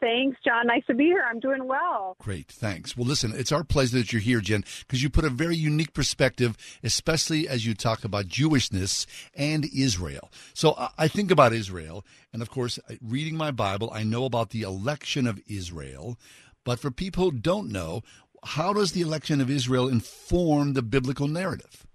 Thanks, 0.00 0.38
John. 0.44 0.66
Nice 0.66 0.84
to 0.86 0.94
be 0.94 1.04
here. 1.04 1.24
I'm 1.28 1.40
doing 1.40 1.66
well. 1.66 2.16
Great, 2.20 2.48
thanks. 2.48 2.96
Well, 2.96 3.06
listen, 3.06 3.32
it's 3.34 3.52
our 3.52 3.64
pleasure 3.64 3.96
that 3.98 4.12
you're 4.12 4.20
here, 4.20 4.40
Jen, 4.40 4.64
because 4.80 5.02
you 5.02 5.08
put 5.08 5.24
a 5.24 5.30
very 5.30 5.56
unique 5.56 5.94
perspective, 5.94 6.56
especially 6.82 7.48
as 7.48 7.64
you 7.64 7.74
talk 7.74 8.04
about 8.04 8.26
Jewishness 8.26 9.06
and 9.34 9.66
Israel. 9.74 10.30
So 10.52 10.76
I 10.98 11.08
think 11.08 11.30
about 11.30 11.52
Israel, 11.52 12.04
and 12.32 12.42
of 12.42 12.50
course, 12.50 12.78
reading 13.00 13.36
my 13.36 13.50
Bible, 13.50 13.90
I 13.92 14.02
know 14.02 14.24
about 14.26 14.50
the 14.50 14.62
election 14.62 15.26
of 15.26 15.40
Israel. 15.48 16.18
But 16.64 16.78
for 16.78 16.90
people 16.90 17.24
who 17.24 17.38
don't 17.38 17.70
know, 17.70 18.02
how 18.44 18.72
does 18.74 18.92
the 18.92 19.00
election 19.00 19.40
of 19.40 19.50
Israel 19.50 19.88
inform 19.88 20.74
the 20.74 20.82
biblical 20.82 21.28
narrative? 21.28 21.86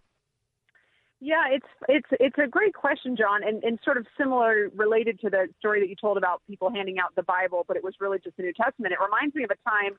Yeah, 1.24 1.48
it's 1.50 1.66
it's 1.88 2.10
it's 2.20 2.36
a 2.38 2.48
great 2.48 2.74
question, 2.74 3.16
John, 3.16 3.48
and, 3.48 3.64
and 3.64 3.80
sort 3.86 3.95
of 3.95 4.06
similar 4.18 4.70
related 4.76 5.22
to 5.22 5.30
the 5.30 5.48
story 5.58 5.80
that 5.80 5.88
you 5.88 5.95
told 5.95 6.18
about 6.18 6.41
people 6.50 6.70
handing 6.70 7.00
out 7.00 7.16
the 7.16 7.24
Bible, 7.24 7.64
but 7.66 7.78
it 7.78 7.84
was 7.84 7.94
really 8.02 8.20
just 8.22 8.36
the 8.36 8.44
New 8.44 8.52
Testament. 8.52 8.91
It 8.91 9.00
reminds 9.02 9.34
me 9.34 9.45
of 9.45 9.50
a 9.50 9.70
time 9.70 9.95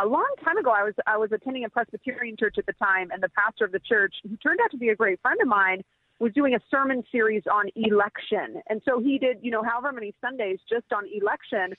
a 0.00 0.06
long 0.06 0.32
time 0.44 0.58
ago. 0.58 0.70
I 0.70 0.84
was 0.84 0.94
I 1.08 1.16
was 1.16 1.32
attending 1.32 1.64
a 1.64 1.68
Presbyterian 1.68 2.36
church 2.38 2.54
at 2.56 2.66
the 2.66 2.72
time, 2.74 3.10
and 3.10 3.20
the 3.20 3.30
pastor 3.30 3.64
of 3.64 3.72
the 3.72 3.80
church, 3.80 4.14
who 4.22 4.36
turned 4.36 4.60
out 4.62 4.70
to 4.70 4.76
be 4.76 4.90
a 4.90 4.94
great 4.94 5.20
friend 5.20 5.40
of 5.42 5.48
mine, 5.48 5.82
was 6.20 6.32
doing 6.34 6.54
a 6.54 6.60
sermon 6.70 7.02
series 7.10 7.42
on 7.50 7.66
election, 7.74 8.62
and 8.68 8.80
so 8.84 9.00
he 9.00 9.18
did 9.18 9.38
you 9.42 9.50
know 9.50 9.64
however 9.64 9.90
many 9.90 10.14
Sundays 10.20 10.60
just 10.68 10.86
on 10.92 11.02
election. 11.12 11.74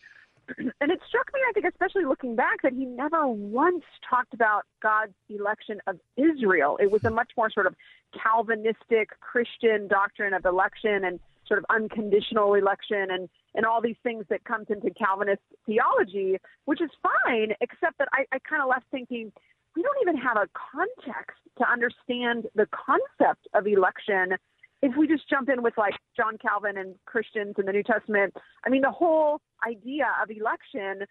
And 0.57 0.91
it 0.91 0.99
struck 1.07 1.31
me, 1.33 1.39
I 1.47 1.51
think, 1.53 1.65
especially 1.65 2.05
looking 2.05 2.35
back, 2.35 2.61
that 2.63 2.73
he 2.73 2.85
never 2.85 3.27
once 3.27 3.83
talked 4.07 4.33
about 4.33 4.63
God's 4.81 5.13
election 5.29 5.79
of 5.87 5.99
Israel. 6.17 6.77
It 6.81 6.91
was 6.91 7.03
a 7.03 7.09
much 7.09 7.31
more 7.37 7.49
sort 7.49 7.67
of 7.67 7.75
Calvinistic 8.21 9.09
Christian 9.19 9.87
doctrine 9.87 10.33
of 10.33 10.45
election 10.45 11.05
and 11.05 11.19
sort 11.47 11.59
of 11.59 11.65
unconditional 11.69 12.53
election 12.53 13.07
and, 13.11 13.29
and 13.55 13.65
all 13.65 13.81
these 13.81 13.97
things 14.03 14.25
that 14.29 14.43
comes 14.45 14.67
into 14.69 14.89
Calvinist 14.91 15.41
theology, 15.65 16.37
which 16.65 16.81
is 16.81 16.89
fine, 17.01 17.53
except 17.61 17.97
that 17.97 18.07
I, 18.13 18.25
I 18.31 18.39
kind 18.39 18.61
of 18.61 18.69
left 18.69 18.85
thinking, 18.91 19.31
we 19.75 19.83
don't 19.83 19.97
even 20.01 20.17
have 20.17 20.37
a 20.37 20.47
context 20.53 21.37
to 21.57 21.69
understand 21.69 22.47
the 22.55 22.67
concept 22.67 23.47
of 23.53 23.67
election 23.67 24.37
if 24.81 24.95
we 24.97 25.07
just 25.07 25.29
jump 25.29 25.49
in 25.49 25.61
with 25.61 25.77
like 25.77 25.93
John 26.15 26.37
Calvin 26.37 26.77
and 26.77 26.95
Christians 27.05 27.55
in 27.57 27.65
the 27.65 27.71
New 27.71 27.83
Testament, 27.83 28.35
I 28.65 28.69
mean, 28.69 28.81
the 28.81 28.91
whole 28.91 29.41
idea 29.67 30.07
of 30.21 30.31
election 30.31 31.05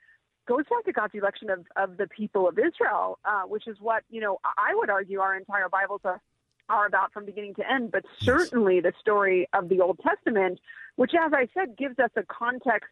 goes 0.48 0.64
back 0.68 0.84
to 0.84 0.92
God's 0.92 1.14
election 1.14 1.51
of, 1.51 1.64
of 1.76 1.97
the 1.97 2.09
people 2.09 2.48
of 2.48 2.59
Israel, 2.59 3.18
uh, 3.24 3.42
which 3.42 3.68
is 3.68 3.76
what, 3.80 4.02
you 4.10 4.20
know, 4.20 4.38
I 4.44 4.74
would 4.74 4.90
argue 4.90 5.20
our 5.20 5.36
entire 5.36 5.68
Bible's 5.68 6.01
a, 6.05 6.20
are 6.68 6.86
about 6.86 7.12
from 7.12 7.24
beginning 7.24 7.55
to 7.56 7.70
end, 7.70 7.92
but 7.92 8.05
certainly 8.20 8.80
the 8.80 8.92
story 9.01 9.48
of 9.52 9.68
the 9.68 9.80
Old 9.80 9.98
Testament, 10.01 10.60
which, 10.97 11.12
as 11.14 11.32
I 11.32 11.48
said, 11.55 11.76
gives 11.76 11.98
us 11.98 12.10
a 12.16 12.22
context 12.22 12.90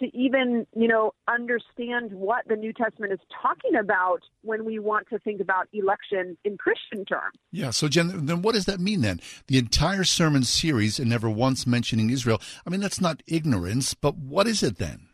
to 0.00 0.16
even, 0.16 0.66
you 0.74 0.88
know, 0.88 1.12
understand 1.28 2.12
what 2.12 2.46
the 2.48 2.56
New 2.56 2.72
Testament 2.72 3.12
is 3.12 3.20
talking 3.42 3.76
about 3.76 4.20
when 4.42 4.64
we 4.64 4.78
want 4.78 5.08
to 5.10 5.18
think 5.20 5.40
about 5.40 5.68
election 5.72 6.36
in 6.44 6.56
Christian 6.56 7.04
terms. 7.04 7.36
Yeah. 7.52 7.70
So, 7.70 7.88
Jen, 7.88 8.26
then 8.26 8.42
what 8.42 8.54
does 8.54 8.64
that 8.64 8.80
mean 8.80 9.02
then? 9.02 9.20
The 9.46 9.58
entire 9.58 10.04
sermon 10.04 10.42
series 10.42 10.98
and 10.98 11.08
never 11.08 11.30
once 11.30 11.66
mentioning 11.66 12.10
Israel. 12.10 12.40
I 12.66 12.70
mean, 12.70 12.80
that's 12.80 13.00
not 13.00 13.22
ignorance, 13.26 13.94
but 13.94 14.16
what 14.16 14.46
is 14.46 14.62
it 14.62 14.78
then? 14.78 15.08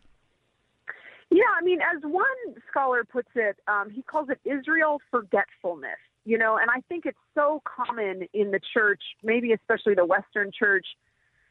Yeah, 1.31 1.43
I 1.61 1.65
mean, 1.65 1.79
as 1.81 2.03
one 2.03 2.25
scholar 2.69 3.05
puts 3.05 3.31
it, 3.35 3.57
um, 3.69 3.91
he 3.91 4.03
calls 4.03 4.29
it 4.31 4.41
Israel 4.45 5.01
forgetfulness. 5.11 5.99
You 6.25 6.37
know, 6.37 6.59
and 6.61 6.71
I 6.71 6.81
think 6.89 7.07
it's 7.07 7.19
so 7.35 7.63
common 7.65 8.29
in 8.35 8.51
the 8.51 8.61
church, 8.75 9.01
maybe 9.23 9.53
especially 9.53 9.95
the 9.95 10.05
Western 10.05 10.51
church, 10.53 10.87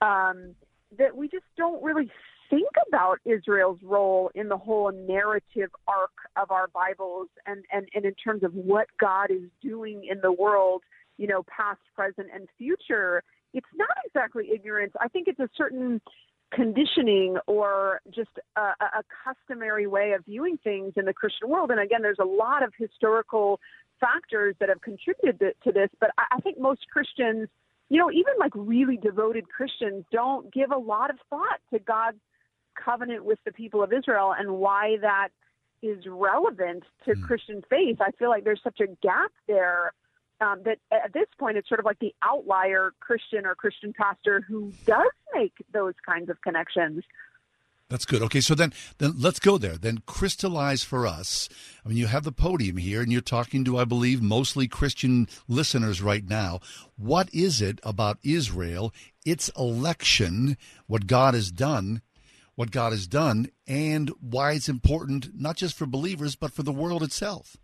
um, 0.02 0.56
that 0.98 1.18
we 1.18 1.28
just 1.28 1.46
don't 1.58 1.82
really 1.84 2.12
think 2.50 2.70
about 2.88 3.18
Israel's 3.26 3.80
role 3.84 4.32
in 4.36 4.50
the 4.50 4.58
whole 4.58 4.92
narrative 4.92 5.70
arc 5.88 6.12
of 6.36 6.52
our 6.52 6.68
Bibles 6.68 7.28
and, 7.46 7.64
and, 7.72 7.88
and 7.94 8.06
in 8.06 8.14
terms 8.16 8.44
of 8.44 8.54
what 8.54 8.88
God 9.00 9.32
is 9.32 9.50
doing 9.62 10.08
in 10.10 10.20
the 10.22 10.32
world, 10.32 10.84
you 11.18 11.28
know, 11.28 11.44
past, 11.44 11.80
present, 11.96 12.28
and 12.34 12.48
future, 12.58 13.24
it's 13.54 13.68
not 13.76 13.90
exactly 14.06 14.50
ignorance. 14.54 14.94
I 15.00 15.08
think 15.08 15.28
it's 15.28 15.40
a 15.40 15.50
certain 15.56 16.02
conditioning 16.54 17.38
or 17.46 18.02
just 18.14 18.32
a, 18.56 18.62
a 18.82 19.04
customary 19.24 19.86
way 19.86 20.14
of 20.14 20.26
viewing 20.26 20.58
things 20.64 20.94
in 20.98 21.06
the 21.06 21.14
Christian 21.14 21.50
world. 21.50 21.70
And 21.72 21.80
again, 21.80 22.02
there's 22.02 22.18
a 22.20 22.26
lot 22.26 22.64
of 22.64 22.74
historical 22.78 23.60
factors 24.00 24.56
that 24.60 24.70
have 24.70 24.82
contributed 24.82 25.54
to 25.64 25.72
this, 25.72 25.90
but 26.00 26.10
I, 26.18 26.38
I 26.38 26.40
think 26.42 26.60
most 26.60 26.82
Christians 26.92 27.50
you 27.92 27.98
know, 27.98 28.12
even 28.12 28.34
like 28.40 28.52
really 28.56 28.98
devoted 28.98 29.50
Christians 29.50 30.06
don't 30.12 30.54
give 30.54 30.72
a 30.72 30.78
lot 30.78 31.10
of 31.10 31.18
thought 31.30 31.60
to 31.74 31.80
God's 31.80 32.20
covenant 32.84 33.26
with 33.26 33.40
the 33.46 33.52
people 33.52 33.84
of 33.84 33.92
Israel 33.94 34.34
and 34.38 34.58
why 34.58 34.98
that 35.02 35.30
is 35.82 36.06
relevant 36.08 36.84
to 37.06 37.12
mm. 37.12 37.24
Christian 37.24 37.64
faith. 37.70 37.98
I 38.02 38.12
feel 38.12 38.30
like 38.30 38.44
there's 38.44 38.62
such 38.64 38.80
a 38.80 38.88
gap 39.02 39.32
there 39.48 39.94
um, 40.42 40.62
that 40.64 40.80
at 40.92 41.14
this 41.14 41.28
point 41.38 41.58
it's 41.58 41.68
sort 41.68 41.80
of 41.80 41.86
like 41.86 42.00
the 42.00 42.14
outlier 42.22 42.94
Christian 43.00 43.46
or 43.46 43.56
Christian 43.56 43.94
pastor 43.94 44.42
who 44.42 44.72
does 44.86 45.12
make 45.34 45.54
those 45.74 45.96
kinds 46.06 46.30
of 46.30 46.42
connections. 46.42 47.04
That's 47.90 48.06
good. 48.06 48.22
Okay, 48.22 48.40
so 48.40 48.54
then 48.54 48.72
then 49.00 49.14
let's 49.18 49.40
go 49.40 49.58
there. 49.58 49.76
Then 49.76 50.04
crystallize 50.06 50.84
for 50.84 51.08
us. 51.08 51.50
I 51.84 51.90
mean, 51.90 51.98
you 51.98 52.06
have 52.06 52.24
the 52.24 52.32
podium 52.32 52.78
here, 52.78 53.02
and 53.02 53.12
you're 53.12 53.20
talking 53.20 53.66
to, 53.66 53.80
I 53.80 53.84
believe, 53.86 54.22
mostly 54.22 54.68
Christian 54.68 55.28
listeners 55.48 56.00
right 56.00 56.24
now. 56.24 56.60
What 56.98 57.34
is 57.34 57.64
it 57.64 57.80
about 57.82 58.20
Israel, 58.22 58.94
its 59.26 59.50
election, 59.58 60.56
what 60.86 61.08
God 61.08 61.34
has 61.34 61.52
done 61.52 62.04
what 62.60 62.72
God 62.72 62.92
has 62.92 63.08
done 63.08 63.48
and 63.68 64.12
why 64.20 64.52
it's 64.52 64.68
important, 64.68 65.30
not 65.34 65.56
just 65.56 65.78
for 65.78 65.86
believers, 65.86 66.36
but 66.36 66.52
for 66.52 66.62
the 66.62 66.74
world 66.74 67.02
itself. 67.02 67.56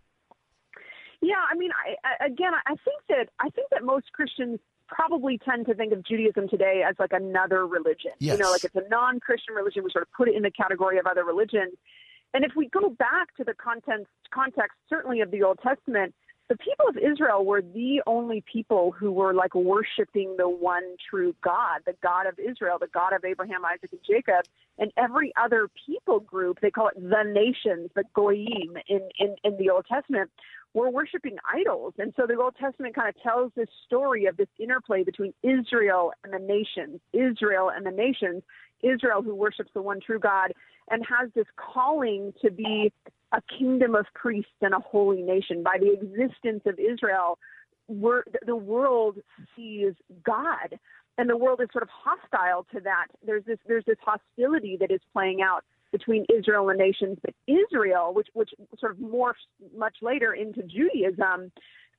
Yeah, 1.20 1.34
I 1.52 1.54
mean, 1.54 1.70
I, 2.02 2.24
again, 2.24 2.52
I 2.66 2.76
think 2.82 3.02
that 3.10 3.28
I 3.38 3.50
think 3.50 3.68
that 3.72 3.84
most 3.84 4.10
Christians 4.14 4.58
probably 4.88 5.38
tend 5.44 5.66
to 5.66 5.74
think 5.74 5.92
of 5.92 6.02
Judaism 6.02 6.48
today 6.48 6.82
as 6.88 6.94
like 6.98 7.12
another 7.12 7.66
religion. 7.66 8.12
Yes. 8.20 8.38
You 8.38 8.44
know, 8.44 8.50
like 8.50 8.64
it's 8.64 8.74
a 8.74 8.88
non-Christian 8.88 9.54
religion. 9.54 9.84
We 9.84 9.90
sort 9.90 10.04
of 10.04 10.12
put 10.16 10.28
it 10.28 10.34
in 10.34 10.42
the 10.42 10.50
category 10.50 10.98
of 10.98 11.06
other 11.06 11.24
religions. 11.24 11.74
And 12.32 12.42
if 12.42 12.52
we 12.56 12.70
go 12.70 12.88
back 12.88 13.36
to 13.36 13.44
the 13.44 13.52
context, 13.52 14.06
context 14.32 14.78
certainly 14.88 15.20
of 15.20 15.30
the 15.30 15.42
Old 15.42 15.58
Testament, 15.62 16.14
the 16.48 16.56
people 16.56 16.86
of 16.88 16.96
Israel 16.96 17.44
were 17.44 17.60
the 17.60 18.02
only 18.06 18.42
people 18.50 18.92
who 18.92 19.10
were 19.10 19.34
like 19.34 19.54
worshiping 19.54 20.36
the 20.38 20.48
one 20.48 20.84
true 21.10 21.34
God, 21.42 21.80
the 21.86 21.94
God 22.02 22.26
of 22.26 22.38
Israel, 22.38 22.78
the 22.80 22.86
God 22.86 23.12
of 23.12 23.24
Abraham, 23.24 23.64
Isaac, 23.64 23.90
and 23.90 24.00
Jacob. 24.08 24.44
And 24.78 24.92
every 24.96 25.32
other 25.42 25.68
people 25.86 26.20
group, 26.20 26.60
they 26.60 26.70
call 26.70 26.88
it 26.88 26.94
the 26.96 27.24
nations, 27.24 27.90
the 27.96 28.04
goyim 28.14 28.76
in, 28.88 29.08
in, 29.18 29.36
in 29.42 29.56
the 29.56 29.70
Old 29.70 29.86
Testament, 29.86 30.30
were 30.72 30.90
worshiping 30.90 31.36
idols. 31.52 31.94
And 31.98 32.12
so 32.16 32.26
the 32.26 32.36
Old 32.36 32.54
Testament 32.60 32.94
kind 32.94 33.08
of 33.08 33.20
tells 33.22 33.50
this 33.56 33.68
story 33.84 34.26
of 34.26 34.36
this 34.36 34.48
interplay 34.60 35.02
between 35.02 35.32
Israel 35.42 36.12
and 36.22 36.32
the 36.32 36.38
nations, 36.38 37.00
Israel 37.12 37.70
and 37.74 37.84
the 37.84 37.90
nations, 37.90 38.42
Israel 38.82 39.22
who 39.22 39.34
worships 39.34 39.70
the 39.74 39.82
one 39.82 40.00
true 40.00 40.18
God 40.18 40.52
and 40.90 41.04
has 41.06 41.30
this 41.34 41.46
calling 41.56 42.32
to 42.42 42.50
be 42.50 42.92
a 43.32 43.42
kingdom 43.58 43.94
of 43.94 44.06
priests 44.14 44.50
and 44.60 44.74
a 44.74 44.78
holy 44.78 45.22
nation. 45.22 45.62
By 45.62 45.78
the 45.80 45.92
existence 45.92 46.62
of 46.66 46.78
Israel, 46.78 47.38
the 47.88 48.56
world 48.56 49.18
sees 49.54 49.94
God, 50.24 50.78
and 51.18 51.28
the 51.28 51.36
world 51.36 51.60
is 51.60 51.68
sort 51.72 51.82
of 51.82 51.88
hostile 51.88 52.66
to 52.72 52.80
that. 52.80 53.06
There's 53.24 53.44
this 53.44 53.58
there's 53.66 53.84
this 53.86 53.98
hostility 54.04 54.76
that 54.80 54.90
is 54.90 55.00
playing 55.12 55.40
out 55.42 55.64
between 55.92 56.26
Israel 56.36 56.68
and 56.68 56.78
nations, 56.78 57.18
but 57.22 57.34
Israel, 57.46 58.12
which 58.14 58.28
which 58.34 58.50
sort 58.78 58.92
of 58.92 58.98
morphs 58.98 59.34
much 59.76 59.96
later 60.02 60.32
into 60.34 60.62
Judaism. 60.62 61.52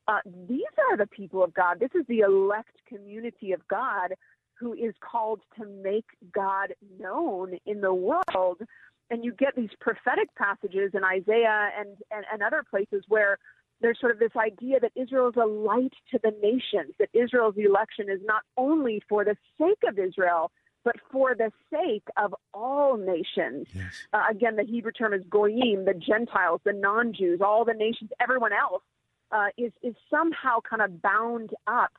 Uh, 0.09 0.19
these 0.47 0.61
are 0.89 0.95
the 0.95 1.07
people 1.07 1.43
of 1.43 1.53
God. 1.53 1.81
This 1.81 1.89
is 1.93 2.05
the 2.07 2.19
elect 2.19 2.77
community 2.87 3.51
of 3.51 3.67
God 3.67 4.13
who 4.59 4.73
is 4.73 4.93
called 4.99 5.41
to 5.57 5.65
make 5.83 6.05
God 6.33 6.73
known 6.99 7.57
in 7.65 7.81
the 7.81 7.93
world 7.93 8.61
and 9.09 9.23
you 9.23 9.31
get 9.31 9.55
these 9.55 9.69
prophetic 9.79 10.33
passages 10.35 10.91
in 10.93 11.03
Isaiah 11.03 11.69
and, 11.77 11.89
and, 12.11 12.25
and 12.31 12.41
other 12.43 12.63
places 12.69 13.03
where 13.07 13.37
there's 13.79 13.99
sort 13.99 14.11
of 14.11 14.19
this 14.19 14.35
idea 14.35 14.79
that 14.79 14.91
Israel 14.95 15.29
is 15.29 15.35
a 15.37 15.45
light 15.45 15.93
to 16.11 16.19
the 16.23 16.31
nations, 16.41 16.95
that 16.99 17.09
Israel's 17.13 17.55
election 17.57 18.09
is 18.09 18.19
not 18.25 18.41
only 18.57 19.01
for 19.07 19.23
the 19.23 19.37
sake 19.57 19.81
of 19.87 19.99
Israel, 19.99 20.51
but 20.83 20.95
for 21.11 21.35
the 21.35 21.51
sake 21.71 22.07
of 22.17 22.33
all 22.53 22.97
nations. 22.97 23.67
Yes. 23.73 24.07
Uh, 24.13 24.23
again, 24.29 24.55
the 24.55 24.63
Hebrew 24.63 24.91
term 24.91 25.13
is 25.13 25.21
goyim, 25.29 25.85
the 25.85 25.93
Gentiles, 25.93 26.61
the 26.63 26.73
non-Jews, 26.73 27.39
all 27.41 27.65
the 27.65 27.73
nations, 27.73 28.09
everyone 28.19 28.53
else 28.53 28.83
uh, 29.31 29.47
is 29.57 29.73
is 29.83 29.95
somehow 30.09 30.59
kind 30.67 30.81
of 30.81 31.01
bound 31.01 31.51
up 31.67 31.91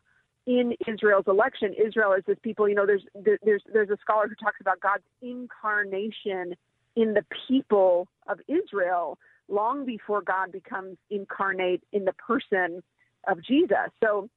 in 0.49 0.73
Israel's 0.87 1.27
election. 1.29 1.75
Israel 1.75 2.15
is 2.15 2.25
this 2.27 2.39
people. 2.43 2.69
You 2.69 2.75
know, 2.75 2.87
there's 2.87 3.05
there's 3.15 3.63
there's 3.71 3.91
a 3.91 3.99
scholar 4.01 4.27
who 4.27 4.35
talks 4.35 4.61
about 4.61 4.81
God's 4.81 5.05
incarnation 5.21 6.55
in 6.97 7.13
the 7.13 7.25
people 7.47 8.09
of 8.27 8.41
Israel 8.49 9.19
long 9.49 9.85
before 9.85 10.23
God 10.23 10.51
becomes 10.51 10.97
incarnate 11.11 11.83
in 11.93 12.07
the 12.07 12.15
person 12.15 12.83
of 13.29 13.45
Jesus. 13.45 13.91
So, 14.03 14.31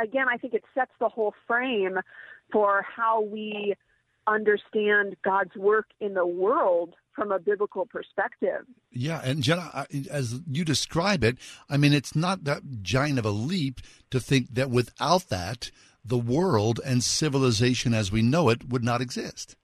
again, 0.00 0.26
I 0.32 0.36
think 0.36 0.54
it 0.54 0.62
sets 0.74 0.92
the 1.00 1.08
whole 1.08 1.34
frame 1.46 1.98
for 2.52 2.82
how 2.82 3.20
we 3.20 3.74
understand 4.28 5.16
God's 5.24 5.56
work 5.56 5.86
in 6.00 6.14
the 6.14 6.26
world 6.26 6.94
from 7.18 7.32
a 7.32 7.38
biblical 7.38 7.84
perspective. 7.84 8.64
Yeah, 8.92 9.20
and 9.24 9.42
Jenna, 9.42 9.86
as 10.10 10.40
you 10.48 10.64
describe 10.64 11.24
it, 11.24 11.36
I 11.68 11.76
mean, 11.76 11.92
it's 11.92 12.14
not 12.14 12.44
that 12.44 12.62
giant 12.80 13.18
of 13.18 13.24
a 13.24 13.30
leap 13.30 13.80
to 14.10 14.20
think 14.20 14.54
that 14.54 14.70
without 14.70 15.28
that, 15.28 15.70
the 16.04 16.16
world 16.16 16.80
and 16.84 17.02
civilization 17.02 17.92
as 17.92 18.12
we 18.12 18.22
know 18.22 18.48
it 18.48 18.68
would 18.68 18.84
not 18.84 19.00
exist. 19.00 19.56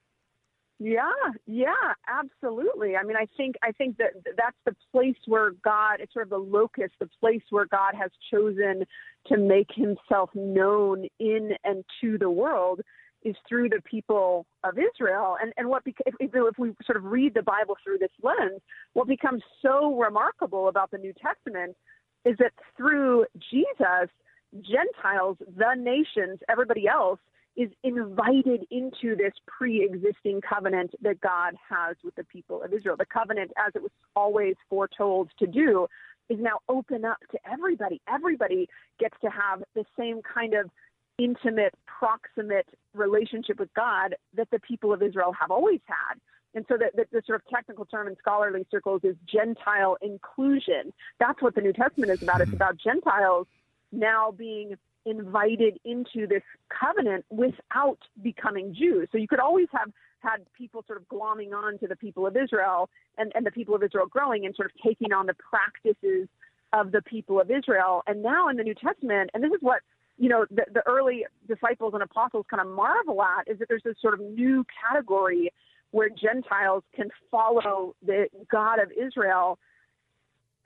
Yeah, 0.80 1.08
yeah, 1.46 1.94
absolutely. 2.08 2.96
I 2.96 3.04
mean, 3.04 3.16
I 3.16 3.26
think 3.36 3.54
I 3.62 3.70
think 3.70 3.96
that 3.98 4.10
that's 4.36 4.56
the 4.66 4.74
place 4.90 5.16
where 5.26 5.52
God, 5.64 6.00
it's 6.00 6.12
sort 6.12 6.26
of 6.26 6.30
the 6.30 6.38
locus, 6.38 6.90
the 6.98 7.08
place 7.20 7.42
where 7.50 7.66
God 7.66 7.94
has 7.94 8.10
chosen 8.30 8.84
to 9.28 9.38
make 9.38 9.68
Himself 9.74 10.30
known 10.34 11.06
in 11.20 11.52
and 11.62 11.84
to 12.00 12.18
the 12.18 12.28
world 12.28 12.80
is 13.24 13.34
through 13.48 13.70
the 13.70 13.80
people 13.82 14.46
of 14.62 14.74
Israel. 14.78 15.36
And 15.40 15.52
and 15.56 15.68
what 15.68 15.82
if, 15.86 16.14
if 16.20 16.58
we 16.58 16.72
sort 16.84 16.96
of 16.96 17.04
read 17.04 17.34
the 17.34 17.42
Bible 17.42 17.76
through 17.82 17.98
this 17.98 18.10
lens, 18.22 18.60
what 18.92 19.08
becomes 19.08 19.42
so 19.62 19.96
remarkable 19.96 20.68
about 20.68 20.90
the 20.90 20.98
New 20.98 21.12
Testament 21.14 21.76
is 22.24 22.36
that 22.38 22.52
through 22.76 23.26
Jesus, 23.50 24.08
Gentiles, 24.54 25.36
the 25.56 25.74
nations, 25.76 26.38
everybody 26.48 26.86
else 26.86 27.18
is 27.56 27.70
invited 27.84 28.66
into 28.70 29.14
this 29.16 29.32
pre-existing 29.46 30.40
covenant 30.40 30.90
that 31.02 31.20
God 31.20 31.54
has 31.68 31.96
with 32.02 32.14
the 32.16 32.24
people 32.24 32.62
of 32.62 32.72
Israel. 32.72 32.96
The 32.98 33.06
covenant, 33.06 33.52
as 33.56 33.72
it 33.76 33.82
was 33.82 33.92
always 34.16 34.54
foretold 34.68 35.30
to 35.38 35.46
do, 35.46 35.86
is 36.28 36.38
now 36.40 36.58
open 36.68 37.04
up 37.04 37.18
to 37.30 37.38
everybody. 37.50 38.00
Everybody 38.12 38.68
gets 38.98 39.14
to 39.22 39.30
have 39.30 39.62
the 39.74 39.84
same 39.98 40.20
kind 40.22 40.54
of 40.54 40.70
intimate, 41.18 41.74
proximate 41.86 42.68
relationship 42.92 43.58
with 43.58 43.72
God 43.74 44.16
that 44.36 44.50
the 44.50 44.58
people 44.58 44.92
of 44.92 45.02
Israel 45.02 45.32
have 45.38 45.50
always 45.50 45.80
had. 45.86 46.18
And 46.54 46.64
so 46.68 46.76
the, 46.76 46.90
the, 46.94 47.06
the, 47.10 47.22
sort 47.26 47.40
of 47.40 47.48
technical 47.48 47.84
term 47.84 48.06
in 48.06 48.16
scholarly 48.16 48.64
circles 48.70 49.00
is 49.02 49.16
Gentile 49.26 49.96
inclusion. 50.00 50.92
That's 51.18 51.42
what 51.42 51.54
the 51.54 51.60
New 51.60 51.72
Testament 51.72 52.12
is 52.12 52.22
about. 52.22 52.40
It's 52.40 52.48
mm-hmm. 52.48 52.56
about 52.56 52.76
Gentiles 52.78 53.46
now 53.90 54.30
being 54.30 54.76
invited 55.04 55.78
into 55.84 56.26
this 56.26 56.42
covenant 56.68 57.24
without 57.30 57.98
becoming 58.22 58.74
Jews. 58.74 59.08
So 59.12 59.18
you 59.18 59.28
could 59.28 59.40
always 59.40 59.68
have 59.72 59.90
had 60.20 60.46
people 60.56 60.82
sort 60.86 60.98
of 60.98 61.08
glomming 61.08 61.52
on 61.52 61.78
to 61.78 61.86
the 61.86 61.96
people 61.96 62.26
of 62.26 62.36
Israel 62.36 62.88
and, 63.18 63.30
and 63.34 63.44
the 63.44 63.50
people 63.50 63.74
of 63.74 63.82
Israel 63.82 64.06
growing 64.06 64.46
and 64.46 64.54
sort 64.54 64.70
of 64.70 64.72
taking 64.82 65.12
on 65.12 65.26
the 65.26 65.34
practices 65.34 66.28
of 66.72 66.92
the 66.92 67.02
people 67.02 67.40
of 67.40 67.50
Israel. 67.50 68.02
And 68.06 68.22
now 68.22 68.48
in 68.48 68.56
the 68.56 68.64
New 68.64 68.74
Testament, 68.74 69.30
and 69.34 69.44
this 69.44 69.52
is 69.52 69.60
what 69.60 69.82
you 70.16 70.28
know, 70.28 70.46
the, 70.50 70.64
the 70.72 70.82
early 70.86 71.26
disciples 71.48 71.94
and 71.94 72.02
apostles 72.02 72.46
kind 72.48 72.60
of 72.60 72.68
marvel 72.68 73.22
at 73.22 73.48
is 73.48 73.58
that 73.58 73.68
there's 73.68 73.82
this 73.82 73.96
sort 74.00 74.14
of 74.14 74.20
new 74.20 74.64
category 74.82 75.52
where 75.90 76.08
Gentiles 76.08 76.82
can 76.94 77.08
follow 77.30 77.94
the 78.04 78.26
God 78.50 78.80
of 78.80 78.90
Israel 78.92 79.58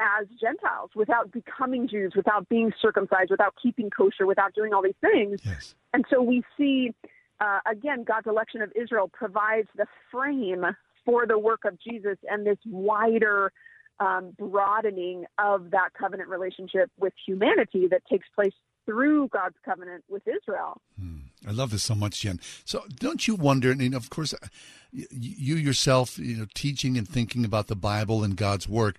as 0.01 0.27
Gentiles 0.41 0.91
without 0.95 1.33
becoming 1.33 1.89
Jews, 1.89 2.12
without 2.15 2.49
being 2.49 2.73
circumcised, 2.81 3.31
without 3.31 3.55
keeping 3.61 3.91
kosher, 3.91 4.27
without 4.27 4.55
doing 4.55 4.73
all 4.73 4.83
these 4.83 4.95
things. 5.01 5.41
Yes. 5.45 5.75
And 5.93 6.05
so 6.11 6.23
we 6.23 6.43
see, 6.57 6.95
uh, 7.41 7.59
again, 7.70 8.05
God's 8.05 8.27
election 8.27 8.62
of 8.62 8.73
Israel 8.81 9.09
provides 9.09 9.69
the 9.77 9.87
frame 10.11 10.65
for 11.05 11.27
the 11.27 11.39
work 11.39 11.65
of 11.65 11.79
Jesus 11.81 12.16
and 12.31 12.47
this 12.47 12.59
wider 12.66 13.53
um, 14.01 14.35
broadening 14.39 15.25
of 15.39 15.70
that 15.70 15.91
covenant 15.99 16.29
relationship 16.29 16.91
with 16.99 17.12
humanity 17.27 17.89
that 17.89 18.03
takes 18.07 18.27
place 18.35 18.53
through 18.89 19.28
God's 19.28 19.56
covenant 19.66 20.02
with 20.09 20.23
Israel. 20.27 20.81
Hmm. 20.98 21.19
I 21.47 21.51
love 21.52 21.70
this 21.70 21.82
so 21.82 21.94
much, 21.94 22.23
Jen. 22.23 22.40
So, 22.65 22.85
don't 22.98 23.28
you 23.28 23.35
wonder? 23.35 23.70
And 23.70 23.94
of 23.94 24.09
course, 24.09 24.32
uh, 24.32 24.47
you 24.93 25.56
yourself, 25.56 26.19
you 26.19 26.39
know, 26.39 26.47
teaching 26.55 26.97
and 26.97 27.06
thinking 27.06 27.44
about 27.44 27.66
the 27.66 27.77
Bible 27.77 28.24
and 28.24 28.35
God's 28.35 28.66
work. 28.66 28.97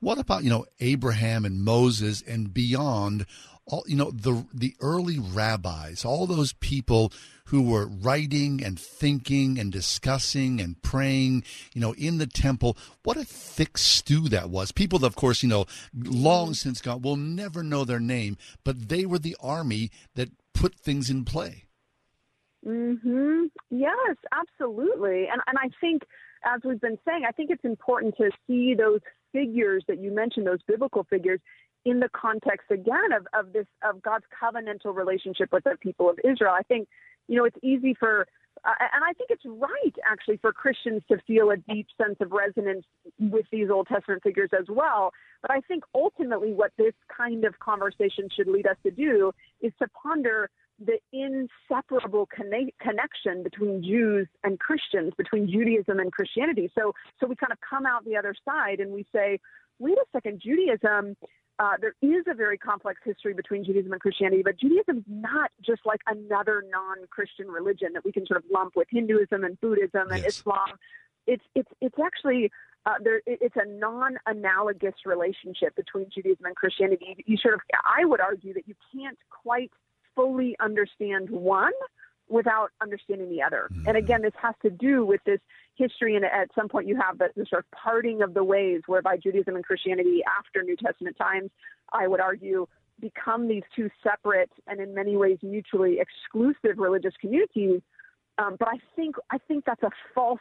What 0.00 0.18
about 0.18 0.44
you 0.44 0.50
know 0.50 0.66
Abraham 0.80 1.46
and 1.46 1.62
Moses 1.62 2.22
and 2.22 2.52
beyond? 2.52 3.24
All 3.70 3.84
you 3.86 3.96
know 3.96 4.10
the 4.10 4.44
the 4.52 4.74
early 4.80 5.18
rabbis, 5.18 6.04
all 6.04 6.26
those 6.26 6.52
people 6.54 7.12
who 7.50 7.62
were 7.62 7.86
writing 7.86 8.62
and 8.64 8.78
thinking 8.78 9.58
and 9.58 9.72
discussing 9.72 10.60
and 10.60 10.80
praying, 10.82 11.42
you 11.74 11.80
know, 11.80 11.92
in 11.94 12.18
the 12.18 12.26
temple. 12.26 12.76
What 13.02 13.16
a 13.16 13.24
thick 13.24 13.76
stew 13.76 14.28
that 14.28 14.50
was. 14.50 14.70
People, 14.70 15.04
of 15.04 15.16
course, 15.16 15.42
you 15.42 15.48
know, 15.48 15.66
long 15.92 16.54
since 16.54 16.80
gone, 16.80 17.02
will 17.02 17.16
never 17.16 17.64
know 17.64 17.84
their 17.84 17.98
name, 17.98 18.36
but 18.64 18.88
they 18.88 19.04
were 19.04 19.18
the 19.18 19.36
army 19.40 19.90
that 20.14 20.30
put 20.54 20.76
things 20.76 21.10
in 21.10 21.24
play. 21.24 21.64
Hmm. 22.64 23.46
Yes, 23.70 24.16
absolutely. 24.32 25.26
And 25.26 25.40
and 25.46 25.58
I 25.58 25.70
think, 25.80 26.02
as 26.44 26.60
we've 26.64 26.80
been 26.80 26.98
saying, 27.04 27.22
I 27.26 27.32
think 27.32 27.50
it's 27.50 27.64
important 27.64 28.16
to 28.18 28.30
see 28.46 28.74
those 28.74 29.00
figures 29.32 29.84
that 29.88 29.98
you 29.98 30.12
mentioned, 30.14 30.46
those 30.46 30.62
biblical 30.66 31.04
figures, 31.04 31.40
in 31.84 32.00
the 32.00 32.08
context 32.08 32.70
again 32.70 33.12
of 33.16 33.26
of 33.32 33.52
this 33.52 33.66
of 33.82 34.02
God's 34.02 34.24
covenantal 34.30 34.94
relationship 34.94 35.52
with 35.52 35.64
the 35.64 35.76
people 35.80 36.10
of 36.10 36.18
Israel. 36.24 36.54
I 36.56 36.62
think 36.62 36.88
you 37.30 37.36
know, 37.36 37.44
it's 37.44 37.56
easy 37.62 37.94
for, 37.94 38.26
uh, 38.64 38.72
and 38.92 39.04
I 39.04 39.12
think 39.12 39.30
it's 39.30 39.44
right 39.46 39.94
actually 40.04 40.38
for 40.38 40.52
Christians 40.52 41.02
to 41.08 41.16
feel 41.28 41.50
a 41.50 41.56
deep 41.56 41.86
sense 41.96 42.16
of 42.20 42.32
resonance 42.32 42.84
with 43.20 43.46
these 43.52 43.70
Old 43.70 43.86
Testament 43.86 44.24
figures 44.24 44.50
as 44.52 44.66
well. 44.68 45.12
But 45.40 45.52
I 45.52 45.60
think 45.60 45.84
ultimately 45.94 46.52
what 46.52 46.72
this 46.76 46.92
kind 47.16 47.44
of 47.44 47.56
conversation 47.60 48.28
should 48.34 48.48
lead 48.48 48.66
us 48.66 48.76
to 48.82 48.90
do 48.90 49.30
is 49.62 49.72
to 49.80 49.86
ponder 50.02 50.50
the 50.84 50.98
inseparable 51.12 52.26
conne- 52.34 52.72
connection 52.80 53.44
between 53.44 53.80
Jews 53.84 54.26
and 54.42 54.58
Christians, 54.58 55.12
between 55.16 55.48
Judaism 55.48 56.00
and 56.00 56.10
Christianity. 56.10 56.68
So, 56.76 56.94
so 57.20 57.28
we 57.28 57.36
kind 57.36 57.52
of 57.52 57.58
come 57.60 57.86
out 57.86 58.04
the 58.04 58.16
other 58.16 58.34
side 58.44 58.80
and 58.80 58.92
we 58.92 59.06
say, 59.14 59.38
wait 59.78 59.98
a 59.98 60.04
second, 60.12 60.42
Judaism 60.44 61.16
uh, 61.60 61.72
there 61.78 61.94
is 62.00 62.24
a 62.26 62.32
very 62.32 62.56
complex 62.56 63.02
history 63.04 63.34
between 63.34 63.62
Judaism 63.62 63.92
and 63.92 64.00
Christianity, 64.00 64.42
but 64.42 64.58
Judaism 64.58 64.98
is 64.98 65.04
not 65.06 65.50
just 65.60 65.82
like 65.84 66.00
another 66.06 66.64
non-Christian 66.70 67.48
religion 67.48 67.92
that 67.92 68.02
we 68.02 68.12
can 68.12 68.26
sort 68.26 68.38
of 68.38 68.44
lump 68.50 68.76
with 68.76 68.88
Hinduism 68.90 69.44
and 69.44 69.60
Buddhism 69.60 70.10
and 70.10 70.22
yes. 70.22 70.38
Islam. 70.38 70.78
It's 71.26 71.44
it's 71.54 71.70
it's 71.82 71.98
actually 72.02 72.50
uh, 72.86 72.94
there. 73.04 73.20
It's 73.26 73.56
a 73.56 73.68
non-analogous 73.68 74.94
relationship 75.04 75.76
between 75.76 76.06
Judaism 76.12 76.46
and 76.46 76.56
Christianity. 76.56 77.22
You 77.26 77.36
sort 77.36 77.52
of, 77.52 77.60
I 77.74 78.06
would 78.06 78.22
argue 78.22 78.54
that 78.54 78.66
you 78.66 78.74
can't 78.94 79.18
quite 79.28 79.70
fully 80.16 80.56
understand 80.60 81.28
one 81.28 81.72
without 82.30 82.70
understanding 82.80 83.28
the 83.28 83.42
other. 83.42 83.68
Mm-hmm. 83.70 83.88
And 83.88 83.96
again, 83.96 84.22
this 84.22 84.32
has 84.40 84.54
to 84.62 84.70
do 84.70 85.04
with 85.04 85.20
this 85.24 85.40
history, 85.74 86.16
and 86.16 86.24
at 86.24 86.48
some 86.54 86.68
point 86.68 86.86
you 86.86 86.96
have 86.96 87.18
the, 87.18 87.28
the 87.36 87.44
sort 87.46 87.64
of 87.64 87.70
parting 87.72 88.22
of 88.22 88.34
the 88.34 88.44
ways 88.44 88.82
whereby 88.86 89.16
Judaism 89.16 89.56
and 89.56 89.64
Christianity, 89.64 90.22
after 90.38 90.62
New 90.62 90.76
Testament 90.76 91.16
times, 91.16 91.50
I 91.92 92.06
would 92.06 92.20
argue, 92.20 92.66
become 93.00 93.48
these 93.48 93.62
two 93.74 93.90
separate 94.02 94.50
and 94.66 94.78
in 94.80 94.94
many 94.94 95.16
ways 95.16 95.38
mutually 95.42 95.98
exclusive 96.00 96.78
religious 96.78 97.14
communities. 97.20 97.80
Um, 98.38 98.56
but 98.58 98.68
I 98.68 98.78
think 98.94 99.16
I 99.30 99.38
think 99.38 99.64
that's 99.64 99.82
a 99.82 99.90
false 100.14 100.40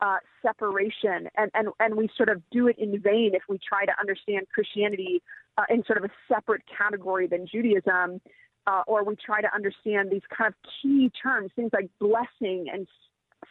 uh, 0.00 0.18
separation, 0.42 1.28
and, 1.36 1.50
and 1.54 1.68
and 1.80 1.96
we 1.96 2.08
sort 2.16 2.28
of 2.28 2.42
do 2.50 2.68
it 2.68 2.78
in 2.78 3.00
vain 3.00 3.32
if 3.34 3.42
we 3.48 3.58
try 3.58 3.84
to 3.84 3.92
understand 4.00 4.46
Christianity 4.52 5.22
uh, 5.56 5.64
in 5.68 5.84
sort 5.84 5.98
of 5.98 6.04
a 6.04 6.10
separate 6.32 6.62
category 6.66 7.26
than 7.26 7.46
Judaism 7.46 8.20
uh, 8.66 8.82
or 8.86 9.04
we 9.04 9.16
try 9.16 9.40
to 9.40 9.48
understand 9.54 10.10
these 10.10 10.22
kind 10.36 10.48
of 10.48 10.54
key 10.82 11.10
terms, 11.22 11.50
things 11.56 11.70
like 11.72 11.88
blessing 12.00 12.66
and 12.72 12.86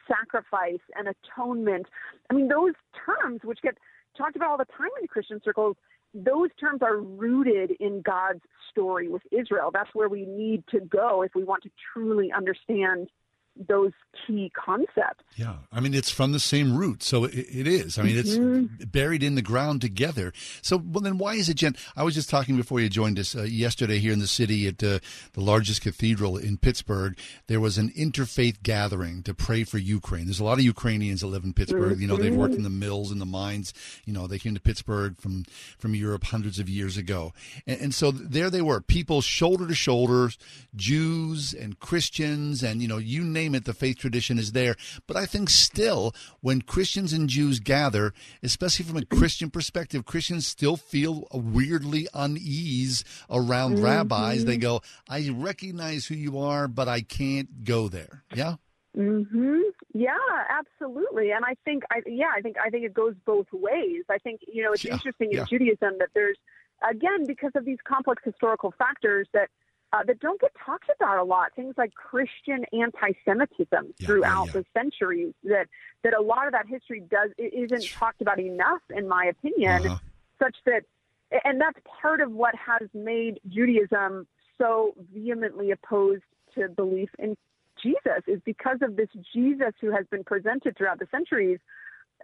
sacrifice 0.07 0.81
and 0.95 1.07
atonement. 1.07 1.87
I 2.29 2.33
mean, 2.33 2.47
those 2.47 2.73
terms, 3.05 3.41
which 3.43 3.59
get 3.61 3.77
talked 4.17 4.35
about 4.35 4.49
all 4.49 4.57
the 4.57 4.65
time 4.65 4.89
in 5.01 5.07
Christian 5.07 5.41
circles, 5.43 5.75
those 6.13 6.49
terms 6.59 6.81
are 6.81 6.97
rooted 6.97 7.71
in 7.79 8.01
God's 8.01 8.41
story 8.69 9.07
with 9.07 9.21
Israel. 9.31 9.69
That's 9.71 9.89
where 9.93 10.09
we 10.09 10.25
need 10.25 10.63
to 10.71 10.79
go 10.79 11.21
if 11.21 11.35
we 11.35 11.43
want 11.43 11.63
to 11.63 11.69
truly 11.93 12.31
understand 12.35 13.09
those 13.67 13.91
key 14.25 14.51
concepts. 14.55 15.23
Yeah, 15.35 15.55
I 15.71 15.79
mean 15.79 15.93
it's 15.93 16.09
from 16.09 16.31
the 16.31 16.39
same 16.39 16.75
root, 16.75 17.03
so 17.03 17.25
it, 17.25 17.33
it 17.33 17.67
is. 17.67 17.97
I 17.97 18.03
mean 18.03 18.15
mm-hmm. 18.15 18.65
it's 18.75 18.85
buried 18.85 19.23
in 19.23 19.35
the 19.35 19.41
ground 19.41 19.81
together. 19.81 20.33
So 20.61 20.77
well, 20.77 21.01
then 21.01 21.17
why 21.17 21.35
is 21.35 21.49
it, 21.49 21.55
Jen? 21.55 21.75
I 21.95 22.03
was 22.03 22.15
just 22.15 22.29
talking 22.29 22.57
before 22.57 22.79
you 22.79 22.89
joined 22.89 23.19
us 23.19 23.35
uh, 23.35 23.43
yesterday 23.43 23.99
here 23.99 24.13
in 24.13 24.19
the 24.19 24.27
city 24.27 24.67
at 24.67 24.83
uh, 24.83 24.99
the 25.33 25.41
largest 25.41 25.81
cathedral 25.81 26.37
in 26.37 26.57
Pittsburgh. 26.57 27.17
There 27.47 27.59
was 27.59 27.77
an 27.77 27.89
interfaith 27.91 28.63
gathering 28.63 29.23
to 29.23 29.33
pray 29.33 29.63
for 29.63 29.77
Ukraine. 29.77 30.25
There's 30.25 30.39
a 30.39 30.45
lot 30.45 30.57
of 30.57 30.63
Ukrainians 30.63 31.21
that 31.21 31.27
live 31.27 31.43
in 31.43 31.53
Pittsburgh. 31.53 31.93
Mm-hmm. 31.93 32.01
You 32.01 32.07
know, 32.07 32.17
they've 32.17 32.35
worked 32.35 32.55
in 32.55 32.63
the 32.63 32.69
mills 32.69 33.11
and 33.11 33.21
the 33.21 33.25
mines. 33.25 33.73
You 34.05 34.13
know, 34.13 34.27
they 34.27 34.39
came 34.39 34.53
to 34.55 34.61
Pittsburgh 34.61 35.17
from 35.17 35.45
from 35.77 35.95
Europe 35.95 36.25
hundreds 36.25 36.59
of 36.59 36.69
years 36.69 36.97
ago, 36.97 37.33
and, 37.65 37.79
and 37.81 37.95
so 37.95 38.11
there 38.11 38.49
they 38.49 38.61
were, 38.61 38.81
people 38.81 39.21
shoulder 39.21 39.67
to 39.67 39.75
shoulder, 39.75 40.29
Jews 40.75 41.53
and 41.53 41.79
Christians, 41.79 42.63
and 42.63 42.81
you 42.81 42.87
know, 42.87 42.97
you 42.97 43.23
name 43.23 43.46
the 43.51 43.73
faith 43.73 43.97
tradition 43.97 44.37
is 44.37 44.51
there. 44.51 44.75
But 45.07 45.17
I 45.17 45.25
think 45.25 45.49
still, 45.49 46.13
when 46.41 46.61
Christians 46.61 47.13
and 47.13 47.29
Jews 47.29 47.59
gather, 47.59 48.13
especially 48.43 48.85
from 48.85 48.97
a 48.97 49.05
Christian 49.05 49.49
perspective, 49.49 50.05
Christians 50.05 50.47
still 50.47 50.77
feel 50.77 51.27
weirdly 51.33 52.07
unease 52.13 53.03
around 53.29 53.75
mm-hmm. 53.75 53.85
rabbis. 53.85 54.45
They 54.45 54.57
go, 54.57 54.81
I 55.09 55.29
recognize 55.33 56.05
who 56.05 56.15
you 56.15 56.39
are, 56.39 56.67
but 56.67 56.87
I 56.87 57.01
can't 57.01 57.63
go 57.63 57.87
there. 57.87 58.23
Yeah? 58.33 58.55
Mhm. 58.97 59.61
Yeah, 59.93 60.17
absolutely. 60.49 61.31
And 61.31 61.45
I 61.45 61.55
think 61.63 61.83
I 61.91 62.01
yeah, 62.07 62.31
I 62.35 62.41
think 62.41 62.55
I 62.63 62.69
think 62.69 62.83
it 62.83 62.93
goes 62.93 63.13
both 63.25 63.47
ways. 63.53 64.03
I 64.09 64.17
think, 64.17 64.41
you 64.47 64.63
know, 64.63 64.73
it's 64.73 64.83
yeah. 64.83 64.93
interesting 64.93 65.31
in 65.31 65.37
yeah. 65.37 65.45
Judaism 65.47 65.97
that 65.99 66.09
there's 66.15 66.37
again 66.87 67.25
because 67.25 67.51
of 67.55 67.63
these 67.63 67.77
complex 67.87 68.23
historical 68.25 68.73
factors 68.77 69.27
that 69.33 69.49
uh, 69.93 70.03
that 70.05 70.19
don't 70.19 70.39
get 70.41 70.51
talked 70.65 70.89
about 70.95 71.17
a 71.17 71.23
lot. 71.23 71.53
Things 71.55 71.75
like 71.77 71.93
Christian 71.93 72.65
anti-Semitism 72.73 73.67
yeah, 73.71 74.05
throughout 74.05 74.47
yeah, 74.47 74.53
the 74.53 74.65
centuries. 74.73 75.33
That 75.43 75.67
that 76.03 76.13
a 76.13 76.21
lot 76.21 76.47
of 76.47 76.53
that 76.53 76.67
history 76.67 77.01
does 77.01 77.31
isn't 77.37 77.89
talked 77.91 78.21
about 78.21 78.39
enough, 78.39 78.81
in 78.95 79.07
my 79.07 79.25
opinion. 79.25 79.87
Uh-huh. 79.87 79.97
Such 80.39 80.55
that, 80.65 80.83
and 81.43 81.59
that's 81.59 81.79
part 82.01 82.21
of 82.21 82.31
what 82.31 82.53
has 82.55 82.87
made 82.93 83.39
Judaism 83.47 84.27
so 84.57 84.93
vehemently 85.13 85.71
opposed 85.71 86.23
to 86.55 86.69
belief 86.69 87.09
in 87.19 87.35
Jesus 87.81 88.23
is 88.27 88.39
because 88.43 88.79
of 88.81 88.95
this 88.95 89.09
Jesus 89.33 89.73
who 89.79 89.91
has 89.91 90.05
been 90.09 90.23
presented 90.23 90.75
throughout 90.77 90.99
the 90.99 91.07
centuries 91.11 91.59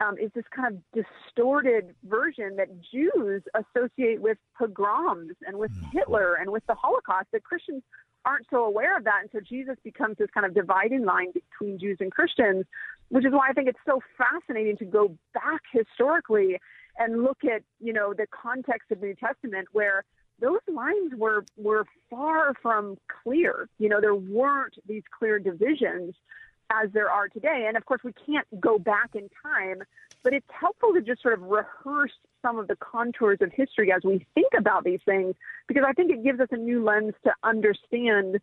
um, 0.02 0.18
is 0.18 0.32
this 0.34 0.46
kind 0.56 0.76
of 0.76 1.04
distorted 1.04 1.94
version 2.04 2.56
that 2.58 2.70
Jews 2.92 3.44
associate 3.54 4.22
with 4.22 4.38
pogroms 4.58 5.34
and 5.46 5.58
with 5.58 5.72
mm. 5.72 5.92
Hitler 5.92 6.36
and 6.36 6.52
with 6.52 6.66
the 6.68 6.76
Holocaust 6.76 7.28
that 7.32 7.44
Christians 7.44 7.84
aren't 8.26 8.48
so 8.50 8.64
aware 8.64 8.98
of 8.98 9.04
that. 9.04 9.20
And 9.22 9.30
so 9.32 9.40
Jesus 9.40 9.76
becomes 9.84 10.18
this 10.18 10.30
kind 10.34 10.46
of 10.46 10.54
dividing 10.54 11.06
line 11.06 11.32
between 11.34 11.80
Jews 11.80 11.98
and 12.00 12.12
Christians, 12.12 12.66
which 13.10 13.26
is 13.26 13.34
why 13.34 13.50
I 13.50 13.54
think 13.54 13.68
it's 13.68 13.80
so 13.86 14.02
fascinating 14.18 14.78
to 14.78 14.86
go 14.86 15.16
back 15.34 15.62
historically 15.72 16.60
and 16.98 17.24
look 17.24 17.40
at, 17.44 17.64
you 17.80 17.94
know, 17.94 18.14
the 18.14 18.28
context 18.32 18.92
of 18.92 19.02
the 19.02 19.08
New 19.08 19.16
Testament 19.16 19.68
where 19.72 20.04
those 20.40 20.60
lines 20.68 21.14
were 21.16 21.46
were 21.58 21.86
far 22.10 22.54
from 22.62 22.98
clear. 23.24 23.70
You 23.78 23.90
know, 23.90 24.02
there 24.02 24.16
weren't 24.16 24.76
these 24.88 25.04
clear 25.18 25.40
divisions 25.40 26.16
as 26.82 26.92
there 26.92 27.10
are 27.10 27.28
today. 27.28 27.66
And 27.68 27.78
of 27.78 27.86
course, 27.86 28.02
we 28.04 28.14
can't 28.26 28.48
go 28.60 28.80
back 28.80 29.12
in 29.14 29.30
time, 29.42 29.84
but 30.24 30.34
it's 30.34 30.48
helpful 30.50 30.94
to 30.94 31.02
just 31.02 31.22
sort 31.22 31.34
of 31.34 31.42
rehearse 31.42 32.14
some 32.42 32.58
of 32.60 32.68
the 32.68 32.76
contours 32.76 33.40
of 33.42 33.52
history 33.52 33.92
as 33.92 34.02
we 34.04 34.26
think 34.36 34.54
about 34.58 34.84
these 34.84 35.00
things, 35.06 35.36
because 35.68 35.84
I 35.88 35.94
think 35.94 36.12
it 36.12 36.24
gives 36.24 36.40
us 36.40 36.50
a 36.52 36.58
new 36.58 36.84
lens 36.84 37.14
to 37.24 37.34
understand 37.44 38.40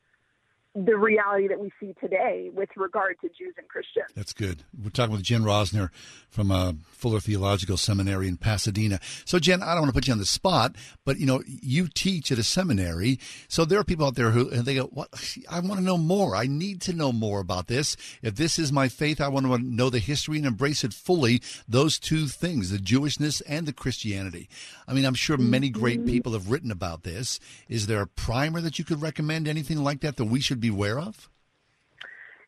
the 0.75 0.97
reality 0.97 1.49
that 1.49 1.59
we 1.59 1.73
see 1.81 1.95
today 2.01 2.49
with 2.55 2.69
regard 2.77 3.17
to 3.21 3.29
Jews 3.29 3.55
and 3.59 3.67
Christians. 3.69 4.07
That's 4.15 4.33
good. 4.33 4.63
We're 4.83 4.91
talking 4.91 5.13
with 5.13 5.25
Jen 5.25 5.43
Rosner 5.43 5.91
from 6.29 6.53
uh, 6.53 6.75
Fuller 6.93 7.19
Theological 7.19 7.77
Seminary 7.77 8.29
in 8.29 8.37
Pasadena. 8.37 9.01
So, 9.25 9.41
Jen, 9.41 9.63
I 9.65 9.73
don't 9.75 9.83
want 9.83 9.89
to 9.89 9.93
put 9.95 10.07
you 10.07 10.13
on 10.13 10.21
the 10.21 10.25
spot, 10.25 10.77
but 11.05 11.19
you 11.19 11.27
know, 11.27 11.43
you 11.47 11.89
teach 11.93 12.31
at 12.31 12.39
a 12.39 12.45
seminary, 12.45 13.19
so 13.49 13.65
there 13.65 13.81
are 13.81 13.85
people 13.85 14.07
out 14.07 14.15
there 14.15 14.31
who 14.31 14.49
and 14.51 14.65
they 14.65 14.77
go, 14.77 14.85
"What? 14.85 15.09
I 15.51 15.59
want 15.59 15.81
to 15.81 15.85
know 15.85 15.99
more. 15.99 16.37
I 16.37 16.47
need 16.47 16.81
to 16.83 16.93
know 16.93 17.11
more 17.11 17.41
about 17.41 17.67
this. 17.67 17.97
If 18.23 18.37
this 18.37 18.57
is 18.57 18.71
my 18.73 18.89
faith, 18.89 19.21
I 19.21 19.27
want 19.27 19.47
to 19.47 19.59
know 19.59 19.91
the 19.91 19.99
history 19.99 20.39
and 20.39 20.47
embrace 20.47 20.85
it 20.85 20.95
fully. 20.95 21.43
Those 21.69 21.99
two 21.99 22.29
things, 22.29 22.71
the 22.71 22.79
Jewishness 22.79 23.43
and 23.49 23.67
the 23.67 23.73
Christianity. 23.73 24.49
I 24.87 24.93
mean, 24.93 25.05
I'm 25.05 25.15
sure 25.15 25.37
many 25.37 25.69
great 25.69 25.91
Mm-hmm. 26.01 26.09
people 26.09 26.33
have 26.35 26.51
written 26.51 26.71
about 26.71 27.03
this. 27.03 27.41
Is 27.69 27.89
there 27.89 28.01
a 28.01 28.07
primer 28.07 28.61
that 28.61 28.79
you 28.79 28.85
could 28.85 29.03
recommend? 29.03 29.49
Anything 29.49 29.83
like 29.83 30.01
that 30.03 30.17
that 30.17 30.27
we 30.27 30.41
should 30.41 30.60
be 30.61 30.69
aware 30.69 30.99
of? 30.99 31.29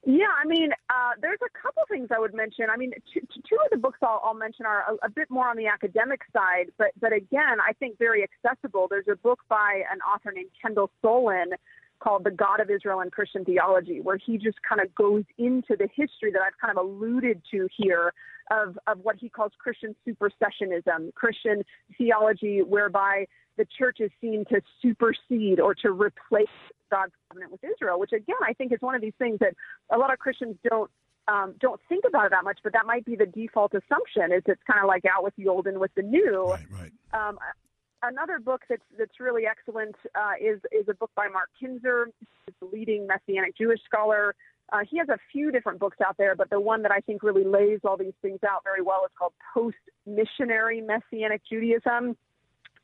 Yeah, 0.05 0.35
I 0.43 0.47
mean, 0.49 0.71
uh, 0.91 1.13
there's 1.21 1.39
a 1.47 1.59
couple 1.63 1.83
things 1.89 2.09
I 2.15 2.19
would 2.19 2.35
mention. 2.35 2.67
I 2.69 2.77
mean, 2.77 2.93
two, 3.15 3.21
two 3.21 3.57
of 3.65 3.71
the 3.71 3.77
books 3.77 4.01
I'll, 4.03 4.21
I'll 4.25 4.35
mention 4.35 4.67
are 4.67 4.83
a, 4.89 5.07
a 5.07 5.11
bit 5.11 5.31
more 5.31 5.49
on 5.49 5.57
the 5.57 5.69
academic 5.69 6.23
side, 6.33 6.73
but 6.77 6.89
but 7.01 7.13
again, 7.13 7.61
I 7.61 7.73
think 7.75 7.99
very 7.99 8.25
accessible. 8.25 8.89
There's 8.91 9.07
a 9.11 9.15
book 9.15 9.41
by 9.49 9.83
an 9.93 10.01
author 10.01 10.33
named 10.33 10.51
Kendall 10.61 10.91
Soulen 11.05 11.53
called 12.01 12.25
The 12.25 12.33
God 12.33 12.59
of 12.59 12.69
Israel 12.69 12.99
and 12.99 13.13
Christian 13.13 13.45
Theology, 13.45 14.01
where 14.01 14.17
he 14.17 14.39
just 14.39 14.59
kind 14.69 14.81
of 14.81 14.93
goes 14.97 15.23
into 15.39 15.77
the 15.77 15.89
history 15.95 16.33
that 16.33 16.43
I've 16.43 16.59
kind 16.61 16.77
of 16.77 16.85
alluded 16.85 17.41
to 17.53 17.69
here 17.77 18.13
of, 18.51 18.79
of 18.87 18.99
what 19.01 19.17
he 19.17 19.29
calls 19.29 19.53
Christian 19.59 19.95
supersessionism, 20.07 21.15
Christian 21.15 21.63
theology, 21.97 22.63
whereby 22.63 23.27
the 23.57 23.67
church 23.79 23.99
is 24.01 24.11
seen 24.21 24.45
to 24.51 24.61
supersede 24.81 25.61
or 25.61 25.75
to 25.77 25.91
replace 25.91 26.49
God's 26.91 27.13
covenant 27.29 27.53
with 27.53 27.65
Israel, 27.65 27.99
which 27.99 28.13
again 28.13 28.37
I 28.47 28.53
think 28.53 28.73
is 28.73 28.81
one 28.81 28.95
of 28.95 29.01
these 29.01 29.15
things 29.19 29.39
that 29.41 29.55
a 29.91 29.99
lot 29.99 30.13
of 30.13 30.19
Christians 30.19 30.57
don't 30.69 30.91
um, 31.29 31.55
don't 31.61 31.81
think 31.89 32.05
about 32.07 32.27
it 32.27 32.31
that 32.31 32.45
much, 32.45 32.59
but 32.65 32.73
that 32.73 32.85
might 32.85 33.05
be 33.05 33.15
the 33.15 33.27
default 33.27 33.73
assumption. 33.75 34.33
Is 34.33 34.43
it's 34.47 34.63
kind 34.67 34.81
of 34.81 34.89
like 34.89 35.05
out 35.05 35.23
with 35.23 35.35
the 35.37 35.49
old 35.49 35.67
and 35.67 35.79
with 35.79 35.95
the 35.95 36.03
new. 36.03 36.51
Right, 36.51 36.93
right. 37.13 37.29
Um, 37.29 37.39
another 38.03 38.39
book 38.39 38.63
that's 38.69 38.83
that's 38.99 39.21
really 39.21 39.47
excellent 39.47 39.97
uh, 40.15 40.33
is 40.41 40.61
is 40.73 40.89
a 40.89 40.95
book 40.95 41.11
by 41.15 41.29
Mark 41.29 41.49
Kinzer, 41.59 42.09
He's 42.19 42.55
a 42.61 42.65
leading 42.75 43.07
Messianic 43.07 43.57
Jewish 43.57 43.81
scholar. 43.85 44.35
Uh, 44.73 44.79
he 44.91 44.97
has 44.97 45.09
a 45.11 45.19
few 45.31 45.53
different 45.53 45.79
books 45.79 45.99
out 46.05 46.17
there, 46.17 46.35
but 46.35 46.49
the 46.49 46.59
one 46.59 46.83
that 46.83 46.91
I 46.91 47.01
think 47.01 47.23
really 47.23 47.45
lays 47.45 47.81
all 47.85 47.99
these 47.99 48.15
things 48.23 48.41
out 48.43 48.65
very 48.65 48.81
well 48.83 49.03
is 49.05 49.13
called 49.19 49.35
Post 49.53 49.77
Missionary 50.07 50.81
Messianic 50.81 51.43
Judaism. 51.49 52.17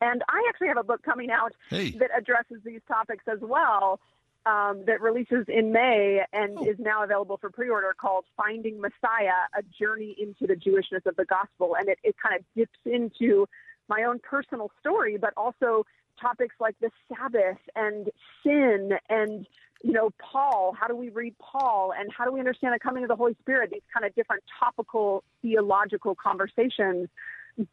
And 0.01 0.23
I 0.29 0.47
actually 0.51 0.69
have 0.69 0.77
a 0.77 0.85
book 0.85 1.03
coming 1.03 1.31
out 1.31 1.55
Hey. 1.71 1.91
that 1.93 2.11
addresses 2.17 2.59
these 2.65 2.83
topics 2.87 3.25
as 3.27 3.39
well. 3.41 4.01
Um, 4.47 4.85
that 4.87 5.03
releases 5.03 5.45
in 5.49 5.73
May 5.73 6.23
and 6.33 6.67
is 6.67 6.77
now 6.79 7.03
available 7.03 7.37
for 7.37 7.51
pre-order 7.51 7.93
called 8.01 8.25
"Finding 8.37 8.81
Messiah: 8.81 9.49
A 9.55 9.63
Journey 9.79 10.17
into 10.19 10.47
the 10.47 10.55
Jewishness 10.55 11.05
of 11.05 11.17
the 11.17 11.27
Gospel," 11.27 11.77
and 11.79 11.89
it, 11.89 11.99
it 12.03 12.15
kind 12.23 12.35
of 12.39 12.45
dips 12.57 12.79
into 12.87 13.47
my 13.89 14.05
own 14.05 14.21
personal 14.21 14.71
story, 14.81 15.19
but 15.19 15.35
also 15.37 15.85
topics 16.19 16.55
like 16.61 16.77
the 16.81 16.91
Sabbath 17.09 17.59
and 17.77 18.09
sin 18.43 18.93
and 19.11 19.47
you 19.83 19.93
know 19.93 20.11
Paul. 20.21 20.75
How 20.79 20.87
do 20.87 20.97
we 20.97 21.11
read 21.11 21.35
Paul, 21.39 21.93
and 21.99 22.11
how 22.17 22.25
do 22.25 22.33
we 22.33 22.41
understand 22.41 22.75
the 22.75 22.79
coming 22.79 23.05
of 23.05 23.09
the 23.09 23.17
Holy 23.17 23.37
Spirit? 23.41 23.71
These 23.73 23.83
kind 23.93 24.07
of 24.07 24.15
different 24.15 24.43
topical 24.59 25.25
theological 25.43 26.15
conversations 26.15 27.09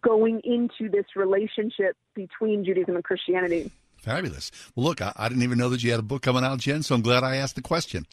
going 0.03 0.41
into 0.43 0.89
this 0.89 1.05
relationship 1.15 1.95
between 2.15 2.65
Judaism 2.65 2.95
and 2.95 3.03
Christianity. 3.03 3.71
Fabulous. 3.97 4.51
Well, 4.75 4.85
look, 4.85 5.01
I, 5.01 5.13
I 5.15 5.29
didn't 5.29 5.43
even 5.43 5.57
know 5.57 5.69
that 5.69 5.83
you 5.83 5.91
had 5.91 5.99
a 5.99 6.03
book 6.03 6.21
coming 6.21 6.43
out, 6.43 6.59
Jen, 6.59 6.83
so 6.83 6.95
I'm 6.95 7.01
glad 7.01 7.23
I 7.23 7.37
asked 7.37 7.55
the 7.55 7.61
question. 7.61 8.05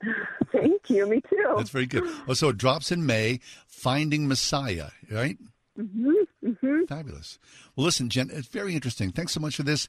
Thank 0.52 0.88
you. 0.88 1.06
Me 1.06 1.20
too. 1.28 1.54
That's 1.56 1.70
very 1.70 1.86
good. 1.86 2.04
Oh, 2.28 2.34
so 2.34 2.50
it 2.50 2.58
drops 2.58 2.92
in 2.92 3.04
May, 3.06 3.40
Finding 3.66 4.28
Messiah, 4.28 4.88
right? 5.10 5.36
Hmm 5.76 6.12
mm-hmm. 6.44 6.84
Fabulous. 6.88 7.38
Well, 7.74 7.84
listen, 7.84 8.08
Jen, 8.08 8.30
it's 8.32 8.48
very 8.48 8.74
interesting. 8.74 9.10
Thanks 9.10 9.32
so 9.32 9.40
much 9.40 9.56
for 9.56 9.62
this. 9.62 9.88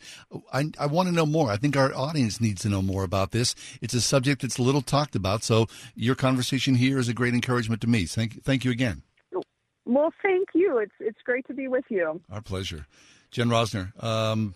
I, 0.52 0.72
I 0.80 0.88
want 0.88 1.10
to 1.10 1.16
know 1.16 1.26
more. 1.26 1.52
I 1.52 1.58
think 1.58 1.78
our 1.78 1.94
audience 1.94 2.42
needs 2.42 2.62
to 2.64 2.70
know 2.70 2.82
more 2.82 3.04
about 3.04 3.32
this. 3.32 3.56
It's 3.82 3.94
a 3.94 4.02
subject 4.02 4.42
that's 4.42 4.58
little 4.60 4.82
talked 4.82 5.16
about, 5.16 5.44
so 5.44 5.68
your 5.96 6.16
conversation 6.16 6.76
here 6.76 6.98
is 6.98 7.08
a 7.08 7.14
great 7.14 7.34
encouragement 7.34 7.82
to 7.82 7.88
me. 7.88 8.06
Thank, 8.06 8.44
thank 8.44 8.66
you 8.66 8.72
again. 8.72 9.04
Well, 9.86 10.12
thank 10.24 10.50
you. 10.56 10.80
It's 10.80 10.96
it's 11.00 11.22
great 11.24 11.46
to 11.48 11.54
be 11.54 11.68
with 11.68 11.86
you. 11.90 12.20
Our 12.32 12.42
pleasure. 12.42 12.88
Jen 13.30 13.50
Rosner, 13.50 13.92
um, 14.04 14.56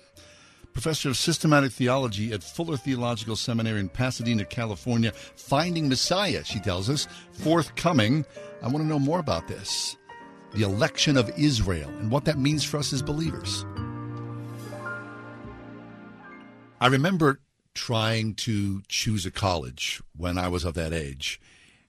professor 0.74 1.10
of 1.10 1.18
systematic 1.18 1.72
theology 1.72 2.32
at 2.34 2.44
Fuller 2.44 2.78
Theological 2.78 3.36
Seminary 3.36 3.80
in 3.80 3.90
Pasadena, 3.90 4.46
California. 4.46 5.12
Finding 5.36 5.88
Messiah, 5.90 6.44
she 6.44 6.60
tells 6.60 6.90
us, 6.90 7.08
forthcoming. 7.32 8.26
I 8.64 8.68
want 8.68 8.78
to 8.78 8.86
know 8.86 9.00
more 9.00 9.20
about 9.20 9.48
this. 9.48 9.98
The 10.54 10.64
election 10.64 11.18
of 11.18 11.30
Israel 11.38 11.90
and 12.00 12.12
what 12.12 12.26
that 12.26 12.38
means 12.38 12.64
for 12.64 12.78
us 12.78 12.92
as 12.94 13.02
believers. 13.02 13.66
I 16.82 16.88
remember 16.88 17.40
trying 17.74 18.34
to 18.36 18.82
choose 18.88 19.26
a 19.26 19.32
college 19.32 20.02
when 20.16 20.38
I 20.38 20.48
was 20.48 20.64
of 20.64 20.74
that 20.76 20.94
age 20.94 21.40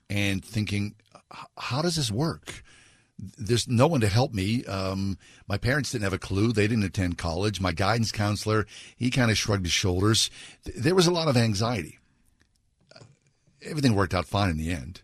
and 0.09 0.45
thinking, 0.45 0.95
how 1.57 1.83
does 1.83 1.97
this 1.97 2.11
work? 2.11 2.63
There's 3.39 3.69
no 3.69 3.87
one 3.87 4.01
to 4.01 4.09
help 4.09 4.33
me. 4.33 4.65
Um, 4.65 5.19
my 5.47 5.59
parents 5.59 5.93
didn't 5.93 6.05
have 6.05 6.13
a 6.13 6.19
clue. 6.19 6.53
They 6.53 6.67
didn't 6.67 6.85
attend 6.85 7.19
college. 7.19 7.61
My 7.61 7.73
guidance 7.73 8.13
counselor, 8.13 8.67
he 8.97 9.11
kind 9.11 9.31
of 9.31 9.39
shrugged 9.39 9.67
his 9.67 9.73
shoulders. 9.73 10.31
There 10.65 10.95
was 10.95 11.07
a 11.07 11.13
lot 11.13 11.29
of 11.29 11.37
anxiety. 11.37 11.99
Everything 13.63 13.95
worked 13.95 14.15
out 14.15 14.27
fine 14.27 14.51
in 14.51 14.57
the 14.57 14.73
end. 14.73 15.03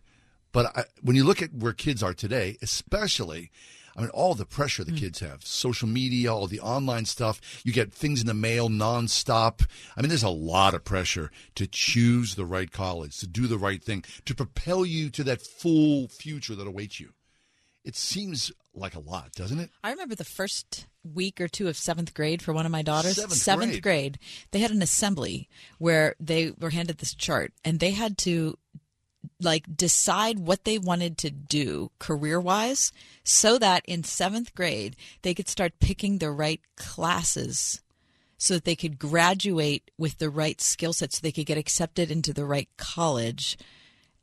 But 0.51 0.77
I, 0.77 0.83
when 1.01 1.15
you 1.15 1.23
look 1.23 1.41
at 1.41 1.53
where 1.53 1.73
kids 1.73 2.01
are 2.01 2.13
today, 2.13 2.57
especially, 2.61 3.51
I 3.95 4.01
mean, 4.01 4.09
all 4.11 4.35
the 4.35 4.45
pressure 4.45 4.83
the 4.83 4.91
hmm. 4.91 4.97
kids 4.97 5.19
have, 5.19 5.43
social 5.43 5.87
media, 5.87 6.33
all 6.33 6.47
the 6.47 6.59
online 6.59 7.05
stuff, 7.05 7.41
you 7.65 7.73
get 7.73 7.91
things 7.91 8.21
in 8.21 8.27
the 8.27 8.33
mail 8.33 8.69
nonstop. 8.69 9.65
I 9.95 10.01
mean, 10.01 10.09
there's 10.09 10.23
a 10.23 10.29
lot 10.29 10.75
of 10.75 10.83
pressure 10.83 11.31
to 11.55 11.65
choose 11.65 12.35
the 12.35 12.45
right 12.45 12.71
college, 12.71 13.17
to 13.19 13.27
do 13.27 13.47
the 13.47 13.57
right 13.57 13.83
thing, 13.83 14.03
to 14.25 14.35
propel 14.35 14.85
you 14.85 15.09
to 15.11 15.23
that 15.23 15.41
full 15.41 16.07
future 16.07 16.55
that 16.55 16.67
awaits 16.67 16.99
you. 16.99 17.13
It 17.83 17.95
seems 17.95 18.51
like 18.75 18.95
a 18.95 18.99
lot, 18.99 19.31
doesn't 19.31 19.59
it? 19.59 19.71
I 19.83 19.91
remember 19.91 20.13
the 20.13 20.25
first 20.25 20.87
week 21.13 21.39
or 21.41 21.47
two 21.47 21.67
of 21.67 21.77
seventh 21.77 22.13
grade 22.13 22.41
for 22.41 22.53
one 22.53 22.65
of 22.65 22.71
my 22.71 22.81
daughters. 22.81 23.15
Seventh 23.41 23.71
grade. 23.71 23.81
grade. 23.81 24.19
They 24.51 24.59
had 24.59 24.71
an 24.71 24.81
assembly 24.81 25.49
where 25.79 26.15
they 26.19 26.51
were 26.59 26.69
handed 26.69 26.97
this 26.97 27.15
chart 27.15 27.53
and 27.63 27.79
they 27.79 27.91
had 27.91 28.17
to 28.19 28.57
like 29.39 29.75
decide 29.75 30.39
what 30.39 30.63
they 30.63 30.77
wanted 30.77 31.17
to 31.17 31.29
do 31.29 31.91
career 31.99 32.39
wise 32.39 32.91
so 33.23 33.57
that 33.57 33.83
in 33.85 34.03
seventh 34.03 34.53
grade 34.55 34.95
they 35.21 35.33
could 35.33 35.49
start 35.49 35.79
picking 35.79 36.17
the 36.17 36.31
right 36.31 36.61
classes 36.75 37.81
so 38.37 38.53
that 38.53 38.65
they 38.65 38.75
could 38.75 38.99
graduate 38.99 39.89
with 39.97 40.19
the 40.19 40.29
right 40.29 40.61
skill 40.61 40.93
set 40.93 41.11
so 41.13 41.19
they 41.21 41.31
could 41.31 41.45
get 41.45 41.57
accepted 41.57 42.11
into 42.11 42.33
the 42.33 42.45
right 42.45 42.69
college 42.77 43.57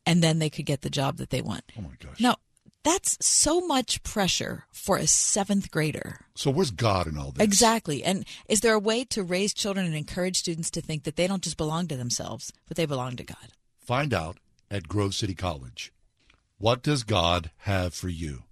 and 0.07 0.23
then 0.23 0.39
they 0.39 0.51
could 0.51 0.67
get 0.67 0.83
the 0.83 0.91
job 0.91 1.17
that 1.17 1.31
they 1.31 1.43
want. 1.43 1.65
Oh 1.79 1.83
my 1.83 1.95
gosh. 1.99 2.21
Now, 2.21 2.37
that's 2.85 3.17
so 3.25 3.63
much 3.63 4.03
pressure 4.03 4.67
for 4.71 4.99
a 4.99 5.07
seventh 5.07 5.71
grader. 5.71 6.21
So 6.35 6.51
where's 6.51 6.71
God 6.71 7.07
in 7.07 7.17
all 7.17 7.33
this? 7.33 7.43
Exactly. 7.43 8.05
And 8.05 8.27
is 8.47 8.61
there 8.61 8.75
a 8.75 8.79
way 8.79 9.05
to 9.07 9.23
raise 9.23 9.55
children 9.55 9.87
and 9.87 9.95
encourage 9.95 10.37
students 10.37 10.71
to 10.73 10.83
think 10.83 11.05
that 11.05 11.17
they 11.17 11.27
don't 11.27 11.43
just 11.43 11.57
belong 11.57 11.89
to 11.89 11.97
themselves, 11.97 12.53
but 12.69 12.77
they 12.77 12.85
belong 12.85 13.17
to 13.17 13.25
God? 13.25 13.49
Find 13.81 14.13
out 14.13 14.37
at 14.75 14.89
Grove 14.89 15.15
City 15.15 15.37
College. 15.37 15.93
What 16.59 16.83
does 16.83 17.05
God 17.05 17.53
have 17.59 17.95
for 17.95 18.09
you? 18.09 18.43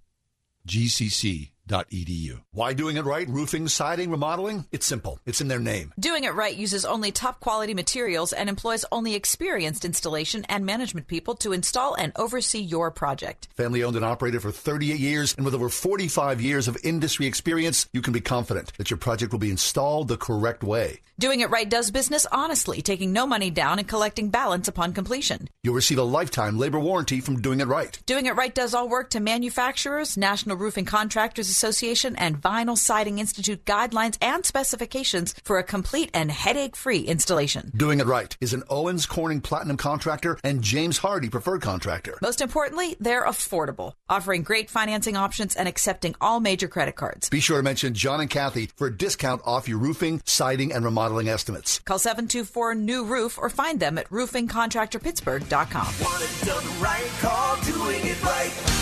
gcc.edu. 1.67 2.41
Why 2.51 2.73
doing 2.73 2.97
it 2.97 3.05
right? 3.05 3.27
Roofing, 3.27 3.67
siding, 3.67 4.09
remodeling? 4.11 4.65
It's 4.71 4.85
simple. 4.85 5.19
It's 5.25 5.41
in 5.41 5.47
their 5.47 5.59
name. 5.59 5.93
Doing 5.99 6.23
it 6.23 6.33
right 6.33 6.55
uses 6.55 6.85
only 6.85 7.11
top 7.11 7.39
quality 7.39 7.73
materials 7.73 8.33
and 8.33 8.49
employs 8.49 8.85
only 8.91 9.15
experienced 9.15 9.85
installation 9.85 10.45
and 10.45 10.65
management 10.65 11.07
people 11.07 11.35
to 11.35 11.53
install 11.53 11.95
and 11.95 12.11
oversee 12.15 12.59
your 12.59 12.91
project. 12.91 13.47
Family 13.55 13.83
owned 13.83 13.95
and 13.95 14.05
operated 14.05 14.41
for 14.41 14.51
38 14.51 14.99
years, 14.99 15.33
and 15.35 15.45
with 15.45 15.55
over 15.55 15.69
45 15.69 16.41
years 16.41 16.67
of 16.67 16.77
industry 16.83 17.25
experience, 17.27 17.87
you 17.93 18.01
can 18.01 18.13
be 18.13 18.21
confident 18.21 18.73
that 18.77 18.89
your 18.89 18.97
project 18.97 19.31
will 19.31 19.39
be 19.39 19.51
installed 19.51 20.07
the 20.07 20.17
correct 20.17 20.63
way. 20.63 20.99
Doing 21.19 21.41
it 21.41 21.51
right 21.51 21.69
does 21.69 21.91
business 21.91 22.25
honestly, 22.31 22.81
taking 22.81 23.13
no 23.13 23.27
money 23.27 23.51
down 23.51 23.77
and 23.77 23.87
collecting 23.87 24.29
balance 24.29 24.67
upon 24.67 24.93
completion. 24.93 25.47
You'll 25.63 25.75
receive 25.75 25.99
a 25.99 26.03
lifetime 26.03 26.57
labor 26.57 26.79
warranty 26.79 27.21
from 27.21 27.39
doing 27.39 27.59
it 27.59 27.67
right. 27.67 27.97
Doing 28.07 28.25
it 28.25 28.35
right 28.35 28.53
does 28.53 28.73
all 28.73 28.89
work 28.89 29.11
to 29.11 29.19
manufacturers, 29.19 30.17
National 30.17 30.57
Roofing 30.57 30.85
Contractors 30.85 31.49
Association 31.53 32.15
and 32.15 32.41
Vinyl 32.41 32.77
Siding 32.77 33.19
Institute 33.19 33.63
guidelines 33.65 34.17
and 34.21 34.43
specifications 34.43 35.35
for 35.43 35.59
a 35.59 35.63
complete 35.63 36.09
and 36.13 36.31
headache-free 36.31 37.01
installation. 37.01 37.71
Doing 37.75 37.99
it 37.99 38.07
right 38.07 38.35
is 38.41 38.53
an 38.53 38.63
Owens 38.69 39.05
Corning 39.05 39.39
Platinum 39.39 39.77
contractor 39.77 40.39
and 40.43 40.63
James 40.63 40.99
Hardie 40.99 41.29
preferred 41.29 41.61
contractor. 41.61 42.17
Most 42.21 42.41
importantly, 42.41 42.95
they're 42.99 43.25
affordable, 43.25 43.93
offering 44.09 44.41
great 44.41 44.69
financing 44.69 45.15
options 45.15 45.55
and 45.55 45.67
accepting 45.67 46.15
all 46.19 46.39
major 46.39 46.67
credit 46.67 46.95
cards. 46.95 47.29
Be 47.29 47.39
sure 47.39 47.57
to 47.57 47.63
mention 47.63 47.93
John 47.93 48.19
and 48.19 48.29
Kathy 48.29 48.71
for 48.75 48.87
a 48.87 48.97
discount 48.97 49.41
off 49.45 49.69
your 49.69 49.77
roofing, 49.77 50.21
siding, 50.25 50.73
and 50.73 50.83
remodeling 50.83 51.29
estimates. 51.29 51.79
Call 51.79 51.99
724 51.99 52.73
New 52.75 53.05
Roof 53.05 53.37
or 53.37 53.49
find 53.49 53.79
them 53.79 53.97
at 53.99 54.09
roofingcontractorpittsburgh.com. 54.09 55.85
Want 56.01 56.23
it 56.23 56.45
done 56.45 56.81
right, 56.81 57.11
call 57.21 57.55
doing 57.61 58.05
it 58.05 58.23
right. 58.23 58.72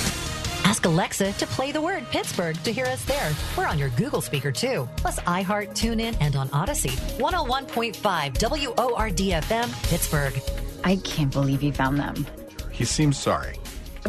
Ask 0.72 0.86
Alexa 0.86 1.34
to 1.34 1.46
play 1.48 1.74
the 1.74 1.82
word 1.82 2.06
Pittsburgh 2.12 2.56
to 2.64 2.72
hear 2.72 2.86
us 2.86 3.04
there. 3.04 3.34
We're 3.58 3.68
on 3.68 3.78
your 3.78 3.90
Google 3.90 4.22
speaker 4.22 4.54
too, 4.54 4.88
plus 4.96 5.20
iHeart, 5.20 5.72
TuneIn, 5.72 6.16
and 6.22 6.38
on 6.38 6.48
Audacy. 6.52 6.92
101.5 7.20 7.94
WORDFM, 8.38 9.90
Pittsburgh. 9.90 10.42
I 10.86 10.96
can't 11.04 11.30
believe 11.30 11.60
he 11.60 11.72
found 11.72 12.00
them. 12.00 12.26
He 12.72 12.86
seems 12.86 13.18
sorry. 13.18 13.58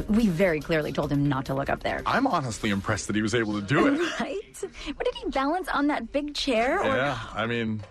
We 0.09 0.29
very 0.29 0.61
clearly 0.61 0.93
told 0.93 1.11
him 1.11 1.29
not 1.29 1.47
to 1.47 1.55
look 1.55 1.69
up 1.69 1.83
there. 1.83 2.01
I'm 2.07 2.29
honestly 2.29 2.71
impressed 2.71 3.09
that 3.09 3.17
he 3.17 3.23
was 3.23 3.35
able 3.35 3.61
to 3.61 3.67
do 3.67 3.89
it. 3.89 4.01
Right? 4.21 4.39
What 4.95 5.05
did 5.05 5.17
he 5.17 5.31
balance 5.31 5.67
on 5.67 5.89
that 5.89 6.13
big 6.13 6.33
chair? 6.33 6.79
Or... 6.79 6.97
Yeah, 6.97 7.19
I 7.35 7.47
mean, 7.47 7.83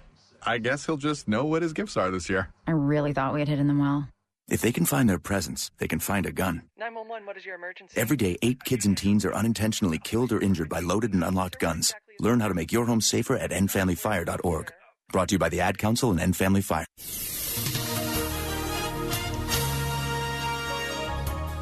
I 0.43 0.59
guess 0.59 0.85
he'll 0.85 0.95
just 0.95 1.27
know 1.27 1.43
what 1.43 1.61
his 1.61 1.73
gifts 1.73 1.97
are 1.97 2.09
this 2.09 2.29
year. 2.29 2.47
I 2.67 2.71
really 2.71 3.11
thought 3.11 3.33
we 3.33 3.41
had 3.41 3.49
hidden 3.49 3.67
them 3.67 3.79
well. 3.79 4.07
If 4.51 4.59
they 4.59 4.73
can 4.73 4.85
find 4.85 5.09
their 5.09 5.17
presence, 5.17 5.71
they 5.77 5.87
can 5.87 5.99
find 5.99 6.25
a 6.25 6.31
gun. 6.33 6.63
911, 6.77 7.25
what 7.25 7.37
is 7.37 7.45
your 7.45 7.55
emergency? 7.55 7.93
Every 7.97 8.17
day, 8.17 8.37
eight 8.41 8.61
kids 8.65 8.85
and 8.85 8.97
teens 8.97 9.23
are 9.23 9.33
unintentionally 9.33 9.97
killed 9.97 10.33
or 10.33 10.41
injured 10.41 10.67
by 10.67 10.81
loaded 10.81 11.13
and 11.13 11.23
unlocked 11.23 11.57
guns. 11.57 11.93
Learn 12.19 12.41
how 12.41 12.49
to 12.49 12.53
make 12.53 12.73
your 12.73 12.85
home 12.85 12.99
safer 12.99 13.37
at 13.37 13.51
endfamilyfire.org. 13.51 14.73
Brought 15.13 15.29
to 15.29 15.35
you 15.35 15.39
by 15.39 15.47
the 15.47 15.61
Ad 15.61 15.77
Council 15.77 16.11
and 16.11 16.19
End 16.19 16.35
Family 16.35 16.61
Fire. 16.61 16.85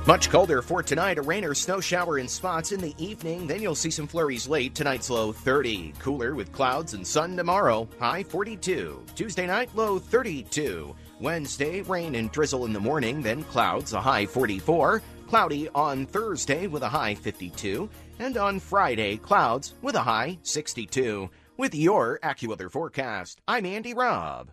Much 0.07 0.32
colder 0.32 0.64
for 0.64 0.82
tonight. 0.82 1.20
A 1.20 1.22
rain 1.22 1.45
or 1.45 1.53
snow 1.53 1.80
shower 1.80 2.18
in 2.18 2.28
spots 2.28 2.72
in 2.72 2.80
the 2.80 2.95
evening. 2.98 3.45
Then 3.45 3.61
you'll 3.61 3.76
see 3.76 3.91
some 3.91 4.07
flurries 4.07 4.48
late. 4.48 4.74
Tonight's 4.74 5.11
low 5.11 5.32
30. 5.32 5.94
Cooler 5.99 6.34
with 6.34 6.52
clouds 6.52 6.95
and 6.95 7.06
sun 7.06 7.38
tomorrow. 7.38 7.88
High 7.99 8.24
42. 8.24 9.06
Tuesday 9.14 9.45
night, 9.45 9.70
low 9.76 9.99
32. 9.99 10.95
Wednesday, 11.20 11.82
rain 11.82 12.16
and 12.16 12.32
drizzle 12.32 12.66
in 12.66 12.74
the 12.74 12.80
morning. 12.80 13.22
Then 13.22 13.44
clouds, 13.44 13.94
a 13.94 14.02
high 14.02 14.26
44. 14.26 15.02
Cloudy 15.28 15.70
on 15.76 16.06
Thursday 16.06 16.68
with 16.68 16.82
a 16.82 16.90
high 16.90 17.16
52. 17.16 17.90
And 18.20 18.38
on 18.38 18.60
Friday, 18.60 19.18
clouds 19.18 19.74
with 19.82 19.96
a 19.96 20.02
high 20.02 20.40
62. 20.44 21.30
With 21.58 21.76
your 21.76 22.20
AccuWeather 22.24 22.72
forecast, 22.72 23.41
I'm 23.48 23.66
Andy 23.66 23.94
Robb. 23.94 24.52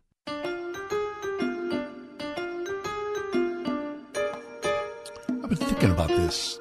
I've 5.28 5.48
been 5.48 5.56
thinking 5.56 5.90
about 5.93 6.09
this 6.09 6.59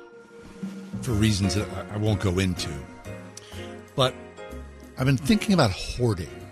for 1.02 1.12
reasons 1.14 1.56
that 1.56 1.68
I- 1.92 1.98
won't 1.98 2.20
go 2.20 2.38
into. 2.40 2.70
But 3.96 4.14
I've 4.98 5.06
been 5.06 5.18
thinking 5.18 5.54
about 5.54 5.72
hoarding. 5.72 6.45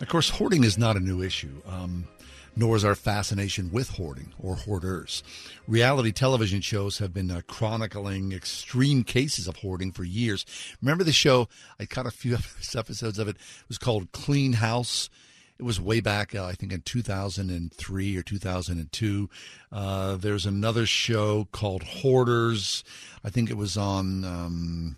Of 0.00 0.08
course, 0.08 0.30
hoarding 0.30 0.62
is 0.62 0.78
not 0.78 0.96
a 0.96 1.00
new 1.00 1.22
issue, 1.22 1.60
um, 1.66 2.06
nor 2.54 2.76
is 2.76 2.84
our 2.84 2.94
fascination 2.94 3.70
with 3.72 3.90
hoarding 3.90 4.32
or 4.38 4.54
hoarders. 4.54 5.24
Reality 5.66 6.12
television 6.12 6.60
shows 6.60 6.98
have 6.98 7.12
been 7.12 7.30
uh, 7.30 7.40
chronicling 7.48 8.32
extreme 8.32 9.02
cases 9.02 9.48
of 9.48 9.56
hoarding 9.56 9.90
for 9.90 10.04
years. 10.04 10.46
Remember 10.80 11.02
the 11.02 11.12
show? 11.12 11.48
I 11.80 11.86
caught 11.86 12.06
a 12.06 12.12
few 12.12 12.34
episodes 12.74 13.18
of 13.18 13.26
it. 13.26 13.36
It 13.36 13.68
was 13.68 13.78
called 13.78 14.12
Clean 14.12 14.54
House. 14.54 15.10
It 15.58 15.64
was 15.64 15.80
way 15.80 15.98
back, 15.98 16.32
uh, 16.32 16.44
I 16.44 16.52
think, 16.52 16.72
in 16.72 16.82
2003 16.82 18.16
or 18.16 18.22
2002. 18.22 19.30
Uh, 19.72 20.16
there's 20.16 20.46
another 20.46 20.86
show 20.86 21.48
called 21.50 21.82
Hoarders. 21.82 22.84
I 23.24 23.30
think 23.30 23.50
it 23.50 23.56
was 23.56 23.76
on, 23.76 24.24
um, 24.24 24.96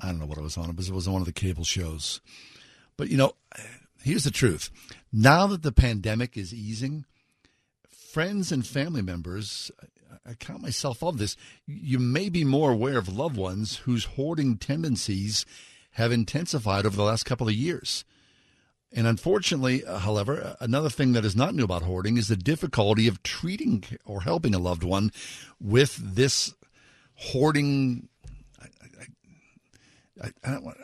I 0.00 0.06
don't 0.06 0.18
know 0.18 0.24
what 0.26 0.38
it 0.38 0.42
was 0.42 0.56
on. 0.56 0.74
Was, 0.74 0.88
it 0.88 0.94
was 0.94 1.06
on 1.06 1.12
one 1.12 1.22
of 1.22 1.26
the 1.26 1.32
cable 1.32 1.64
shows. 1.64 2.22
But, 2.96 3.10
you 3.10 3.18
know, 3.18 3.34
here's 4.02 4.24
the 4.24 4.30
truth. 4.30 4.70
Now 5.12 5.46
that 5.48 5.62
the 5.62 5.72
pandemic 5.72 6.36
is 6.36 6.54
easing, 6.54 7.04
friends 7.88 8.50
and 8.52 8.66
family 8.66 9.02
members, 9.02 9.70
I 10.26 10.34
count 10.34 10.62
myself 10.62 11.02
of 11.02 11.18
this, 11.18 11.36
you 11.66 11.98
may 11.98 12.28
be 12.28 12.44
more 12.44 12.72
aware 12.72 12.98
of 12.98 13.08
loved 13.08 13.36
ones 13.36 13.78
whose 13.78 14.04
hoarding 14.04 14.56
tendencies 14.58 15.46
have 15.92 16.12
intensified 16.12 16.86
over 16.86 16.96
the 16.96 17.02
last 17.02 17.24
couple 17.24 17.48
of 17.48 17.54
years. 17.54 18.04
And 18.92 19.06
unfortunately, 19.06 19.84
uh, 19.84 19.98
however, 19.98 20.56
another 20.60 20.90
thing 20.90 21.12
that 21.12 21.24
is 21.24 21.36
not 21.36 21.54
new 21.54 21.64
about 21.64 21.82
hoarding 21.82 22.16
is 22.16 22.28
the 22.28 22.36
difficulty 22.36 23.06
of 23.06 23.22
treating 23.22 23.84
or 24.04 24.22
helping 24.22 24.54
a 24.54 24.58
loved 24.58 24.82
one 24.82 25.12
with 25.60 25.96
this 25.96 26.52
hoarding. 27.14 28.08
I, 28.60 28.66
I, 28.82 30.26
I, 30.26 30.30
I 30.44 30.50
don't 30.50 30.64
want. 30.64 30.78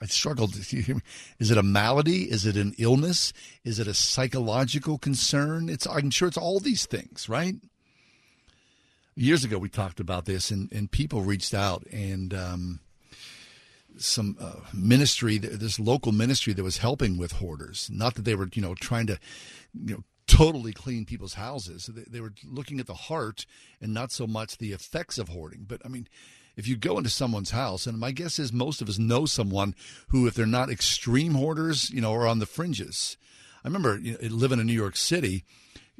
I 0.00 0.06
struggled. 0.06 0.56
Is 1.38 1.50
it 1.50 1.58
a 1.58 1.62
malady? 1.62 2.30
Is 2.30 2.46
it 2.46 2.56
an 2.56 2.74
illness? 2.78 3.32
Is 3.64 3.78
it 3.78 3.86
a 3.86 3.94
psychological 3.94 4.98
concern? 4.98 5.68
It's. 5.68 5.86
I'm 5.86 6.10
sure 6.10 6.28
it's 6.28 6.36
all 6.36 6.60
these 6.60 6.86
things, 6.86 7.28
right? 7.28 7.54
Years 9.16 9.44
ago, 9.44 9.58
we 9.58 9.68
talked 9.68 10.00
about 10.00 10.24
this, 10.24 10.50
and, 10.50 10.70
and 10.72 10.90
people 10.90 11.22
reached 11.22 11.54
out, 11.54 11.84
and 11.92 12.34
um, 12.34 12.80
some 13.96 14.36
uh, 14.40 14.60
ministry, 14.72 15.38
this 15.38 15.78
local 15.78 16.12
ministry 16.12 16.52
that 16.52 16.64
was 16.64 16.78
helping 16.78 17.16
with 17.16 17.32
hoarders. 17.32 17.88
Not 17.92 18.14
that 18.14 18.24
they 18.24 18.34
were, 18.34 18.48
you 18.52 18.62
know, 18.62 18.74
trying 18.74 19.06
to, 19.06 19.18
you 19.72 19.94
know, 19.94 20.04
totally 20.26 20.72
clean 20.72 21.04
people's 21.04 21.34
houses. 21.34 21.86
They, 21.86 22.02
they 22.08 22.20
were 22.20 22.32
looking 22.44 22.80
at 22.80 22.86
the 22.86 22.94
heart 22.94 23.46
and 23.80 23.94
not 23.94 24.10
so 24.10 24.26
much 24.26 24.58
the 24.58 24.72
effects 24.72 25.18
of 25.18 25.28
hoarding. 25.28 25.64
But 25.68 25.82
I 25.84 25.88
mean, 25.88 26.08
if 26.56 26.68
you 26.68 26.76
go 26.76 26.98
into 26.98 27.10
someone's 27.10 27.50
house, 27.50 27.86
and 27.86 27.98
my 27.98 28.12
guess 28.12 28.38
is 28.38 28.52
most 28.52 28.80
of 28.80 28.88
us 28.88 28.98
know 28.98 29.26
someone 29.26 29.74
who, 30.08 30.26
if 30.26 30.34
they're 30.34 30.46
not 30.46 30.70
extreme 30.70 31.34
hoarders, 31.34 31.90
you 31.90 32.00
know, 32.00 32.14
are 32.14 32.26
on 32.26 32.38
the 32.38 32.46
fringes. 32.46 33.16
I 33.64 33.68
remember 33.68 33.98
you 33.98 34.12
know, 34.12 34.18
living 34.28 34.60
in 34.60 34.66
New 34.66 34.72
York 34.72 34.96
City. 34.96 35.44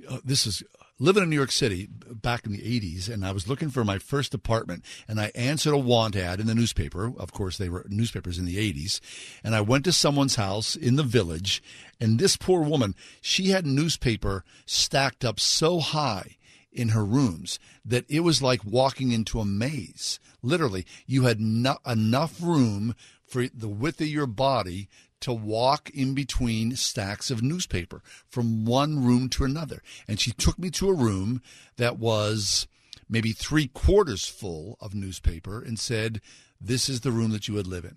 Uh, 0.09 0.19
this 0.25 0.47
is 0.47 0.63
living 0.99 1.23
in 1.23 1.31
New 1.31 1.37
York 1.37 1.51
City 1.51 1.89
back 1.91 2.47
in 2.47 2.53
the 2.53 2.59
80s, 2.59 3.09
and 3.09 3.27
I 3.27 3.33
was 3.33 3.49
looking 3.49 3.71
for 3.71 3.85
my 3.85 3.99
first 3.99 4.35
apartment, 4.35 4.85
and 5.09 5.21
I 5.21 5.33
answered 5.35 5.73
a 5.73 5.79
want 5.79 6.15
ad 6.15 6.41
in 6.41 6.47
the 6.47 6.55
newspaper. 6.55 7.13
Of 7.19 7.33
course, 7.33 7.59
they 7.59 7.69
were 7.69 7.87
newspapers 7.89 8.39
in 8.39 8.45
the 8.45 8.57
80s. 8.57 9.01
And 9.43 9.55
I 9.55 9.61
went 9.61 9.85
to 9.85 9.93
someone's 9.93 10.37
house 10.37 10.77
in 10.77 10.97
the 10.97 11.03
village, 11.03 11.63
and 12.01 12.19
this 12.19 12.37
poor 12.37 12.63
woman, 12.63 12.95
she 13.21 13.49
had 13.49 13.67
newspaper 13.67 14.45
stacked 14.67 15.25
up 15.25 15.41
so 15.41 15.81
high 15.81 16.37
in 16.75 16.91
her 16.91 17.05
rooms 17.05 17.59
that 17.85 18.05
it 18.09 18.21
was 18.21 18.43
like 18.43 18.65
walking 18.65 19.13
into 19.13 19.41
a 19.41 19.45
maze. 19.45 20.21
Literally, 20.43 20.85
you 21.07 21.25
had 21.25 21.41
no, 21.41 21.79
enough 21.87 22.43
room 22.43 22.95
for 23.27 23.47
the 23.49 23.69
width 23.69 24.01
of 24.01 24.09
your 24.09 24.27
body 24.27 24.89
to 25.21 25.33
walk 25.33 25.89
in 25.91 26.15
between 26.15 26.77
stacks 26.77 27.31
of 27.31 27.43
newspaper 27.43 28.03
from 28.29 28.67
one 28.67 29.05
room 29.05 29.29
to 29.31 29.45
another. 29.45 29.83
And 30.07 30.21
she 30.21 30.33
took 30.33 30.59
me 30.59 30.71
to 30.73 30.91
a 30.91 30.95
room 30.95 31.41
that 31.77 31.99
was 31.99 32.67
maybe 33.09 33.33
three 33.33 33.69
quarters 33.69 34.27
full 34.27 34.77
of 34.81 34.95
newspaper 34.95 35.63
and 35.63 35.79
said, 35.79 36.21
This 36.61 36.89
is 36.89 37.01
the 37.01 37.13
room 37.13 37.31
that 37.31 37.49
you 37.49 37.55
would 37.55 37.67
live 37.67 37.85
in. 37.85 37.97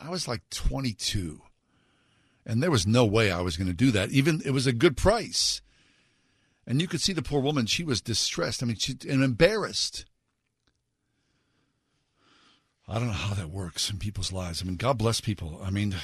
I 0.00 0.10
was 0.10 0.26
like 0.26 0.42
22. 0.50 1.42
And 2.46 2.62
there 2.62 2.70
was 2.70 2.86
no 2.86 3.04
way 3.06 3.30
I 3.30 3.40
was 3.40 3.56
going 3.56 3.68
to 3.68 3.74
do 3.74 3.90
that. 3.92 4.10
Even 4.10 4.42
it 4.44 4.50
was 4.50 4.66
a 4.66 4.72
good 4.72 4.96
price. 4.96 5.62
And 6.66 6.80
you 6.80 6.88
could 6.88 7.00
see 7.00 7.12
the 7.12 7.22
poor 7.22 7.40
woman, 7.40 7.66
she 7.66 7.84
was 7.84 8.00
distressed. 8.00 8.62
I 8.62 8.66
mean, 8.66 8.76
she 8.76 8.96
and 9.08 9.22
embarrassed. 9.22 10.04
I 12.86 12.94
don't 12.94 13.06
know 13.06 13.12
how 13.12 13.34
that 13.34 13.50
works 13.50 13.90
in 13.90 13.98
people's 13.98 14.32
lives. 14.32 14.62
I 14.62 14.66
mean, 14.66 14.76
God 14.76 14.98
bless 14.98 15.20
people. 15.20 15.60
I 15.64 15.70
mean, 15.70 15.94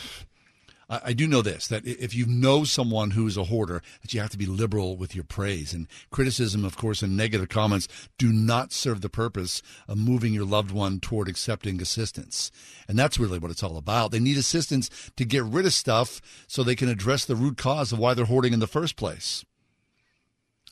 I, 0.88 1.00
I 1.04 1.12
do 1.12 1.26
know 1.26 1.40
this 1.40 1.68
that 1.68 1.86
if 1.86 2.14
you 2.14 2.26
know 2.26 2.64
someone 2.64 3.12
who 3.12 3.26
is 3.26 3.36
a 3.36 3.44
hoarder, 3.44 3.82
that 4.02 4.12
you 4.12 4.20
have 4.20 4.30
to 4.30 4.38
be 4.38 4.46
liberal 4.46 4.96
with 4.96 5.14
your 5.14 5.24
praise. 5.24 5.72
And 5.72 5.86
criticism, 6.10 6.64
of 6.64 6.76
course, 6.76 7.02
and 7.02 7.16
negative 7.16 7.48
comments 7.48 7.86
do 8.18 8.32
not 8.32 8.72
serve 8.72 9.00
the 9.00 9.08
purpose 9.08 9.62
of 9.88 9.98
moving 9.98 10.34
your 10.34 10.44
loved 10.44 10.72
one 10.72 11.00
toward 11.00 11.28
accepting 11.28 11.80
assistance. 11.80 12.50
And 12.88 12.98
that's 12.98 13.18
really 13.18 13.38
what 13.38 13.50
it's 13.50 13.62
all 13.62 13.76
about. 13.76 14.10
They 14.10 14.20
need 14.20 14.36
assistance 14.36 14.90
to 15.16 15.24
get 15.24 15.44
rid 15.44 15.66
of 15.66 15.72
stuff 15.72 16.20
so 16.46 16.62
they 16.62 16.76
can 16.76 16.88
address 16.88 17.24
the 17.24 17.36
root 17.36 17.56
cause 17.56 17.92
of 17.92 17.98
why 17.98 18.14
they're 18.14 18.24
hoarding 18.24 18.52
in 18.52 18.60
the 18.60 18.66
first 18.66 18.96
place. 18.96 19.44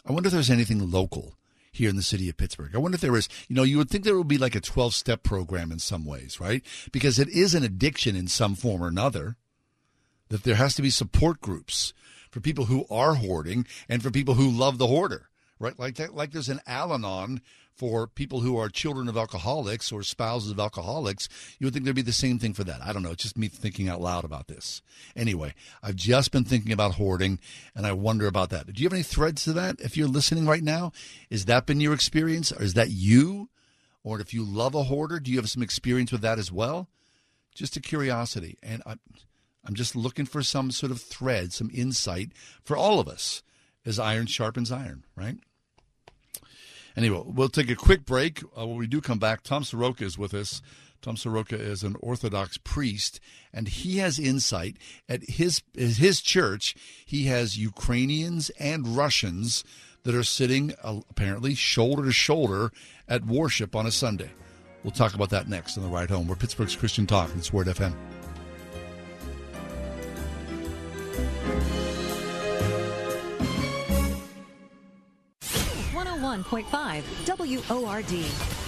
I 0.08 0.12
wonder 0.12 0.28
if 0.28 0.32
there's 0.32 0.50
anything 0.50 0.90
local 0.90 1.34
here 1.70 1.90
in 1.90 1.96
the 1.96 2.02
city 2.02 2.30
of 2.30 2.38
Pittsburgh. 2.38 2.74
I 2.74 2.78
wonder 2.78 2.94
if 2.94 3.02
there 3.02 3.14
is, 3.14 3.28
you 3.46 3.54
know, 3.54 3.62
you 3.62 3.76
would 3.76 3.90
think 3.90 4.04
there 4.04 4.16
would 4.16 4.26
be 4.26 4.38
like 4.38 4.54
a 4.54 4.60
12 4.60 4.94
step 4.94 5.22
program 5.22 5.70
in 5.70 5.78
some 5.78 6.06
ways, 6.06 6.40
right? 6.40 6.64
Because 6.90 7.18
it 7.18 7.28
is 7.28 7.54
an 7.54 7.62
addiction 7.62 8.16
in 8.16 8.26
some 8.26 8.54
form 8.54 8.82
or 8.82 8.88
another, 8.88 9.36
that 10.30 10.44
there 10.44 10.54
has 10.54 10.74
to 10.76 10.82
be 10.82 10.90
support 10.90 11.42
groups 11.42 11.92
for 12.30 12.40
people 12.40 12.66
who 12.66 12.86
are 12.90 13.14
hoarding 13.16 13.66
and 13.86 14.02
for 14.02 14.10
people 14.10 14.34
who 14.34 14.50
love 14.50 14.78
the 14.78 14.86
hoarder, 14.86 15.28
right? 15.58 15.78
Like 15.78 15.96
that, 15.96 16.14
like 16.14 16.32
there's 16.32 16.48
an 16.48 16.60
Al 16.66 16.94
Anon 16.94 17.42
for 17.78 18.08
people 18.08 18.40
who 18.40 18.56
are 18.56 18.68
children 18.68 19.08
of 19.08 19.16
alcoholics 19.16 19.92
or 19.92 20.02
spouses 20.02 20.50
of 20.50 20.58
alcoholics, 20.58 21.28
you 21.60 21.66
would 21.66 21.72
think 21.72 21.84
there'd 21.84 21.94
be 21.94 22.02
the 22.02 22.12
same 22.12 22.40
thing 22.40 22.52
for 22.52 22.64
that. 22.64 22.82
I 22.82 22.92
don't 22.92 23.04
know. 23.04 23.12
It's 23.12 23.22
just 23.22 23.38
me 23.38 23.46
thinking 23.46 23.88
out 23.88 24.00
loud 24.00 24.24
about 24.24 24.48
this. 24.48 24.82
Anyway, 25.14 25.54
I've 25.80 25.94
just 25.94 26.32
been 26.32 26.42
thinking 26.42 26.72
about 26.72 26.96
hoarding 26.96 27.38
and 27.76 27.86
I 27.86 27.92
wonder 27.92 28.26
about 28.26 28.50
that. 28.50 28.66
Do 28.66 28.82
you 28.82 28.86
have 28.86 28.92
any 28.92 29.04
threads 29.04 29.44
to 29.44 29.52
that? 29.52 29.76
If 29.80 29.96
you're 29.96 30.08
listening 30.08 30.44
right 30.44 30.62
now, 30.62 30.90
is 31.30 31.44
that 31.44 31.66
been 31.66 31.80
your 31.80 31.94
experience 31.94 32.50
or 32.50 32.62
is 32.62 32.74
that 32.74 32.90
you? 32.90 33.48
Or 34.02 34.20
if 34.20 34.34
you 34.34 34.42
love 34.42 34.74
a 34.74 34.84
hoarder, 34.84 35.20
do 35.20 35.30
you 35.30 35.36
have 35.36 35.50
some 35.50 35.62
experience 35.62 36.10
with 36.10 36.22
that 36.22 36.38
as 36.38 36.50
well? 36.50 36.88
Just 37.54 37.76
a 37.76 37.80
curiosity. 37.80 38.58
And 38.60 38.82
I'm, 38.86 38.98
I'm 39.64 39.74
just 39.74 39.94
looking 39.94 40.26
for 40.26 40.42
some 40.42 40.72
sort 40.72 40.90
of 40.90 41.00
thread, 41.00 41.52
some 41.52 41.70
insight 41.72 42.32
for 42.64 42.76
all 42.76 42.98
of 42.98 43.06
us 43.06 43.44
as 43.86 44.00
iron 44.00 44.26
sharpens 44.26 44.72
iron, 44.72 45.04
right? 45.14 45.36
Anyway, 46.98 47.22
we'll 47.26 47.48
take 47.48 47.70
a 47.70 47.76
quick 47.76 48.04
break. 48.04 48.42
Uh, 48.58 48.66
when 48.66 48.76
we 48.76 48.88
do 48.88 49.00
come 49.00 49.20
back, 49.20 49.44
Tom 49.44 49.62
Soroka 49.62 50.04
is 50.04 50.18
with 50.18 50.34
us. 50.34 50.60
Tom 51.00 51.16
Soroka 51.16 51.54
is 51.54 51.84
an 51.84 51.94
Orthodox 52.00 52.58
priest, 52.58 53.20
and 53.52 53.68
he 53.68 53.98
has 53.98 54.18
insight. 54.18 54.76
At 55.08 55.22
his 55.22 55.62
his 55.74 56.20
church, 56.20 56.74
he 57.06 57.26
has 57.26 57.56
Ukrainians 57.56 58.50
and 58.58 58.96
Russians 58.96 59.62
that 60.02 60.16
are 60.16 60.24
sitting 60.24 60.74
uh, 60.82 61.00
apparently 61.08 61.54
shoulder 61.54 62.04
to 62.04 62.12
shoulder 62.12 62.72
at 63.06 63.24
worship 63.24 63.76
on 63.76 63.86
a 63.86 63.92
Sunday. 63.92 64.30
We'll 64.82 64.90
talk 64.90 65.14
about 65.14 65.30
that 65.30 65.48
next 65.48 65.76
on 65.76 65.84
the 65.84 65.88
ride 65.88 66.10
home. 66.10 66.26
We're 66.26 66.34
Pittsburgh's 66.34 66.74
Christian 66.74 67.06
Talk. 67.06 67.30
It's 67.36 67.52
Word 67.52 67.68
FM. 67.68 67.94
101.5 76.44 77.68
WORD. 77.68 78.67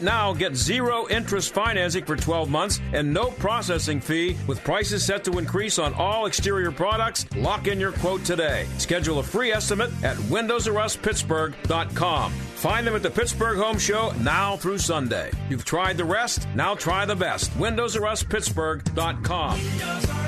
now 0.00 0.32
get 0.32 0.54
zero 0.54 1.08
interest 1.08 1.52
financing 1.52 2.04
for 2.04 2.14
12 2.16 2.48
months 2.48 2.80
and 2.92 3.12
no 3.12 3.30
processing 3.32 4.00
fee 4.00 4.36
with 4.46 4.62
prices 4.64 5.04
set 5.04 5.24
to 5.24 5.38
increase 5.38 5.78
on 5.78 5.92
all 5.94 6.26
exterior 6.26 6.70
products. 6.70 7.26
Lock 7.36 7.66
in 7.66 7.80
your 7.80 7.92
quote 7.92 8.24
today. 8.24 8.66
Schedule 8.78 9.18
a 9.18 9.22
free 9.22 9.52
estimate 9.52 9.90
at 10.04 10.16
windowsruspittsburgh.com. 10.16 12.32
Find 12.32 12.86
them 12.86 12.94
at 12.94 13.02
the 13.02 13.10
Pittsburgh 13.10 13.58
Home 13.58 13.78
Show 13.78 14.12
now 14.20 14.56
through 14.56 14.78
Sunday. 14.78 15.32
You've 15.50 15.64
tried 15.64 15.96
the 15.96 16.04
rest, 16.04 16.46
now 16.54 16.76
try 16.76 17.04
the 17.04 17.16
best. 17.16 17.50
windowsruspittsburgh.com. 17.58 19.58
Windows. 19.58 20.06
The. 20.06 20.22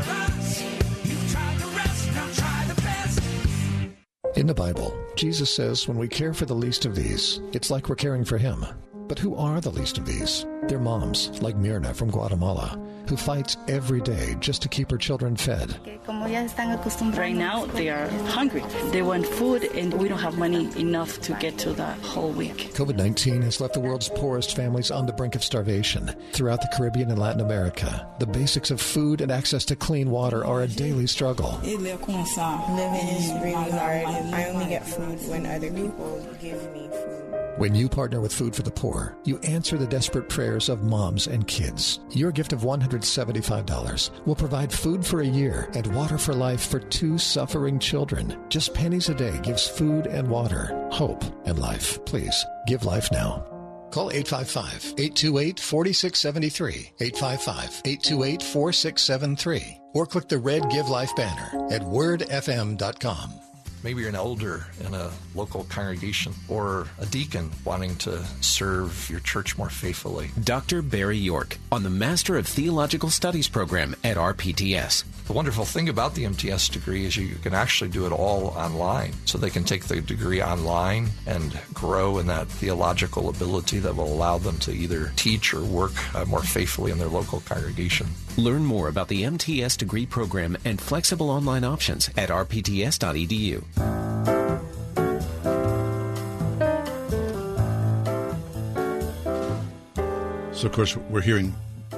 In 4.37 4.49
the 4.49 4.55
Bible, 4.55 4.99
Jesus 5.15 5.55
says 5.55 5.87
when 5.87 5.97
we 5.97 6.09
care 6.09 6.35
for 6.35 6.45
the 6.45 6.57
least 6.57 6.87
of 6.87 6.97
these, 6.97 7.41
it's 7.53 7.71
like 7.71 7.89
we're 7.89 7.95
caring 7.95 8.25
for 8.25 8.37
Him. 8.37 8.67
But 9.07 9.19
who 9.19 9.37
are 9.37 9.61
the 9.61 9.71
least 9.71 9.99
of 9.99 10.07
these? 10.07 10.47
They're 10.69 10.79
moms, 10.79 11.31
like 11.43 11.57
Mirna 11.57 11.95
from 11.95 12.11
Guatemala, 12.11 12.79
who 13.09 13.17
fights 13.17 13.57
every 13.69 14.01
day 14.01 14.37
just 14.41 14.63
to 14.63 14.69
keep 14.69 14.91
her 14.91 14.99
children 14.99 15.37
fed. 15.37 15.79
Right 16.07 17.35
now, 17.35 17.67
they 17.67 17.89
are 17.89 18.09
hungry. 18.27 18.63
They 18.91 19.03
want 19.03 19.27
food, 19.27 19.65
and 19.75 19.95
we 19.95 20.09
don't 20.09 20.19
have 20.19 20.39
money 20.39 20.71
enough 20.79 21.21
to 21.23 21.35
get 21.35 21.59
to 21.59 21.73
the 21.73 21.87
whole 21.87 22.31
week. 22.33 22.73
COVID 22.75 22.97
19 22.97 23.43
has 23.43 23.61
left 23.61 23.75
the 23.75 23.81
world's 23.81 24.09
poorest 24.09 24.57
families 24.57 24.91
on 24.91 25.07
the 25.07 25.13
brink 25.13 25.35
of 25.35 25.45
starvation. 25.45 26.15
Throughout 26.33 26.61
the 26.61 26.69
Caribbean 26.77 27.11
and 27.11 27.19
Latin 27.19 27.41
America, 27.41 28.07
the 28.19 28.27
basics 28.27 28.71
of 28.71 28.81
food 28.81 29.21
and 29.21 29.31
access 29.31 29.65
to 29.67 29.77
clean 29.77 30.11
water 30.11 30.45
are 30.45 30.63
a 30.63 30.69
daily 30.69 31.07
struggle. 31.07 31.59
Living 31.63 33.09
is 33.09 33.33
really 33.43 33.71
hard. 33.71 34.07
I 34.07 34.51
only 34.51 34.67
get 34.67 34.87
food 34.87 35.19
when 35.29 35.47
other 35.47 35.71
people 35.71 36.27
give 36.41 36.73
me 36.73 36.89
food. 36.89 37.25
When 37.57 37.73
you 37.73 37.89
partner 37.89 38.21
with 38.21 38.35
Food 38.35 38.57
for 38.57 38.63
the 38.63 38.71
Poor, 38.73 39.17
you 39.23 39.39
answer 39.39 39.79
the 39.79 39.87
desperate 39.87 40.29
prayers 40.29 40.69
of 40.69 40.83
moms 40.83 41.29
and 41.29 41.47
kids. 41.47 42.01
Your 42.11 42.33
gift 42.33 42.53
of 42.53 42.65
$175 43.03 44.27
will 44.27 44.35
provide 44.35 44.73
food 44.73 45.05
for 45.05 45.21
a 45.21 45.27
year 45.27 45.69
and 45.75 45.95
water 45.95 46.19
for 46.19 46.35
life 46.35 46.69
for 46.69 46.81
two 46.81 47.19
suffering 47.19 47.79
children. 47.79 48.39
Just 48.49 48.75
pennies 48.75 49.09
a 49.09 49.15
day 49.15 49.39
gives 49.43 49.67
food 49.67 50.07
and 50.07 50.29
water, 50.29 50.89
hope 50.93 51.25
and 51.47 51.59
life. 51.59 52.05
Please 52.05 52.45
give 52.67 52.85
life 52.85 53.11
now. 53.13 53.47
Call 53.91 54.11
855 54.11 54.95
828 54.99 55.61
4673, 55.61 56.93
855 57.01 57.83
828 57.85 58.43
4673, 58.43 59.81
or 59.95 60.07
click 60.07 60.29
the 60.29 60.39
red 60.39 60.69
Give 60.71 60.89
Life 60.89 61.15
banner 61.15 61.69
at 61.71 61.83
wordfm.com. 61.83 63.54
Maybe 63.85 64.01
you're 64.01 64.09
an 64.09 64.17
elder 64.17 64.65
in 64.81 64.95
a 64.95 65.11
local 65.35 65.65
congregation 65.65 66.33
or 66.49 66.87
a 66.99 67.05
deacon 67.05 67.51
wanting 67.67 67.97
to 67.97 68.25
serve 68.41 69.11
your 69.11 69.21
church 69.21 69.59
more 69.59 69.69
faithfully. 69.69 70.31
Dr. 70.43 70.81
Barry 70.81 71.19
York 71.19 71.59
on 71.71 71.83
the 71.83 71.91
Master 71.91 72.39
of 72.39 72.47
Theological 72.47 73.11
Studies 73.11 73.47
program 73.47 73.95
at 74.03 74.17
RPTS. 74.17 75.05
The 75.27 75.35
wonderful 75.35 75.67
thing 75.67 75.91
about 75.91 76.15
the 76.15 76.25
MTS 76.25 76.71
degree 76.71 77.05
is 77.05 77.15
you 77.19 77.37
can 77.37 77.53
actually 77.53 77.91
do 77.91 78.07
it 78.07 78.13
all 78.13 78.49
online. 78.57 79.13
So 79.27 79.37
they 79.37 79.51
can 79.51 79.65
take 79.65 79.85
the 79.85 80.01
degree 80.01 80.43
online 80.43 81.11
and 81.27 81.59
grow 81.75 82.19
in 82.19 82.27
that 82.29 82.49
theological 82.49 83.29
ability 83.29 83.81
that 83.81 83.97
will 83.97 84.13
allow 84.13 84.39
them 84.39 84.59
to 84.61 84.73
either 84.73 85.13
teach 85.17 85.53
or 85.53 85.63
work 85.63 85.93
uh, 86.15 86.25
more 86.25 86.43
faithfully 86.43 86.91
in 86.91 86.97
their 86.97 87.09
local 87.09 87.41
congregation. 87.41 88.07
Learn 88.37 88.65
more 88.65 88.89
about 88.89 89.09
the 89.09 89.23
MTS 89.23 89.77
degree 89.77 90.07
program 90.07 90.57
and 90.65 90.81
flexible 90.81 91.31
online 91.31 91.63
options 91.63 92.11
at 92.17 92.31
rpts.edu. 92.31 93.63
So, 100.53 100.67
of 100.67 100.73
course, 100.73 100.97
we're 100.97 101.21
hearing 101.21 101.55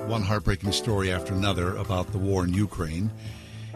one 0.07 0.23
heartbreaking 0.23 0.73
story 0.73 1.13
after 1.13 1.33
another 1.33 1.77
about 1.77 2.13
the 2.13 2.19
war 2.19 2.45
in 2.45 2.53
Ukraine 2.53 3.11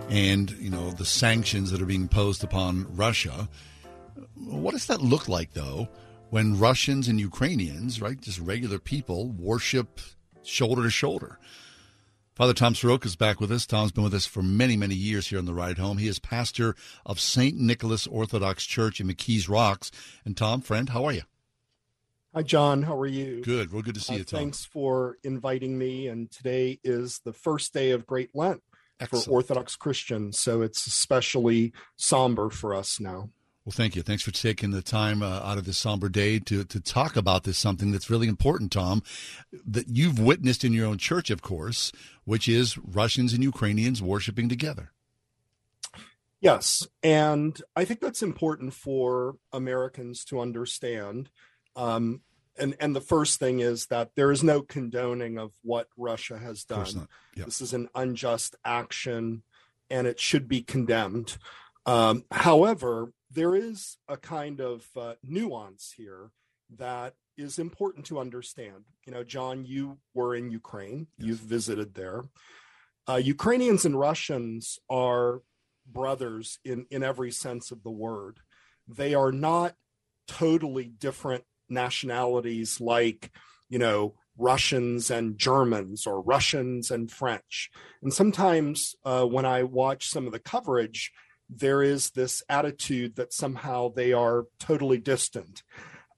and, 0.08 0.50
you 0.52 0.70
know, 0.70 0.90
the 0.90 1.04
sanctions 1.04 1.70
that 1.70 1.80
are 1.80 1.86
being 1.86 2.02
imposed 2.02 2.44
upon 2.44 2.86
Russia. 2.96 3.48
What 4.34 4.72
does 4.72 4.86
that 4.86 5.00
look 5.00 5.28
like, 5.28 5.52
though, 5.54 5.88
when 6.30 6.58
Russians 6.58 7.08
and 7.08 7.20
Ukrainians, 7.20 8.02
right, 8.02 8.20
just 8.20 8.38
regular 8.40 8.78
people, 8.78 9.28
worship 9.30 10.00
shoulder 10.42 10.82
to 10.82 10.90
shoulder? 10.90 11.38
Father 12.40 12.54
Tom 12.54 12.74
Soroka 12.74 13.06
is 13.06 13.16
back 13.16 13.38
with 13.38 13.52
us. 13.52 13.66
Tom's 13.66 13.92
been 13.92 14.02
with 14.02 14.14
us 14.14 14.24
for 14.24 14.42
many, 14.42 14.74
many 14.74 14.94
years 14.94 15.26
here 15.26 15.38
on 15.38 15.44
the 15.44 15.52
ride 15.52 15.76
home. 15.76 15.98
He 15.98 16.08
is 16.08 16.18
pastor 16.18 16.74
of 17.04 17.20
St. 17.20 17.54
Nicholas 17.54 18.06
Orthodox 18.06 18.64
Church 18.64 18.98
in 18.98 19.08
McKees 19.08 19.46
Rocks. 19.46 19.90
And 20.24 20.34
Tom, 20.34 20.62
friend, 20.62 20.88
how 20.88 21.04
are 21.04 21.12
you? 21.12 21.20
Hi, 22.34 22.42
John. 22.42 22.84
How 22.84 22.98
are 22.98 23.06
you? 23.06 23.42
Good. 23.42 23.74
We're 23.74 23.82
good 23.82 23.96
to 23.96 24.00
see 24.00 24.14
Uh, 24.14 24.18
you, 24.20 24.24
Tom. 24.24 24.38
Thanks 24.38 24.64
for 24.64 25.18
inviting 25.22 25.76
me. 25.76 26.06
And 26.08 26.30
today 26.30 26.80
is 26.82 27.20
the 27.26 27.34
first 27.34 27.74
day 27.74 27.90
of 27.90 28.06
Great 28.06 28.30
Lent 28.34 28.62
Excellent. 28.98 29.26
for 29.26 29.30
Orthodox 29.32 29.76
Christians. 29.76 30.38
So 30.38 30.62
it's 30.62 30.86
especially 30.86 31.74
somber 31.96 32.48
for 32.48 32.74
us 32.74 32.98
now. 32.98 33.28
Well, 33.70 33.76
thank 33.76 33.94
you. 33.94 34.02
Thanks 34.02 34.24
for 34.24 34.32
taking 34.32 34.72
the 34.72 34.82
time 34.82 35.22
uh, 35.22 35.42
out 35.44 35.56
of 35.56 35.64
this 35.64 35.78
somber 35.78 36.08
day 36.08 36.40
to, 36.40 36.64
to 36.64 36.80
talk 36.80 37.14
about 37.14 37.44
this 37.44 37.56
something 37.56 37.92
that's 37.92 38.10
really 38.10 38.26
important, 38.26 38.72
Tom, 38.72 39.04
that 39.64 39.86
you've 39.88 40.18
witnessed 40.18 40.64
in 40.64 40.72
your 40.72 40.88
own 40.88 40.98
church, 40.98 41.30
of 41.30 41.40
course, 41.40 41.92
which 42.24 42.48
is 42.48 42.76
Russians 42.78 43.32
and 43.32 43.44
Ukrainians 43.44 44.02
worshiping 44.02 44.48
together. 44.48 44.90
Yes, 46.40 46.88
and 47.04 47.62
I 47.76 47.84
think 47.84 48.00
that's 48.00 48.24
important 48.24 48.74
for 48.74 49.36
Americans 49.52 50.24
to 50.24 50.40
understand. 50.40 51.30
Um, 51.76 52.22
and 52.58 52.74
and 52.80 52.96
the 52.96 53.00
first 53.00 53.38
thing 53.38 53.60
is 53.60 53.86
that 53.86 54.16
there 54.16 54.32
is 54.32 54.42
no 54.42 54.62
condoning 54.62 55.38
of 55.38 55.52
what 55.62 55.86
Russia 55.96 56.38
has 56.38 56.64
done. 56.64 57.06
Yeah. 57.36 57.44
This 57.44 57.60
is 57.60 57.72
an 57.72 57.88
unjust 57.94 58.56
action, 58.64 59.44
and 59.88 60.08
it 60.08 60.18
should 60.18 60.48
be 60.48 60.60
condemned. 60.60 61.38
Um, 61.90 62.24
however, 62.30 63.12
there 63.32 63.56
is 63.56 63.96
a 64.06 64.16
kind 64.16 64.60
of 64.60 64.86
uh, 64.96 65.14
nuance 65.24 65.92
here 65.96 66.30
that 66.76 67.14
is 67.36 67.58
important 67.58 68.06
to 68.06 68.20
understand. 68.20 68.84
You 69.06 69.12
know, 69.12 69.24
John, 69.24 69.64
you 69.64 69.98
were 70.14 70.36
in 70.36 70.52
Ukraine. 70.52 71.08
You've 71.18 71.38
visited 71.38 71.94
there. 71.94 72.22
Uh, 73.08 73.16
Ukrainians 73.16 73.84
and 73.84 73.98
Russians 73.98 74.78
are 74.88 75.42
brothers 75.84 76.60
in 76.64 76.86
in 76.92 77.02
every 77.02 77.32
sense 77.32 77.72
of 77.72 77.82
the 77.82 77.90
word. 77.90 78.38
They 78.86 79.14
are 79.14 79.32
not 79.32 79.74
totally 80.28 80.84
different 80.84 81.42
nationalities 81.68 82.80
like, 82.80 83.32
you 83.68 83.80
know, 83.80 84.14
Russians 84.38 85.10
and 85.10 85.36
Germans 85.36 86.06
or 86.06 86.22
Russians 86.22 86.92
and 86.92 87.10
French. 87.10 87.68
And 88.00 88.12
sometimes 88.14 88.94
uh, 89.04 89.24
when 89.24 89.44
I 89.44 89.64
watch 89.64 90.08
some 90.08 90.26
of 90.26 90.32
the 90.32 90.38
coverage, 90.54 91.10
there 91.50 91.82
is 91.82 92.10
this 92.10 92.42
attitude 92.48 93.16
that 93.16 93.32
somehow 93.32 93.88
they 93.88 94.12
are 94.12 94.46
totally 94.58 94.98
distant. 94.98 95.62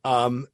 Um, 0.04 0.46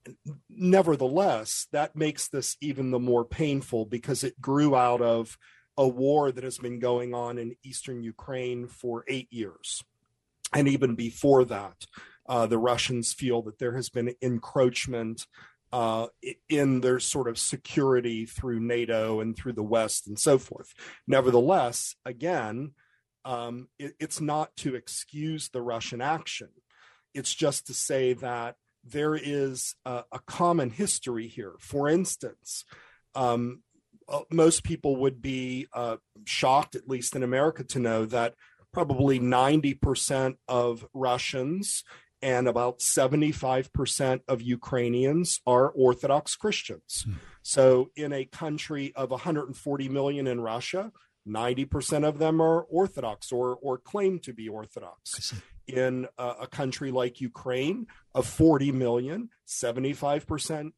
nevertheless, 0.48 1.66
that 1.72 1.96
makes 1.96 2.28
this 2.28 2.56
even 2.60 2.90
the 2.90 2.98
more 2.98 3.24
painful 3.24 3.86
because 3.86 4.22
it 4.22 4.40
grew 4.40 4.76
out 4.76 5.00
of 5.00 5.36
a 5.76 5.88
war 5.88 6.30
that 6.30 6.44
has 6.44 6.58
been 6.58 6.78
going 6.78 7.14
on 7.14 7.38
in 7.38 7.56
eastern 7.64 8.02
Ukraine 8.02 8.66
for 8.66 9.04
eight 9.08 9.28
years. 9.30 9.82
And 10.52 10.68
even 10.68 10.94
before 10.94 11.44
that, 11.46 11.86
uh, 12.28 12.46
the 12.46 12.58
Russians 12.58 13.12
feel 13.12 13.42
that 13.42 13.58
there 13.58 13.74
has 13.74 13.88
been 13.88 14.14
encroachment 14.20 15.26
uh, 15.72 16.06
in 16.48 16.80
their 16.80 16.98
sort 17.00 17.28
of 17.28 17.38
security 17.38 18.26
through 18.26 18.60
NATO 18.60 19.20
and 19.20 19.36
through 19.36 19.52
the 19.52 19.62
West 19.62 20.06
and 20.06 20.18
so 20.18 20.38
forth. 20.38 20.72
Nevertheless, 21.06 21.94
again, 22.04 22.72
um, 23.28 23.68
it, 23.78 23.94
it's 24.00 24.22
not 24.22 24.56
to 24.56 24.74
excuse 24.74 25.50
the 25.50 25.60
Russian 25.60 26.00
action. 26.00 26.48
It's 27.12 27.34
just 27.34 27.66
to 27.66 27.74
say 27.74 28.14
that 28.14 28.56
there 28.82 29.14
is 29.14 29.74
a, 29.84 30.04
a 30.10 30.18
common 30.20 30.70
history 30.70 31.28
here. 31.28 31.52
For 31.60 31.90
instance, 31.90 32.64
um, 33.14 33.62
uh, 34.08 34.20
most 34.32 34.64
people 34.64 34.96
would 34.96 35.20
be 35.20 35.66
uh, 35.74 35.98
shocked, 36.24 36.74
at 36.74 36.88
least 36.88 37.14
in 37.14 37.22
America, 37.22 37.64
to 37.64 37.78
know 37.78 38.06
that 38.06 38.34
probably 38.72 39.20
90% 39.20 40.36
of 40.48 40.86
Russians 40.94 41.84
and 42.22 42.48
about 42.48 42.78
75% 42.78 44.20
of 44.26 44.40
Ukrainians 44.40 45.40
are 45.46 45.68
Orthodox 45.68 46.34
Christians. 46.34 47.04
So, 47.42 47.90
in 47.94 48.12
a 48.12 48.24
country 48.24 48.92
of 48.96 49.10
140 49.10 49.88
million 49.90 50.26
in 50.26 50.40
Russia, 50.40 50.92
90% 51.28 52.06
of 52.06 52.18
them 52.18 52.40
are 52.40 52.62
Orthodox 52.62 53.30
or, 53.30 53.58
or 53.60 53.78
claim 53.78 54.18
to 54.20 54.32
be 54.32 54.48
Orthodox. 54.48 55.34
In 55.66 56.06
a, 56.16 56.34
a 56.42 56.46
country 56.46 56.90
like 56.90 57.20
Ukraine 57.20 57.86
of 58.14 58.26
40 58.26 58.72
million, 58.72 59.28
75% 59.46 60.72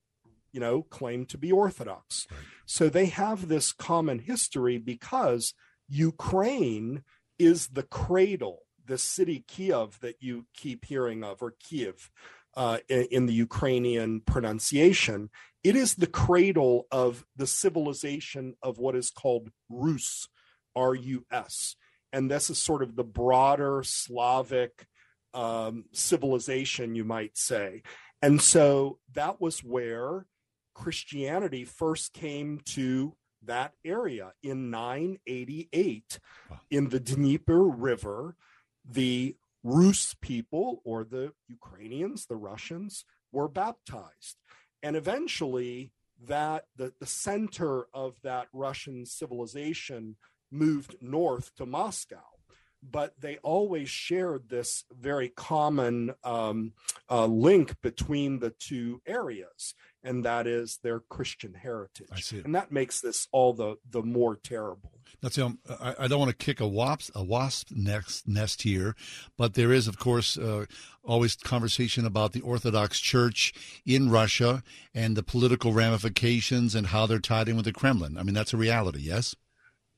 you 0.52 0.60
know, 0.60 0.82
claim 0.82 1.26
to 1.26 1.38
be 1.38 1.52
Orthodox. 1.52 2.26
So 2.66 2.88
they 2.88 3.06
have 3.06 3.48
this 3.48 3.72
common 3.72 4.18
history 4.18 4.78
because 4.78 5.54
Ukraine 5.88 7.02
is 7.38 7.68
the 7.68 7.82
cradle, 7.82 8.60
the 8.84 8.98
city 8.98 9.44
Kiev 9.46 9.98
that 10.00 10.16
you 10.20 10.46
keep 10.54 10.84
hearing 10.84 11.24
of, 11.24 11.42
or 11.42 11.54
Kiev 11.58 12.10
uh, 12.56 12.78
in, 12.88 13.06
in 13.10 13.26
the 13.26 13.32
Ukrainian 13.32 14.20
pronunciation. 14.20 15.30
It 15.62 15.76
is 15.76 15.94
the 15.94 16.06
cradle 16.06 16.86
of 16.90 17.24
the 17.36 17.46
civilization 17.46 18.54
of 18.62 18.78
what 18.78 18.96
is 18.96 19.10
called 19.10 19.50
Rus, 19.68 20.28
R 20.74 20.94
U 20.94 21.24
S. 21.30 21.76
And 22.12 22.30
this 22.30 22.50
is 22.50 22.58
sort 22.58 22.82
of 22.82 22.96
the 22.96 23.04
broader 23.04 23.82
Slavic 23.84 24.86
um, 25.32 25.84
civilization, 25.92 26.94
you 26.94 27.04
might 27.04 27.36
say. 27.36 27.82
And 28.22 28.40
so 28.40 28.98
that 29.14 29.40
was 29.40 29.60
where 29.60 30.26
Christianity 30.74 31.64
first 31.64 32.12
came 32.12 32.60
to 32.66 33.14
that 33.44 33.72
area 33.84 34.32
in 34.42 34.70
988 34.70 36.18
in 36.70 36.88
the 36.88 37.00
Dnieper 37.00 37.62
River. 37.62 38.36
The 38.84 39.36
Rus 39.62 40.14
people, 40.20 40.80
or 40.84 41.04
the 41.04 41.32
Ukrainians, 41.48 42.26
the 42.26 42.36
Russians, 42.36 43.04
were 43.30 43.48
baptized. 43.48 44.36
And 44.82 44.96
eventually, 44.96 45.92
that 46.26 46.64
the, 46.76 46.92
the 47.00 47.06
center 47.06 47.86
of 47.94 48.16
that 48.22 48.48
Russian 48.52 49.06
civilization 49.06 50.16
moved 50.50 50.96
north 51.00 51.54
to 51.56 51.66
Moscow. 51.66 52.22
But 52.82 53.20
they 53.20 53.36
always 53.42 53.90
shared 53.90 54.48
this 54.48 54.84
very 54.90 55.28
common 55.28 56.14
um, 56.24 56.72
uh, 57.10 57.26
link 57.26 57.76
between 57.82 58.38
the 58.38 58.54
two 58.58 59.02
areas, 59.06 59.74
and 60.02 60.24
that 60.24 60.46
is 60.46 60.78
their 60.82 61.00
Christian 61.00 61.52
heritage. 61.52 62.08
I 62.10 62.20
see. 62.20 62.40
And 62.42 62.54
that 62.54 62.72
makes 62.72 63.02
this 63.02 63.28
all 63.32 63.52
the, 63.52 63.76
the 63.90 64.02
more 64.02 64.34
terrible. 64.34 64.92
That's 65.20 65.36
um, 65.36 65.58
I, 65.68 65.94
I 65.98 66.08
don't 66.08 66.20
want 66.20 66.30
to 66.30 66.44
kick 66.44 66.58
a 66.58 66.66
wasp 66.66 67.10
a 67.14 67.22
wasp 67.22 67.70
nest 67.70 68.26
nest 68.26 68.62
here, 68.62 68.94
but 69.36 69.52
there 69.52 69.72
is, 69.72 69.86
of 69.86 69.98
course, 69.98 70.38
uh, 70.38 70.64
always 71.04 71.36
conversation 71.36 72.06
about 72.06 72.32
the 72.32 72.40
Orthodox 72.40 72.98
Church 72.98 73.52
in 73.84 74.10
Russia 74.10 74.62
and 74.94 75.18
the 75.18 75.22
political 75.22 75.74
ramifications 75.74 76.74
and 76.74 76.86
how 76.86 77.04
they're 77.04 77.18
tied 77.18 77.50
in 77.50 77.56
with 77.56 77.66
the 77.66 77.74
Kremlin. 77.74 78.16
I 78.16 78.22
mean, 78.22 78.34
that's 78.34 78.54
a 78.54 78.56
reality. 78.56 79.00
Yes. 79.00 79.36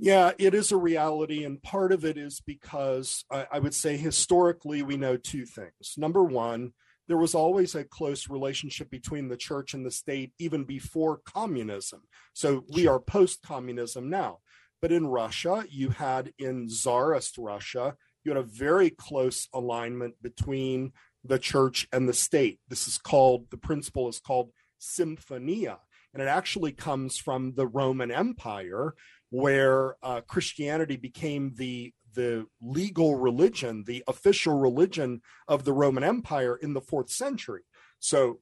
Yeah, 0.02 0.32
it 0.36 0.52
is 0.52 0.72
a 0.72 0.76
reality. 0.76 1.44
And 1.44 1.62
part 1.62 1.92
of 1.92 2.04
it 2.04 2.18
is 2.18 2.40
because 2.44 3.24
I, 3.30 3.46
I 3.52 3.58
would 3.60 3.72
say 3.72 3.96
historically, 3.96 4.82
we 4.82 4.96
know 4.96 5.16
two 5.16 5.46
things. 5.46 5.94
Number 5.96 6.24
one, 6.24 6.72
there 7.06 7.16
was 7.16 7.36
always 7.36 7.76
a 7.76 7.84
close 7.84 8.28
relationship 8.28 8.90
between 8.90 9.28
the 9.28 9.36
church 9.36 9.74
and 9.74 9.86
the 9.86 9.92
state, 9.92 10.32
even 10.40 10.64
before 10.64 11.20
communism. 11.24 12.02
So 12.32 12.64
we 12.68 12.88
are 12.88 12.98
post 12.98 13.42
communism 13.42 14.10
now. 14.10 14.38
But 14.80 14.90
in 14.90 15.06
Russia, 15.06 15.66
you 15.70 15.90
had 15.90 16.32
in 16.36 16.66
Tsarist 16.66 17.38
Russia, 17.38 17.94
you 18.24 18.32
had 18.32 18.42
a 18.42 18.48
very 18.48 18.90
close 18.90 19.46
alignment 19.54 20.20
between 20.20 20.94
the 21.22 21.38
church 21.38 21.86
and 21.92 22.08
the 22.08 22.12
state. 22.12 22.58
This 22.66 22.88
is 22.88 22.98
called, 22.98 23.50
the 23.52 23.56
principle 23.56 24.08
is 24.08 24.18
called 24.18 24.50
symphonia. 24.80 25.78
And 26.12 26.20
it 26.20 26.26
actually 26.26 26.72
comes 26.72 27.18
from 27.18 27.54
the 27.54 27.68
Roman 27.68 28.10
Empire, 28.10 28.94
where 29.32 29.96
uh, 30.02 30.20
Christianity 30.20 30.96
became 30.96 31.54
the 31.56 31.92
the 32.14 32.44
legal 32.60 33.16
religion, 33.16 33.84
the 33.86 34.04
official 34.06 34.58
religion 34.58 35.22
of 35.48 35.64
the 35.64 35.72
Roman 35.72 36.04
Empire 36.04 36.54
in 36.56 36.74
the 36.74 36.80
fourth 36.82 37.10
century. 37.10 37.62
So 37.98 38.40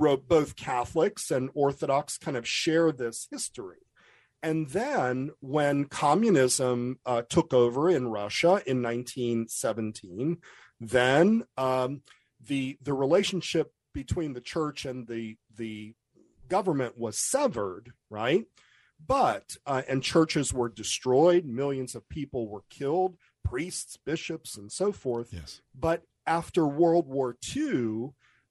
both 0.00 0.56
Catholics 0.56 1.30
and 1.30 1.50
Orthodox 1.54 2.18
kind 2.18 2.36
of 2.36 2.48
share 2.48 2.90
this 2.90 3.28
history. 3.30 3.78
And 4.42 4.68
then 4.70 5.30
when 5.38 5.84
communism 5.84 6.98
uh, 7.06 7.22
took 7.22 7.54
over 7.54 7.88
in 7.88 8.08
Russia 8.08 8.60
in 8.66 8.82
1917, 8.82 10.38
then 10.80 11.44
um, 11.56 12.02
the 12.44 12.76
the 12.82 12.92
relationship 12.92 13.72
between 13.92 14.32
the 14.32 14.40
church 14.40 14.84
and 14.84 15.06
the 15.06 15.36
the 15.56 15.94
government 16.48 16.98
was 16.98 17.16
severed, 17.16 17.92
right? 18.10 18.44
But 19.06 19.56
uh, 19.66 19.82
and 19.88 20.02
churches 20.02 20.52
were 20.52 20.68
destroyed, 20.68 21.44
millions 21.44 21.94
of 21.94 22.08
people 22.08 22.48
were 22.48 22.64
killed, 22.70 23.16
priests, 23.44 23.98
bishops, 24.04 24.56
and 24.56 24.72
so 24.72 24.92
forth. 24.92 25.28
Yes. 25.32 25.60
But 25.78 26.02
after 26.26 26.66
World 26.66 27.06
War 27.06 27.36
II, 27.54 28.10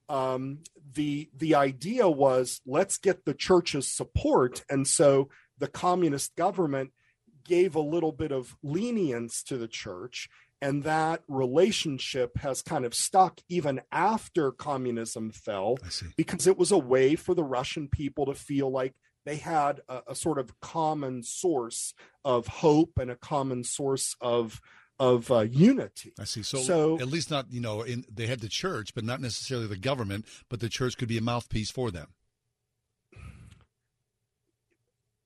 um, 0.09 0.59
the 0.93 1.29
the 1.35 1.55
idea 1.55 2.07
was 2.07 2.61
let's 2.65 2.97
get 2.97 3.25
the 3.25 3.33
church's 3.33 3.91
support, 3.91 4.63
and 4.69 4.87
so 4.87 5.29
the 5.57 5.67
communist 5.67 6.35
government 6.35 6.91
gave 7.45 7.75
a 7.75 7.81
little 7.81 8.11
bit 8.11 8.31
of 8.31 8.55
lenience 8.63 9.43
to 9.43 9.57
the 9.57 9.67
church 9.67 10.29
and 10.63 10.83
that 10.83 11.21
relationship 11.27 12.37
has 12.37 12.61
kind 12.61 12.85
of 12.85 12.95
stuck 12.95 13.41
even 13.49 13.81
after 13.91 14.49
communism 14.49 15.29
fell 15.29 15.77
because 16.15 16.47
it 16.47 16.57
was 16.57 16.71
a 16.71 16.77
way 16.77 17.15
for 17.15 17.35
the 17.35 17.43
russian 17.43 17.87
people 17.89 18.25
to 18.25 18.33
feel 18.33 18.71
like 18.71 18.93
they 19.25 19.37
had 19.37 19.81
a, 19.87 20.01
a 20.09 20.15
sort 20.15 20.37
of 20.39 20.59
common 20.59 21.23
source 21.23 21.93
of 22.25 22.47
hope 22.47 22.97
and 22.99 23.09
a 23.11 23.15
common 23.15 23.63
source 23.63 24.15
of 24.21 24.61
of 24.99 25.31
uh, 25.31 25.39
unity 25.41 26.13
I 26.19 26.25
see. 26.25 26.43
So, 26.43 26.59
So- 26.59 26.99
at 26.99 27.07
least 27.07 27.31
not, 27.31 27.51
you 27.51 27.59
know, 27.59 27.81
in 27.81 28.05
they 28.13 28.27
had 28.27 28.41
the 28.41 28.49
church, 28.49 28.93
but 28.93 29.03
not 29.03 29.21
necessarily 29.21 29.67
the 29.67 29.77
government, 29.77 30.25
but 30.49 30.59
the 30.59 30.69
church 30.69 30.97
could 30.97 31.07
be 31.07 31.17
a 31.17 31.21
mouthpiece 31.21 31.71
for 31.71 31.89
them. 31.91 32.09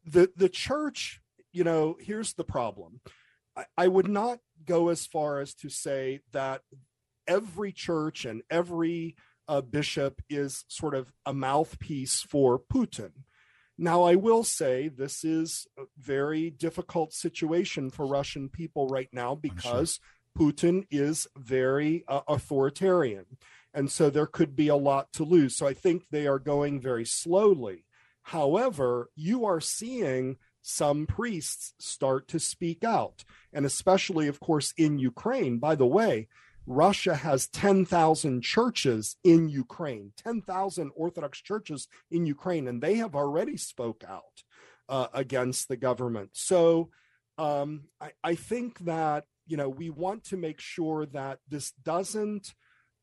the 0.06 0.32
the 0.36 0.50
church 0.50 1.22
you 1.52 1.64
know 1.64 1.98
here's 2.00 2.34
the 2.34 2.44
problem 2.44 3.02
I, 3.58 3.66
I 3.78 3.88
would 3.88 4.08
not 4.08 4.40
go 4.64 4.90
as 4.90 5.06
far 5.06 5.40
as 5.40 5.54
to 5.56 5.70
say 5.70 6.22
that 6.32 6.62
every 7.28 7.72
church 7.74 8.24
and 8.26 8.42
every 8.50 9.16
uh, 9.50 9.62
bishop 9.62 10.22
is 10.30 10.64
sort 10.68 10.96
of 10.96 11.12
a 11.26 11.34
mouthpiece 11.34 12.22
for 12.22 12.60
Putin. 12.60 13.12
Now, 13.78 14.04
I 14.04 14.16
will 14.16 14.44
say 14.44 14.88
this 14.88 15.24
is 15.24 15.68
a 15.78 15.84
very 16.00 16.50
difficult 16.50 17.14
situation 17.14 17.92
for 17.92 18.08
Russian 18.08 18.50
people 18.50 18.88
right 18.88 19.10
now 19.14 19.36
because 19.36 20.00
Putin 20.38 20.86
is 20.90 21.28
very 21.38 22.04
uh, 22.08 22.22
authoritarian. 22.28 23.26
And 23.74 23.92
so 23.92 24.10
there 24.10 24.26
could 24.26 24.56
be 24.56 24.68
a 24.68 24.76
lot 24.76 25.14
to 25.14 25.24
lose. 25.24 25.56
So 25.56 25.68
I 25.68 25.74
think 25.74 26.06
they 26.10 26.26
are 26.26 26.40
going 26.40 26.82
very 26.82 27.06
slowly. 27.06 27.86
However, 28.24 29.10
you 29.16 29.46
are 29.46 29.62
seeing 29.62 30.38
some 30.62 31.06
priests 31.06 31.74
start 31.78 32.28
to 32.30 32.40
speak 32.40 32.84
out. 32.84 33.24
And 33.54 33.66
especially, 33.66 34.28
of 34.28 34.40
course, 34.40 34.74
in 34.76 34.98
Ukraine. 34.98 35.60
By 35.60 35.76
the 35.76 35.86
way, 35.86 36.28
Russia 36.68 37.16
has 37.16 37.48
10,000 37.48 38.42
churches 38.44 39.16
in 39.24 39.48
Ukraine, 39.48 40.12
10,000 40.18 40.92
Orthodox 40.96 41.42
churches 41.42 41.88
in 42.12 42.26
Ukraine, 42.26 42.68
and 42.68 42.82
they 42.82 42.96
have 42.96 43.16
already 43.16 43.56
spoke 43.56 44.04
out 44.08 44.44
uh, 44.90 45.08
against 45.14 45.70
the 45.70 45.78
government. 45.78 46.32
So 46.34 46.90
um, 47.38 47.86
I, 48.02 48.12
I 48.22 48.36
think 48.36 48.80
that, 48.80 49.24
you 49.46 49.56
know, 49.56 49.70
we 49.70 49.90
want 49.90 50.26
to 50.26 50.38
make 50.38 50.60
sure 50.60 51.06
that 51.08 51.40
this 51.48 51.72
doesn't 51.72 52.54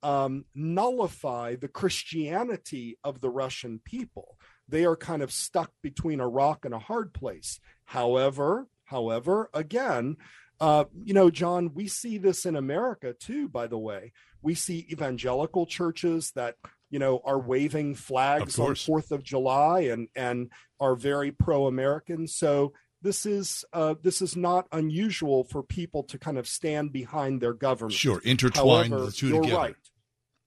um, 0.02 0.44
nullify 0.54 1.56
the 1.56 1.68
Christianity 1.68 2.98
of 3.02 3.22
the 3.22 3.30
Russian 3.30 3.80
people. 3.82 4.36
They 4.68 4.84
are 4.84 4.96
kind 4.96 5.22
of 5.22 5.32
stuck 5.32 5.72
between 5.82 6.20
a 6.20 6.28
rock 6.28 6.66
and 6.66 6.74
a 6.74 6.78
hard 6.78 7.14
place. 7.14 7.60
However, 7.86 8.68
however, 8.84 9.48
again, 9.54 10.18
uh, 10.60 10.84
you 11.04 11.14
know, 11.14 11.30
John, 11.30 11.72
we 11.74 11.88
see 11.88 12.18
this 12.18 12.46
in 12.46 12.56
America 12.56 13.12
too, 13.12 13.48
by 13.48 13.66
the 13.66 13.78
way. 13.78 14.12
We 14.42 14.54
see 14.54 14.86
evangelical 14.90 15.66
churches 15.66 16.32
that, 16.32 16.56
you 16.90 16.98
know, 16.98 17.20
are 17.24 17.38
waving 17.38 17.94
flags 17.96 18.58
on 18.58 18.74
4th 18.74 19.10
of 19.10 19.22
July 19.22 19.80
and, 19.80 20.08
and 20.14 20.50
are 20.78 20.94
very 20.94 21.32
pro 21.32 21.66
American. 21.66 22.28
So 22.28 22.72
this 23.04 23.26
is 23.26 23.64
uh, 23.72 23.94
this 24.02 24.22
is 24.22 24.34
not 24.34 24.66
unusual 24.72 25.44
for 25.44 25.62
people 25.62 26.02
to 26.04 26.18
kind 26.18 26.38
of 26.38 26.48
stand 26.48 26.90
behind 26.90 27.40
their 27.40 27.52
government. 27.52 27.92
Sure, 27.92 28.20
intertwine 28.24 28.90
However, 28.90 29.06
the 29.06 29.12
two 29.12 29.28
you're 29.28 29.42
together. 29.42 29.58
Right. 29.58 29.76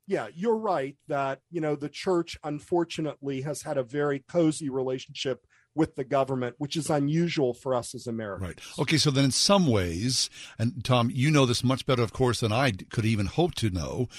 Yeah, 0.07 0.27
you're 0.33 0.57
right 0.57 0.95
that 1.07 1.39
you 1.51 1.61
know 1.61 1.75
the 1.75 1.89
church 1.89 2.37
unfortunately 2.43 3.41
has 3.41 3.61
had 3.61 3.77
a 3.77 3.83
very 3.83 4.23
cozy 4.27 4.69
relationship 4.69 5.45
with 5.77 5.95
the 5.95 6.03
government, 6.03 6.55
which 6.57 6.75
is 6.75 6.89
unusual 6.89 7.53
for 7.53 7.75
us 7.75 7.93
as 7.93 8.07
Americans. 8.07 8.47
Right. 8.47 8.79
Okay, 8.79 8.97
so 8.97 9.11
then 9.11 9.25
in 9.25 9.31
some 9.31 9.67
ways, 9.67 10.29
and 10.57 10.83
Tom, 10.83 11.11
you 11.13 11.29
know 11.29 11.45
this 11.45 11.63
much 11.63 11.85
better, 11.85 12.01
of 12.01 12.11
course, 12.11 12.39
than 12.39 12.51
I 12.51 12.71
could 12.71 13.05
even 13.05 13.27
hope 13.27 13.53
to 13.55 13.69
know. 13.69 14.09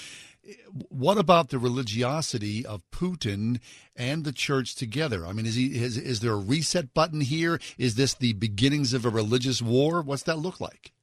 What 0.71 1.17
about 1.17 1.49
the 1.49 1.59
religiosity 1.59 2.65
of 2.65 2.89
Putin 2.91 3.59
and 3.95 4.23
the 4.23 4.31
church 4.31 4.73
together? 4.73 5.25
I 5.25 5.33
mean, 5.33 5.45
is 5.45 5.55
he 5.55 5.75
is, 5.75 5.97
is 5.97 6.21
there 6.21 6.31
a 6.31 6.37
reset 6.37 6.93
button 6.93 7.21
here? 7.21 7.59
Is 7.77 7.95
this 7.95 8.15
the 8.15 8.33
beginnings 8.33 8.93
of 8.93 9.05
a 9.05 9.09
religious 9.09 9.61
war? 9.61 10.01
What's 10.01 10.23
that 10.23 10.39
look 10.39 10.59
like? 10.59 10.93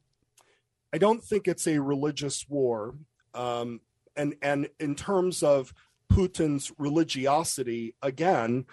I 0.92 0.98
don't 0.98 1.22
think 1.22 1.46
it's 1.46 1.68
a 1.68 1.80
religious 1.80 2.46
war. 2.48 2.94
Um, 3.34 3.82
and 4.16 4.34
and 4.40 4.68
in 4.80 4.94
terms 4.96 5.42
of 5.42 5.74
Putin's 6.10 6.72
religiosity, 6.78 7.94
again, 8.02 8.64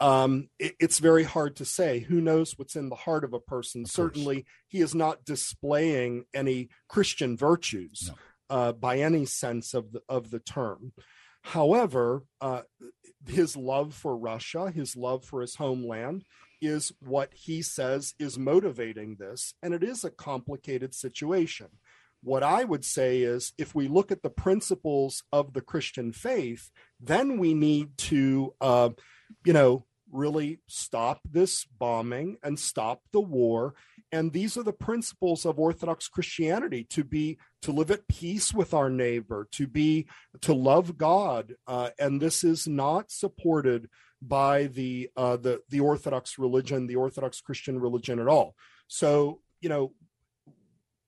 um, 0.00 0.48
it, 0.58 0.74
it's 0.80 0.98
very 0.98 1.24
hard 1.24 1.56
to 1.56 1.64
say. 1.64 2.00
Who 2.00 2.20
knows 2.20 2.54
what's 2.56 2.76
in 2.76 2.88
the 2.88 2.96
heart 2.96 3.24
of 3.24 3.34
a 3.34 3.40
person? 3.40 3.84
Certainly, 3.84 4.46
he 4.66 4.80
is 4.80 4.94
not 4.94 5.24
displaying 5.24 6.24
any 6.34 6.70
Christian 6.88 7.36
virtues 7.36 8.10
uh, 8.48 8.72
by 8.72 8.98
any 8.98 9.26
sense 9.26 9.74
of 9.74 9.92
the 9.92 10.02
of 10.08 10.30
the 10.30 10.40
term. 10.40 10.92
However, 11.42 12.24
uh, 12.40 12.62
his 13.26 13.56
love 13.56 13.94
for 13.94 14.16
Russia, 14.16 14.70
his 14.70 14.96
love 14.96 15.24
for 15.24 15.40
his 15.40 15.54
homeland, 15.56 16.24
is 16.60 16.92
what 17.00 17.32
he 17.32 17.62
says 17.62 18.14
is 18.18 18.38
motivating 18.38 19.16
this, 19.18 19.54
and 19.62 19.72
it 19.74 19.82
is 19.82 20.04
a 20.04 20.10
complicated 20.10 20.94
situation. 20.94 21.68
What 22.22 22.42
I 22.42 22.64
would 22.64 22.84
say 22.84 23.22
is 23.22 23.52
if 23.56 23.74
we 23.74 23.88
look 23.88 24.12
at 24.12 24.22
the 24.22 24.30
principles 24.30 25.22
of 25.32 25.54
the 25.54 25.62
Christian 25.62 26.12
faith, 26.12 26.70
then 27.00 27.38
we 27.38 27.54
need 27.54 27.96
to, 27.98 28.54
uh, 28.60 28.90
you 29.44 29.54
know, 29.54 29.86
really 30.12 30.60
stop 30.66 31.20
this 31.30 31.64
bombing 31.64 32.36
and 32.42 32.58
stop 32.58 33.02
the 33.12 33.20
war. 33.20 33.74
And 34.12 34.32
these 34.32 34.56
are 34.56 34.62
the 34.62 34.72
principles 34.72 35.46
of 35.46 35.58
Orthodox 35.58 36.08
Christianity 36.08 36.84
to 36.90 37.04
be, 37.04 37.38
to 37.62 37.72
live 37.72 37.90
at 37.90 38.08
peace 38.08 38.52
with 38.52 38.74
our 38.74 38.90
neighbor, 38.90 39.48
to 39.52 39.66
be, 39.66 40.06
to 40.40 40.52
love 40.52 40.98
God. 40.98 41.54
Uh, 41.66 41.90
and 41.98 42.20
this 42.20 42.42
is 42.42 42.66
not 42.66 43.10
supported 43.10 43.88
by 44.20 44.66
the, 44.66 45.10
uh, 45.16 45.36
the, 45.36 45.60
the 45.70 45.80
Orthodox 45.80 46.38
religion, 46.38 46.86
the 46.86 46.96
Orthodox 46.96 47.40
Christian 47.40 47.78
religion 47.80 48.18
at 48.18 48.28
all. 48.28 48.54
So, 48.88 49.40
you 49.60 49.68
know, 49.68 49.92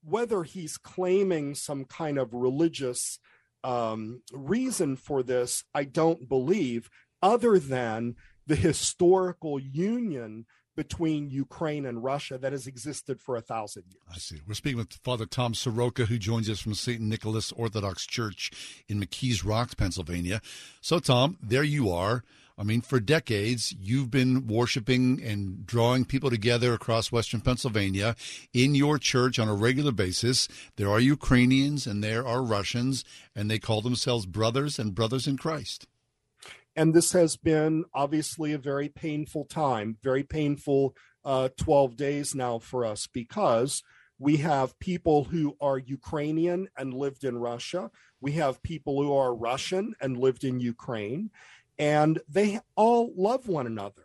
whether 0.04 0.42
he's 0.42 0.78
claiming 0.78 1.54
some 1.54 1.84
kind 1.84 2.18
of 2.18 2.34
religious 2.34 3.18
um, 3.64 4.22
reason 4.32 4.96
for 4.96 5.22
this, 5.22 5.64
I 5.74 5.84
don't 5.84 6.28
believe, 6.28 6.90
other 7.22 7.58
than 7.58 8.16
the 8.46 8.56
historical 8.56 9.58
union 9.58 10.46
between 10.74 11.30
Ukraine 11.30 11.84
and 11.84 12.02
Russia 12.02 12.38
that 12.38 12.52
has 12.52 12.66
existed 12.66 13.20
for 13.20 13.36
a 13.36 13.42
thousand 13.42 13.84
years. 13.90 14.02
I 14.10 14.18
see. 14.18 14.40
We're 14.46 14.54
speaking 14.54 14.78
with 14.78 14.94
Father 14.94 15.26
Tom 15.26 15.54
Soroka, 15.54 16.06
who 16.06 16.18
joins 16.18 16.48
us 16.48 16.60
from 16.60 16.74
St. 16.74 17.00
Nicholas 17.00 17.52
Orthodox 17.52 18.06
Church 18.06 18.50
in 18.88 18.98
McKees 19.00 19.44
Rocks, 19.44 19.74
Pennsylvania. 19.74 20.40
So, 20.80 20.98
Tom, 20.98 21.36
there 21.42 21.62
you 21.62 21.90
are. 21.90 22.24
I 22.58 22.64
mean, 22.64 22.80
for 22.80 23.00
decades, 23.00 23.74
you've 23.80 24.10
been 24.10 24.46
worshiping 24.46 25.22
and 25.22 25.66
drawing 25.66 26.04
people 26.04 26.30
together 26.30 26.74
across 26.74 27.10
Western 27.10 27.40
Pennsylvania 27.40 28.14
in 28.52 28.74
your 28.74 28.98
church 28.98 29.38
on 29.38 29.48
a 29.48 29.54
regular 29.54 29.92
basis. 29.92 30.48
There 30.76 30.90
are 30.90 31.00
Ukrainians 31.00 31.86
and 31.86 32.04
there 32.04 32.26
are 32.26 32.42
Russians, 32.42 33.04
and 33.34 33.50
they 33.50 33.58
call 33.58 33.80
themselves 33.80 34.26
brothers 34.26 34.78
and 34.78 34.94
brothers 34.94 35.26
in 35.26 35.38
Christ. 35.38 35.86
And 36.74 36.94
this 36.94 37.12
has 37.12 37.36
been 37.36 37.84
obviously 37.92 38.52
a 38.52 38.58
very 38.58 38.88
painful 38.88 39.44
time, 39.44 39.98
very 40.02 40.22
painful 40.22 40.94
uh, 41.24 41.50
12 41.56 41.96
days 41.96 42.34
now 42.34 42.58
for 42.58 42.84
us 42.84 43.06
because 43.06 43.82
we 44.18 44.38
have 44.38 44.78
people 44.78 45.24
who 45.24 45.56
are 45.60 45.78
Ukrainian 45.78 46.68
and 46.76 46.94
lived 46.94 47.24
in 47.24 47.38
Russia. 47.38 47.90
We 48.20 48.32
have 48.32 48.62
people 48.62 49.02
who 49.02 49.12
are 49.14 49.34
Russian 49.34 49.94
and 50.00 50.16
lived 50.16 50.44
in 50.44 50.60
Ukraine 50.60 51.30
and 51.78 52.20
they 52.28 52.60
all 52.76 53.12
love 53.16 53.48
one 53.48 53.66
another. 53.66 54.04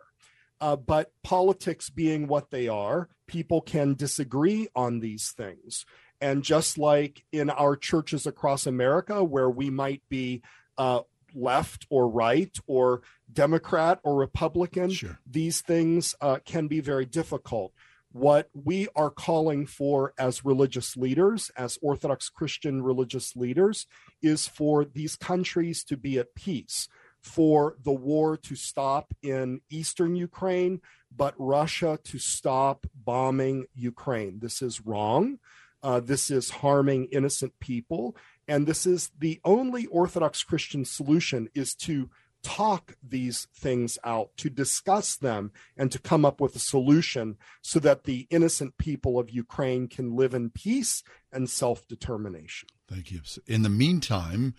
Uh, 0.59 0.75
but 0.75 1.11
politics 1.23 1.91
being 1.91 2.27
what 2.27 2.49
they 2.49 2.67
are, 2.67 3.09
people 3.27 3.61
can 3.61 3.93
disagree 3.93 4.67
on 4.75 4.99
these 4.99 5.31
things. 5.31 5.85
And 6.19 6.43
just 6.43 6.79
like 6.79 7.23
in 7.31 7.51
our 7.51 7.75
churches 7.75 8.25
across 8.25 8.65
America, 8.65 9.23
where 9.23 9.49
we 9.49 9.69
might 9.69 10.01
be 10.09 10.41
uh, 10.79 11.01
left 11.37 11.85
or 11.89 12.09
right 12.09 12.57
or 12.67 13.01
Democrat 13.31 13.99
or 14.03 14.15
Republican, 14.15 14.91
these 15.25 15.61
things 15.61 16.15
uh, 16.21 16.39
can 16.45 16.67
be 16.67 16.79
very 16.79 17.05
difficult. 17.05 17.73
What 18.11 18.49
we 18.53 18.87
are 18.95 19.11
calling 19.11 19.67
for 19.67 20.13
as 20.17 20.45
religious 20.45 20.97
leaders, 20.97 21.51
as 21.55 21.77
Orthodox 21.81 22.29
Christian 22.29 22.81
religious 22.81 23.35
leaders, 23.35 23.85
is 24.21 24.47
for 24.47 24.85
these 24.85 25.15
countries 25.15 25.83
to 25.85 25.97
be 25.97 26.17
at 26.17 26.33
peace 26.33 26.87
for 27.21 27.75
the 27.83 27.91
war 27.91 28.37
to 28.37 28.55
stop 28.55 29.13
in 29.21 29.61
eastern 29.69 30.15
Ukraine, 30.15 30.81
but 31.15 31.35
Russia 31.37 31.99
to 32.05 32.17
stop 32.17 32.87
bombing 32.95 33.65
Ukraine. 33.75 34.39
This 34.39 34.61
is 34.61 34.85
wrong. 34.85 35.39
Uh, 35.83 35.99
this 35.99 36.31
is 36.31 36.49
harming 36.49 37.07
innocent 37.11 37.53
people. 37.59 38.15
And 38.47 38.65
this 38.65 38.85
is 38.85 39.11
the 39.17 39.39
only 39.43 39.85
Orthodox 39.87 40.43
Christian 40.43 40.85
solution 40.85 41.49
is 41.53 41.75
to 41.75 42.09
talk 42.43 42.95
these 43.03 43.47
things 43.53 43.97
out, 44.03 44.29
to 44.37 44.49
discuss 44.49 45.15
them, 45.17 45.51
and 45.75 45.91
to 45.91 45.99
come 45.99 46.23
up 46.23 46.39
with 46.39 46.55
a 46.55 46.59
solution 46.59 47.37
so 47.61 47.79
that 47.79 48.05
the 48.05 48.27
innocent 48.29 48.77
people 48.77 49.19
of 49.19 49.29
Ukraine 49.29 49.87
can 49.87 50.15
live 50.15 50.33
in 50.33 50.49
peace 50.49 51.03
and 51.31 51.49
self 51.49 51.87
determination. 51.87 52.69
Thank 52.89 53.11
you. 53.11 53.21
In 53.47 53.63
the 53.63 53.69
meantime, 53.69 54.55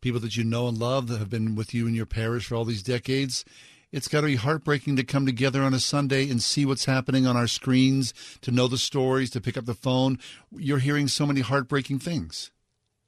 people 0.00 0.20
that 0.20 0.36
you 0.36 0.44
know 0.44 0.68
and 0.68 0.78
love 0.78 1.06
that 1.08 1.18
have 1.18 1.30
been 1.30 1.54
with 1.54 1.72
you 1.72 1.86
in 1.86 1.94
your 1.94 2.06
parish 2.06 2.46
for 2.46 2.56
all 2.56 2.64
these 2.64 2.82
decades. 2.82 3.44
It's 3.90 4.08
got 4.08 4.20
to 4.20 4.26
be 4.26 4.36
heartbreaking 4.36 4.96
to 4.96 5.04
come 5.04 5.24
together 5.24 5.62
on 5.62 5.72
a 5.72 5.80
Sunday 5.80 6.28
and 6.28 6.42
see 6.42 6.66
what's 6.66 6.84
happening 6.84 7.26
on 7.26 7.38
our 7.38 7.46
screens, 7.46 8.12
to 8.42 8.50
know 8.50 8.68
the 8.68 8.76
stories, 8.76 9.30
to 9.30 9.40
pick 9.40 9.56
up 9.56 9.64
the 9.64 9.74
phone. 9.74 10.18
You're 10.54 10.78
hearing 10.78 11.08
so 11.08 11.24
many 11.24 11.40
heartbreaking 11.40 12.00
things. 12.00 12.50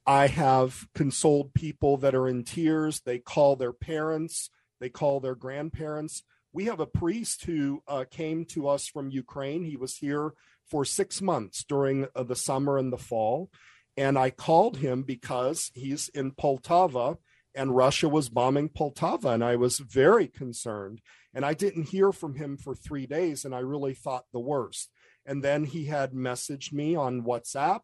I 0.05 0.27
have 0.27 0.87
consoled 0.95 1.53
people 1.53 1.97
that 1.97 2.15
are 2.15 2.27
in 2.27 2.43
tears. 2.43 3.01
They 3.01 3.19
call 3.19 3.55
their 3.55 3.73
parents, 3.73 4.49
they 4.79 4.89
call 4.89 5.19
their 5.19 5.35
grandparents. 5.35 6.23
We 6.53 6.65
have 6.65 6.79
a 6.79 6.85
priest 6.85 7.45
who 7.45 7.81
uh, 7.87 8.05
came 8.09 8.45
to 8.45 8.67
us 8.67 8.87
from 8.87 9.09
Ukraine. 9.09 9.63
He 9.63 9.77
was 9.77 9.97
here 9.97 10.33
for 10.69 10.83
six 10.83 11.21
months 11.21 11.63
during 11.63 12.07
uh, 12.15 12.23
the 12.23 12.35
summer 12.35 12.77
and 12.77 12.91
the 12.91 12.97
fall. 12.97 13.49
And 13.95 14.17
I 14.17 14.31
called 14.31 14.77
him 14.77 15.03
because 15.03 15.71
he's 15.73 16.09
in 16.09 16.31
Poltava 16.31 17.17
and 17.53 17.75
Russia 17.75 18.09
was 18.09 18.29
bombing 18.29 18.69
Poltava. 18.69 19.33
And 19.33 19.43
I 19.43 19.55
was 19.55 19.79
very 19.79 20.27
concerned. 20.27 21.01
And 21.33 21.45
I 21.45 21.53
didn't 21.53 21.89
hear 21.89 22.11
from 22.11 22.35
him 22.35 22.57
for 22.57 22.73
three 22.73 23.05
days. 23.05 23.45
And 23.45 23.53
I 23.53 23.59
really 23.59 23.93
thought 23.93 24.25
the 24.33 24.39
worst. 24.39 24.89
And 25.25 25.43
then 25.43 25.65
he 25.65 25.85
had 25.85 26.13
messaged 26.13 26.73
me 26.73 26.95
on 26.95 27.23
WhatsApp 27.23 27.81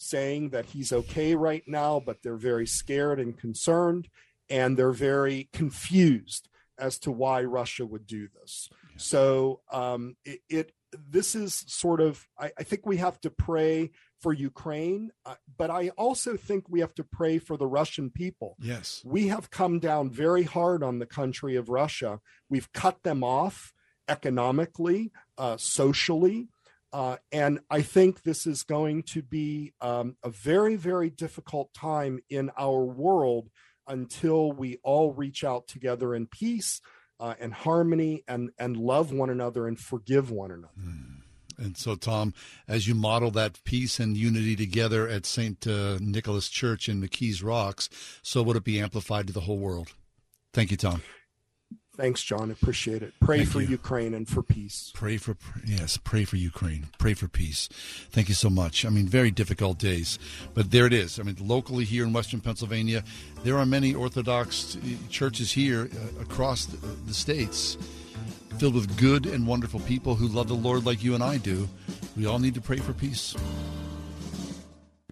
saying 0.00 0.50
that 0.50 0.64
he's 0.64 0.92
okay 0.92 1.34
right 1.34 1.62
now, 1.66 2.00
but 2.00 2.22
they're 2.22 2.36
very 2.36 2.66
scared 2.66 3.20
and 3.20 3.38
concerned. 3.38 4.08
And 4.48 4.76
they're 4.76 4.90
very 4.90 5.48
confused 5.52 6.48
as 6.76 6.98
to 7.00 7.12
why 7.12 7.44
Russia 7.44 7.86
would 7.86 8.06
do 8.06 8.28
this. 8.40 8.68
So 8.96 9.60
um, 9.70 10.16
it, 10.24 10.40
it 10.48 10.72
this 11.08 11.36
is 11.36 11.64
sort 11.68 12.00
of 12.00 12.26
I, 12.38 12.50
I 12.58 12.62
think 12.64 12.84
we 12.84 12.96
have 12.96 13.20
to 13.20 13.30
pray 13.30 13.92
for 14.18 14.32
Ukraine, 14.32 15.12
uh, 15.24 15.36
but 15.56 15.70
I 15.70 15.90
also 15.90 16.36
think 16.36 16.68
we 16.68 16.80
have 16.80 16.94
to 16.96 17.04
pray 17.04 17.38
for 17.38 17.56
the 17.56 17.66
Russian 17.66 18.10
people. 18.10 18.56
Yes. 18.60 19.02
We 19.04 19.28
have 19.28 19.50
come 19.50 19.78
down 19.78 20.10
very 20.10 20.42
hard 20.42 20.82
on 20.82 20.98
the 20.98 21.06
country 21.06 21.56
of 21.56 21.68
Russia. 21.68 22.20
We've 22.48 22.70
cut 22.72 23.02
them 23.02 23.22
off 23.22 23.72
economically, 24.08 25.12
uh, 25.38 25.56
socially. 25.56 26.48
Uh, 26.92 27.16
and 27.30 27.60
I 27.70 27.82
think 27.82 28.22
this 28.22 28.46
is 28.46 28.62
going 28.64 29.04
to 29.04 29.22
be 29.22 29.72
um, 29.80 30.16
a 30.24 30.30
very, 30.30 30.76
very 30.76 31.10
difficult 31.10 31.72
time 31.72 32.20
in 32.28 32.50
our 32.58 32.84
world 32.84 33.48
until 33.86 34.52
we 34.52 34.78
all 34.82 35.12
reach 35.12 35.44
out 35.44 35.68
together 35.68 36.14
in 36.14 36.26
peace 36.26 36.80
uh, 37.20 37.34
and 37.38 37.52
harmony 37.52 38.24
and, 38.26 38.50
and 38.58 38.76
love 38.76 39.12
one 39.12 39.30
another 39.30 39.68
and 39.68 39.78
forgive 39.78 40.30
one 40.30 40.50
another. 40.50 40.72
And 41.58 41.76
so, 41.76 41.94
Tom, 41.94 42.32
as 42.66 42.88
you 42.88 42.94
model 42.94 43.30
that 43.32 43.62
peace 43.64 44.00
and 44.00 44.16
unity 44.16 44.56
together 44.56 45.06
at 45.06 45.26
St. 45.26 45.66
Uh, 45.66 45.98
Nicholas 46.00 46.48
Church 46.48 46.88
in 46.88 47.02
McKees 47.02 47.44
Rocks, 47.44 47.90
so 48.22 48.42
would 48.42 48.56
it 48.56 48.64
be 48.64 48.80
amplified 48.80 49.26
to 49.26 49.32
the 49.32 49.40
whole 49.40 49.58
world? 49.58 49.92
Thank 50.54 50.70
you, 50.70 50.78
Tom. 50.78 51.02
Thanks, 52.00 52.22
John. 52.22 52.50
Appreciate 52.50 53.02
it. 53.02 53.12
Pray 53.20 53.40
Thank 53.40 53.50
for 53.50 53.60
you. 53.60 53.68
Ukraine 53.68 54.14
and 54.14 54.26
for 54.26 54.42
peace. 54.42 54.90
Pray 54.94 55.18
for 55.18 55.36
yes, 55.66 55.98
pray 55.98 56.24
for 56.24 56.36
Ukraine. 56.36 56.86
Pray 56.96 57.12
for 57.12 57.28
peace. 57.28 57.68
Thank 58.10 58.30
you 58.30 58.34
so 58.34 58.48
much. 58.48 58.86
I 58.86 58.88
mean, 58.88 59.06
very 59.06 59.30
difficult 59.30 59.76
days, 59.76 60.18
but 60.54 60.70
there 60.70 60.86
it 60.86 60.94
is. 60.94 61.20
I 61.20 61.24
mean, 61.24 61.36
locally 61.38 61.84
here 61.84 62.04
in 62.04 62.14
Western 62.14 62.40
Pennsylvania, 62.40 63.04
there 63.44 63.58
are 63.58 63.66
many 63.66 63.94
Orthodox 63.94 64.78
churches 65.10 65.52
here 65.52 65.90
uh, 65.92 66.22
across 66.22 66.64
the, 66.64 66.78
the 67.06 67.12
states, 67.12 67.76
filled 68.58 68.76
with 68.76 68.96
good 68.96 69.26
and 69.26 69.46
wonderful 69.46 69.80
people 69.80 70.14
who 70.14 70.26
love 70.26 70.48
the 70.48 70.54
Lord 70.54 70.86
like 70.86 71.04
you 71.04 71.14
and 71.14 71.22
I 71.22 71.36
do. 71.36 71.68
We 72.16 72.24
all 72.24 72.38
need 72.38 72.54
to 72.54 72.62
pray 72.62 72.78
for 72.78 72.94
peace. 72.94 73.36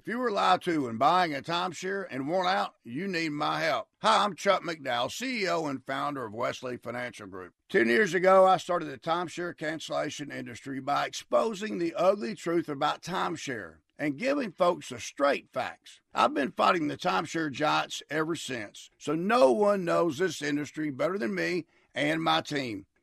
If 0.09 0.13
you 0.13 0.21
were 0.21 0.31
lied 0.31 0.63
to 0.63 0.87
when 0.87 0.97
buying 0.97 1.35
a 1.35 1.43
timeshare 1.43 2.07
and 2.11 2.27
worn 2.27 2.47
out, 2.47 2.77
you 2.83 3.07
need 3.07 3.29
my 3.33 3.61
help. 3.61 3.89
Hi, 4.01 4.25
I'm 4.25 4.35
Chuck 4.35 4.63
McDowell, 4.63 5.11
CEO 5.11 5.69
and 5.69 5.85
founder 5.85 6.25
of 6.25 6.33
Wesley 6.33 6.79
Financial 6.79 7.27
Group. 7.27 7.53
Ten 7.69 7.91
years 7.91 8.15
ago, 8.15 8.47
I 8.47 8.57
started 8.57 8.87
the 8.87 8.97
timeshare 8.97 9.55
cancellation 9.55 10.33
industry 10.33 10.81
by 10.81 11.05
exposing 11.05 11.77
the 11.77 11.93
ugly 11.95 12.35
truth 12.35 12.71
about 12.71 13.03
timeshare 13.03 13.75
and 13.99 14.17
giving 14.17 14.51
folks 14.51 14.89
the 14.89 14.99
straight 14.99 15.51
facts. 15.53 16.01
I've 16.15 16.33
been 16.33 16.53
fighting 16.53 16.89
the 16.89 16.97
timeshare 16.97 17.53
giants 17.53 18.03
ever 18.09 18.35
since, 18.35 18.89
so 18.97 19.15
no 19.15 19.53
one 19.53 19.85
knows 19.85 20.17
this 20.17 20.41
industry 20.41 20.91
better 20.91 21.19
than 21.19 21.35
me 21.35 21.67
and 21.95 22.23
my 22.23 22.41
team. 22.41 22.87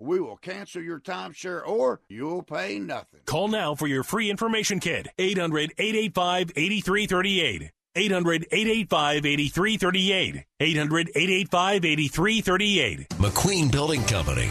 we 0.00 0.18
will 0.20 0.36
cancel 0.36 0.82
your 0.82 0.98
timeshare 0.98 1.66
or 1.66 2.00
you'll 2.08 2.42
pay 2.42 2.78
nothing. 2.78 3.20
Call 3.26 3.48
now 3.48 3.74
for 3.74 3.86
your 3.86 4.02
free 4.02 4.30
information 4.30 4.80
kit. 4.80 5.08
800 5.18 5.74
885 5.78 6.52
8338. 6.56 7.70
800 7.96 8.46
885 8.50 9.26
8338. 9.26 10.44
800 10.60 11.08
885 11.14 11.84
8338. 11.84 13.08
McQueen 13.10 13.70
Building 13.70 14.02
Company. 14.04 14.50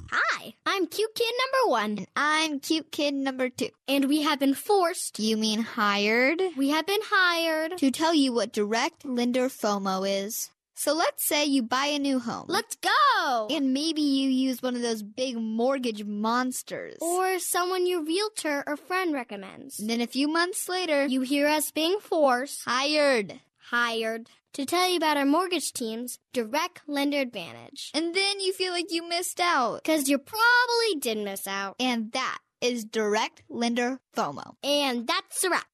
Hi, 0.13 0.55
I'm 0.65 0.87
cute 0.87 1.15
kid 1.15 1.33
number 1.39 1.71
one. 1.71 1.97
And 1.99 2.07
I'm 2.17 2.59
cute 2.59 2.91
kid 2.91 3.13
number 3.13 3.47
two. 3.47 3.69
And 3.87 4.09
we 4.09 4.23
have 4.23 4.39
been 4.39 4.53
forced. 4.53 5.19
You 5.19 5.37
mean 5.37 5.61
hired? 5.61 6.41
We 6.57 6.69
have 6.69 6.85
been 6.85 6.99
hired 7.03 7.77
to 7.77 7.91
tell 7.91 8.13
you 8.13 8.33
what 8.33 8.51
direct 8.51 9.05
lender 9.05 9.47
FOMO 9.47 10.25
is. 10.25 10.49
So 10.73 10.93
let's 10.93 11.25
say 11.25 11.45
you 11.45 11.63
buy 11.63 11.85
a 11.85 11.99
new 11.99 12.19
home. 12.19 12.45
Let's 12.49 12.75
go! 12.75 13.47
And 13.49 13.73
maybe 13.73 14.01
you 14.01 14.29
use 14.29 14.61
one 14.61 14.75
of 14.75 14.81
those 14.81 15.01
big 15.01 15.37
mortgage 15.37 16.03
monsters. 16.03 16.97
Or 16.99 17.39
someone 17.39 17.87
your 17.87 18.03
realtor 18.03 18.65
or 18.67 18.75
friend 18.75 19.13
recommends. 19.13 19.79
And 19.79 19.89
then 19.89 20.01
a 20.01 20.07
few 20.07 20.27
months 20.27 20.67
later, 20.67 21.05
you 21.05 21.21
hear 21.21 21.47
us 21.47 21.71
being 21.71 21.99
forced. 22.01 22.65
Hired. 22.65 23.39
Hired 23.69 24.27
to 24.53 24.65
tell 24.65 24.89
you 24.89 24.97
about 24.97 25.17
our 25.17 25.25
mortgage 25.25 25.73
team's 25.73 26.19
direct 26.33 26.81
lender 26.87 27.19
advantage. 27.19 27.91
And 27.93 28.13
then 28.13 28.39
you 28.39 28.53
feel 28.53 28.73
like 28.73 28.91
you 28.91 29.07
missed 29.07 29.39
out. 29.39 29.83
Because 29.83 30.09
you 30.09 30.17
probably 30.17 30.99
did 30.99 31.17
miss 31.17 31.47
out. 31.47 31.75
And 31.79 32.11
that 32.11 32.39
is 32.59 32.83
direct 32.83 33.43
lender 33.49 33.99
FOMO. 34.15 34.55
And 34.63 35.07
that's 35.07 35.43
a 35.43 35.49
wrap. 35.49 35.65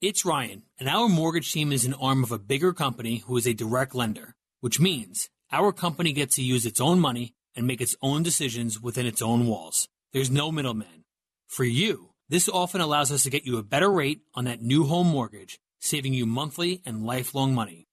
It's 0.00 0.24
Ryan, 0.24 0.62
and 0.78 0.88
our 0.88 1.08
mortgage 1.08 1.52
team 1.52 1.72
is 1.72 1.84
an 1.84 1.94
arm 1.94 2.22
of 2.22 2.30
a 2.30 2.38
bigger 2.38 2.72
company 2.72 3.24
who 3.26 3.36
is 3.36 3.48
a 3.48 3.52
direct 3.52 3.96
lender, 3.96 4.36
which 4.60 4.78
means 4.78 5.28
our 5.50 5.72
company 5.72 6.12
gets 6.12 6.36
to 6.36 6.42
use 6.42 6.64
its 6.64 6.80
own 6.80 7.00
money 7.00 7.34
and 7.56 7.66
make 7.66 7.80
its 7.80 7.96
own 8.00 8.22
decisions 8.22 8.80
within 8.80 9.06
its 9.06 9.20
own 9.20 9.48
walls. 9.48 9.88
There's 10.12 10.30
no 10.30 10.52
middleman. 10.52 11.04
For 11.48 11.64
you, 11.64 12.10
this 12.28 12.48
often 12.48 12.80
allows 12.80 13.10
us 13.10 13.24
to 13.24 13.30
get 13.30 13.44
you 13.44 13.58
a 13.58 13.64
better 13.64 13.90
rate 13.90 14.20
on 14.34 14.44
that 14.44 14.62
new 14.62 14.84
home 14.84 15.08
mortgage, 15.08 15.58
saving 15.80 16.14
you 16.14 16.26
monthly 16.26 16.80
and 16.86 17.04
lifelong 17.04 17.52
money. 17.52 17.87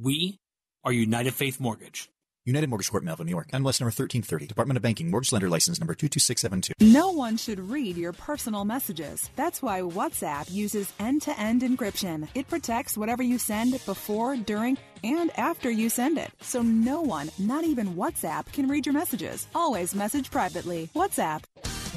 We 0.00 0.38
are 0.84 0.92
United 0.92 1.34
Faith 1.34 1.58
Mortgage. 1.58 2.08
United 2.44 2.70
Mortgage 2.70 2.88
Corp, 2.88 3.02
Melville, 3.02 3.26
New 3.26 3.30
York. 3.30 3.48
MLS 3.50 3.80
number 3.80 3.90
1330. 3.90 4.46
Department 4.46 4.76
of 4.76 4.82
Banking. 4.82 5.10
Mortgage 5.10 5.32
Lender 5.32 5.48
License 5.48 5.80
number 5.80 5.92
22672. 5.92 6.92
No 6.92 7.10
one 7.10 7.36
should 7.36 7.58
read 7.58 7.96
your 7.96 8.12
personal 8.12 8.64
messages. 8.64 9.28
That's 9.34 9.60
why 9.60 9.80
WhatsApp 9.80 10.52
uses 10.52 10.92
end 11.00 11.22
to 11.22 11.36
end 11.38 11.62
encryption. 11.62 12.28
It 12.36 12.48
protects 12.48 12.96
whatever 12.96 13.24
you 13.24 13.38
send 13.38 13.72
before, 13.84 14.36
during, 14.36 14.78
and 15.02 15.36
after 15.36 15.68
you 15.68 15.90
send 15.90 16.16
it. 16.16 16.30
So 16.40 16.62
no 16.62 17.02
one, 17.02 17.28
not 17.40 17.64
even 17.64 17.96
WhatsApp, 17.96 18.52
can 18.52 18.68
read 18.68 18.86
your 18.86 18.92
messages. 18.94 19.48
Always 19.52 19.96
message 19.96 20.30
privately. 20.30 20.90
WhatsApp. 20.94 21.42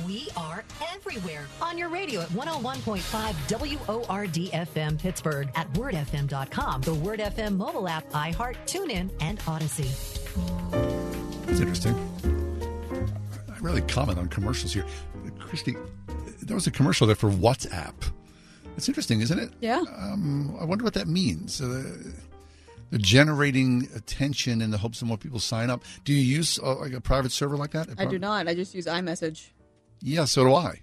We 0.07 0.27
are 0.37 0.63
everywhere 0.93 1.45
on 1.61 1.77
your 1.77 1.89
radio 1.89 2.21
at 2.21 2.29
101.5 2.29 4.07
WORD 4.07 4.33
FM 4.33 4.99
Pittsburgh, 4.99 5.49
at 5.55 5.71
wordfm.com, 5.73 6.81
the 6.81 6.93
Word 6.93 7.19
FM 7.19 7.57
mobile 7.57 7.87
app, 7.87 8.09
iHeart, 8.11 8.55
TuneIn, 8.65 9.09
and 9.19 9.39
Audacy. 9.39 9.89
That's 11.45 11.59
interesting. 11.59 11.95
I 13.49 13.57
really 13.59 13.81
comment 13.81 14.17
on 14.17 14.27
commercials 14.27 14.73
here. 14.73 14.85
Christy, 15.39 15.75
there 16.41 16.55
was 16.55 16.67
a 16.67 16.71
commercial 16.71 17.07
there 17.07 17.15
for 17.15 17.29
WhatsApp. 17.29 17.93
It's 18.77 18.87
interesting, 18.87 19.21
isn't 19.21 19.37
it? 19.37 19.51
Yeah. 19.59 19.83
Um, 19.97 20.55
I 20.59 20.65
wonder 20.65 20.83
what 20.83 20.93
that 20.93 21.07
means. 21.07 21.61
Uh, 21.61 21.83
they're 22.89 22.99
generating 22.99 23.87
attention 23.95 24.61
in 24.61 24.71
the 24.71 24.77
hopes 24.77 24.99
that 24.99 25.05
more 25.05 25.17
people 25.17 25.39
sign 25.39 25.69
up. 25.69 25.83
Do 26.03 26.13
you 26.13 26.19
use 26.21 26.59
uh, 26.61 26.75
like 26.75 26.93
a 26.93 27.01
private 27.01 27.31
server 27.31 27.57
like 27.57 27.71
that? 27.71 27.89
I 27.97 28.05
do 28.05 28.19
not. 28.19 28.47
I 28.47 28.55
just 28.55 28.73
use 28.75 28.85
iMessage. 28.85 29.47
Yeah, 30.01 30.25
so 30.25 30.45
do 30.45 30.55
I. 30.55 30.81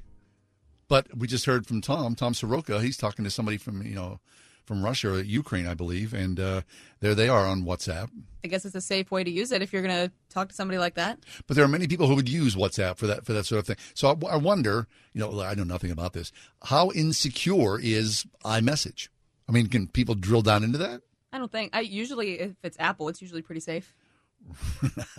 But 0.88 1.16
we 1.16 1.26
just 1.26 1.44
heard 1.44 1.66
from 1.66 1.80
Tom, 1.80 2.14
Tom 2.14 2.32
Soroka. 2.34 2.80
He's 2.80 2.96
talking 2.96 3.24
to 3.24 3.30
somebody 3.30 3.58
from 3.58 3.82
you 3.82 3.94
know 3.94 4.20
from 4.64 4.84
Russia 4.84 5.14
or 5.14 5.20
Ukraine, 5.20 5.66
I 5.66 5.74
believe, 5.74 6.12
and 6.12 6.38
uh, 6.38 6.60
there 7.00 7.14
they 7.14 7.28
are 7.28 7.46
on 7.46 7.64
WhatsApp. 7.64 8.10
I 8.44 8.48
guess 8.48 8.64
it's 8.64 8.74
a 8.74 8.80
safe 8.82 9.10
way 9.10 9.24
to 9.24 9.30
use 9.30 9.50
it 9.50 9.62
if 9.62 9.72
you're 9.72 9.82
going 9.82 10.08
to 10.08 10.12
talk 10.28 10.50
to 10.50 10.54
somebody 10.54 10.78
like 10.78 10.94
that. 10.94 11.18
But 11.46 11.56
there 11.56 11.64
are 11.64 11.68
many 11.68 11.88
people 11.88 12.06
who 12.06 12.14
would 12.14 12.28
use 12.28 12.54
WhatsApp 12.54 12.98
for 12.98 13.06
that 13.06 13.24
for 13.24 13.32
that 13.32 13.44
sort 13.44 13.60
of 13.60 13.66
thing. 13.66 13.76
So 13.94 14.08
I, 14.08 14.34
I 14.34 14.36
wonder, 14.36 14.86
you 15.14 15.20
know, 15.20 15.40
I 15.40 15.54
know 15.54 15.64
nothing 15.64 15.90
about 15.90 16.12
this. 16.12 16.32
How 16.64 16.90
insecure 16.90 17.80
is 17.80 18.26
iMessage? 18.44 19.08
I 19.48 19.52
mean, 19.52 19.68
can 19.68 19.88
people 19.88 20.14
drill 20.14 20.42
down 20.42 20.62
into 20.62 20.78
that? 20.78 21.00
I 21.32 21.38
don't 21.38 21.50
think. 21.52 21.74
I 21.74 21.80
usually, 21.80 22.38
if 22.38 22.56
it's 22.62 22.76
Apple, 22.78 23.08
it's 23.08 23.20
usually 23.20 23.42
pretty 23.42 23.60
safe. 23.60 23.94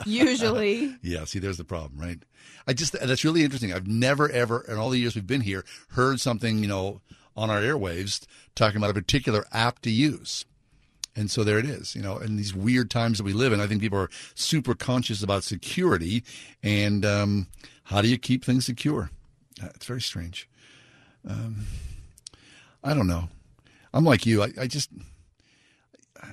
Usually. 0.06 0.96
Yeah, 1.02 1.26
see, 1.26 1.40
there's 1.40 1.58
the 1.58 1.64
problem, 1.64 2.00
right? 2.00 2.20
I 2.68 2.74
just 2.74 2.94
that's 2.94 3.24
really 3.24 3.44
interesting. 3.44 3.74
I've 3.74 3.88
never 3.88 4.30
ever 4.30 4.62
in 4.68 4.78
all 4.78 4.90
the 4.90 5.00
years 5.00 5.16
we've 5.16 5.26
been 5.28 5.42
here 5.42 5.64
heard 5.90 6.20
something, 6.20 6.60
you 6.60 6.68
know, 6.68 7.02
on 7.36 7.50
our 7.50 7.62
airwaves 7.62 8.26
talking 8.56 8.78
about 8.78 8.90
a 8.92 8.94
particular 8.94 9.46
app 9.52 9.80
to 9.80 9.92
use. 9.92 10.46
And 11.16 11.30
so 11.32 11.44
there 11.44 11.58
it 11.60 11.66
is, 11.66 11.96
you 11.96 12.02
know, 12.02 12.18
in 12.18 12.38
these 12.38 12.54
weird 12.54 12.90
times 12.92 13.18
that 13.18 13.24
we 13.24 13.34
live 13.34 13.52
in, 13.52 13.60
I 13.60 13.68
think 13.68 13.82
people 13.82 14.00
are 14.00 14.10
super 14.36 14.76
conscious 14.76 15.24
about 15.24 15.44
security 15.44 16.24
and 16.64 17.06
um, 17.06 17.48
how 17.84 18.02
do 18.02 18.08
you 18.08 18.18
keep 18.18 18.46
things 18.46 18.66
secure? 18.66 19.10
Uh, 19.62 19.68
It's 19.76 19.86
very 19.86 20.02
strange. 20.02 20.48
Um, 21.28 21.66
I 22.84 22.94
don't 22.94 23.08
know. 23.08 23.28
I'm 23.94 24.06
like 24.06 24.26
you. 24.26 24.44
I, 24.44 24.52
I 24.62 24.68
just, 24.68 24.90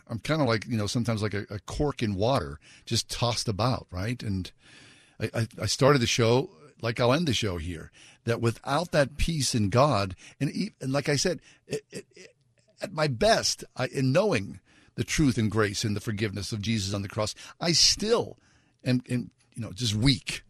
I'm 0.09 0.19
kind 0.19 0.41
of 0.41 0.49
like, 0.49 0.67
you 0.67 0.77
know, 0.77 0.87
sometimes 0.87 1.23
like 1.23 1.35
a, 1.35 1.47
a 1.51 1.59
cork 1.61 2.03
in 2.03 2.15
water, 2.15 2.59
just 2.85 3.11
tossed 3.11 3.49
about, 3.49 3.87
right? 3.91 4.23
And 4.23 4.51
I, 5.21 5.47
I, 5.63 5.67
started 5.67 6.01
the 6.01 6.07
show 6.07 6.51
like 6.83 7.01
I'll 7.01 7.13
end 7.13 7.27
the 7.27 7.35
show 7.35 7.57
here 7.57 7.91
that 8.25 8.41
without 8.41 8.93
that 8.93 9.17
peace 9.17 9.55
in 9.55 9.71
God, 9.71 10.15
and, 10.41 10.51
and 10.81 10.93
like 10.93 11.09
I 11.09 11.17
said, 11.17 11.41
it, 11.67 11.83
it, 11.91 12.07
it- 12.15 12.33
at 12.83 12.93
my 12.93 13.07
best, 13.07 13.65
I, 13.75 13.87
in 13.87 14.13
knowing 14.13 14.61
the 14.97 15.03
truth 15.05 15.39
and 15.39 15.51
grace 15.51 15.83
and 15.83 15.97
the 15.97 16.01
forgiveness 16.01 16.53
of 16.53 16.61
Jesus 16.61 16.93
on 16.93 17.01
the 17.01 17.09
cross, 17.09 17.35
I 17.59 17.73
still 17.73 18.37
am, 18.85 19.03
am 19.09 19.31
you 19.55 19.63
know, 19.63 19.73
just 19.73 19.95
weak. 19.95 20.43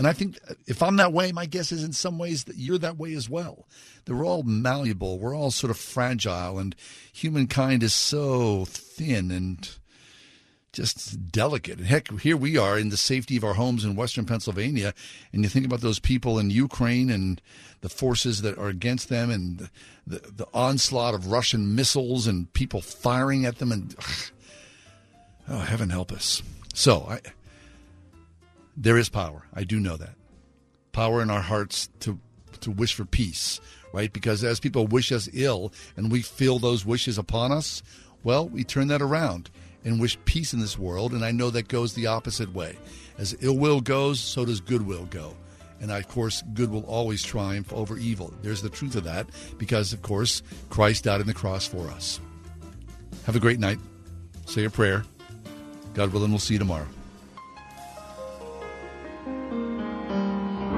And 0.00 0.06
I 0.06 0.14
think 0.14 0.38
uh, 0.48 0.54
if 0.66 0.82
I'm 0.82 0.96
that 0.96 1.12
way, 1.12 1.30
my 1.30 1.44
guess 1.44 1.72
is 1.72 1.84
in 1.84 1.92
some 1.92 2.18
ways 2.18 2.44
that 2.44 2.56
you're 2.56 2.78
that 2.78 2.96
way 2.96 3.12
as 3.12 3.28
well. 3.28 3.68
That 4.06 4.14
we're 4.14 4.24
all 4.24 4.44
malleable, 4.44 5.18
we're 5.18 5.36
all 5.36 5.50
sort 5.50 5.70
of 5.70 5.76
fragile, 5.76 6.58
and 6.58 6.74
humankind 7.12 7.82
is 7.82 7.92
so 7.92 8.64
thin 8.64 9.30
and 9.30 9.68
just 10.72 11.30
delicate. 11.30 11.76
And 11.76 11.86
heck, 11.86 12.10
here 12.20 12.38
we 12.38 12.56
are 12.56 12.78
in 12.78 12.88
the 12.88 12.96
safety 12.96 13.36
of 13.36 13.44
our 13.44 13.52
homes 13.52 13.84
in 13.84 13.94
Western 13.94 14.24
Pennsylvania, 14.24 14.94
and 15.34 15.42
you 15.42 15.50
think 15.50 15.66
about 15.66 15.82
those 15.82 15.98
people 15.98 16.38
in 16.38 16.48
Ukraine 16.48 17.10
and 17.10 17.42
the 17.82 17.90
forces 17.90 18.40
that 18.40 18.56
are 18.56 18.68
against 18.68 19.10
them, 19.10 19.28
and 19.28 19.68
the 20.06 20.20
the 20.34 20.46
onslaught 20.54 21.12
of 21.12 21.30
Russian 21.30 21.74
missiles 21.74 22.26
and 22.26 22.50
people 22.54 22.80
firing 22.80 23.44
at 23.44 23.58
them, 23.58 23.70
and 23.70 23.94
oh, 25.46 25.58
heaven 25.58 25.90
help 25.90 26.10
us. 26.10 26.42
So 26.72 27.06
I, 27.06 27.20
there 28.76 28.98
is 28.98 29.08
power. 29.08 29.42
I 29.54 29.64
do 29.64 29.80
know 29.80 29.96
that 29.96 30.14
power 30.92 31.22
in 31.22 31.30
our 31.30 31.42
hearts 31.42 31.88
to 32.00 32.18
to 32.60 32.70
wish 32.70 32.94
for 32.94 33.04
peace, 33.04 33.60
right? 33.92 34.12
Because 34.12 34.44
as 34.44 34.60
people 34.60 34.86
wish 34.86 35.12
us 35.12 35.28
ill 35.32 35.72
and 35.96 36.12
we 36.12 36.20
feel 36.20 36.58
those 36.58 36.84
wishes 36.84 37.16
upon 37.16 37.52
us, 37.52 37.82
well, 38.22 38.48
we 38.48 38.64
turn 38.64 38.88
that 38.88 39.00
around 39.00 39.50
and 39.82 40.00
wish 40.00 40.18
peace 40.26 40.52
in 40.52 40.60
this 40.60 40.78
world. 40.78 41.12
And 41.12 41.24
I 41.24 41.30
know 41.30 41.48
that 41.50 41.68
goes 41.68 41.94
the 41.94 42.08
opposite 42.08 42.52
way. 42.52 42.76
As 43.16 43.36
ill 43.40 43.56
will 43.56 43.80
goes, 43.80 44.20
so 44.20 44.44
does 44.44 44.60
goodwill 44.60 45.06
go. 45.06 45.34
And 45.80 45.90
of 45.90 46.06
course, 46.08 46.42
good 46.52 46.70
will 46.70 46.84
always 46.84 47.22
triumph 47.22 47.72
over 47.72 47.96
evil. 47.96 48.34
There's 48.42 48.60
the 48.60 48.68
truth 48.68 48.96
of 48.96 49.04
that 49.04 49.26
because, 49.56 49.94
of 49.94 50.02
course, 50.02 50.42
Christ 50.68 51.04
died 51.04 51.22
on 51.22 51.26
the 51.26 51.32
cross 51.32 51.66
for 51.66 51.88
us. 51.88 52.20
Have 53.24 53.36
a 53.36 53.40
great 53.40 53.58
night. 53.58 53.78
Say 54.44 54.64
a 54.64 54.70
prayer. 54.70 55.04
God 55.94 56.12
willing, 56.12 56.30
we'll 56.30 56.38
see 56.38 56.54
you 56.54 56.58
tomorrow. 56.58 56.86